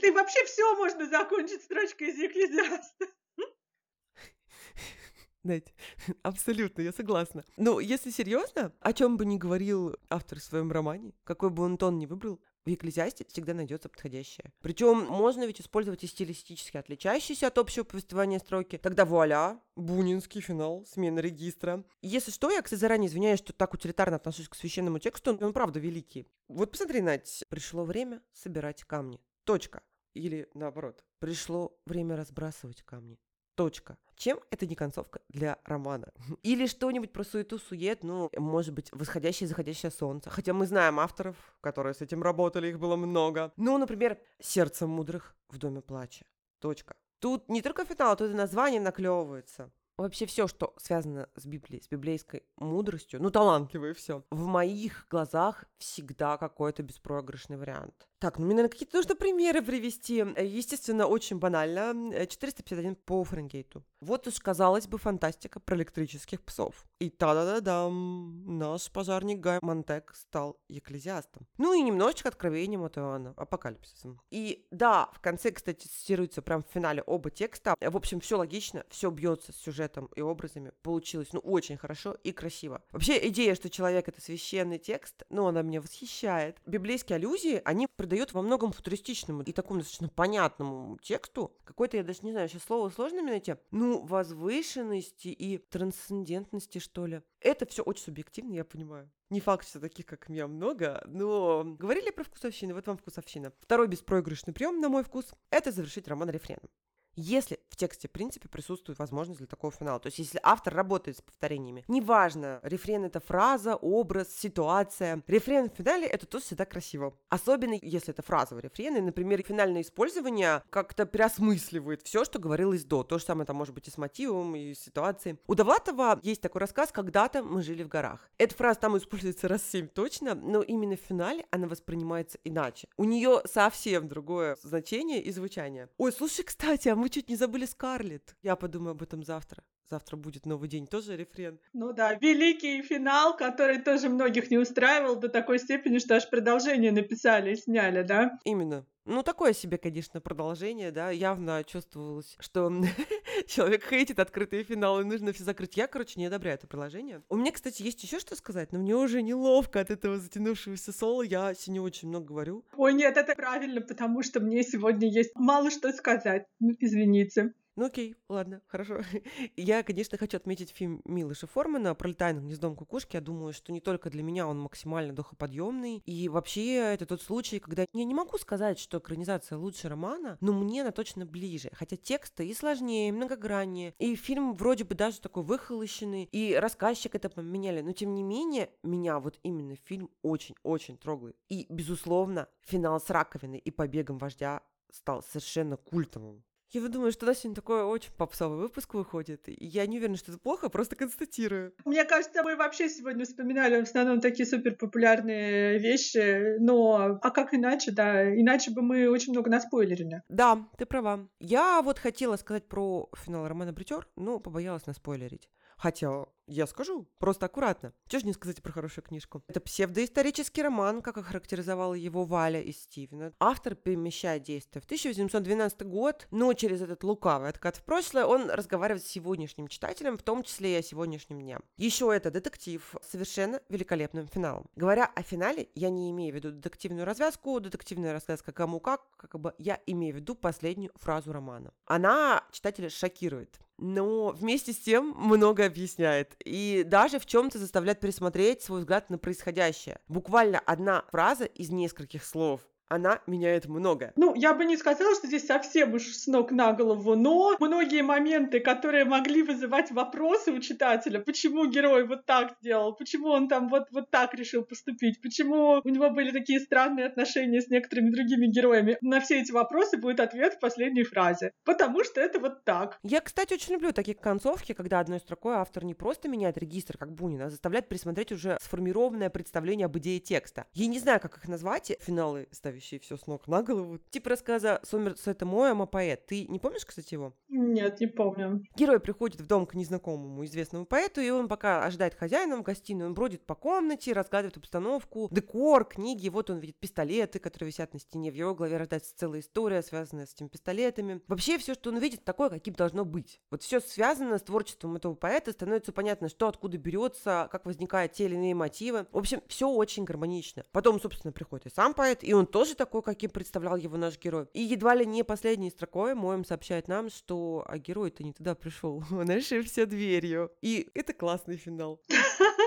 Ты 0.00 0.12
вообще 0.12 0.44
все 0.44 0.76
можно 0.76 1.08
закончить 1.08 1.62
строчкой 1.62 2.08
из 2.08 2.18
Екклезиаста. 2.18 3.06
Знаете, 5.46 5.72
абсолютно, 6.24 6.82
я 6.82 6.92
согласна. 6.92 7.44
Но 7.56 7.78
если 7.78 8.10
серьезно, 8.10 8.72
о 8.80 8.92
чем 8.92 9.16
бы 9.16 9.24
ни 9.24 9.38
говорил 9.38 9.94
автор 10.10 10.40
в 10.40 10.42
своем 10.42 10.72
романе, 10.72 11.12
какой 11.22 11.50
бы 11.50 11.62
он 11.62 11.78
тон 11.78 11.98
ни 11.98 12.06
выбрал, 12.06 12.40
в 12.64 12.68
Екклезиасте 12.68 13.24
всегда 13.28 13.54
найдется 13.54 13.88
подходящее. 13.88 14.52
Причем 14.60 15.04
можно 15.04 15.46
ведь 15.46 15.60
использовать 15.60 16.02
и 16.02 16.08
стилистически 16.08 16.78
отличающиеся 16.78 17.46
от 17.46 17.58
общего 17.58 17.84
повествования 17.84 18.40
строки. 18.40 18.76
Тогда 18.76 19.04
вуаля, 19.04 19.60
бунинский 19.76 20.40
финал, 20.40 20.84
смена 20.84 21.20
регистра. 21.20 21.84
Если 22.02 22.32
что, 22.32 22.50
я, 22.50 22.60
кстати, 22.60 22.80
заранее 22.80 23.08
извиняюсь, 23.08 23.38
что 23.38 23.52
так 23.52 23.72
утилитарно 23.72 24.16
отношусь 24.16 24.48
к 24.48 24.56
священному 24.56 24.98
тексту, 24.98 25.38
он 25.40 25.52
правда 25.52 25.78
великий. 25.78 26.26
Вот 26.48 26.72
посмотри, 26.72 27.02
Надь, 27.02 27.44
пришло 27.48 27.84
время 27.84 28.20
собирать 28.32 28.82
камни. 28.82 29.20
Точка. 29.44 29.84
Или 30.14 30.48
наоборот, 30.54 31.04
пришло 31.20 31.78
время 31.86 32.16
разбрасывать 32.16 32.82
камни. 32.82 33.20
Точка. 33.54 33.96
Чем 34.16 34.40
это 34.50 34.66
не 34.66 34.74
концовка 34.74 35.20
для 35.28 35.58
романа? 35.64 36.12
Или 36.42 36.66
что-нибудь 36.66 37.12
про 37.12 37.22
суету-сует, 37.22 38.02
ну, 38.02 38.30
может 38.36 38.74
быть, 38.74 38.90
восходящее 38.92 39.46
и 39.46 39.48
заходящее 39.48 39.90
солнце. 39.90 40.30
Хотя 40.30 40.52
мы 40.52 40.66
знаем 40.66 40.98
авторов, 40.98 41.36
которые 41.60 41.94
с 41.94 42.00
этим 42.00 42.22
работали, 42.22 42.68
их 42.68 42.78
было 42.78 42.96
много. 42.96 43.52
Ну, 43.56 43.76
например, 43.78 44.18
«Сердце 44.40 44.86
мудрых 44.86 45.36
в 45.48 45.58
доме 45.58 45.82
плача». 45.82 46.24
Точка. 46.60 46.96
Тут 47.18 47.48
не 47.48 47.62
только 47.62 47.84
финал, 47.84 48.16
тут 48.16 48.30
и 48.30 48.34
название 48.34 48.80
наклевывается. 48.80 49.70
Вообще 49.98 50.26
все, 50.26 50.46
что 50.46 50.74
связано 50.76 51.26
с 51.36 51.46
Библией, 51.46 51.82
с 51.82 51.88
библейской 51.88 52.42
мудростью, 52.56 53.22
ну, 53.22 53.30
талантливое 53.30 53.94
все, 53.94 54.24
в 54.30 54.44
моих 54.44 55.06
глазах 55.08 55.64
всегда 55.78 56.36
какой-то 56.36 56.82
беспроигрышный 56.82 57.56
вариант. 57.56 58.06
Так, 58.18 58.38
ну 58.38 58.44
мне, 58.44 58.56
наверное, 58.56 58.72
какие-то 58.72 58.96
нужно 58.96 59.16
примеры 59.16 59.62
привести. 59.62 60.16
Естественно, 60.16 61.06
очень 61.06 61.38
банально. 61.38 62.26
451 62.26 62.96
по 62.96 63.24
Фаренгейту. 63.24 63.84
Вот 64.00 64.26
уж, 64.26 64.38
казалось 64.40 64.86
бы, 64.86 64.98
фантастика 64.98 65.58
про 65.58 65.76
электрических 65.76 66.42
псов. 66.42 66.84
И 66.98 67.10
та-да-да-дам, 67.10 68.58
наш 68.58 68.90
пожарник 68.90 69.40
Гай 69.40 69.58
Монтек 69.62 70.14
стал 70.14 70.58
екклезиастом. 70.68 71.46
Ну 71.58 71.72
и 71.72 71.82
немножечко 71.82 72.28
откровением 72.28 72.82
от 72.84 72.98
Иоанна, 72.98 73.32
апокалипсисом. 73.36 74.20
И 74.30 74.66
да, 74.70 75.08
в 75.12 75.20
конце, 75.20 75.50
кстати, 75.50 75.86
цитируется 75.86 76.42
прям 76.42 76.62
в 76.62 76.72
финале 76.72 77.02
оба 77.02 77.30
текста. 77.30 77.74
В 77.80 77.96
общем, 77.96 78.20
все 78.20 78.36
логично, 78.36 78.84
все 78.90 79.10
бьется 79.10 79.52
с 79.52 79.56
сюжетом 79.56 80.06
и 80.14 80.20
образами. 80.20 80.72
Получилось, 80.82 81.28
ну, 81.32 81.40
очень 81.40 81.76
хорошо 81.76 82.16
и 82.22 82.32
красиво. 82.32 82.82
Вообще, 82.92 83.28
идея, 83.28 83.54
что 83.54 83.70
человек— 83.70 84.08
это 84.08 84.20
священный 84.20 84.78
текст, 84.78 85.24
ну, 85.30 85.46
она 85.46 85.62
меня 85.62 85.80
восхищает. 85.80 86.58
Библейские 86.66 87.16
аллюзии, 87.16 87.62
они 87.64 87.86
придает 87.96 88.32
во 88.32 88.42
многом 88.42 88.72
футуристичному 88.72 89.42
и 89.42 89.52
такому 89.52 89.80
достаточно 89.80 90.08
понятному 90.08 90.98
тексту 90.98 91.56
какой-то, 91.64 91.96
я 91.96 92.04
даже 92.04 92.20
не 92.22 92.32
знаю, 92.32 92.48
сейчас 92.48 92.64
слово 92.64 92.90
сложно 92.90 93.22
мне 93.22 93.32
найти, 93.32 93.54
ну, 93.70 93.85
возвышенности 93.94 95.28
и 95.28 95.58
трансцендентности, 95.58 96.78
что 96.78 97.06
ли. 97.06 97.22
Это 97.40 97.66
все 97.66 97.82
очень 97.82 98.04
субъективно, 98.04 98.54
я 98.54 98.64
понимаю. 98.64 99.10
Не 99.30 99.40
факт, 99.40 99.66
что 99.68 99.80
таких, 99.80 100.06
как 100.06 100.28
меня, 100.28 100.46
много, 100.46 101.02
но 101.06 101.64
говорили 101.64 102.10
про 102.10 102.24
вкусовщину, 102.24 102.74
вот 102.74 102.86
вам 102.86 102.96
вкусовщина. 102.96 103.52
Второй 103.60 103.88
беспроигрышный 103.88 104.54
прием, 104.54 104.80
на 104.80 104.88
мой 104.88 105.02
вкус, 105.02 105.32
это 105.50 105.72
завершить 105.72 106.08
роман 106.08 106.30
рефреном 106.30 106.68
если 107.16 107.58
в 107.68 107.76
тексте, 107.76 108.08
в 108.08 108.12
принципе, 108.12 108.48
присутствует 108.48 108.98
возможность 108.98 109.38
для 109.38 109.46
такого 109.46 109.72
финала. 109.72 110.00
То 110.00 110.06
есть, 110.06 110.18
если 110.18 110.40
автор 110.42 110.74
работает 110.74 111.18
с 111.18 111.22
повторениями, 111.22 111.84
неважно, 111.88 112.60
рефрен 112.62 113.04
это 113.04 113.20
фраза, 113.20 113.76
образ, 113.76 114.34
ситуация. 114.34 115.22
Рефрен 115.26 115.70
в 115.70 115.74
финале 115.74 116.06
это 116.06 116.26
тоже 116.26 116.44
всегда 116.44 116.64
красиво. 116.64 117.16
Особенно, 117.28 117.78
если 117.80 118.12
это 118.12 118.22
фразовый 118.22 118.62
рефрен, 118.62 118.96
и, 118.96 119.00
например, 119.00 119.42
финальное 119.42 119.82
использование 119.82 120.62
как-то 120.70 121.06
переосмысливает 121.06 122.02
все, 122.02 122.24
что 122.24 122.38
говорилось 122.38 122.84
до. 122.84 123.02
То 123.02 123.18
же 123.18 123.24
самое 123.24 123.46
там 123.46 123.56
может 123.56 123.74
быть 123.74 123.88
и 123.88 123.90
с 123.90 123.98
мотивом, 123.98 124.54
и 124.56 124.74
с 124.74 124.80
ситуацией. 124.80 125.38
У 125.46 125.54
Довлатова 125.54 126.20
есть 126.22 126.40
такой 126.40 126.60
рассказ 126.60 126.92
«Когда-то 126.92 127.42
мы 127.42 127.62
жили 127.62 127.82
в 127.82 127.88
горах». 127.88 128.28
Эта 128.38 128.54
фраза 128.54 128.80
там 128.80 128.96
используется 128.96 129.48
раз 129.48 129.62
семь 129.62 129.88
точно, 129.88 130.34
но 130.34 130.62
именно 130.62 130.96
в 130.96 131.00
финале 131.00 131.46
она 131.50 131.66
воспринимается 131.66 132.38
иначе. 132.44 132.88
У 132.96 133.04
нее 133.04 133.42
совсем 133.46 134.08
другое 134.08 134.56
значение 134.62 135.22
и 135.22 135.30
звучание. 135.30 135.88
Ой, 135.98 136.12
слушай, 136.12 136.44
кстати, 136.44 136.88
а 136.88 136.96
мы 136.96 137.05
мы 137.06 137.10
чуть 137.10 137.28
не 137.28 137.36
забыли 137.36 137.66
Скарлетт. 137.66 138.34
Я 138.42 138.56
подумаю 138.56 138.90
об 138.90 139.02
этом 139.02 139.22
завтра. 139.22 139.62
Завтра 139.88 140.16
будет 140.16 140.46
новый 140.46 140.68
день, 140.68 140.86
тоже 140.86 141.16
рефрен. 141.16 141.60
Ну 141.72 141.92
да, 141.92 142.14
великий 142.14 142.82
финал, 142.82 143.36
который 143.36 143.80
тоже 143.80 144.08
многих 144.08 144.50
не 144.50 144.58
устраивал 144.58 145.16
до 145.16 145.28
такой 145.28 145.60
степени, 145.60 145.98
что 145.98 146.16
аж 146.16 146.28
продолжение 146.28 146.90
написали 146.90 147.52
и 147.52 147.56
сняли, 147.56 148.02
да? 148.02 148.38
Именно. 148.44 148.84
Ну, 149.06 149.22
такое 149.22 149.52
себе, 149.52 149.78
конечно, 149.78 150.20
продолжение, 150.20 150.90
да, 150.90 151.10
явно 151.10 151.62
чувствовалось, 151.62 152.36
что 152.40 152.72
человек 153.46 153.84
хейтит 153.88 154.18
открытые 154.18 154.64
финалы, 154.64 155.04
нужно 155.04 155.32
все 155.32 155.44
закрыть. 155.44 155.76
Я, 155.76 155.86
короче, 155.86 156.18
не 156.18 156.26
одобряю 156.26 156.56
это 156.56 156.66
приложение. 156.66 157.22
У 157.28 157.36
меня, 157.36 157.52
кстати, 157.52 157.82
есть 157.84 158.02
еще 158.02 158.18
что 158.18 158.34
сказать, 158.34 158.72
но 158.72 158.80
мне 158.80 158.96
уже 158.96 159.22
неловко 159.22 159.78
от 159.78 159.92
этого 159.92 160.18
затянувшегося 160.18 160.92
соло, 160.92 161.22
я 161.22 161.54
сегодня 161.54 161.82
очень 161.82 162.08
много 162.08 162.26
говорю. 162.26 162.64
Ой, 162.76 162.94
нет, 162.94 163.16
это 163.16 163.36
правильно, 163.36 163.80
потому 163.80 164.24
что 164.24 164.40
мне 164.40 164.64
сегодня 164.64 165.08
есть 165.08 165.30
мало 165.36 165.70
что 165.70 165.92
сказать, 165.92 166.46
ну, 166.58 166.72
извините. 166.80 167.54
Ну 167.76 167.84
окей, 167.84 168.16
ладно, 168.30 168.62
хорошо. 168.68 169.00
Я, 169.56 169.82
конечно, 169.82 170.16
хочу 170.16 170.38
отметить 170.38 170.70
фильм 170.70 171.02
Милыша 171.04 171.46
Формана 171.46 171.94
«Пролетая 171.94 172.32
над 172.32 172.44
гнездом 172.44 172.74
кукушки». 172.74 173.16
Я 173.16 173.20
думаю, 173.20 173.52
что 173.52 173.70
не 173.70 173.80
только 173.82 174.08
для 174.08 174.22
меня 174.22 174.48
он 174.48 174.58
максимально 174.58 175.12
духоподъемный. 175.12 176.02
И 176.06 176.30
вообще, 176.30 176.76
это 176.76 177.04
тот 177.04 177.20
случай, 177.20 177.58
когда 177.58 177.84
я 177.92 178.04
не 178.04 178.14
могу 178.14 178.38
сказать, 178.38 178.78
что 178.78 178.96
экранизация 178.96 179.58
лучше 179.58 179.90
романа, 179.90 180.38
но 180.40 180.54
мне 180.54 180.80
она 180.80 180.90
точно 180.90 181.26
ближе. 181.26 181.68
Хотя 181.74 181.98
тексты 181.98 182.48
и 182.48 182.54
сложнее, 182.54 183.10
и 183.10 183.12
многограннее. 183.12 183.92
И 183.98 184.16
фильм 184.16 184.54
вроде 184.54 184.84
бы 184.84 184.94
даже 184.94 185.20
такой 185.20 185.42
выхолощенный, 185.42 186.30
и 186.32 186.54
рассказчик 186.54 187.14
это 187.14 187.28
поменяли. 187.28 187.82
Но 187.82 187.92
тем 187.92 188.14
не 188.14 188.22
менее, 188.22 188.70
меня 188.82 189.20
вот 189.20 189.38
именно 189.42 189.76
фильм 189.84 190.08
очень-очень 190.22 190.96
трогает. 190.96 191.36
И, 191.50 191.66
безусловно, 191.68 192.48
финал 192.62 192.98
с 192.98 193.10
раковиной 193.10 193.58
и 193.58 193.70
побегом 193.70 194.16
вождя 194.16 194.62
стал 194.90 195.22
совершенно 195.22 195.76
культовым. 195.76 196.42
Я 196.76 196.82
вот 196.82 196.90
думаю, 196.90 197.10
что 197.10 197.24
у 197.24 197.28
нас 197.30 197.38
сегодня 197.38 197.54
такой 197.54 197.82
очень 197.84 198.10
попсовый 198.18 198.58
выпуск 198.58 198.92
выходит. 198.92 199.48
И 199.48 199.64
я 199.64 199.86
не 199.86 199.96
уверена, 199.96 200.18
что 200.18 200.30
это 200.30 200.38
плохо, 200.38 200.68
просто 200.68 200.94
констатирую. 200.94 201.72
Мне 201.86 202.04
кажется, 202.04 202.42
мы 202.42 202.54
вообще 202.54 202.90
сегодня 202.90 203.24
вспоминали 203.24 203.80
в 203.80 203.84
основном 203.84 204.20
такие 204.20 204.44
супер 204.44 204.76
популярные 204.76 205.78
вещи, 205.78 206.58
но 206.58 207.18
а 207.22 207.30
как 207.30 207.54
иначе, 207.54 207.92
да? 207.92 208.30
Иначе 208.38 208.72
бы 208.72 208.82
мы 208.82 209.08
очень 209.08 209.32
много 209.32 209.48
наспойлерили. 209.48 210.22
Да, 210.28 210.68
ты 210.76 210.84
права. 210.84 211.26
Я 211.40 211.80
вот 211.80 211.98
хотела 211.98 212.36
сказать 212.36 212.68
про 212.68 213.08
финал 213.24 213.48
романа 213.48 213.72
Бритер, 213.72 214.06
но 214.14 214.38
побоялась 214.38 214.84
наспойлерить. 214.84 215.48
Хотя 215.76 216.26
я 216.48 216.66
скажу, 216.66 217.08
просто 217.18 217.46
аккуратно. 217.46 217.92
Чего 218.08 218.20
же 218.20 218.26
не 218.26 218.32
сказать 218.32 218.62
про 218.62 218.72
хорошую 218.72 219.04
книжку? 219.04 219.42
Это 219.48 219.60
псевдоисторический 219.60 220.62
роман, 220.62 221.02
как 221.02 221.18
охарактеризовала 221.18 221.94
его 221.94 222.24
Валя 222.24 222.60
из 222.62 222.82
Стивена. 222.82 223.32
Автор 223.40 223.74
перемещает 223.74 224.44
действие 224.44 224.80
в 224.80 224.84
1812 224.84 225.82
год, 225.82 226.28
но 226.30 226.52
через 226.54 226.82
этот 226.82 227.02
лукавый 227.02 227.50
откат 227.50 227.76
в 227.76 227.82
прошлое 227.82 228.26
он 228.26 228.48
разговаривает 228.48 229.04
с 229.04 229.08
сегодняшним 229.08 229.66
читателем, 229.66 230.16
в 230.16 230.22
том 230.22 230.44
числе 230.44 230.74
и 230.74 230.78
о 230.78 230.82
сегодняшнем 230.82 231.40
дне. 231.40 231.58
Еще 231.78 232.14
это 232.14 232.30
детектив 232.30 232.94
с 233.02 233.10
совершенно 233.10 233.60
великолепным 233.68 234.28
финалом. 234.28 234.66
Говоря 234.76 235.06
о 235.06 235.22
финале, 235.22 235.68
я 235.74 235.90
не 235.90 236.10
имею 236.10 236.32
в 236.32 236.36
виду 236.36 236.52
детективную 236.52 237.04
развязку, 237.04 237.58
детективная 237.58 238.12
развязка 238.12 238.52
кому 238.52 238.78
как, 238.78 239.02
как 239.16 239.40
бы 239.40 239.52
я 239.58 239.80
имею 239.86 240.14
в 240.14 240.18
виду 240.18 240.36
последнюю 240.36 240.92
фразу 240.94 241.32
романа. 241.32 241.72
Она 241.86 242.44
читателя 242.52 242.88
шокирует 242.88 243.58
но 243.78 244.30
вместе 244.30 244.72
с 244.72 244.78
тем 244.78 245.14
много 245.16 245.64
объясняет 245.66 246.34
и 246.44 246.82
даже 246.86 247.18
в 247.18 247.26
чем-то 247.26 247.58
заставляет 247.58 248.00
пересмотреть 248.00 248.62
свой 248.62 248.80
взгляд 248.80 249.10
на 249.10 249.18
происходящее. 249.18 250.00
Буквально 250.08 250.58
одна 250.60 251.04
фраза 251.10 251.44
из 251.44 251.70
нескольких 251.70 252.24
слов 252.24 252.60
она 252.88 253.20
меняет 253.26 253.66
много. 253.66 254.12
Ну, 254.16 254.34
я 254.34 254.54
бы 254.54 254.64
не 254.64 254.76
сказала, 254.76 255.14
что 255.14 255.26
здесь 255.26 255.46
совсем 255.46 255.94
уж 255.94 256.04
с 256.04 256.26
ног 256.26 256.50
на 256.50 256.72
голову, 256.72 257.16
но 257.16 257.56
многие 257.58 258.02
моменты, 258.02 258.60
которые 258.60 259.04
могли 259.04 259.42
вызывать 259.42 259.90
вопросы 259.90 260.52
у 260.52 260.60
читателя, 260.60 261.20
почему 261.20 261.66
герой 261.66 262.06
вот 262.06 262.26
так 262.26 262.54
сделал, 262.60 262.94
почему 262.94 263.28
он 263.28 263.48
там 263.48 263.68
вот, 263.68 263.88
вот 263.90 264.10
так 264.10 264.34
решил 264.34 264.64
поступить, 264.64 265.20
почему 265.20 265.80
у 265.84 265.88
него 265.88 266.10
были 266.10 266.30
такие 266.30 266.60
странные 266.60 267.06
отношения 267.06 267.60
с 267.60 267.68
некоторыми 267.68 268.10
другими 268.10 268.46
героями, 268.46 268.98
на 269.00 269.20
все 269.20 269.40
эти 269.40 269.52
вопросы 269.52 269.96
будет 269.96 270.20
ответ 270.20 270.54
в 270.54 270.60
последней 270.60 271.04
фразе. 271.04 271.52
Потому 271.64 272.04
что 272.04 272.20
это 272.20 272.38
вот 272.38 272.64
так. 272.64 272.98
Я, 273.02 273.20
кстати, 273.20 273.54
очень 273.54 273.74
люблю 273.74 273.92
такие 273.92 274.16
концовки, 274.16 274.72
когда 274.72 275.00
одной 275.00 275.20
строкой 275.20 275.54
автор 275.56 275.84
не 275.84 275.94
просто 275.94 276.28
меняет 276.28 276.58
регистр, 276.58 276.96
как 276.98 277.12
Бунин, 277.12 277.42
а 277.42 277.50
заставляет 277.50 277.88
пересмотреть 277.88 278.32
уже 278.32 278.58
сформированное 278.60 279.30
представление 279.30 279.86
об 279.86 279.98
идее 279.98 280.20
текста. 280.20 280.66
Я 280.74 280.86
не 280.86 280.98
знаю, 280.98 281.20
как 281.20 281.36
их 281.36 281.48
назвать, 281.48 281.92
финалы 282.00 282.48
ставить 282.52 282.75
ставящий 282.76 282.98
все 282.98 283.16
с 283.16 283.26
ног 283.26 283.46
на 283.48 283.62
голову. 283.62 283.98
Типа 284.10 284.30
рассказа 284.30 284.80
«Сомерс— 284.82 285.26
это 285.26 285.46
мой, 285.46 285.70
ама 285.70 285.86
поэт». 285.86 286.26
Ты 286.26 286.46
не 286.46 286.58
помнишь, 286.58 286.84
кстати, 286.84 287.14
его? 287.14 287.34
Нет, 287.48 288.00
не 288.00 288.06
помню. 288.06 288.62
Герой 288.76 289.00
приходит 289.00 289.40
в 289.40 289.46
дом 289.46 289.66
к 289.66 289.74
незнакомому 289.74 290.44
известному 290.44 290.86
поэту, 290.86 291.20
и 291.20 291.30
он 291.30 291.48
пока 291.48 291.84
ожидает 291.84 292.14
хозяина 292.14 292.56
в 292.56 292.62
гостиную, 292.62 293.08
он 293.08 293.14
бродит 293.14 293.46
по 293.46 293.54
комнате, 293.54 294.12
разгадывает 294.12 294.56
обстановку, 294.56 295.28
декор, 295.30 295.84
книги, 295.84 296.28
вот 296.28 296.50
он 296.50 296.58
видит 296.58 296.76
пистолеты, 296.78 297.38
которые 297.38 297.68
висят 297.68 297.94
на 297.94 298.00
стене, 298.00 298.30
в 298.30 298.34
его 298.34 298.54
голове 298.54 298.76
рождается 298.76 299.16
целая 299.16 299.40
история, 299.40 299.82
связанная 299.82 300.26
с 300.26 300.34
этими 300.34 300.48
пистолетами. 300.48 301.22
Вообще 301.28 301.58
все, 301.58 301.74
что 301.74 301.90
он 301.90 301.98
видит, 301.98 302.24
такое, 302.24 302.50
каким 302.50 302.74
должно 302.74 303.04
быть. 303.04 303.40
Вот 303.50 303.62
все 303.62 303.80
связано 303.80 304.38
с 304.38 304.42
творчеством 304.42 304.96
этого 304.96 305.14
поэта, 305.14 305.52
становится 305.52 305.92
понятно, 305.92 306.28
что 306.28 306.48
откуда 306.48 306.76
берется, 306.76 307.48
как 307.50 307.66
возникают 307.66 308.12
те 308.12 308.26
или 308.26 308.34
иные 308.34 308.54
мотивы. 308.54 309.06
В 309.12 309.18
общем, 309.18 309.40
все 309.48 309.68
очень 309.68 310.04
гармонично. 310.04 310.64
Потом, 310.72 311.00
собственно, 311.00 311.32
приходит 311.32 311.66
и 311.66 311.70
сам 311.70 311.94
поэт, 311.94 312.22
и 312.22 312.32
он 312.34 312.46
тоже 312.46 312.65
тоже 312.66 312.76
такой, 312.76 313.02
каким 313.02 313.30
представлял 313.30 313.76
его 313.76 313.96
наш 313.96 314.18
герой. 314.18 314.48
И 314.52 314.60
едва 314.60 314.96
ли 314.96 315.06
не 315.06 315.22
последней 315.22 315.70
строкой 315.70 316.16
Моем 316.16 316.44
сообщает 316.44 316.88
нам, 316.88 317.10
что 317.10 317.64
а 317.68 317.78
герой-то 317.78 318.24
не 318.24 318.32
туда 318.32 318.56
пришел, 318.56 319.04
он 319.12 319.30
ошибся 319.30 319.86
дверью. 319.86 320.50
И 320.62 320.90
это 320.94 321.12
классный 321.12 321.56
финал. 321.56 322.00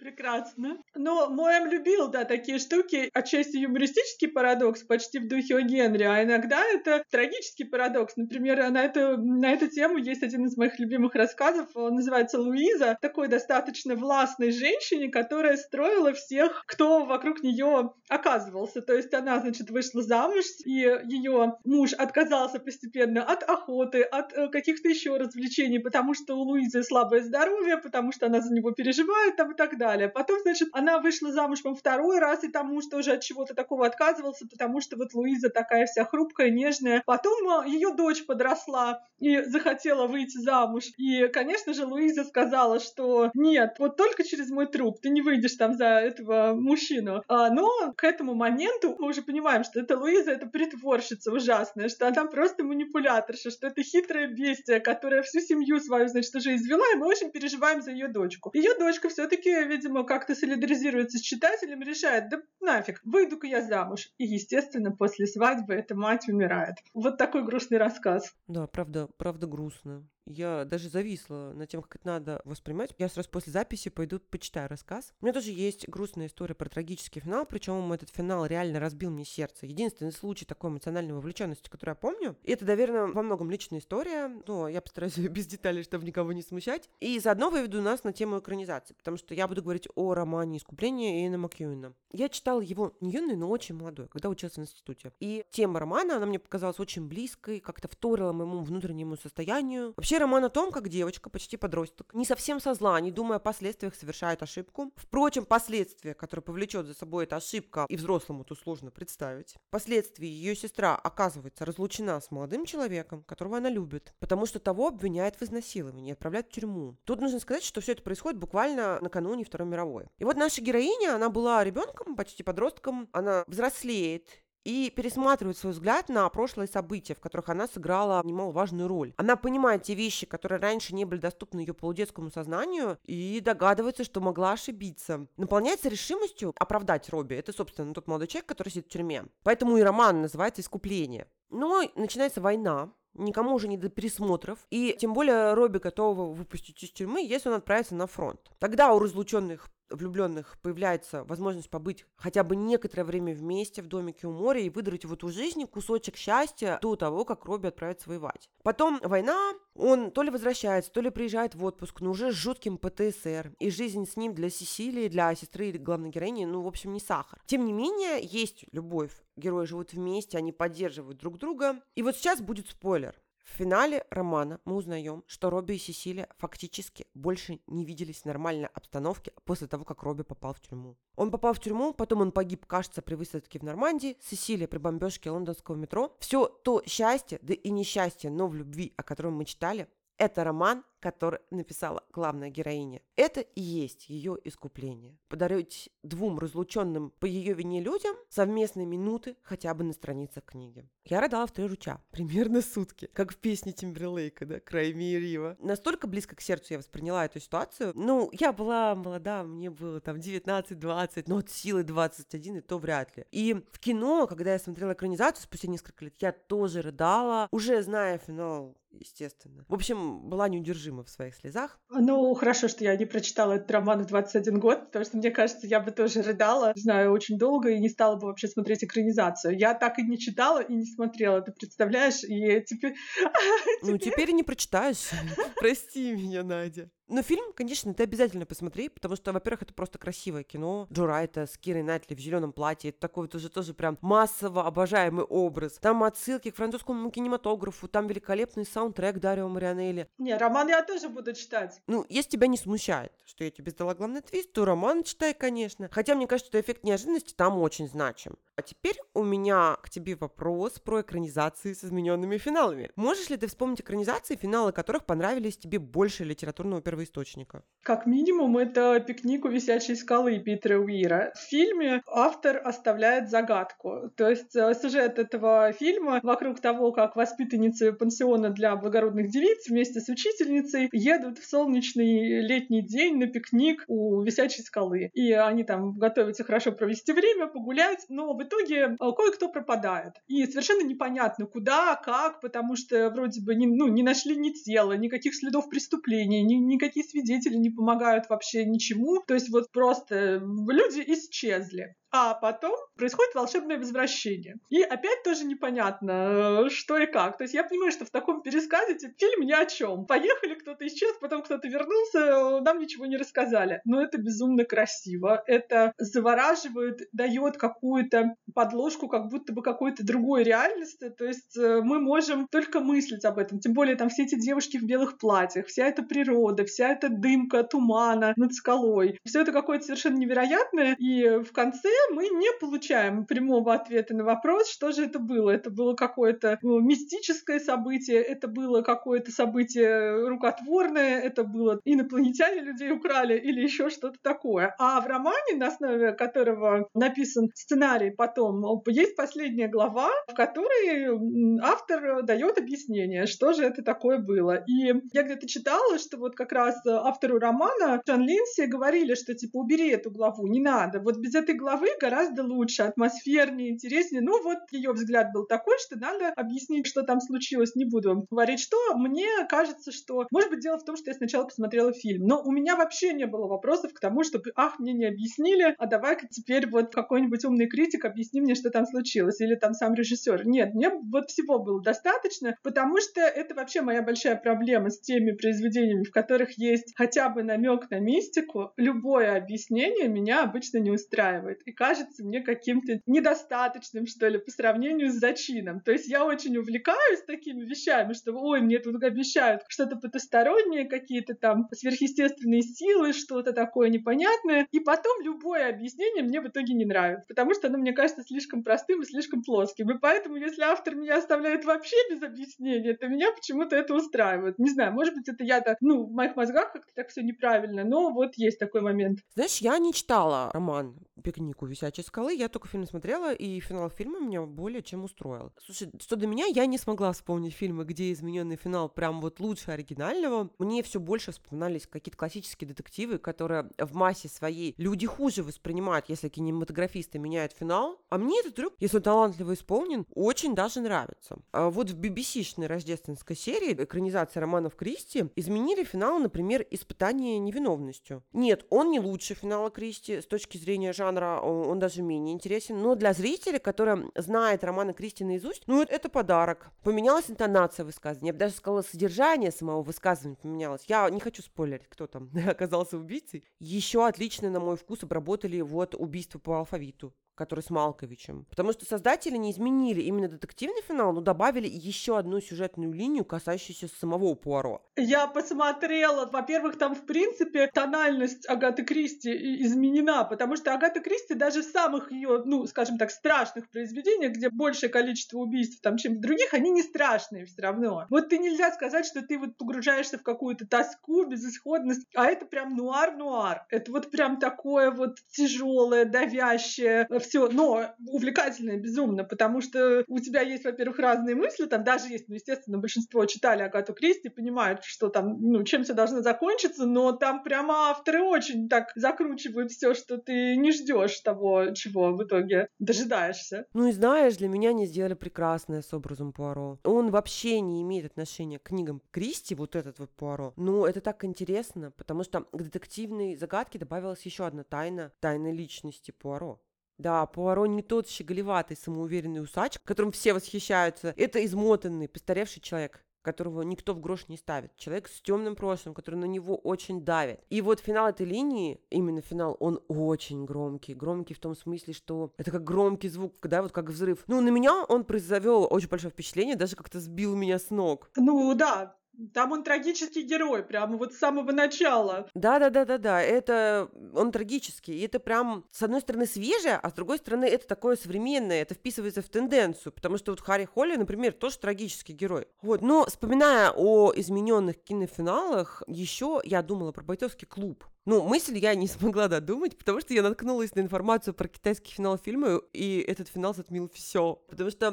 Прекрасно. 0.00 0.78
Но 0.94 1.28
Моэм 1.28 1.70
любил, 1.70 2.08
да, 2.08 2.24
такие 2.24 2.58
штуки, 2.58 3.10
отчасти 3.12 3.58
юмористический 3.58 4.28
парадокс, 4.28 4.82
почти 4.84 5.18
в 5.18 5.28
духе 5.28 5.56
о 5.56 5.60
Генри, 5.60 6.04
а 6.04 6.24
иногда 6.24 6.64
это 6.64 7.04
трагический 7.10 7.66
парадокс. 7.66 8.16
Например, 8.16 8.70
на 8.70 8.84
эту, 8.84 9.18
на 9.18 9.52
эту 9.52 9.68
тему 9.68 9.98
есть 9.98 10.22
один 10.22 10.46
из 10.46 10.56
моих 10.56 10.78
любимых 10.78 11.14
рассказов, 11.14 11.68
он 11.74 11.96
называется 11.96 12.40
«Луиза», 12.40 12.96
такой 13.02 13.28
достаточно 13.28 13.94
властной 13.94 14.52
женщине, 14.52 15.10
которая 15.10 15.58
строила 15.58 16.14
всех, 16.14 16.64
кто 16.66 17.04
вокруг 17.04 17.42
нее 17.42 17.92
оказывался. 18.08 18.80
То 18.80 18.94
есть 18.94 19.12
она, 19.12 19.38
значит, 19.40 19.68
вышла 19.68 20.02
замуж, 20.02 20.46
и 20.64 20.72
ее 21.04 21.58
муж 21.64 21.92
отказался 21.92 22.58
постепенно 22.58 23.22
от 23.22 23.42
охоты, 23.42 24.00
от 24.00 24.32
э, 24.32 24.48
каких-то 24.48 24.88
еще 24.88 25.18
развлечений, 25.18 25.78
потому 25.78 26.14
что 26.14 26.36
у 26.36 26.40
Луизы 26.40 26.82
слабое 26.82 27.20
здоровье, 27.20 27.76
потому 27.76 28.12
что 28.12 28.26
она 28.26 28.40
за 28.40 28.54
него 28.54 28.70
переживает 28.70 29.36
там 29.36 29.52
и 29.52 29.54
так 29.54 29.76
далее 29.76 29.89
далее. 29.90 30.08
Потом, 30.08 30.38
значит, 30.40 30.68
она 30.72 30.98
вышла 30.98 31.32
замуж 31.32 31.62
по 31.62 31.74
второй 31.74 32.18
раз, 32.18 32.44
и 32.44 32.48
там 32.48 32.68
муж 32.68 32.86
тоже 32.86 33.12
от 33.12 33.22
чего-то 33.22 33.54
такого 33.54 33.86
отказывался, 33.86 34.46
потому 34.46 34.80
что 34.80 34.96
вот 34.96 35.14
Луиза 35.14 35.50
такая 35.50 35.86
вся 35.86 36.04
хрупкая, 36.04 36.50
нежная. 36.50 37.02
Потом 37.06 37.48
а, 37.48 37.66
ее 37.66 37.92
дочь 37.94 38.24
подросла 38.24 39.02
и 39.18 39.42
захотела 39.42 40.06
выйти 40.06 40.38
замуж. 40.38 40.84
И, 40.96 41.26
конечно 41.28 41.74
же, 41.74 41.84
Луиза 41.84 42.24
сказала, 42.24 42.80
что 42.80 43.30
нет, 43.34 43.76
вот 43.78 43.96
только 43.96 44.24
через 44.24 44.50
мой 44.50 44.66
труп 44.66 45.00
ты 45.02 45.10
не 45.10 45.22
выйдешь 45.22 45.54
там 45.54 45.74
за 45.74 45.86
этого 45.86 46.54
мужчину. 46.54 47.22
А, 47.28 47.50
но 47.50 47.92
к 47.96 48.04
этому 48.04 48.34
моменту 48.34 48.96
мы 48.98 49.08
уже 49.08 49.22
понимаем, 49.22 49.64
что 49.64 49.80
это 49.80 49.98
Луиза, 49.98 50.32
это 50.32 50.46
притворщица 50.46 51.32
ужасная, 51.32 51.88
что 51.88 52.06
она 52.06 52.26
просто 52.26 52.64
манипуляторша, 52.64 53.50
что 53.50 53.66
это 53.66 53.82
хитрая 53.82 54.28
бестия, 54.28 54.80
которая 54.80 55.22
всю 55.22 55.40
семью 55.40 55.80
свою, 55.80 56.08
значит, 56.08 56.34
уже 56.34 56.54
извела, 56.54 56.84
и 56.94 56.96
мы 56.96 57.06
очень 57.06 57.30
переживаем 57.30 57.82
за 57.82 57.90
ее 57.90 58.08
дочку. 58.08 58.50
Ее 58.54 58.74
дочка 58.78 59.08
все-таки, 59.08 59.50
видимо, 59.80 60.04
как-то 60.04 60.34
солидаризируется 60.34 61.18
с 61.18 61.22
читателем, 61.22 61.80
решает, 61.80 62.28
да 62.28 62.42
нафиг, 62.60 63.00
выйду-ка 63.04 63.46
я 63.46 63.62
замуж. 63.62 64.10
И, 64.18 64.24
естественно, 64.26 64.92
после 64.92 65.26
свадьбы 65.26 65.74
эта 65.74 65.94
мать 65.94 66.28
умирает. 66.28 66.76
Вот 66.92 67.16
такой 67.16 67.44
грустный 67.44 67.78
рассказ. 67.78 68.34
Да, 68.46 68.66
правда, 68.66 69.08
правда 69.16 69.46
грустно. 69.46 70.06
Я 70.26 70.64
даже 70.64 70.88
зависла 70.88 71.52
над 71.54 71.68
тем, 71.68 71.82
как 71.82 71.96
это 71.96 72.06
надо 72.06 72.40
воспринимать. 72.44 72.94
Я 72.98 73.08
сразу 73.08 73.28
после 73.30 73.52
записи 73.52 73.88
пойду 73.88 74.20
почитаю 74.20 74.68
рассказ. 74.68 75.12
У 75.20 75.24
меня 75.24 75.32
тоже 75.32 75.50
есть 75.50 75.88
грустная 75.88 76.26
история 76.26 76.54
про 76.54 76.68
трагический 76.68 77.20
финал, 77.20 77.46
причем 77.46 77.92
этот 77.92 78.10
финал 78.10 78.46
реально 78.46 78.80
разбил 78.80 79.10
мне 79.10 79.24
сердце. 79.24 79.66
Единственный 79.66 80.12
случай 80.12 80.44
такой 80.44 80.70
эмоциональной 80.70 81.14
вовлеченности, 81.14 81.68
который 81.68 81.90
я 81.90 81.94
помню. 81.94 82.36
И 82.42 82.52
это, 82.52 82.64
наверное, 82.64 83.06
во 83.06 83.22
многом 83.22 83.50
личная 83.50 83.80
история, 83.80 84.28
но 84.46 84.68
я 84.68 84.80
постараюсь 84.80 85.16
без 85.18 85.46
деталей, 85.46 85.82
чтобы 85.82 86.04
никого 86.04 86.32
не 86.32 86.42
смущать. 86.42 86.88
И 87.00 87.18
заодно 87.18 87.50
выведу 87.50 87.82
нас 87.82 88.04
на 88.04 88.12
тему 88.12 88.38
экранизации, 88.38 88.94
потому 88.94 89.16
что 89.16 89.34
я 89.34 89.48
буду 89.48 89.62
говорить 89.62 89.88
о 89.94 90.14
романе 90.14 90.58
«Искупление» 90.58 91.24
Иэна 91.24 91.38
Макьюина. 91.38 91.94
Я 92.12 92.28
читала 92.28 92.60
его 92.60 92.92
не 93.00 93.12
юный, 93.12 93.36
но 93.36 93.48
очень 93.48 93.74
молодой, 93.74 94.08
когда 94.08 94.28
учился 94.28 94.60
в 94.60 94.64
институте. 94.64 95.12
И 95.20 95.44
тема 95.50 95.80
романа, 95.80 96.16
она 96.16 96.26
мне 96.26 96.38
показалась 96.38 96.78
очень 96.78 97.06
близкой, 97.06 97.60
как-то 97.60 97.88
вторила 97.88 98.32
моему 98.32 98.62
внутреннему 98.62 99.16
состоянию. 99.16 99.92
Вообще 99.96 100.19
роман 100.20 100.44
о 100.44 100.48
том, 100.48 100.70
как 100.70 100.88
девочка, 100.88 101.28
почти 101.30 101.56
подросток, 101.56 102.14
не 102.14 102.24
совсем 102.24 102.60
со 102.60 102.74
зла, 102.74 103.00
не 103.00 103.10
думая 103.10 103.38
о 103.38 103.40
последствиях, 103.40 103.94
совершает 103.94 104.42
ошибку. 104.42 104.92
Впрочем, 104.96 105.44
последствия, 105.44 106.14
которые 106.14 106.42
повлечет 106.42 106.86
за 106.86 106.94
собой 106.94 107.24
эта 107.24 107.36
ошибка, 107.36 107.86
и 107.88 107.96
взрослому 107.96 108.44
тут 108.44 108.58
сложно 108.58 108.90
представить. 108.90 109.56
Впоследствии 109.68 110.28
ее 110.28 110.54
сестра 110.54 110.94
оказывается 110.94 111.64
разлучена 111.64 112.20
с 112.20 112.30
молодым 112.30 112.66
человеком, 112.66 113.22
которого 113.24 113.56
она 113.56 113.68
любит, 113.68 114.14
потому 114.20 114.46
что 114.46 114.60
того 114.60 114.88
обвиняет 114.88 115.36
в 115.36 115.42
изнасиловании 115.42 116.10
и 116.10 116.12
отправляют 116.12 116.48
в 116.48 116.52
тюрьму. 116.52 116.96
Тут 117.04 117.20
нужно 117.20 117.40
сказать, 117.40 117.64
что 117.64 117.80
все 117.80 117.92
это 117.92 118.02
происходит 118.02 118.38
буквально 118.38 119.00
накануне 119.00 119.44
Второй 119.44 119.68
мировой. 119.68 120.06
И 120.18 120.24
вот 120.24 120.36
наша 120.36 120.60
героиня, 120.60 121.16
она 121.16 121.30
была 121.30 121.64
ребенком, 121.64 122.14
почти 122.14 122.42
подростком, 122.42 123.08
она 123.12 123.44
взрослеет, 123.46 124.28
и 124.64 124.92
пересматривает 124.94 125.56
свой 125.56 125.72
взгляд 125.72 126.08
на 126.08 126.28
прошлые 126.28 126.68
события, 126.68 127.14
в 127.14 127.20
которых 127.20 127.48
она 127.48 127.66
сыграла 127.66 128.20
немаловажную 128.24 128.88
роль. 128.88 129.14
Она 129.16 129.36
понимает 129.36 129.82
те 129.82 129.94
вещи, 129.94 130.26
которые 130.26 130.60
раньше 130.60 130.94
не 130.94 131.04
были 131.04 131.20
доступны 131.20 131.60
ее 131.60 131.74
полудетскому 131.74 132.30
сознанию, 132.30 132.98
и 133.04 133.40
догадывается, 133.40 134.04
что 134.04 134.20
могла 134.20 134.52
ошибиться. 134.52 135.26
Наполняется 135.36 135.88
решимостью 135.88 136.52
оправдать 136.56 137.08
Робби. 137.08 137.34
Это, 137.34 137.52
собственно, 137.52 137.94
тот 137.94 138.06
молодой 138.06 138.28
человек, 138.28 138.46
который 138.46 138.68
сидит 138.68 138.86
в 138.86 138.90
тюрьме. 138.90 139.24
Поэтому 139.42 139.76
и 139.76 139.82
роман 139.82 140.22
называется 140.22 140.60
«Искупление». 140.60 141.26
Но 141.50 141.82
начинается 141.96 142.40
война, 142.40 142.92
никому 143.14 143.54
уже 143.54 143.68
не 143.68 143.76
до 143.76 143.88
пересмотров. 143.88 144.58
И 144.70 144.96
тем 144.98 145.12
более 145.14 145.54
Робби 145.54 145.78
готова 145.78 146.32
выпустить 146.32 146.82
из 146.82 146.90
тюрьмы, 146.90 147.24
если 147.24 147.48
он 147.48 147.56
отправится 147.56 147.94
на 147.94 148.06
фронт. 148.06 148.40
Тогда 148.58 148.92
у 148.92 148.98
разлученных 148.98 149.68
влюбленных 149.90 150.58
появляется 150.62 151.24
возможность 151.24 151.70
побыть 151.70 152.06
хотя 152.16 152.44
бы 152.44 152.56
некоторое 152.56 153.04
время 153.04 153.34
вместе 153.34 153.82
в 153.82 153.86
домике 153.86 154.26
у 154.26 154.32
моря 154.32 154.60
и 154.60 154.70
выдрать 154.70 155.04
в 155.04 155.12
эту 155.12 155.28
жизнь 155.30 155.66
кусочек 155.66 156.16
счастья 156.16 156.78
до 156.82 156.96
того, 156.96 157.24
как 157.24 157.44
Робби 157.44 157.68
отправится 157.68 158.08
воевать. 158.08 158.48
Потом 158.62 159.00
война, 159.02 159.52
он 159.74 160.10
то 160.10 160.22
ли 160.22 160.30
возвращается, 160.30 160.92
то 160.92 161.00
ли 161.00 161.10
приезжает 161.10 161.54
в 161.54 161.64
отпуск, 161.64 162.00
но 162.00 162.10
уже 162.10 162.32
с 162.32 162.34
жутким 162.34 162.78
ПТСР. 162.78 163.54
И 163.58 163.70
жизнь 163.70 164.06
с 164.06 164.16
ним 164.16 164.34
для 164.34 164.50
Сесилии, 164.50 165.08
для 165.08 165.34
сестры 165.34 165.72
главной 165.72 166.10
героини, 166.10 166.44
ну, 166.44 166.62
в 166.62 166.66
общем, 166.66 166.92
не 166.92 167.00
сахар. 167.00 167.40
Тем 167.46 167.64
не 167.64 167.72
менее, 167.72 168.20
есть 168.22 168.64
любовь. 168.72 169.12
Герои 169.36 169.64
живут 169.64 169.92
вместе, 169.92 170.38
они 170.38 170.52
поддерживают 170.52 171.18
друг 171.18 171.38
друга. 171.38 171.80
И 171.94 172.02
вот 172.02 172.16
сейчас 172.16 172.40
будет 172.40 172.68
спойлер. 172.68 173.14
В 173.50 173.56
финале 173.60 174.06
романа 174.10 174.60
мы 174.64 174.76
узнаем, 174.76 175.24
что 175.26 175.50
Робби 175.50 175.74
и 175.74 175.78
Сесилия 175.78 176.28
фактически 176.38 177.06
больше 177.14 177.60
не 177.66 177.84
виделись 177.84 178.22
в 178.22 178.24
нормальной 178.24 178.68
обстановке 178.68 179.32
после 179.44 179.66
того, 179.66 179.84
как 179.84 180.04
Робби 180.04 180.22
попал 180.22 180.54
в 180.54 180.60
тюрьму. 180.60 180.96
Он 181.16 181.32
попал 181.32 181.52
в 181.52 181.58
тюрьму, 181.58 181.92
потом 181.92 182.20
он 182.20 182.32
погиб, 182.32 182.64
кажется, 182.64 183.02
при 183.02 183.16
высадке 183.16 183.58
в 183.58 183.62
Нормандии, 183.62 184.16
Сесилия 184.20 184.68
при 184.68 184.78
бомбежке 184.78 185.30
лондонского 185.30 185.74
метро. 185.74 186.16
Все 186.20 186.46
то 186.46 186.82
счастье, 186.86 187.40
да 187.42 187.52
и 187.52 187.70
несчастье, 187.70 188.30
но 188.30 188.46
в 188.46 188.54
любви, 188.54 188.94
о 188.96 189.02
котором 189.02 189.34
мы 189.34 189.44
читали, 189.44 189.88
это 190.20 190.44
роман, 190.44 190.84
который 191.00 191.40
написала 191.50 192.04
главная 192.12 192.50
героиня. 192.50 193.00
Это 193.16 193.40
и 193.40 193.62
есть 193.62 194.10
ее 194.10 194.36
искупление. 194.44 195.16
Подарить 195.30 195.88
двум 196.02 196.38
разлученным 196.38 197.10
по 197.18 197.24
ее 197.24 197.54
вине 197.54 197.80
людям 197.80 198.14
совместные 198.28 198.84
минуты 198.84 199.38
хотя 199.42 199.72
бы 199.72 199.82
на 199.82 199.94
страницах 199.94 200.44
книги. 200.44 200.86
Я 201.06 201.22
рыдала 201.22 201.46
в 201.46 201.52
три 201.52 201.64
руча, 201.64 202.02
примерно 202.10 202.60
сутки, 202.60 203.08
как 203.14 203.32
в 203.32 203.38
песне 203.38 203.72
Тимберлейка, 203.72 204.44
да, 204.44 204.60
«Крайми 204.60 205.12
и 205.12 205.18
Рива». 205.18 205.56
Настолько 205.58 206.06
близко 206.06 206.36
к 206.36 206.42
сердцу 206.42 206.74
я 206.74 206.78
восприняла 206.78 207.24
эту 207.24 207.40
ситуацию. 207.40 207.92
Ну, 207.94 208.28
я 208.32 208.52
была 208.52 208.94
молода, 208.94 209.42
мне 209.42 209.70
было 209.70 210.02
там 210.02 210.16
19-20, 210.16 211.24
но 211.28 211.38
от 211.38 211.48
силы 211.48 211.82
21, 211.82 212.58
и 212.58 212.60
то 212.60 212.76
вряд 212.76 213.16
ли. 213.16 213.24
И 213.30 213.54
в 213.72 213.78
кино, 213.78 214.26
когда 214.26 214.52
я 214.52 214.58
смотрела 214.58 214.92
экранизацию 214.92 215.44
спустя 215.44 215.68
несколько 215.68 216.04
лет, 216.04 216.14
я 216.18 216.32
тоже 216.32 216.82
рыдала, 216.82 217.48
уже 217.50 217.82
зная 217.82 218.18
финал 218.18 218.76
естественно. 218.92 219.64
В 219.68 219.74
общем, 219.74 220.28
была 220.28 220.48
неудержима 220.48 221.04
в 221.04 221.10
своих 221.10 221.34
слезах. 221.34 221.78
Ну, 221.90 222.34
хорошо, 222.34 222.68
что 222.68 222.84
я 222.84 222.96
не 222.96 223.06
прочитала 223.06 223.54
этот 223.54 223.70
роман 223.70 224.02
в 224.02 224.06
21 224.06 224.58
год, 224.58 224.86
потому 224.86 225.04
что, 225.04 225.16
мне 225.16 225.30
кажется, 225.30 225.66
я 225.66 225.80
бы 225.80 225.90
тоже 225.90 226.22
рыдала, 226.22 226.72
знаю, 226.76 227.12
очень 227.12 227.38
долго 227.38 227.70
и 227.70 227.78
не 227.78 227.88
стала 227.88 228.16
бы 228.16 228.26
вообще 228.26 228.48
смотреть 228.48 228.84
экранизацию. 228.84 229.58
Я 229.58 229.74
так 229.74 229.98
и 229.98 230.02
не 230.02 230.18
читала 230.18 230.60
и 230.60 230.72
не 230.72 230.84
смотрела, 230.84 231.40
ты 231.40 231.52
представляешь? 231.52 232.24
И 232.24 232.62
теперь... 232.66 232.94
Ну, 233.82 233.96
теперь 233.98 234.32
не 234.32 234.42
прочитаешь. 234.42 235.10
Прости 235.56 236.12
меня, 236.12 236.42
Надя. 236.42 236.90
Но 237.10 237.22
фильм, 237.22 237.52
конечно, 237.54 237.92
ты 237.92 238.04
обязательно 238.04 238.46
посмотри, 238.46 238.88
потому 238.88 239.16
что, 239.16 239.32
во-первых, 239.32 239.62
это 239.62 239.74
просто 239.74 239.98
красивое 239.98 240.44
кино. 240.44 240.86
Джо 240.92 241.06
Райта 241.06 241.46
с 241.48 241.58
Кирой 241.58 241.82
Найтли 241.82 242.14
в 242.14 242.20
зеленом 242.20 242.52
платье. 242.52 242.90
Это 242.90 243.00
такой 243.00 243.24
вот 243.24 243.34
уже 243.34 243.48
тоже 243.48 243.74
прям 243.74 243.98
массово 244.00 244.64
обожаемый 244.64 245.24
образ. 245.24 245.72
Там 245.80 246.04
отсылки 246.04 246.52
к 246.52 246.56
французскому 246.56 247.10
кинематографу, 247.10 247.88
там 247.88 248.06
великолепный 248.06 248.64
саундтрек 248.64 249.18
Дарио 249.18 249.48
Марианелли. 249.48 250.08
Не, 250.18 250.36
роман 250.36 250.68
я 250.68 250.84
тоже 250.84 251.08
буду 251.08 251.32
читать. 251.32 251.82
Ну, 251.88 252.06
если 252.08 252.30
тебя 252.30 252.46
не 252.46 252.56
смущает, 252.56 253.12
что 253.26 253.42
я 253.42 253.50
тебе 253.50 253.72
сдала 253.72 253.96
главный 253.96 254.20
твист, 254.20 254.52
то 254.52 254.64
роман 254.64 255.02
читай, 255.02 255.34
конечно. 255.34 255.88
Хотя 255.90 256.14
мне 256.14 256.28
кажется, 256.28 256.50
что 256.50 256.60
эффект 256.60 256.84
неожиданности 256.84 257.34
там 257.34 257.58
очень 257.58 257.88
значим. 257.88 258.36
А 258.54 258.62
теперь 258.62 258.98
у 259.14 259.24
меня 259.24 259.78
к 259.82 259.88
тебе 259.88 260.14
вопрос 260.14 260.78
про 260.78 261.00
экранизации 261.00 261.72
с 261.72 261.82
измененными 261.82 262.36
финалами. 262.36 262.90
Можешь 262.94 263.30
ли 263.30 263.36
ты 263.36 263.46
вспомнить 263.46 263.80
экранизации, 263.80 264.36
финалы 264.36 264.72
которых 264.72 265.06
понравились 265.06 265.56
тебе 265.56 265.78
больше 265.78 266.24
литературного 266.24 266.82
первоисточника? 267.00 267.62
Как 267.82 268.04
минимум, 268.04 268.58
это 268.58 269.00
«Пикник 269.00 269.46
у 269.46 269.48
висячей 269.48 269.96
скалы» 269.96 270.38
Питера 270.38 270.78
Уира. 270.78 271.32
В 271.34 271.48
фильме 271.48 272.02
автор 272.06 272.60
оставляет 272.62 273.30
загадку. 273.30 274.10
То 274.16 274.28
есть 274.28 274.54
э, 274.54 274.74
сюжет 274.74 275.18
этого 275.18 275.72
фильма 275.72 276.20
вокруг 276.22 276.60
того, 276.60 276.92
как 276.92 277.16
воспитанницы 277.16 277.94
пансиона 277.94 278.50
для 278.50 278.76
благородных 278.76 279.30
девиц 279.30 279.66
вместе 279.66 280.00
с 280.00 280.10
учительницей 280.10 280.90
едут 280.92 281.38
в 281.38 281.48
солнечный 281.48 282.42
летний 282.42 282.82
день 282.82 283.16
на 283.16 283.26
пикник 283.28 283.84
у 283.88 284.20
висячей 284.20 284.62
скалы. 284.62 285.10
И 285.14 285.32
они 285.32 285.64
там 285.64 285.94
готовятся 285.94 286.44
хорошо 286.44 286.72
провести 286.72 287.12
время, 287.12 287.46
погулять, 287.46 288.04
но 288.10 288.34
в 288.34 288.42
итоге 288.42 288.76
э, 288.76 288.96
кое-кто 288.98 289.48
пропадает. 289.48 290.16
И 290.28 290.44
совершенно 290.44 290.86
непонятно, 290.86 291.46
куда, 291.46 291.96
как, 291.96 292.42
потому 292.42 292.76
что 292.76 293.08
вроде 293.08 293.40
бы 293.40 293.54
не, 293.54 293.66
ну, 293.66 293.88
не 293.88 294.02
нашли 294.02 294.36
ни 294.36 294.50
тела, 294.50 294.98
никаких 294.98 295.34
следов 295.34 295.70
преступления, 295.70 296.42
ни, 296.42 296.56
никакие 296.90 297.04
свидетели 297.04 297.56
не 297.56 297.70
помогают 297.70 298.28
вообще 298.28 298.64
ничему. 298.64 299.22
То 299.26 299.34
есть 299.34 299.50
вот 299.50 299.70
просто 299.72 300.38
люди 300.38 301.04
исчезли. 301.06 301.94
А 302.12 302.34
потом 302.34 302.76
происходит 302.96 303.34
волшебное 303.34 303.78
возвращение. 303.78 304.56
И 304.68 304.82
опять 304.82 305.22
тоже 305.22 305.44
непонятно, 305.44 306.64
э, 306.66 306.70
что 306.70 306.98
и 306.98 307.06
как. 307.06 307.38
То 307.38 307.44
есть 307.44 307.54
я 307.54 307.62
понимаю, 307.62 307.92
что 307.92 308.04
в 308.04 308.10
таком 308.10 308.42
пересказе 308.42 308.96
типа, 308.96 309.14
фильм 309.16 309.46
ни 309.46 309.52
о 309.52 309.64
чем. 309.66 310.06
Поехали, 310.06 310.54
кто-то 310.54 310.86
исчез, 310.88 311.14
потом 311.20 311.42
кто-то 311.42 311.68
вернулся, 311.68 312.18
э, 312.18 312.60
нам 312.62 312.80
ничего 312.80 313.06
не 313.06 313.16
рассказали. 313.16 313.80
Но 313.84 314.02
это 314.02 314.18
безумно 314.18 314.64
красиво. 314.64 315.42
Это 315.46 315.92
завораживает, 315.98 317.08
дает 317.12 317.56
какую-то 317.56 318.34
подложку, 318.54 319.06
как 319.08 319.28
будто 319.28 319.52
бы 319.52 319.62
какой-то 319.62 320.04
другой 320.04 320.42
реальности. 320.42 321.10
То 321.10 321.24
есть 321.24 321.56
э, 321.56 321.80
мы 321.80 322.00
можем 322.00 322.48
только 322.48 322.80
мыслить 322.80 323.24
об 323.24 323.38
этом. 323.38 323.60
Тем 323.60 323.72
более 323.72 323.94
там 323.94 324.08
все 324.08 324.24
эти 324.24 324.34
девушки 324.34 324.78
в 324.78 324.84
белых 324.84 325.16
платьях, 325.16 325.66
вся 325.66 325.86
эта 325.86 326.02
природа, 326.02 326.64
вся 326.64 326.88
эта 326.88 327.08
дымка 327.08 327.62
тумана 327.62 328.32
над 328.36 328.52
скалой. 328.52 329.18
Все 329.24 329.42
это 329.42 329.52
какое-то 329.52 329.84
совершенно 329.84 330.16
невероятное. 330.16 330.96
И 330.98 331.38
в 331.44 331.52
конце 331.52 331.88
мы 332.12 332.28
не 332.28 332.48
получаем 332.60 333.26
прямого 333.26 333.74
ответа 333.74 334.14
на 334.14 334.24
вопрос, 334.24 334.70
что 334.70 334.92
же 334.92 335.04
это 335.04 335.18
было. 335.18 335.50
Это 335.50 335.70
было 335.70 335.94
какое-то 335.94 336.58
ну, 336.62 336.80
мистическое 336.80 337.58
событие, 337.58 338.22
это 338.22 338.48
было 338.48 338.82
какое-то 338.82 339.30
событие 339.30 340.28
рукотворное, 340.28 341.20
это 341.20 341.44
было 341.44 341.80
инопланетяне 341.84 342.60
людей 342.60 342.90
украли 342.90 343.38
или 343.38 343.60
еще 343.60 343.90
что-то 343.90 344.18
такое. 344.22 344.74
А 344.78 345.00
в 345.00 345.06
романе, 345.06 345.56
на 345.56 345.68
основе 345.68 346.12
которого 346.12 346.88
написан 346.94 347.50
сценарий 347.54 348.10
потом, 348.10 348.82
есть 348.86 349.16
последняя 349.16 349.68
глава, 349.68 350.10
в 350.28 350.34
которой 350.34 351.60
автор 351.62 352.22
дает 352.22 352.58
объяснение, 352.58 353.26
что 353.26 353.52
же 353.52 353.64
это 353.64 353.82
такое 353.82 354.18
было. 354.18 354.62
И 354.66 354.92
я 355.12 355.22
где-то 355.22 355.46
читала, 355.46 355.98
что 355.98 356.18
вот 356.18 356.36
как 356.36 356.52
раз 356.52 356.76
автору 356.86 357.38
романа 357.38 358.02
Джон 358.06 358.22
Линси 358.22 358.66
говорили, 358.66 359.14
что 359.14 359.34
типа 359.34 359.58
убери 359.58 359.90
эту 359.90 360.10
главу, 360.10 360.46
не 360.46 360.60
надо. 360.60 361.00
Вот 361.00 361.18
без 361.18 361.34
этой 361.34 361.54
главы 361.54 361.89
гораздо 362.00 362.42
лучше, 362.42 362.82
атмосфернее, 362.82 363.70
интереснее. 363.70 364.22
Ну 364.22 364.42
вот 364.42 364.58
ее 364.70 364.92
взгляд 364.92 365.32
был 365.32 365.46
такой, 365.46 365.76
что 365.78 365.98
надо 365.98 366.28
объяснить, 366.36 366.86
что 366.86 367.02
там 367.02 367.20
случилось. 367.20 367.74
Не 367.74 367.84
буду 367.84 368.26
говорить, 368.30 368.60
что. 368.60 368.76
Мне 368.94 369.28
кажется, 369.48 369.92
что... 369.92 370.26
Может 370.30 370.50
быть, 370.50 370.60
дело 370.60 370.78
в 370.78 370.84
том, 370.84 370.96
что 370.96 371.10
я 371.10 371.14
сначала 371.14 371.44
посмотрела 371.44 371.92
фильм, 371.92 372.26
но 372.26 372.42
у 372.42 372.50
меня 372.52 372.76
вообще 372.76 373.12
не 373.12 373.26
было 373.26 373.46
вопросов 373.46 373.92
к 373.92 374.00
тому, 374.00 374.24
чтобы, 374.24 374.52
ах, 374.56 374.78
мне 374.78 374.92
не 374.92 375.06
объяснили, 375.06 375.74
а 375.78 375.86
давай-ка 375.86 376.26
теперь 376.28 376.68
вот 376.68 376.94
какой-нибудь 376.94 377.44
умный 377.44 377.68
критик 377.68 378.04
объясни 378.04 378.40
мне, 378.40 378.54
что 378.54 378.70
там 378.70 378.86
случилось, 378.86 379.40
или 379.40 379.54
там 379.54 379.74
сам 379.74 379.94
режиссер. 379.94 380.46
Нет, 380.46 380.74
мне 380.74 380.90
вот 380.90 381.30
всего 381.30 381.58
было 381.58 381.82
достаточно, 381.82 382.56
потому 382.62 383.00
что 383.00 383.20
это 383.20 383.54
вообще 383.54 383.80
моя 383.82 384.02
большая 384.02 384.36
проблема 384.36 384.90
с 384.90 385.00
теми 385.00 385.32
произведениями, 385.32 386.04
в 386.04 386.10
которых 386.10 386.58
есть 386.58 386.92
хотя 386.96 387.28
бы 387.28 387.42
намек 387.42 387.90
на 387.90 388.00
мистику. 388.00 388.72
Любое 388.76 389.36
объяснение 389.36 390.08
меня 390.08 390.42
обычно 390.42 390.78
не 390.78 390.90
устраивает. 390.90 391.62
И 391.64 391.72
кажется 391.80 392.22
мне 392.22 392.42
каким-то 392.42 393.00
недостаточным, 393.06 394.06
что 394.06 394.28
ли, 394.28 394.36
по 394.36 394.50
сравнению 394.50 395.10
с 395.10 395.14
зачином. 395.14 395.80
То 395.80 395.92
есть 395.92 396.08
я 396.08 396.26
очень 396.26 396.58
увлекаюсь 396.58 397.22
такими 397.26 397.62
вещами, 397.64 398.12
что, 398.12 398.32
ой, 398.34 398.60
мне 398.60 398.78
тут 398.80 399.02
обещают 399.02 399.62
что-то 399.66 399.96
потустороннее, 399.96 400.84
какие-то 400.84 401.34
там 401.34 401.68
сверхъестественные 401.72 402.60
силы, 402.60 403.14
что-то 403.14 403.54
такое 403.54 403.88
непонятное. 403.88 404.68
И 404.72 404.80
потом 404.80 405.22
любое 405.22 405.70
объяснение 405.70 406.22
мне 406.22 406.42
в 406.42 406.48
итоге 406.48 406.74
не 406.74 406.84
нравится, 406.84 407.24
потому 407.26 407.54
что 407.54 407.68
оно 407.68 407.78
мне 407.78 407.94
кажется 407.94 408.24
слишком 408.24 408.62
простым 408.62 409.00
и 409.00 409.06
слишком 409.06 409.42
плоским. 409.42 409.90
И 409.90 409.98
поэтому, 409.98 410.36
если 410.36 410.60
автор 410.60 410.96
меня 410.96 411.16
оставляет 411.16 411.64
вообще 411.64 411.96
без 412.10 412.22
объяснения, 412.22 412.94
то 412.94 413.08
меня 413.08 413.32
почему-то 413.32 413.74
это 413.74 413.94
устраивает. 413.94 414.58
Не 414.58 414.68
знаю, 414.68 414.92
может 414.92 415.14
быть, 415.14 415.30
это 415.30 415.44
я-то, 415.44 415.78
ну, 415.80 416.04
в 416.04 416.12
моих 416.12 416.36
мозгах 416.36 416.74
как-то 416.74 416.92
так 416.94 417.08
все 417.08 417.22
неправильно, 417.22 417.84
но 417.84 418.12
вот 418.12 418.34
есть 418.36 418.58
такой 418.58 418.82
момент. 418.82 419.20
Знаешь, 419.34 419.56
я 419.62 419.78
не 419.78 419.94
читала 419.94 420.50
роман 420.52 420.94
«Пикник 421.24 421.62
у 421.62 421.69
висячей 421.70 422.02
скалы», 422.02 422.34
я 422.34 422.48
только 422.48 422.68
фильм 422.68 422.86
смотрела, 422.86 423.32
и 423.32 423.60
финал 423.60 423.88
фильма 423.88 424.20
меня 424.20 424.42
более 424.42 424.82
чем 424.82 425.04
устроил. 425.04 425.52
Слушай, 425.58 425.90
что 425.98 426.16
до 426.16 426.26
меня, 426.26 426.46
я 426.46 426.66
не 426.66 426.78
смогла 426.78 427.12
вспомнить 427.12 427.54
фильмы, 427.54 427.84
где 427.84 428.12
измененный 428.12 428.56
финал 428.56 428.88
прям 428.88 429.20
вот 429.20 429.40
лучше 429.40 429.70
оригинального. 429.70 430.50
Мне 430.58 430.82
все 430.82 431.00
больше 431.00 431.32
вспоминались 431.32 431.86
какие-то 431.86 432.18
классические 432.18 432.68
детективы, 432.68 433.18
которые 433.18 433.70
в 433.78 433.94
массе 433.94 434.28
своей 434.28 434.74
люди 434.76 435.06
хуже 435.06 435.42
воспринимают, 435.42 436.08
если 436.08 436.28
кинематографисты 436.28 437.18
меняют 437.18 437.52
финал. 437.52 438.00
А 438.10 438.18
мне 438.18 438.40
этот 438.40 438.56
трюк, 438.56 438.74
если 438.78 438.98
талантливо 438.98 439.54
исполнен, 439.54 440.06
очень 440.14 440.54
даже 440.54 440.80
нравится. 440.80 441.38
А 441.52 441.70
вот 441.70 441.90
в 441.90 441.98
BBC-шной 441.98 442.66
рождественской 442.66 443.36
серии 443.36 443.72
экранизации 443.72 444.40
романов 444.40 444.74
Кристи 444.74 445.24
изменили 445.36 445.84
финал, 445.84 446.18
например, 446.18 446.66
«Испытание 446.70 447.38
невиновностью». 447.38 448.24
Нет, 448.32 448.66
он 448.70 448.90
не 448.90 449.00
лучше 449.00 449.34
финала 449.34 449.70
Кристи 449.70 450.20
с 450.20 450.26
точки 450.26 450.58
зрения 450.58 450.92
жанра, 450.92 451.40
он 451.68 451.78
даже 451.78 452.02
менее 452.02 452.34
интересен, 452.34 452.80
но 452.80 452.94
для 452.94 453.12
зрителя, 453.12 453.58
который 453.58 454.10
знает 454.14 454.64
романы 454.64 454.92
Кристи 454.92 455.24
наизусть, 455.24 455.62
ну 455.66 455.82
это 455.82 456.08
подарок. 456.08 456.70
Поменялась 456.82 457.30
интонация 457.30 457.84
высказывания, 457.84 458.28
я 458.28 458.32
бы 458.32 458.38
даже 458.38 458.54
сказала, 458.54 458.82
содержание 458.82 459.50
самого 459.50 459.82
высказывания 459.82 460.36
поменялось. 460.36 460.84
Я 460.86 461.08
не 461.10 461.20
хочу 461.20 461.42
спойлерить, 461.42 461.88
кто 461.88 462.06
там 462.06 462.30
оказался 462.46 462.96
убийцей. 462.96 463.44
Еще 463.58 464.06
отлично, 464.06 464.50
на 464.50 464.60
мой 464.60 464.76
вкус, 464.76 465.02
обработали 465.02 465.60
вот 465.60 465.94
убийство 465.94 466.38
по 466.38 466.58
алфавиту 466.58 467.14
который 467.40 467.62
с 467.62 467.70
Малковичем. 467.70 468.44
Потому 468.50 468.72
что 468.72 468.84
создатели 468.84 469.38
не 469.38 469.50
изменили 469.50 470.02
именно 470.02 470.28
детективный 470.28 470.82
финал, 470.86 471.14
но 471.14 471.22
добавили 471.22 471.66
еще 471.66 472.18
одну 472.18 472.38
сюжетную 472.38 472.92
линию, 472.92 473.24
касающуюся 473.24 473.88
самого 473.88 474.34
Пуаро. 474.34 474.82
Я 474.94 475.26
посмотрела. 475.26 476.28
Во-первых, 476.30 476.76
там, 476.76 476.94
в 476.94 477.06
принципе, 477.06 477.68
тональность 477.68 478.46
Агаты 478.46 478.84
Кристи 478.84 479.30
изменена, 479.64 480.24
потому 480.24 480.56
что 480.56 480.74
Агата 480.74 481.00
Кристи 481.00 481.32
даже 481.32 481.62
в 481.62 481.64
самых 481.64 482.12
ее, 482.12 482.42
ну, 482.44 482.66
скажем 482.66 482.98
так, 482.98 483.10
страшных 483.10 483.70
произведениях, 483.70 484.32
где 484.34 484.50
большее 484.50 484.90
количество 484.90 485.38
убийств, 485.38 485.80
там, 485.80 485.96
чем 485.96 486.16
в 486.16 486.20
других, 486.20 486.52
они 486.52 486.70
не 486.70 486.82
страшные 486.82 487.46
все 487.46 487.62
равно. 487.62 488.04
Вот 488.10 488.28
ты 488.28 488.36
нельзя 488.36 488.70
сказать, 488.72 489.06
что 489.06 489.22
ты 489.22 489.38
вот 489.38 489.56
погружаешься 489.56 490.18
в 490.18 490.22
какую-то 490.22 490.66
тоску, 490.66 491.24
безысходность, 491.24 492.06
а 492.14 492.26
это 492.26 492.44
прям 492.44 492.76
нуар-нуар. 492.76 493.64
Это 493.70 493.90
вот 493.92 494.10
прям 494.10 494.38
такое 494.38 494.90
вот 494.90 495.16
тяжелое, 495.30 496.04
давящее, 496.04 497.06
все, 497.30 497.48
но 497.48 497.94
увлекательное 498.08 498.76
безумно, 498.76 499.22
потому 499.22 499.60
что 499.60 500.04
у 500.08 500.18
тебя 500.18 500.40
есть, 500.42 500.64
во-первых, 500.64 500.98
разные 500.98 501.36
мысли, 501.36 501.66
там 501.66 501.84
даже 501.84 502.08
есть, 502.08 502.28
ну, 502.28 502.34
естественно, 502.34 502.78
большинство 502.78 503.24
читали 503.24 503.62
Агату 503.62 503.94
Кристи, 503.94 504.28
понимают, 504.28 504.84
что 504.84 505.08
там, 505.08 505.40
ну, 505.40 505.62
чем 505.62 505.84
все 505.84 505.94
должно 505.94 506.22
закончиться, 506.22 506.86
но 506.86 507.12
там 507.12 507.44
прямо 507.44 507.90
авторы 507.90 508.22
очень 508.22 508.68
так 508.68 508.90
закручивают 508.96 509.70
все, 509.70 509.94
что 509.94 510.18
ты 510.18 510.56
не 510.56 510.72
ждешь 510.72 511.20
того, 511.20 511.70
чего 511.72 512.12
в 512.12 512.24
итоге 512.24 512.68
дожидаешься. 512.80 513.66
Ну 513.74 513.86
и 513.86 513.92
знаешь, 513.92 514.36
для 514.36 514.48
меня 514.48 514.70
они 514.70 514.86
сделали 514.86 515.14
прекрасное 515.14 515.82
с 515.82 515.94
образом 515.94 516.32
Пуаро. 516.32 516.78
Он 516.82 517.10
вообще 517.10 517.60
не 517.60 517.82
имеет 517.82 518.06
отношения 518.06 518.58
к 518.58 518.64
книгам 518.64 519.00
Кристи, 519.12 519.54
вот 519.54 519.76
этот 519.76 520.00
вот 520.00 520.10
Пуаро, 520.10 520.52
но 520.56 520.86
это 520.86 521.00
так 521.00 521.24
интересно, 521.24 521.92
потому 521.96 522.24
что 522.24 522.40
к 522.40 522.62
детективной 522.62 523.36
загадке 523.36 523.78
добавилась 523.78 524.22
еще 524.22 524.46
одна 524.46 524.64
тайна, 524.64 525.12
тайна 525.20 525.52
личности 525.52 526.10
Пуаро. 526.10 526.60
Да, 527.00 527.24
Пуаро 527.24 527.64
не 527.64 527.82
тот 527.82 528.08
щеголеватый, 528.08 528.76
самоуверенный 528.76 529.42
усач, 529.42 529.78
которым 529.84 530.12
все 530.12 530.34
восхищаются. 530.34 531.14
Это 531.16 531.42
измотанный, 531.44 532.08
постаревший 532.08 532.60
человек 532.62 533.02
которого 533.22 533.60
никто 533.60 533.92
в 533.92 534.00
грош 534.00 534.28
не 534.28 534.38
ставит. 534.38 534.74
Человек 534.76 535.06
с 535.08 535.20
темным 535.20 535.54
прошлым, 535.54 535.94
который 535.94 536.14
на 536.14 536.24
него 536.24 536.56
очень 536.56 537.04
давит. 537.04 537.40
И 537.50 537.60
вот 537.60 537.80
финал 537.80 538.08
этой 538.08 538.24
линии, 538.24 538.80
именно 538.88 539.20
финал, 539.20 539.58
он 539.60 539.80
очень 539.88 540.46
громкий. 540.46 540.94
Громкий 540.94 541.34
в 541.34 541.38
том 541.38 541.54
смысле, 541.54 541.92
что 541.92 542.32
это 542.38 542.50
как 542.50 542.64
громкий 542.64 543.10
звук, 543.10 543.34
да, 543.42 543.60
вот 543.60 543.72
как 543.72 543.90
взрыв. 543.90 544.24
Ну, 544.26 544.40
на 544.40 544.48
меня 544.48 544.84
он 544.84 545.04
произвел 545.04 545.66
очень 545.70 545.88
большое 545.88 546.10
впечатление, 546.10 546.56
даже 546.56 546.76
как-то 546.76 546.98
сбил 546.98 547.36
меня 547.36 547.58
с 547.58 547.68
ног. 547.68 548.10
Ну, 548.16 548.54
да, 548.54 548.96
там 549.28 549.52
он 549.52 549.64
трагический 549.64 550.22
герой, 550.22 550.62
прямо 550.62 550.96
вот 550.96 551.12
с 551.12 551.18
самого 551.18 551.52
начала. 551.52 552.28
Да, 552.34 552.58
да, 552.58 552.70
да, 552.70 552.84
да, 552.84 552.98
да. 552.98 553.22
Это 553.22 553.88
он 554.14 554.32
трагический. 554.32 554.98
И 554.98 555.04
это 555.04 555.20
прям, 555.20 555.64
с 555.70 555.82
одной 555.82 556.00
стороны, 556.00 556.26
свежее, 556.26 556.76
а 556.76 556.90
с 556.90 556.92
другой 556.92 557.18
стороны, 557.18 557.44
это 557.44 557.66
такое 557.66 557.96
современное, 557.96 558.62
это 558.62 558.74
вписывается 558.74 559.22
в 559.22 559.28
тенденцию. 559.28 559.92
Потому 559.92 560.18
что 560.18 560.32
вот 560.32 560.40
Харри 560.40 560.64
Холли, 560.64 560.96
например, 560.96 561.32
тоже 561.32 561.58
трагический 561.58 562.14
герой. 562.14 562.46
Вот, 562.62 562.82
но 562.82 563.04
вспоминая 563.06 563.70
о 563.70 564.12
измененных 564.14 564.82
кинофиналах, 564.82 565.82
еще 565.86 566.40
я 566.44 566.62
думала 566.62 566.92
про 566.92 567.02
бойцовский 567.02 567.46
клуб. 567.46 567.84
Ну, 568.06 568.22
мысль 568.22 568.58
я 568.58 568.74
не 568.74 568.86
смогла 568.88 569.28
додумать, 569.28 569.76
потому 569.76 570.00
что 570.00 570.14
я 570.14 570.22
наткнулась 570.22 570.74
на 570.74 570.80
информацию 570.80 571.34
про 571.34 571.48
китайский 571.48 571.92
финал 571.92 572.16
фильма, 572.18 572.60
и 572.72 573.04
этот 573.06 573.28
финал 573.28 573.54
затмил 573.54 573.90
все. 573.92 574.42
Потому 574.48 574.70
что 574.70 574.88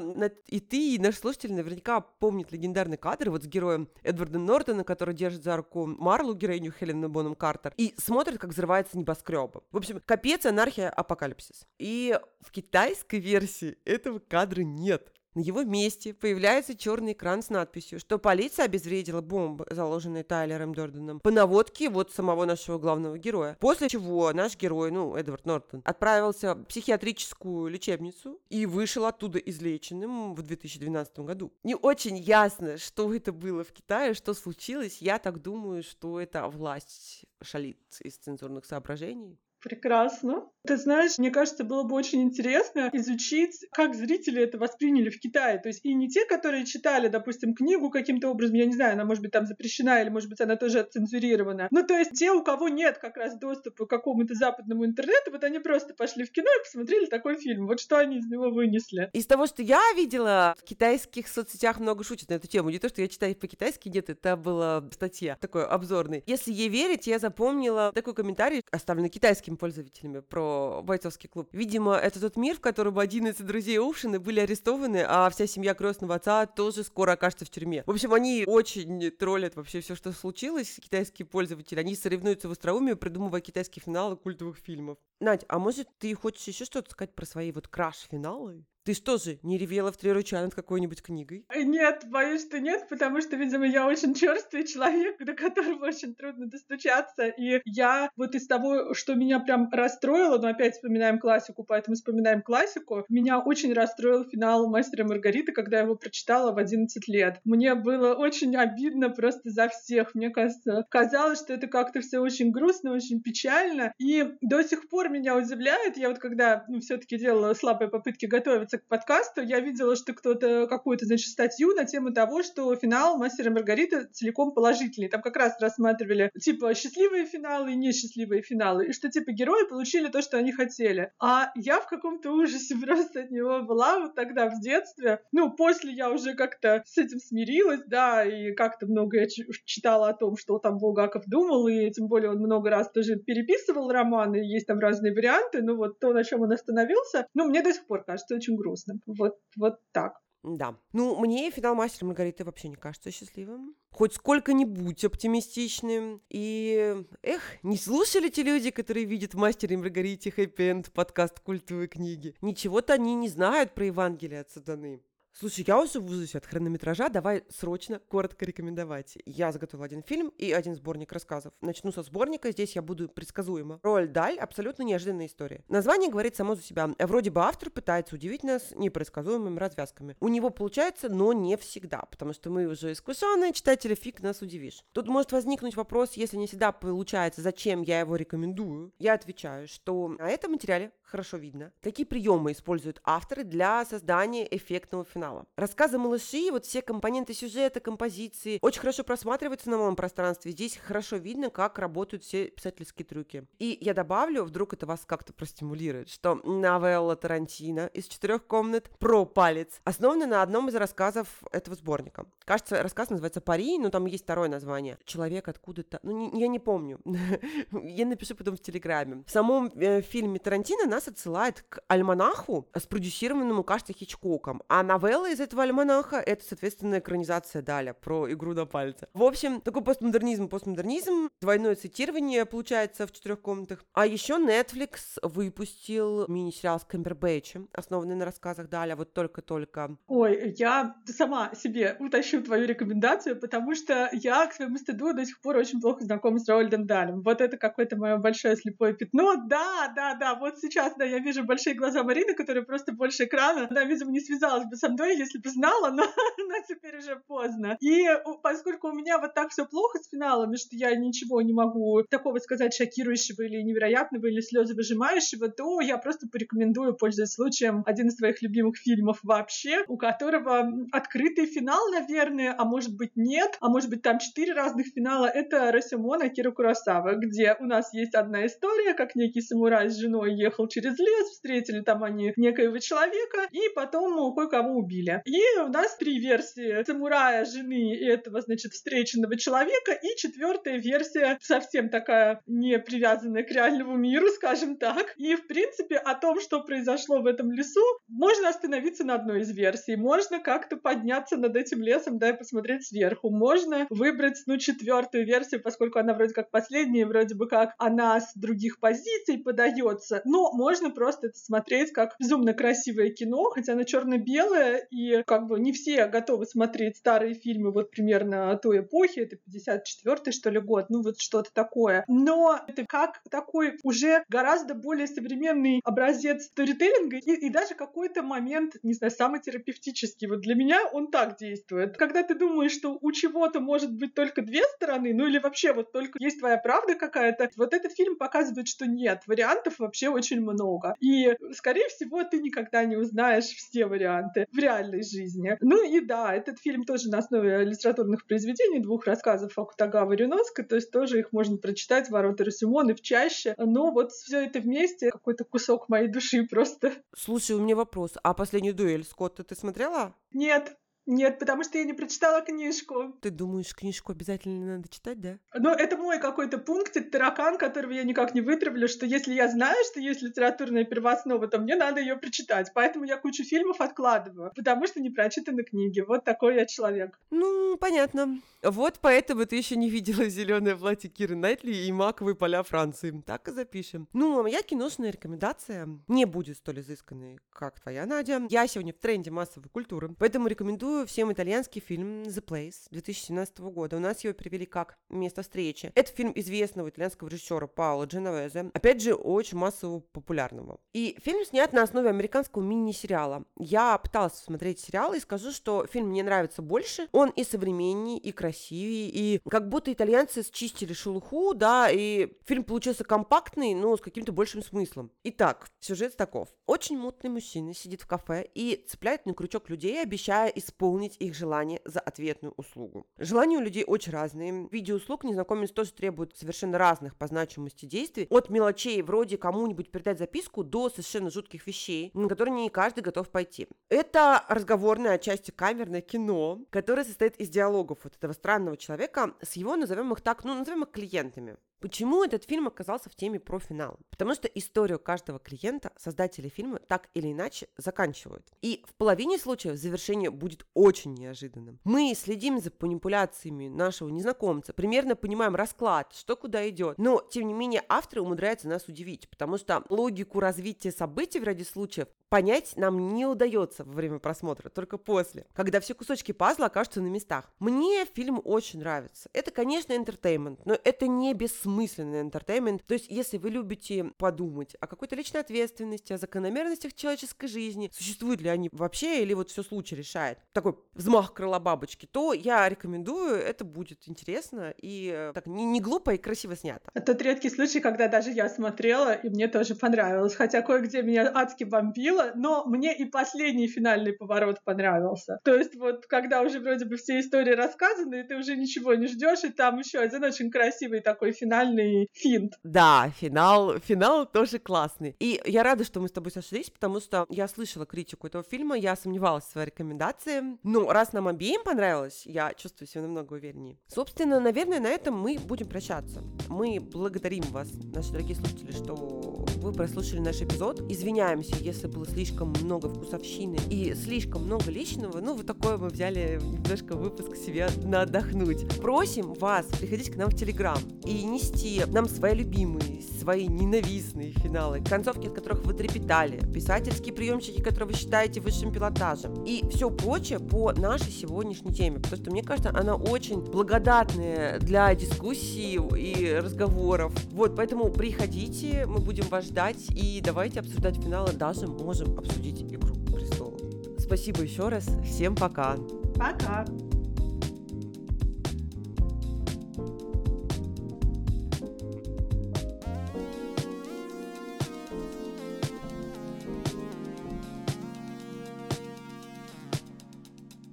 и 0.48 0.60
ты, 0.60 0.96
и 0.96 1.00
наш 1.00 1.16
слушатель 1.16 1.54
наверняка 1.54 2.02
помнит 2.02 2.52
легендарный 2.52 2.98
кадр 2.98 3.30
вот 3.30 3.44
с 3.44 3.48
героем 3.48 3.90
Эдварда 4.04 4.40
Нортона, 4.40 4.84
который 4.84 5.16
держит 5.16 5.44
за 5.44 5.58
руку 5.58 5.86
Марлу, 5.86 6.34
героиню 6.34 6.74
Хелен 6.78 7.12
Боном 7.12 7.36
Картер, 7.36 7.74
и 7.78 7.94
смотрит, 7.98 8.40
как 8.40 8.52
взрывается 8.52 8.98
небоскреб. 8.98 9.58
В 9.72 9.78
общем, 9.78 10.02
капец, 10.06 10.46
анархия, 10.46 10.90
апокалипсис. 10.90 11.66
И 11.80 12.20
в 12.42 12.52
китайской 12.52 13.20
версии 13.20 13.78
этого 13.86 14.20
кадра 14.20 14.62
нет. 14.62 15.12
На 15.38 15.42
его 15.42 15.62
месте 15.62 16.16
появляется 16.16 16.76
черный 16.76 17.12
экран 17.12 17.44
с 17.44 17.52
надписью, 17.52 18.00
что 18.00 18.18
полиция 18.18 18.66
обезвредила 18.66 19.22
бомбы, 19.22 19.68
заложенные 19.70 20.24
Тайлером 20.24 20.74
Дорденом, 20.74 21.20
по 21.20 21.30
наводке 21.30 21.92
вот 21.92 22.12
самого 22.12 22.46
нашего 22.46 22.80
главного 22.80 23.20
героя. 23.20 23.56
После 23.60 23.88
чего 23.88 24.34
наш 24.34 24.58
герой, 24.58 24.90
ну, 24.90 25.16
Эдвард 25.16 25.46
Нортон, 25.46 25.84
отправился 25.86 26.56
в 26.56 26.64
психиатрическую 26.64 27.68
лечебницу 27.68 28.42
и 28.50 28.66
вышел 28.66 29.06
оттуда 29.06 29.38
излеченным 29.38 30.34
в 30.34 30.42
2012 30.42 31.20
году. 31.20 31.54
Не 31.62 31.76
очень 31.76 32.18
ясно, 32.18 32.80
что 32.80 33.14
это 33.14 33.32
было 33.32 33.64
в 33.64 33.72
Китае, 33.72 34.16
что 34.16 34.34
случилось. 34.34 35.04
Я 35.04 35.20
так 35.20 35.40
думаю, 35.44 35.84
что 35.84 36.20
это 36.20 36.48
власть 36.48 37.26
шалит 37.44 37.78
из 38.02 38.18
цензурных 38.18 38.66
соображений. 38.66 39.38
Прекрасно. 39.62 40.50
Ты 40.68 40.76
знаешь, 40.76 41.18
мне 41.18 41.32
кажется, 41.32 41.64
было 41.64 41.84
бы 41.84 41.96
очень 41.96 42.22
интересно 42.24 42.90
изучить, 42.94 43.66
как 43.72 43.96
зрители 43.96 44.44
это 44.44 44.58
восприняли 44.58 45.10
в 45.10 45.20
Китае. 45.20 45.60
То 45.60 45.70
есть 45.70 45.80
и 45.84 45.94
не 45.94 46.10
те, 46.10 46.26
которые 46.26 46.66
читали, 46.66 47.08
допустим, 47.08 47.56
книгу 47.56 47.90
каким-то 47.90 48.30
образом, 48.30 48.56
я 48.56 48.66
не 48.66 48.74
знаю, 48.74 48.94
она 48.94 49.06
может 49.06 49.24
быть 49.24 49.32
там 49.32 49.46
запрещена 49.46 50.02
или 50.02 50.10
может 50.10 50.30
быть 50.30 50.42
она 50.42 50.58
тоже 50.58 50.80
отцензурирована. 50.80 51.70
Ну, 51.72 51.86
то 51.86 51.98
есть 51.98 52.12
те, 52.12 52.32
у 52.32 52.44
кого 52.44 52.68
нет 52.68 52.98
как 52.98 53.16
раз 53.16 53.38
доступа 53.38 53.86
к 53.86 53.90
какому-то 53.90 54.34
западному 54.34 54.86
интернету, 54.86 55.32
вот 55.32 55.44
они 55.46 55.60
просто 55.60 55.94
пошли 55.94 56.26
в 56.26 56.32
кино 56.32 56.50
и 56.60 56.64
посмотрели 56.64 57.06
такой 57.06 57.38
фильм. 57.38 57.66
Вот 57.66 57.80
что 57.80 57.98
они 57.98 58.18
из 58.18 58.28
него 58.28 58.52
вынесли. 58.52 59.10
Из 59.14 59.26
того, 59.26 59.48
что 59.48 59.62
я 59.62 59.82
видела, 59.96 60.54
в 60.60 60.64
китайских 60.66 61.30
соцсетях 61.30 61.80
много 61.80 62.04
шутят 62.04 62.30
на 62.30 62.34
эту 62.34 62.48
тему. 62.48 62.70
Не 62.70 62.80
то, 62.80 62.90
что 62.90 63.02
я 63.02 63.08
читаю 63.08 63.36
по-китайски, 63.36 63.88
нет, 63.88 64.10
это 64.10 64.36
была 64.36 64.84
статья 64.92 65.38
такой 65.40 65.66
обзорный. 65.66 66.24
Если 66.28 66.52
ей 66.52 66.68
верить, 66.68 67.08
я 67.08 67.20
запомнила 67.20 67.94
такой 67.94 68.14
комментарий, 68.14 68.64
оставленный 68.70 69.10
китайским 69.10 69.47
пользователями 69.56 70.20
про 70.20 70.82
бойцовский 70.84 71.30
клуб. 71.30 71.48
Видимо, 71.54 71.96
это 71.96 72.20
тот 72.20 72.36
мир, 72.36 72.58
в 72.58 72.60
котором 72.60 73.00
11 73.00 73.46
друзей 73.46 73.80
Оушена 73.80 74.20
были 74.20 74.40
арестованы, 74.42 75.06
а 75.08 75.30
вся 75.30 75.48
семья 75.48 75.74
крестного 75.74 76.16
отца 76.16 76.46
тоже 76.46 76.84
скоро 76.84 77.14
окажется 77.14 77.46
в 77.46 77.50
тюрьме. 77.50 77.84
В 77.86 77.92
общем, 77.92 78.14
они 78.14 78.44
очень 78.46 79.12
троллят 79.12 79.56
вообще 79.56 79.80
все, 79.82 79.96
что 79.96 80.12
случилось, 80.12 80.80
китайские 80.82 81.26
пользователи. 81.26 81.80
Они 81.80 81.96
соревнуются 81.96 82.50
в 82.50 82.52
остроумии, 82.52 82.94
придумывая 82.94 83.42
китайские 83.42 83.84
финалы 83.84 84.18
культовых 84.18 84.58
фильмов. 84.58 84.98
Надь, 85.20 85.46
а 85.48 85.60
может 85.60 85.88
ты 86.00 86.14
хочешь 86.16 86.48
еще 86.48 86.66
что-то 86.66 86.92
сказать 86.92 87.16
про 87.16 87.26
свои 87.26 87.52
вот 87.52 87.68
краш-финалы? 87.68 88.66
Ты 88.88 88.94
что 88.94 89.18
же, 89.18 89.38
не 89.44 89.58
ревела 89.58 89.92
в 89.92 89.98
три 89.98 90.14
ручья 90.14 90.42
над 90.42 90.56
какой-нибудь 90.56 91.02
книгой? 91.02 91.46
Нет, 91.54 92.06
боюсь, 92.06 92.44
что 92.44 92.58
нет, 92.58 92.88
потому 92.90 93.20
что, 93.20 93.36
видимо, 93.36 93.68
я 93.68 93.86
очень 93.86 94.14
черствый 94.14 94.66
человек, 94.66 95.18
до 95.26 95.34
которого 95.34 95.88
очень 95.88 96.16
трудно 96.16 96.46
достучаться. 96.46 97.26
И 97.28 97.60
я 97.66 98.10
вот 98.16 98.34
из 98.34 98.48
того, 98.48 98.94
что 98.94 99.16
меня 99.16 99.42
прям 99.42 99.70
расстроило, 99.74 100.38
но 100.38 100.48
опять 100.48 100.76
вспоминаем 100.76 101.20
классику, 101.20 101.66
поэтому 101.66 101.96
вспоминаем 101.96 102.42
классику, 102.42 103.04
меня 103.10 103.40
очень 103.40 103.74
расстроил 103.74 104.24
финал 104.24 104.70
«Мастера 104.70 105.04
Маргариты», 105.04 105.52
когда 105.52 105.80
я 105.80 105.84
его 105.84 105.96
прочитала 105.96 106.54
в 106.54 106.58
11 106.58 107.10
лет. 107.10 107.42
Мне 107.44 107.76
было 107.76 108.14
очень 108.14 108.56
обидно 108.56 109.10
просто 109.10 109.50
за 109.50 109.68
всех. 109.68 110.16
Мне 110.16 110.30
кажется, 110.30 110.86
казалось, 110.90 111.40
что 111.40 111.52
это 111.52 111.68
как-то 111.68 112.00
все 112.00 112.20
очень 112.20 112.52
грустно, 112.52 112.94
очень 112.94 113.22
печально. 113.22 113.92
И 114.00 114.26
до 114.40 114.64
сих 114.64 114.88
пор 114.88 115.10
меня 115.10 115.36
удивляет, 115.36 115.98
я 115.98 116.08
вот 116.08 116.20
когда 116.20 116.64
ну, 116.70 116.80
все-таки 116.80 117.18
делала 117.18 117.54
слабые 117.54 117.90
попытки 117.90 118.28
готовиться 118.28 118.77
к 118.80 118.88
подкасту, 118.88 119.42
я 119.42 119.60
видела, 119.60 119.96
что 119.96 120.14
кто-то 120.14 120.68
какую-то, 120.68 121.06
значит, 121.06 121.28
статью 121.28 121.74
на 121.74 121.86
тему 121.86 122.12
того, 122.12 122.44
что 122.44 122.76
финал 122.76 123.18
«Мастера 123.18 123.52
Маргариты» 123.52 124.06
целиком 124.06 124.54
положительный. 124.54 125.10
Там 125.10 125.22
как 125.22 125.36
раз 125.36 125.60
рассматривали, 125.60 126.32
типа, 126.40 126.74
счастливые 126.74 127.26
финалы 127.26 127.74
и 127.74 127.76
несчастливые 127.76 128.42
финалы, 128.42 128.88
и 128.88 128.94
что, 128.94 129.10
типа, 129.10 129.32
герои 129.32 129.68
получили 129.68 130.08
то, 130.08 130.22
что 130.22 130.38
они 130.38 130.52
хотели. 130.52 131.12
А 131.20 131.52
я 131.56 131.80
в 131.80 131.88
каком-то 131.88 132.32
ужасе 132.32 132.76
просто 132.82 133.22
от 133.22 133.32
него 133.32 133.62
была 133.62 134.00
вот 134.00 134.16
тогда 134.16 134.50
в 134.50 134.60
детстве. 134.62 135.20
Ну, 135.32 135.52
после 135.52 135.94
я 135.94 136.10
уже 136.10 136.34
как-то 136.34 136.84
с 136.86 136.98
этим 136.98 137.20
смирилась, 137.20 137.82
да, 137.88 138.24
и 138.24 138.54
как-то 138.54 138.86
многое 138.86 139.28
читала 139.66 140.10
о 140.10 140.14
том, 140.14 140.38
что 140.38 140.60
там 140.60 140.78
Булгаков 140.78 141.24
думал, 141.28 141.68
и 141.68 141.90
тем 141.92 142.08
более 142.08 142.32
он 142.32 142.38
много 142.38 142.70
раз 142.70 142.92
тоже 142.92 143.16
переписывал 143.16 143.92
романы, 143.92 144.38
есть 144.38 144.68
там 144.68 144.80
разные 144.80 145.14
варианты, 145.14 145.62
но 145.62 145.76
вот 145.76 146.00
то, 146.00 146.14
на 146.14 146.24
чем 146.24 146.42
он 146.42 146.52
остановился, 146.52 147.28
ну, 147.34 147.46
мне 147.46 147.62
до 147.62 147.74
сих 147.74 147.86
пор 147.86 148.04
кажется 148.04 148.36
очень 148.36 148.56
грустным. 148.68 149.02
Вот, 149.06 149.36
вот 149.56 149.76
так. 149.92 150.14
Да. 150.44 150.78
Ну, 150.94 151.20
мне 151.20 151.52
финал 151.52 151.76
Мастера 151.76 152.06
Маргариты 152.06 152.46
вообще 152.46 152.70
не 152.70 152.76
кажется 152.76 153.12
счастливым. 153.12 153.76
Хоть 153.92 154.14
сколько-нибудь 154.14 155.04
оптимистичным. 155.04 156.22
И, 156.30 157.04
эх, 157.24 157.42
не 157.64 157.78
слушали 157.78 158.30
те 158.30 158.44
люди, 158.44 158.72
которые 158.72 159.06
видят 159.06 159.34
в 159.34 159.38
Мастере 159.38 159.76
и 159.76 159.78
Маргарите 159.78 160.32
хэппи 160.32 160.84
подкаст 160.94 161.40
культовой 161.40 161.88
книги. 161.88 162.36
Ничего-то 162.42 162.94
они 162.94 163.16
не 163.16 163.28
знают 163.28 163.74
про 163.74 163.86
Евангелие 163.86 164.42
от 164.42 164.52
сатаны. 164.52 165.02
Слушай, 165.40 165.66
я 165.68 165.80
уже 165.80 166.00
в 166.00 166.06
ужасе 166.10 166.40
от 166.40 166.48
хронометража, 166.48 167.10
давай 167.10 167.44
срочно, 167.50 168.00
коротко 168.00 168.44
рекомендовать. 168.44 169.20
Я 169.28 169.52
заготовила 169.52 169.86
один 169.86 170.02
фильм 170.02 170.30
и 170.30 170.52
один 170.52 170.74
сборник 170.74 171.12
рассказов. 171.12 171.54
Начну 171.62 171.92
со 171.92 172.02
сборника, 172.02 172.52
здесь 172.52 172.76
я 172.76 172.82
буду 172.82 173.08
предсказуемо. 173.08 173.80
Роль 173.84 174.08
Даль, 174.08 174.40
абсолютно 174.40 174.82
неожиданная 174.82 175.28
история. 175.28 175.64
Название 175.70 176.10
говорит 176.10 176.36
само 176.36 176.56
за 176.56 176.64
себя. 176.64 176.90
Вроде 176.98 177.30
бы 177.30 177.42
автор 177.42 177.70
пытается 177.70 178.16
удивить 178.16 178.44
нас 178.44 178.72
непредсказуемыми 178.72 179.60
развязками. 179.60 180.18
У 180.22 180.28
него 180.28 180.50
получается, 180.50 181.08
но 181.08 181.34
не 181.34 181.56
всегда, 181.58 182.00
потому 182.10 182.34
что 182.34 182.50
мы 182.50 182.66
уже 182.66 182.94
искушенные 182.94 183.54
читатели, 183.54 183.94
фиг 183.94 184.24
нас 184.24 184.42
удивишь. 184.42 184.84
Тут 184.92 185.08
может 185.08 185.34
возникнуть 185.34 185.76
вопрос, 185.76 186.14
если 186.14 186.38
не 186.38 186.48
всегда 186.48 186.72
получается, 186.72 187.44
зачем 187.44 187.84
я 187.84 188.00
его 188.00 188.16
рекомендую. 188.16 188.92
Я 188.98 189.14
отвечаю, 189.14 189.68
что 189.68 190.08
на 190.08 190.30
этом 190.30 190.54
материале 190.54 190.94
хорошо 191.08 191.38
видно, 191.38 191.72
какие 191.82 192.06
приемы 192.06 192.52
используют 192.52 193.02
авторы 193.04 193.44
для 193.44 193.86
создания 193.86 194.48
эффектного 194.56 195.06
финала. 195.06 195.46
Рассказы 195.56 195.98
малыши, 195.98 196.52
вот 196.52 196.66
все 196.66 196.82
компоненты 196.82 197.34
сюжета, 197.34 197.80
композиции, 197.80 198.60
очень 198.62 198.82
хорошо 198.82 199.04
просматриваются 199.04 199.70
на 199.70 199.78
моем 199.78 199.96
пространстве. 199.96 200.52
Здесь 200.52 200.78
хорошо 200.78 201.18
видно, 201.18 201.50
как 201.50 201.80
работают 201.80 202.24
все 202.24 202.46
писательские 202.48 203.06
трюки. 203.06 203.46
И 203.60 203.78
я 203.82 203.94
добавлю, 203.94 204.44
вдруг 204.44 204.74
это 204.74 204.86
вас 204.86 205.06
как-то 205.06 205.34
простимулирует, 205.34 206.10
что 206.10 206.36
новелла 206.36 207.16
Тарантино 207.16 207.88
из 207.94 208.08
четырех 208.08 208.46
комнат 208.46 208.90
про 209.00 209.26
палец 209.26 209.80
основана 209.84 210.28
на 210.28 210.42
одном 210.42 210.70
из 210.70 210.76
рассказов 210.76 211.28
этого 211.52 211.76
сборника. 211.76 212.26
Кажется, 212.46 212.84
рассказ 212.84 213.10
называется 213.10 213.42
«Пари», 213.42 213.78
но 213.78 213.90
там 213.90 214.06
есть 214.06 214.24
второе 214.24 214.50
название. 214.50 214.98
Человек 215.06 215.48
откуда-то... 215.48 216.00
Ну, 216.04 216.32
не, 216.32 216.42
я 216.42 216.48
не 216.48 216.60
помню. 216.60 217.00
я 217.72 218.06
напишу 218.06 218.36
потом 218.36 218.56
в 218.56 218.62
Телеграме. 218.62 219.24
В 219.26 219.32
самом 219.32 219.72
э, 219.76 220.02
фильме 220.02 220.40
Тарантино 220.40 220.86
нас 220.98 221.08
отсылает 221.08 221.64
к 221.70 221.80
альманаху, 221.88 222.68
спродюсированному, 222.76 223.64
кажется, 223.64 223.94
Хичкоком. 223.94 224.64
А 224.68 224.82
новелла 224.82 225.30
из 225.30 225.40
этого 225.40 225.62
альманаха— 225.64 226.18
это, 226.26 226.44
соответственно, 226.44 227.00
экранизация 227.00 227.62
Даля 227.62 227.94
про 227.94 228.32
игру 228.34 228.54
на 228.54 228.66
пальце. 228.66 229.08
В 229.14 229.24
общем, 229.24 229.62
такой 229.62 229.84
постмодернизм, 229.84 230.50
постмодернизм, 230.50 231.30
двойное 231.40 231.76
цитирование 231.76 232.46
получается 232.46 233.06
в 233.06 233.12
четырех 233.12 233.42
комнатах. 233.42 233.86
А 233.94 234.08
еще 234.08 234.38
Netflix 234.38 235.20
выпустил 235.22 236.28
мини-сериал 236.28 236.80
с 236.80 236.84
Камбербэтчем, 236.84 237.70
основанный 237.74 238.16
на 238.16 238.26
рассказах 238.26 238.68
Даля, 238.70 238.96
вот 238.96 239.14
только-только. 239.14 239.98
Ой, 240.08 240.56
я 240.58 240.96
сама 241.06 241.54
себе 241.54 241.96
утащу 242.00 242.42
твою 242.42 242.66
рекомендацию, 242.66 243.40
потому 243.40 243.76
что 243.76 244.10
я, 244.14 244.48
к 244.48 244.54
своему 244.54 244.78
стыду, 244.78 245.14
до 245.14 245.26
сих 245.26 245.40
пор 245.42 245.58
очень 245.58 245.80
плохо 245.80 246.04
знакома 246.04 246.40
с 246.40 246.50
Рольдом 246.50 246.88
Далем. 246.88 247.22
Вот 247.22 247.40
это 247.42 247.58
какое-то 247.58 247.98
мое 247.98 248.18
большое 248.18 248.56
слепое 248.56 248.94
пятно. 248.94 249.36
Да, 249.48 249.94
да, 249.96 250.16
да, 250.16 250.34
вот 250.36 250.58
сейчас 250.58 250.87
прекрасно. 250.88 251.04
Я 251.04 251.20
вижу 251.20 251.44
большие 251.44 251.76
глаза 251.76 252.04
Марины, 252.04 252.34
которая 252.34 252.64
просто 252.64 252.92
больше 252.92 253.26
экрана. 253.26 253.68
Она, 253.70 253.84
видимо, 253.84 254.12
не 254.12 254.20
связалась 254.20 254.66
бы 254.66 254.76
со 254.76 254.90
мной, 254.90 255.18
если 255.18 255.40
бы 255.40 255.50
знала, 255.50 255.90
но, 255.90 256.04
но 256.38 256.56
теперь 256.68 256.98
уже 256.98 257.22
поздно. 257.28 257.78
И 257.82 258.06
поскольку 258.42 258.90
у 258.90 258.94
меня 258.94 259.20
вот 259.20 259.34
так 259.34 259.50
все 259.50 259.66
плохо 259.66 260.00
с 260.00 260.10
финалами, 260.10 260.56
что 260.56 260.76
я 260.76 260.96
ничего 260.96 261.42
не 261.42 261.54
могу 261.54 262.04
такого 262.10 262.40
сказать 262.40 262.74
шокирующего 262.74 263.44
или 263.44 263.62
невероятного, 263.62 264.28
или 264.28 264.42
слезы 264.42 264.76
выжимающего, 264.76 265.50
то 265.50 265.82
я 265.82 265.98
просто 265.98 266.28
порекомендую, 266.28 266.96
пользуясь 266.96 267.34
случаем, 267.34 267.84
один 267.86 268.08
из 268.08 268.16
своих 268.16 268.42
любимых 268.42 268.78
фильмов 268.78 269.20
вообще, 269.24 269.84
у 269.88 269.98
которого 269.98 270.72
открытый 270.92 271.46
финал, 271.46 271.92
наверное, 271.92 272.56
а 272.58 272.66
может 272.66 272.96
быть 272.96 273.12
нет, 273.16 273.58
а 273.60 273.70
может 273.70 273.90
быть 273.90 274.02
там 274.02 274.20
четыре 274.20 274.54
разных 274.54 274.88
финала. 274.88 275.26
Это 275.26 275.72
Росимона 275.72 276.30
Кира 276.30 276.52
Курасава, 276.52 277.16
где 277.16 277.56
у 277.60 277.66
нас 277.66 277.94
есть 277.94 278.16
одна 278.16 278.46
история, 278.46 278.94
как 278.94 279.16
некий 279.16 279.42
самурай 279.42 279.90
с 279.90 279.98
женой 279.98 280.36
ехал 280.36 280.68
через 280.78 281.00
лес, 281.00 281.30
встретили 281.32 281.82
там 281.82 282.04
они 282.04 282.34
некоего 282.36 282.78
человека, 282.78 283.48
и 283.52 283.62
потом 283.74 284.36
кое-кого 284.36 284.76
убили. 284.76 285.22
И 285.26 285.60
у 285.60 285.70
нас 285.70 285.98
три 285.98 286.20
версии 286.20 286.84
самурая, 286.86 287.46
жены 287.46 287.96
и 287.96 288.06
этого, 288.06 288.42
значит, 288.42 288.74
встреченного 288.74 289.38
человека, 289.38 289.94
и 289.94 290.16
четвертая 290.18 290.78
версия 290.78 291.40
совсем 291.42 291.90
такая 291.90 292.42
не 292.46 292.78
привязанная 292.78 293.44
к 293.44 293.52
реальному 293.52 293.96
миру, 293.96 294.28
скажем 294.30 294.78
так. 294.78 295.16
И, 295.18 295.36
в 295.36 295.48
принципе, 295.48 295.98
о 295.98 296.14
том, 296.14 296.40
что 296.40 296.62
произошло 296.62 297.22
в 297.22 297.26
этом 297.26 297.52
лесу, 297.52 297.82
можно 298.08 298.50
остановиться 298.50 299.04
на 299.04 299.16
одной 299.16 299.42
из 299.42 299.52
версий. 299.52 299.96
Можно 299.96 300.40
как-то 300.40 300.78
подняться 300.78 301.38
над 301.38 301.56
этим 301.56 301.82
лесом, 301.82 302.20
да, 302.20 302.30
и 302.30 302.38
посмотреть 302.38 302.86
сверху. 302.86 303.32
Можно 303.32 303.88
выбрать, 303.90 304.44
ну, 304.46 304.58
четвертую 304.58 305.26
версию, 305.26 305.62
поскольку 305.64 305.98
она 305.98 306.14
вроде 306.14 306.34
как 306.34 306.52
последняя, 306.52 307.08
вроде 307.08 307.34
бы 307.34 307.48
как 307.48 307.74
она 307.80 308.20
с 308.20 308.34
других 308.36 308.80
позиций 308.80 309.40
подается. 309.40 310.22
Но 310.26 310.52
можно 310.54 310.67
просто 310.94 311.28
это 311.28 311.38
смотреть 311.38 311.92
как 311.92 312.16
безумно 312.20 312.54
красивое 312.54 313.10
кино, 313.10 313.50
хотя 313.52 313.74
оно 313.74 313.84
черно-белое, 313.84 314.88
и 314.92 315.24
как 315.24 315.48
бы 315.48 315.60
не 315.60 315.72
все 315.72 316.08
готовы 316.08 316.46
смотреть 316.46 316.98
старые 316.98 317.34
фильмы 317.34 317.72
вот 317.72 317.92
примерно 317.92 318.58
той 318.58 318.80
эпохи, 318.80 319.20
это 319.20 319.36
54-й, 319.36 320.32
что 320.32 320.50
ли, 320.50 320.60
год, 320.60 320.90
ну 320.90 321.02
вот 321.02 321.20
что-то 321.20 321.52
такое. 321.54 322.04
Но 322.08 322.60
это 322.68 322.86
как 322.86 323.22
такой 323.30 323.78
уже 323.84 324.24
гораздо 324.30 324.74
более 324.74 325.08
современный 325.08 325.82
образец 325.84 326.46
сторителлинга 326.46 327.18
и, 327.18 327.48
и 327.48 327.50
даже 327.50 327.76
какой-то 327.76 328.24
момент, 328.24 328.76
не 328.84 328.94
знаю, 328.94 329.12
самый 329.12 329.42
терапевтический. 329.42 330.28
Вот 330.28 330.42
для 330.42 330.56
меня 330.56 330.80
он 330.92 331.12
так 331.12 331.38
действует. 331.38 331.98
Когда 331.98 332.24
ты 332.24 332.36
думаешь, 332.36 332.72
что 332.72 332.98
у 333.00 333.12
чего-то 333.12 333.60
может 333.60 333.94
быть 333.94 334.14
только 334.14 334.42
две 334.42 334.64
стороны, 334.76 335.14
ну 335.14 335.28
или 335.28 335.40
вообще 335.40 335.74
вот 335.74 335.92
только 335.92 336.18
есть 336.20 336.40
твоя 336.40 336.58
правда 336.58 336.96
какая-то, 336.96 337.50
вот 337.56 337.74
этот 337.74 337.94
фильм 337.94 338.18
показывает, 338.18 338.68
что 338.68 338.86
нет, 338.86 339.24
вариантов 339.28 339.80
вообще 339.80 340.10
очень 340.10 340.42
много. 340.42 340.57
И, 341.00 341.36
скорее 341.54 341.88
всего, 341.90 342.24
ты 342.24 342.40
никогда 342.40 342.84
не 342.86 342.96
узнаешь 342.96 343.46
все 343.46 343.86
варианты 343.86 344.48
в 344.52 344.58
реальной 344.58 345.04
жизни. 345.04 345.58
Ну 345.62 345.84
и 345.84 346.00
да, 346.02 346.34
этот 346.34 346.60
фильм 346.60 346.84
тоже 346.84 347.10
на 347.10 347.20
основе 347.20 347.64
литературных 347.64 348.26
произведений, 348.26 348.80
двух 348.80 349.06
рассказов 349.06 349.58
Акутагава 349.58 350.14
Рюноска, 350.14 350.64
то 350.64 350.76
есть 350.76 350.92
тоже 350.92 351.20
их 351.20 351.32
можно 351.32 351.58
прочитать 351.58 352.10
«Ворота 352.10 352.46
Росимоны» 352.46 352.96
в 352.96 353.02
чаще. 353.02 353.56
Но 353.58 353.92
вот 353.92 354.12
все 354.12 354.46
это 354.46 354.60
вместе 354.60 355.10
какой-то 355.12 355.44
кусок 355.44 355.90
моей 355.90 356.08
души 356.08 356.44
просто. 356.44 356.94
Слушай, 357.16 357.56
у 357.56 357.60
меня 357.60 357.76
вопрос. 357.76 358.14
А 358.24 358.34
«Последнюю 358.34 358.76
дуэль» 358.76 359.04
Скотта 359.04 359.44
ты 359.44 359.56
смотрела? 359.56 360.16
Нет, 360.32 360.76
Нет, 361.08 361.40
потому 361.40 361.64
что 361.64 361.78
я 361.78 361.86
не 361.86 361.94
прочитала 361.94 362.42
книжку. 362.42 363.14
Ты 363.22 363.32
думаешь, 363.32 363.74
книжку 363.74 364.12
обязательно 364.12 364.76
надо 364.76 364.90
читать, 364.90 365.22
да? 365.22 365.38
Но 365.56 365.74
это 365.74 365.96
мой 365.96 366.20
какой-то 366.20 366.58
пунктик, 366.58 367.10
таракан, 367.10 367.58
которого 367.58 367.92
я 367.92 368.04
никак 368.04 368.36
не 368.36 368.42
вытравлю, 368.42 368.90
что 368.90 369.06
если 369.06 369.34
я 369.34 369.48
знаю, 369.48 369.78
что 369.90 370.02
есть 370.02 370.22
литературная 370.22 370.84
первооснова, 370.84 371.48
то 371.48 371.60
мне 371.60 371.78
надо 371.78 372.02
ее 372.02 372.18
прочитать. 372.18 372.72
Поэтому 372.74 373.06
я 373.06 373.16
кучу 373.16 373.46
фильмов 373.46 373.80
откладываю, 373.80 374.52
потому 374.54 374.86
что 374.86 375.00
не 375.00 375.10
прочитаны 375.10 375.64
книги. 375.64 376.02
Вот 376.02 376.26
такой 376.26 376.56
я 376.56 376.66
человек. 376.66 377.18
Ну, 377.32 377.78
понятно. 377.78 378.42
Вот 378.64 379.00
поэтому 379.02 379.46
ты 379.46 379.56
еще 379.56 379.78
не 379.78 379.90
видела 379.90 380.28
зеленое 380.28 380.76
платье 380.76 381.10
Киры 381.10 381.36
Найтли 381.36 381.74
и 381.74 381.92
маковые 381.92 382.36
поля 382.36 382.64
Франции. 382.64 383.24
Так 383.26 383.48
и 383.48 383.52
запишем. 383.52 384.10
Ну, 384.12 384.40
а 384.40 384.44
моя 384.44 384.62
киношная 384.62 385.12
рекомендация 385.12 385.88
не 386.08 386.26
будет 386.26 386.58
столь 386.58 386.82
изысканной, 386.82 387.40
как 387.50 387.80
твоя, 387.80 388.06
Надя. 388.06 388.42
Я 388.50 388.68
сегодня 388.68 388.94
в 388.94 388.98
тренде 388.98 389.32
массовой 389.32 389.70
культуры, 389.70 390.14
поэтому 390.20 390.48
рекомендую 390.48 390.97
всем 391.06 391.32
итальянский 391.32 391.82
фильм 391.82 392.24
The 392.24 392.44
Place 392.44 392.88
2017 392.92 393.60
года. 393.60 393.98
У 393.98 394.00
нас 394.00 394.24
его 394.24 394.34
перевели 394.34 394.66
как 394.66 394.98
«Место 395.10 395.42
встречи». 395.42 395.92
Это 395.96 396.12
фильм 396.12 396.32
известного 396.36 396.90
итальянского 396.90 397.30
режиссера 397.30 397.68
Паула 397.68 398.06
Дженовезе, 398.06 398.72
опять 398.74 399.02
же, 399.02 399.14
очень 399.14 399.58
массово 399.58 400.00
популярного. 400.00 400.80
И 400.94 401.18
фильм 401.22 401.46
снят 401.46 401.72
на 401.74 401.84
основе 401.84 402.10
американского 402.10 402.64
мини-сериала. 402.64 403.46
Я 403.58 403.98
пыталась 403.98 404.36
смотреть 404.36 404.80
сериал 404.80 405.14
и 405.14 405.20
скажу, 405.20 405.52
что 405.52 405.86
фильм 405.86 406.08
мне 406.08 406.24
нравится 406.24 406.62
больше. 406.62 407.08
Он 407.12 407.30
и 407.30 407.44
современнее, 407.44 408.18
и 408.18 408.32
красивее, 408.32 409.10
и 409.10 409.42
как 409.50 409.70
будто 409.70 409.94
итальянцы 409.94 410.44
счистили 410.52 410.94
шелуху, 410.94 411.54
да, 411.54 411.90
и 411.92 412.34
фильм 412.46 412.64
получился 412.64 413.04
компактный, 413.04 413.74
но 413.74 413.96
с 413.98 414.02
каким-то 414.02 414.32
большим 414.32 414.64
смыслом. 414.64 415.12
Итак, 415.24 415.68
сюжет 415.80 416.16
таков. 416.18 416.50
Очень 416.66 416.98
мутный 416.98 417.30
мужчина 417.30 417.74
сидит 417.74 418.02
в 418.02 418.08
кафе 418.08 418.48
и 418.54 418.84
цепляет 418.88 419.26
на 419.26 419.34
крючок 419.34 419.70
людей, 419.70 420.02
обещая 420.02 420.50
исполнить 420.50 420.87
их 421.20 421.36
желание 421.36 421.82
за 421.86 422.00
ответную 422.00 422.54
услугу. 422.58 423.06
Желания 423.18 423.58
у 423.58 423.62
людей 423.62 423.84
очень 423.86 424.12
разные. 424.12 424.68
В 424.68 424.72
виде 424.72 424.94
услуг 424.94 425.24
незнакомец 425.24 425.72
тоже 425.72 425.92
требует 425.92 426.36
совершенно 426.36 426.78
разных 426.78 427.16
по 427.16 427.28
значимости 427.28 427.86
действий. 427.86 428.28
От 428.30 428.50
мелочей, 428.50 429.02
вроде 429.02 429.38
кому-нибудь 429.38 429.92
передать 429.92 430.20
записку, 430.20 430.64
до 430.64 430.90
совершенно 430.90 431.30
жутких 431.30 431.66
вещей, 431.68 432.12
на 432.14 432.28
которые 432.28 432.56
не 432.56 432.70
каждый 432.70 433.02
готов 433.02 433.30
пойти. 433.30 433.68
Это 433.90 434.44
разговорное, 434.48 435.14
отчасти 435.14 435.52
камерное 435.52 436.02
кино, 436.02 436.62
которое 436.70 437.04
состоит 437.04 437.36
из 437.38 437.50
диалогов 437.50 438.00
вот 438.04 438.16
этого 438.16 438.34
странного 438.34 438.78
человека 438.78 439.34
с 439.42 439.54
его, 439.54 439.76
назовем 439.76 440.14
их 440.14 440.22
так, 440.22 440.44
ну, 440.44 440.54
назовем 440.54 440.84
их 440.84 440.92
клиентами. 440.92 441.58
Почему 441.80 442.24
этот 442.24 442.44
фильм 442.44 442.68
оказался 442.68 443.10
в 443.10 443.16
теме 443.16 443.40
про 443.40 443.60
финал? 443.60 444.00
Потому 444.10 444.34
что 444.34 444.48
историю 444.48 444.98
каждого 444.98 445.38
клиента 445.38 445.92
создатели 445.96 446.50
фильма 446.50 446.80
так 446.80 447.10
или 447.14 447.32
иначе 447.32 447.68
заканчивают. 447.78 448.48
И 448.62 448.84
в 448.88 448.96
половине 448.96 449.38
случаев 449.38 449.78
завершение 449.78 450.32
будет 450.32 450.66
очень 450.74 451.14
неожиданным. 451.14 451.80
Мы 451.84 452.14
следим 452.16 452.60
за 452.60 452.72
манипуляциями 452.80 453.68
нашего 453.68 454.10
незнакомца, 454.10 454.74
примерно 454.74 455.16
понимаем 455.16 455.56
расклад, 455.56 456.14
что 456.16 456.36
куда 456.36 456.68
идет. 456.68 456.98
Но, 456.98 457.22
тем 457.30 457.48
не 457.48 457.54
менее, 457.54 457.84
авторы 457.88 458.22
умудряются 458.22 458.68
нас 458.68 458.88
удивить, 458.88 459.30
потому 459.30 459.58
что 459.58 459.84
логику 459.90 460.40
развития 460.40 460.92
событий 460.92 461.40
в 461.40 461.44
ряде 461.44 461.64
случаев 461.64 462.08
понять 462.30 462.74
нам 462.76 463.14
не 463.14 463.26
удается 463.26 463.84
во 463.84 463.94
время 463.94 464.20
просмотра, 464.20 464.70
только 464.70 464.98
после, 464.98 465.46
когда 465.54 465.80
все 465.80 465.94
кусочки 465.94 466.32
пазла 466.32 466.66
окажутся 466.66 467.02
на 467.02 467.08
местах. 467.08 467.52
Мне 467.60 468.06
фильм 468.06 468.42
очень 468.44 468.80
нравится. 468.80 469.30
Это, 469.34 469.52
конечно, 469.52 469.94
entertainment, 469.96 470.66
но 470.66 470.78
это 470.84 471.08
не 471.08 471.34
бессмысленный 471.68 472.22
entertainment. 472.22 472.86
То 472.86 472.94
есть, 472.94 473.08
если 473.10 473.38
вы 473.38 473.50
любите 473.50 474.06
подумать 474.18 474.76
о 474.80 474.88
какой-то 474.88 475.16
личной 475.16 475.42
ответственности, 475.42 476.14
о 476.14 476.18
закономерностях 476.18 476.94
человеческой 476.94 477.48
жизни, 477.48 477.92
существуют 477.94 478.42
ли 478.42 478.50
они 478.50 478.70
вообще, 478.72 479.22
или 479.22 479.34
вот 479.34 479.50
все 479.50 479.64
случай 479.64 479.96
решает, 479.96 480.40
такой 480.54 480.76
взмах 480.94 481.34
крыла 481.34 481.60
бабочки, 481.60 482.06
то 482.06 482.34
я 482.34 482.68
рекомендую, 482.68 483.36
это 483.36 483.66
будет 483.66 484.08
интересно 484.08 484.74
и 484.82 485.12
э, 485.14 485.32
так 485.34 485.48
не, 485.48 485.66
не 485.66 485.82
глупо 485.82 486.14
и 486.14 486.18
красиво 486.18 486.56
снято. 486.56 486.90
Тот 487.06 487.22
редкий 487.22 487.50
случай, 487.50 487.80
когда 487.80 488.08
даже 488.08 488.32
я 488.32 488.50
смотрела, 488.50 489.14
и 489.14 489.30
мне 489.30 489.48
тоже 489.48 489.76
понравилось, 489.76 490.36
хотя 490.36 490.62
кое-где 490.62 491.02
меня 491.02 491.32
адски 491.34 491.64
бомбило, 491.64 492.32
но 492.36 492.66
мне 492.66 492.96
и 492.96 493.06
последний 493.06 493.68
финальный 493.68 494.14
поворот 494.14 494.64
понравился. 494.64 495.40
То 495.44 495.56
есть 495.56 495.76
вот 495.76 496.06
когда 496.08 496.42
уже 496.42 496.60
вроде 496.60 496.86
бы 496.86 496.96
все 496.96 497.20
истории 497.20 497.54
рассказаны, 497.54 498.22
и 498.22 498.24
ты 498.24 498.36
уже 498.38 498.56
ничего 498.56 498.94
не 498.96 499.08
ждешь, 499.08 499.44
и 499.44 499.50
там 499.50 499.80
еще 499.80 500.00
один 500.00 500.24
очень 500.24 500.50
красивый 500.50 501.02
такой 501.02 501.32
финальный 501.58 502.10
финт. 502.14 502.54
Да, 502.64 503.12
финал, 503.20 503.80
финал 503.80 504.26
тоже 504.26 504.60
классный. 504.60 505.16
И 505.20 505.42
я 505.46 505.64
рада, 505.64 505.84
что 505.84 506.00
мы 506.00 506.08
с 506.08 506.12
тобой 506.12 506.32
сошлись, 506.32 506.70
потому 506.70 507.00
что 507.00 507.26
я 507.30 507.48
слышала 507.48 507.86
критику 507.86 508.28
этого 508.28 508.44
фильма, 508.44 508.78
я 508.78 508.96
сомневалась 508.96 509.46
в 509.46 509.52
своей 509.52 509.68
рекомендации. 509.68 510.58
Ну, 510.64 510.90
раз 510.90 511.14
нам 511.14 511.28
обеим 511.28 511.64
понравилось, 511.64 512.24
я 512.26 512.54
чувствую 512.54 512.88
себя 512.88 513.04
намного 513.04 513.34
увереннее. 513.34 513.78
Собственно, 513.88 514.40
наверное, 514.40 514.80
на 514.80 514.88
этом 514.88 515.20
мы 515.20 515.40
будем 515.40 515.68
прощаться. 515.68 516.24
Мы 516.48 516.80
благодарим 516.80 517.44
вас, 517.52 517.70
наши 517.94 518.12
дорогие 518.12 518.36
слушатели, 518.36 518.72
что 518.72 518.96
вы 518.96 519.74
прослушали 519.74 520.20
наш 520.20 520.42
эпизод. 520.42 520.82
Извиняемся, 520.90 521.56
если 521.60 521.88
было 521.88 522.06
слишком 522.06 522.54
много 522.62 522.90
вкусовщины 522.90 523.58
и 523.70 523.94
слишком 523.96 524.46
много 524.46 524.70
личного, 524.72 525.20
ну, 525.20 525.34
вот 525.34 525.46
такое 525.46 525.78
мы 525.78 525.88
взяли 525.88 526.40
немножко 526.42 526.96
выпуск 526.96 527.36
себе 527.36 527.68
на 527.84 528.02
отдохнуть. 528.02 528.68
Просим 528.80 529.34
вас 529.34 529.66
приходить 529.66 530.12
к 530.12 530.16
нам 530.16 530.30
в 530.30 530.36
Телеграм 530.36 530.78
и 531.06 531.24
нести 531.48 531.84
нам 531.88 532.08
свои 532.08 532.36
любимые, 532.36 533.02
свои 533.20 533.48
ненавистные 533.48 534.32
финалы, 534.32 534.82
концовки, 534.82 535.28
от 535.28 535.34
которых 535.34 535.66
вы 535.66 535.74
трепетали, 535.74 536.40
писательские 536.54 537.14
приемчики, 537.14 537.62
которые 537.62 537.90
вы 537.90 537.94
считаете 537.94 538.42
высшим 538.42 538.72
пилотажем 538.72 539.44
и 539.46 539.64
все 539.70 539.90
прочее 539.90 540.40
по 540.40 540.72
нашей 540.74 541.12
сегодняшней 541.12 541.74
теме, 541.74 542.00
потому 542.00 542.22
что, 542.22 542.32
мне 542.32 542.44
кажется, 542.44 542.70
она 542.70 542.96
очень 542.96 543.42
благодатная 543.42 544.60
для 544.60 544.94
дискуссий 544.96 545.76
и 545.76 546.34
разговоров. 546.36 547.14
Вот, 547.32 547.56
поэтому 547.56 547.92
приходите, 547.92 548.86
мы 548.86 549.00
будем 549.00 549.26
вас 549.26 549.46
ждать 549.46 549.86
и 549.90 550.22
давайте 550.24 550.60
обсуждать 550.60 550.98
финалы, 550.98 551.34
даже 551.34 551.68
можем 551.68 552.18
обсудить 552.18 552.62
«Игру 552.62 552.96
престолов». 553.14 553.60
Спасибо 554.00 554.42
еще 554.42 554.70
раз, 554.70 554.88
всем 555.04 555.36
пока! 555.36 555.78
Пока! 556.16 556.66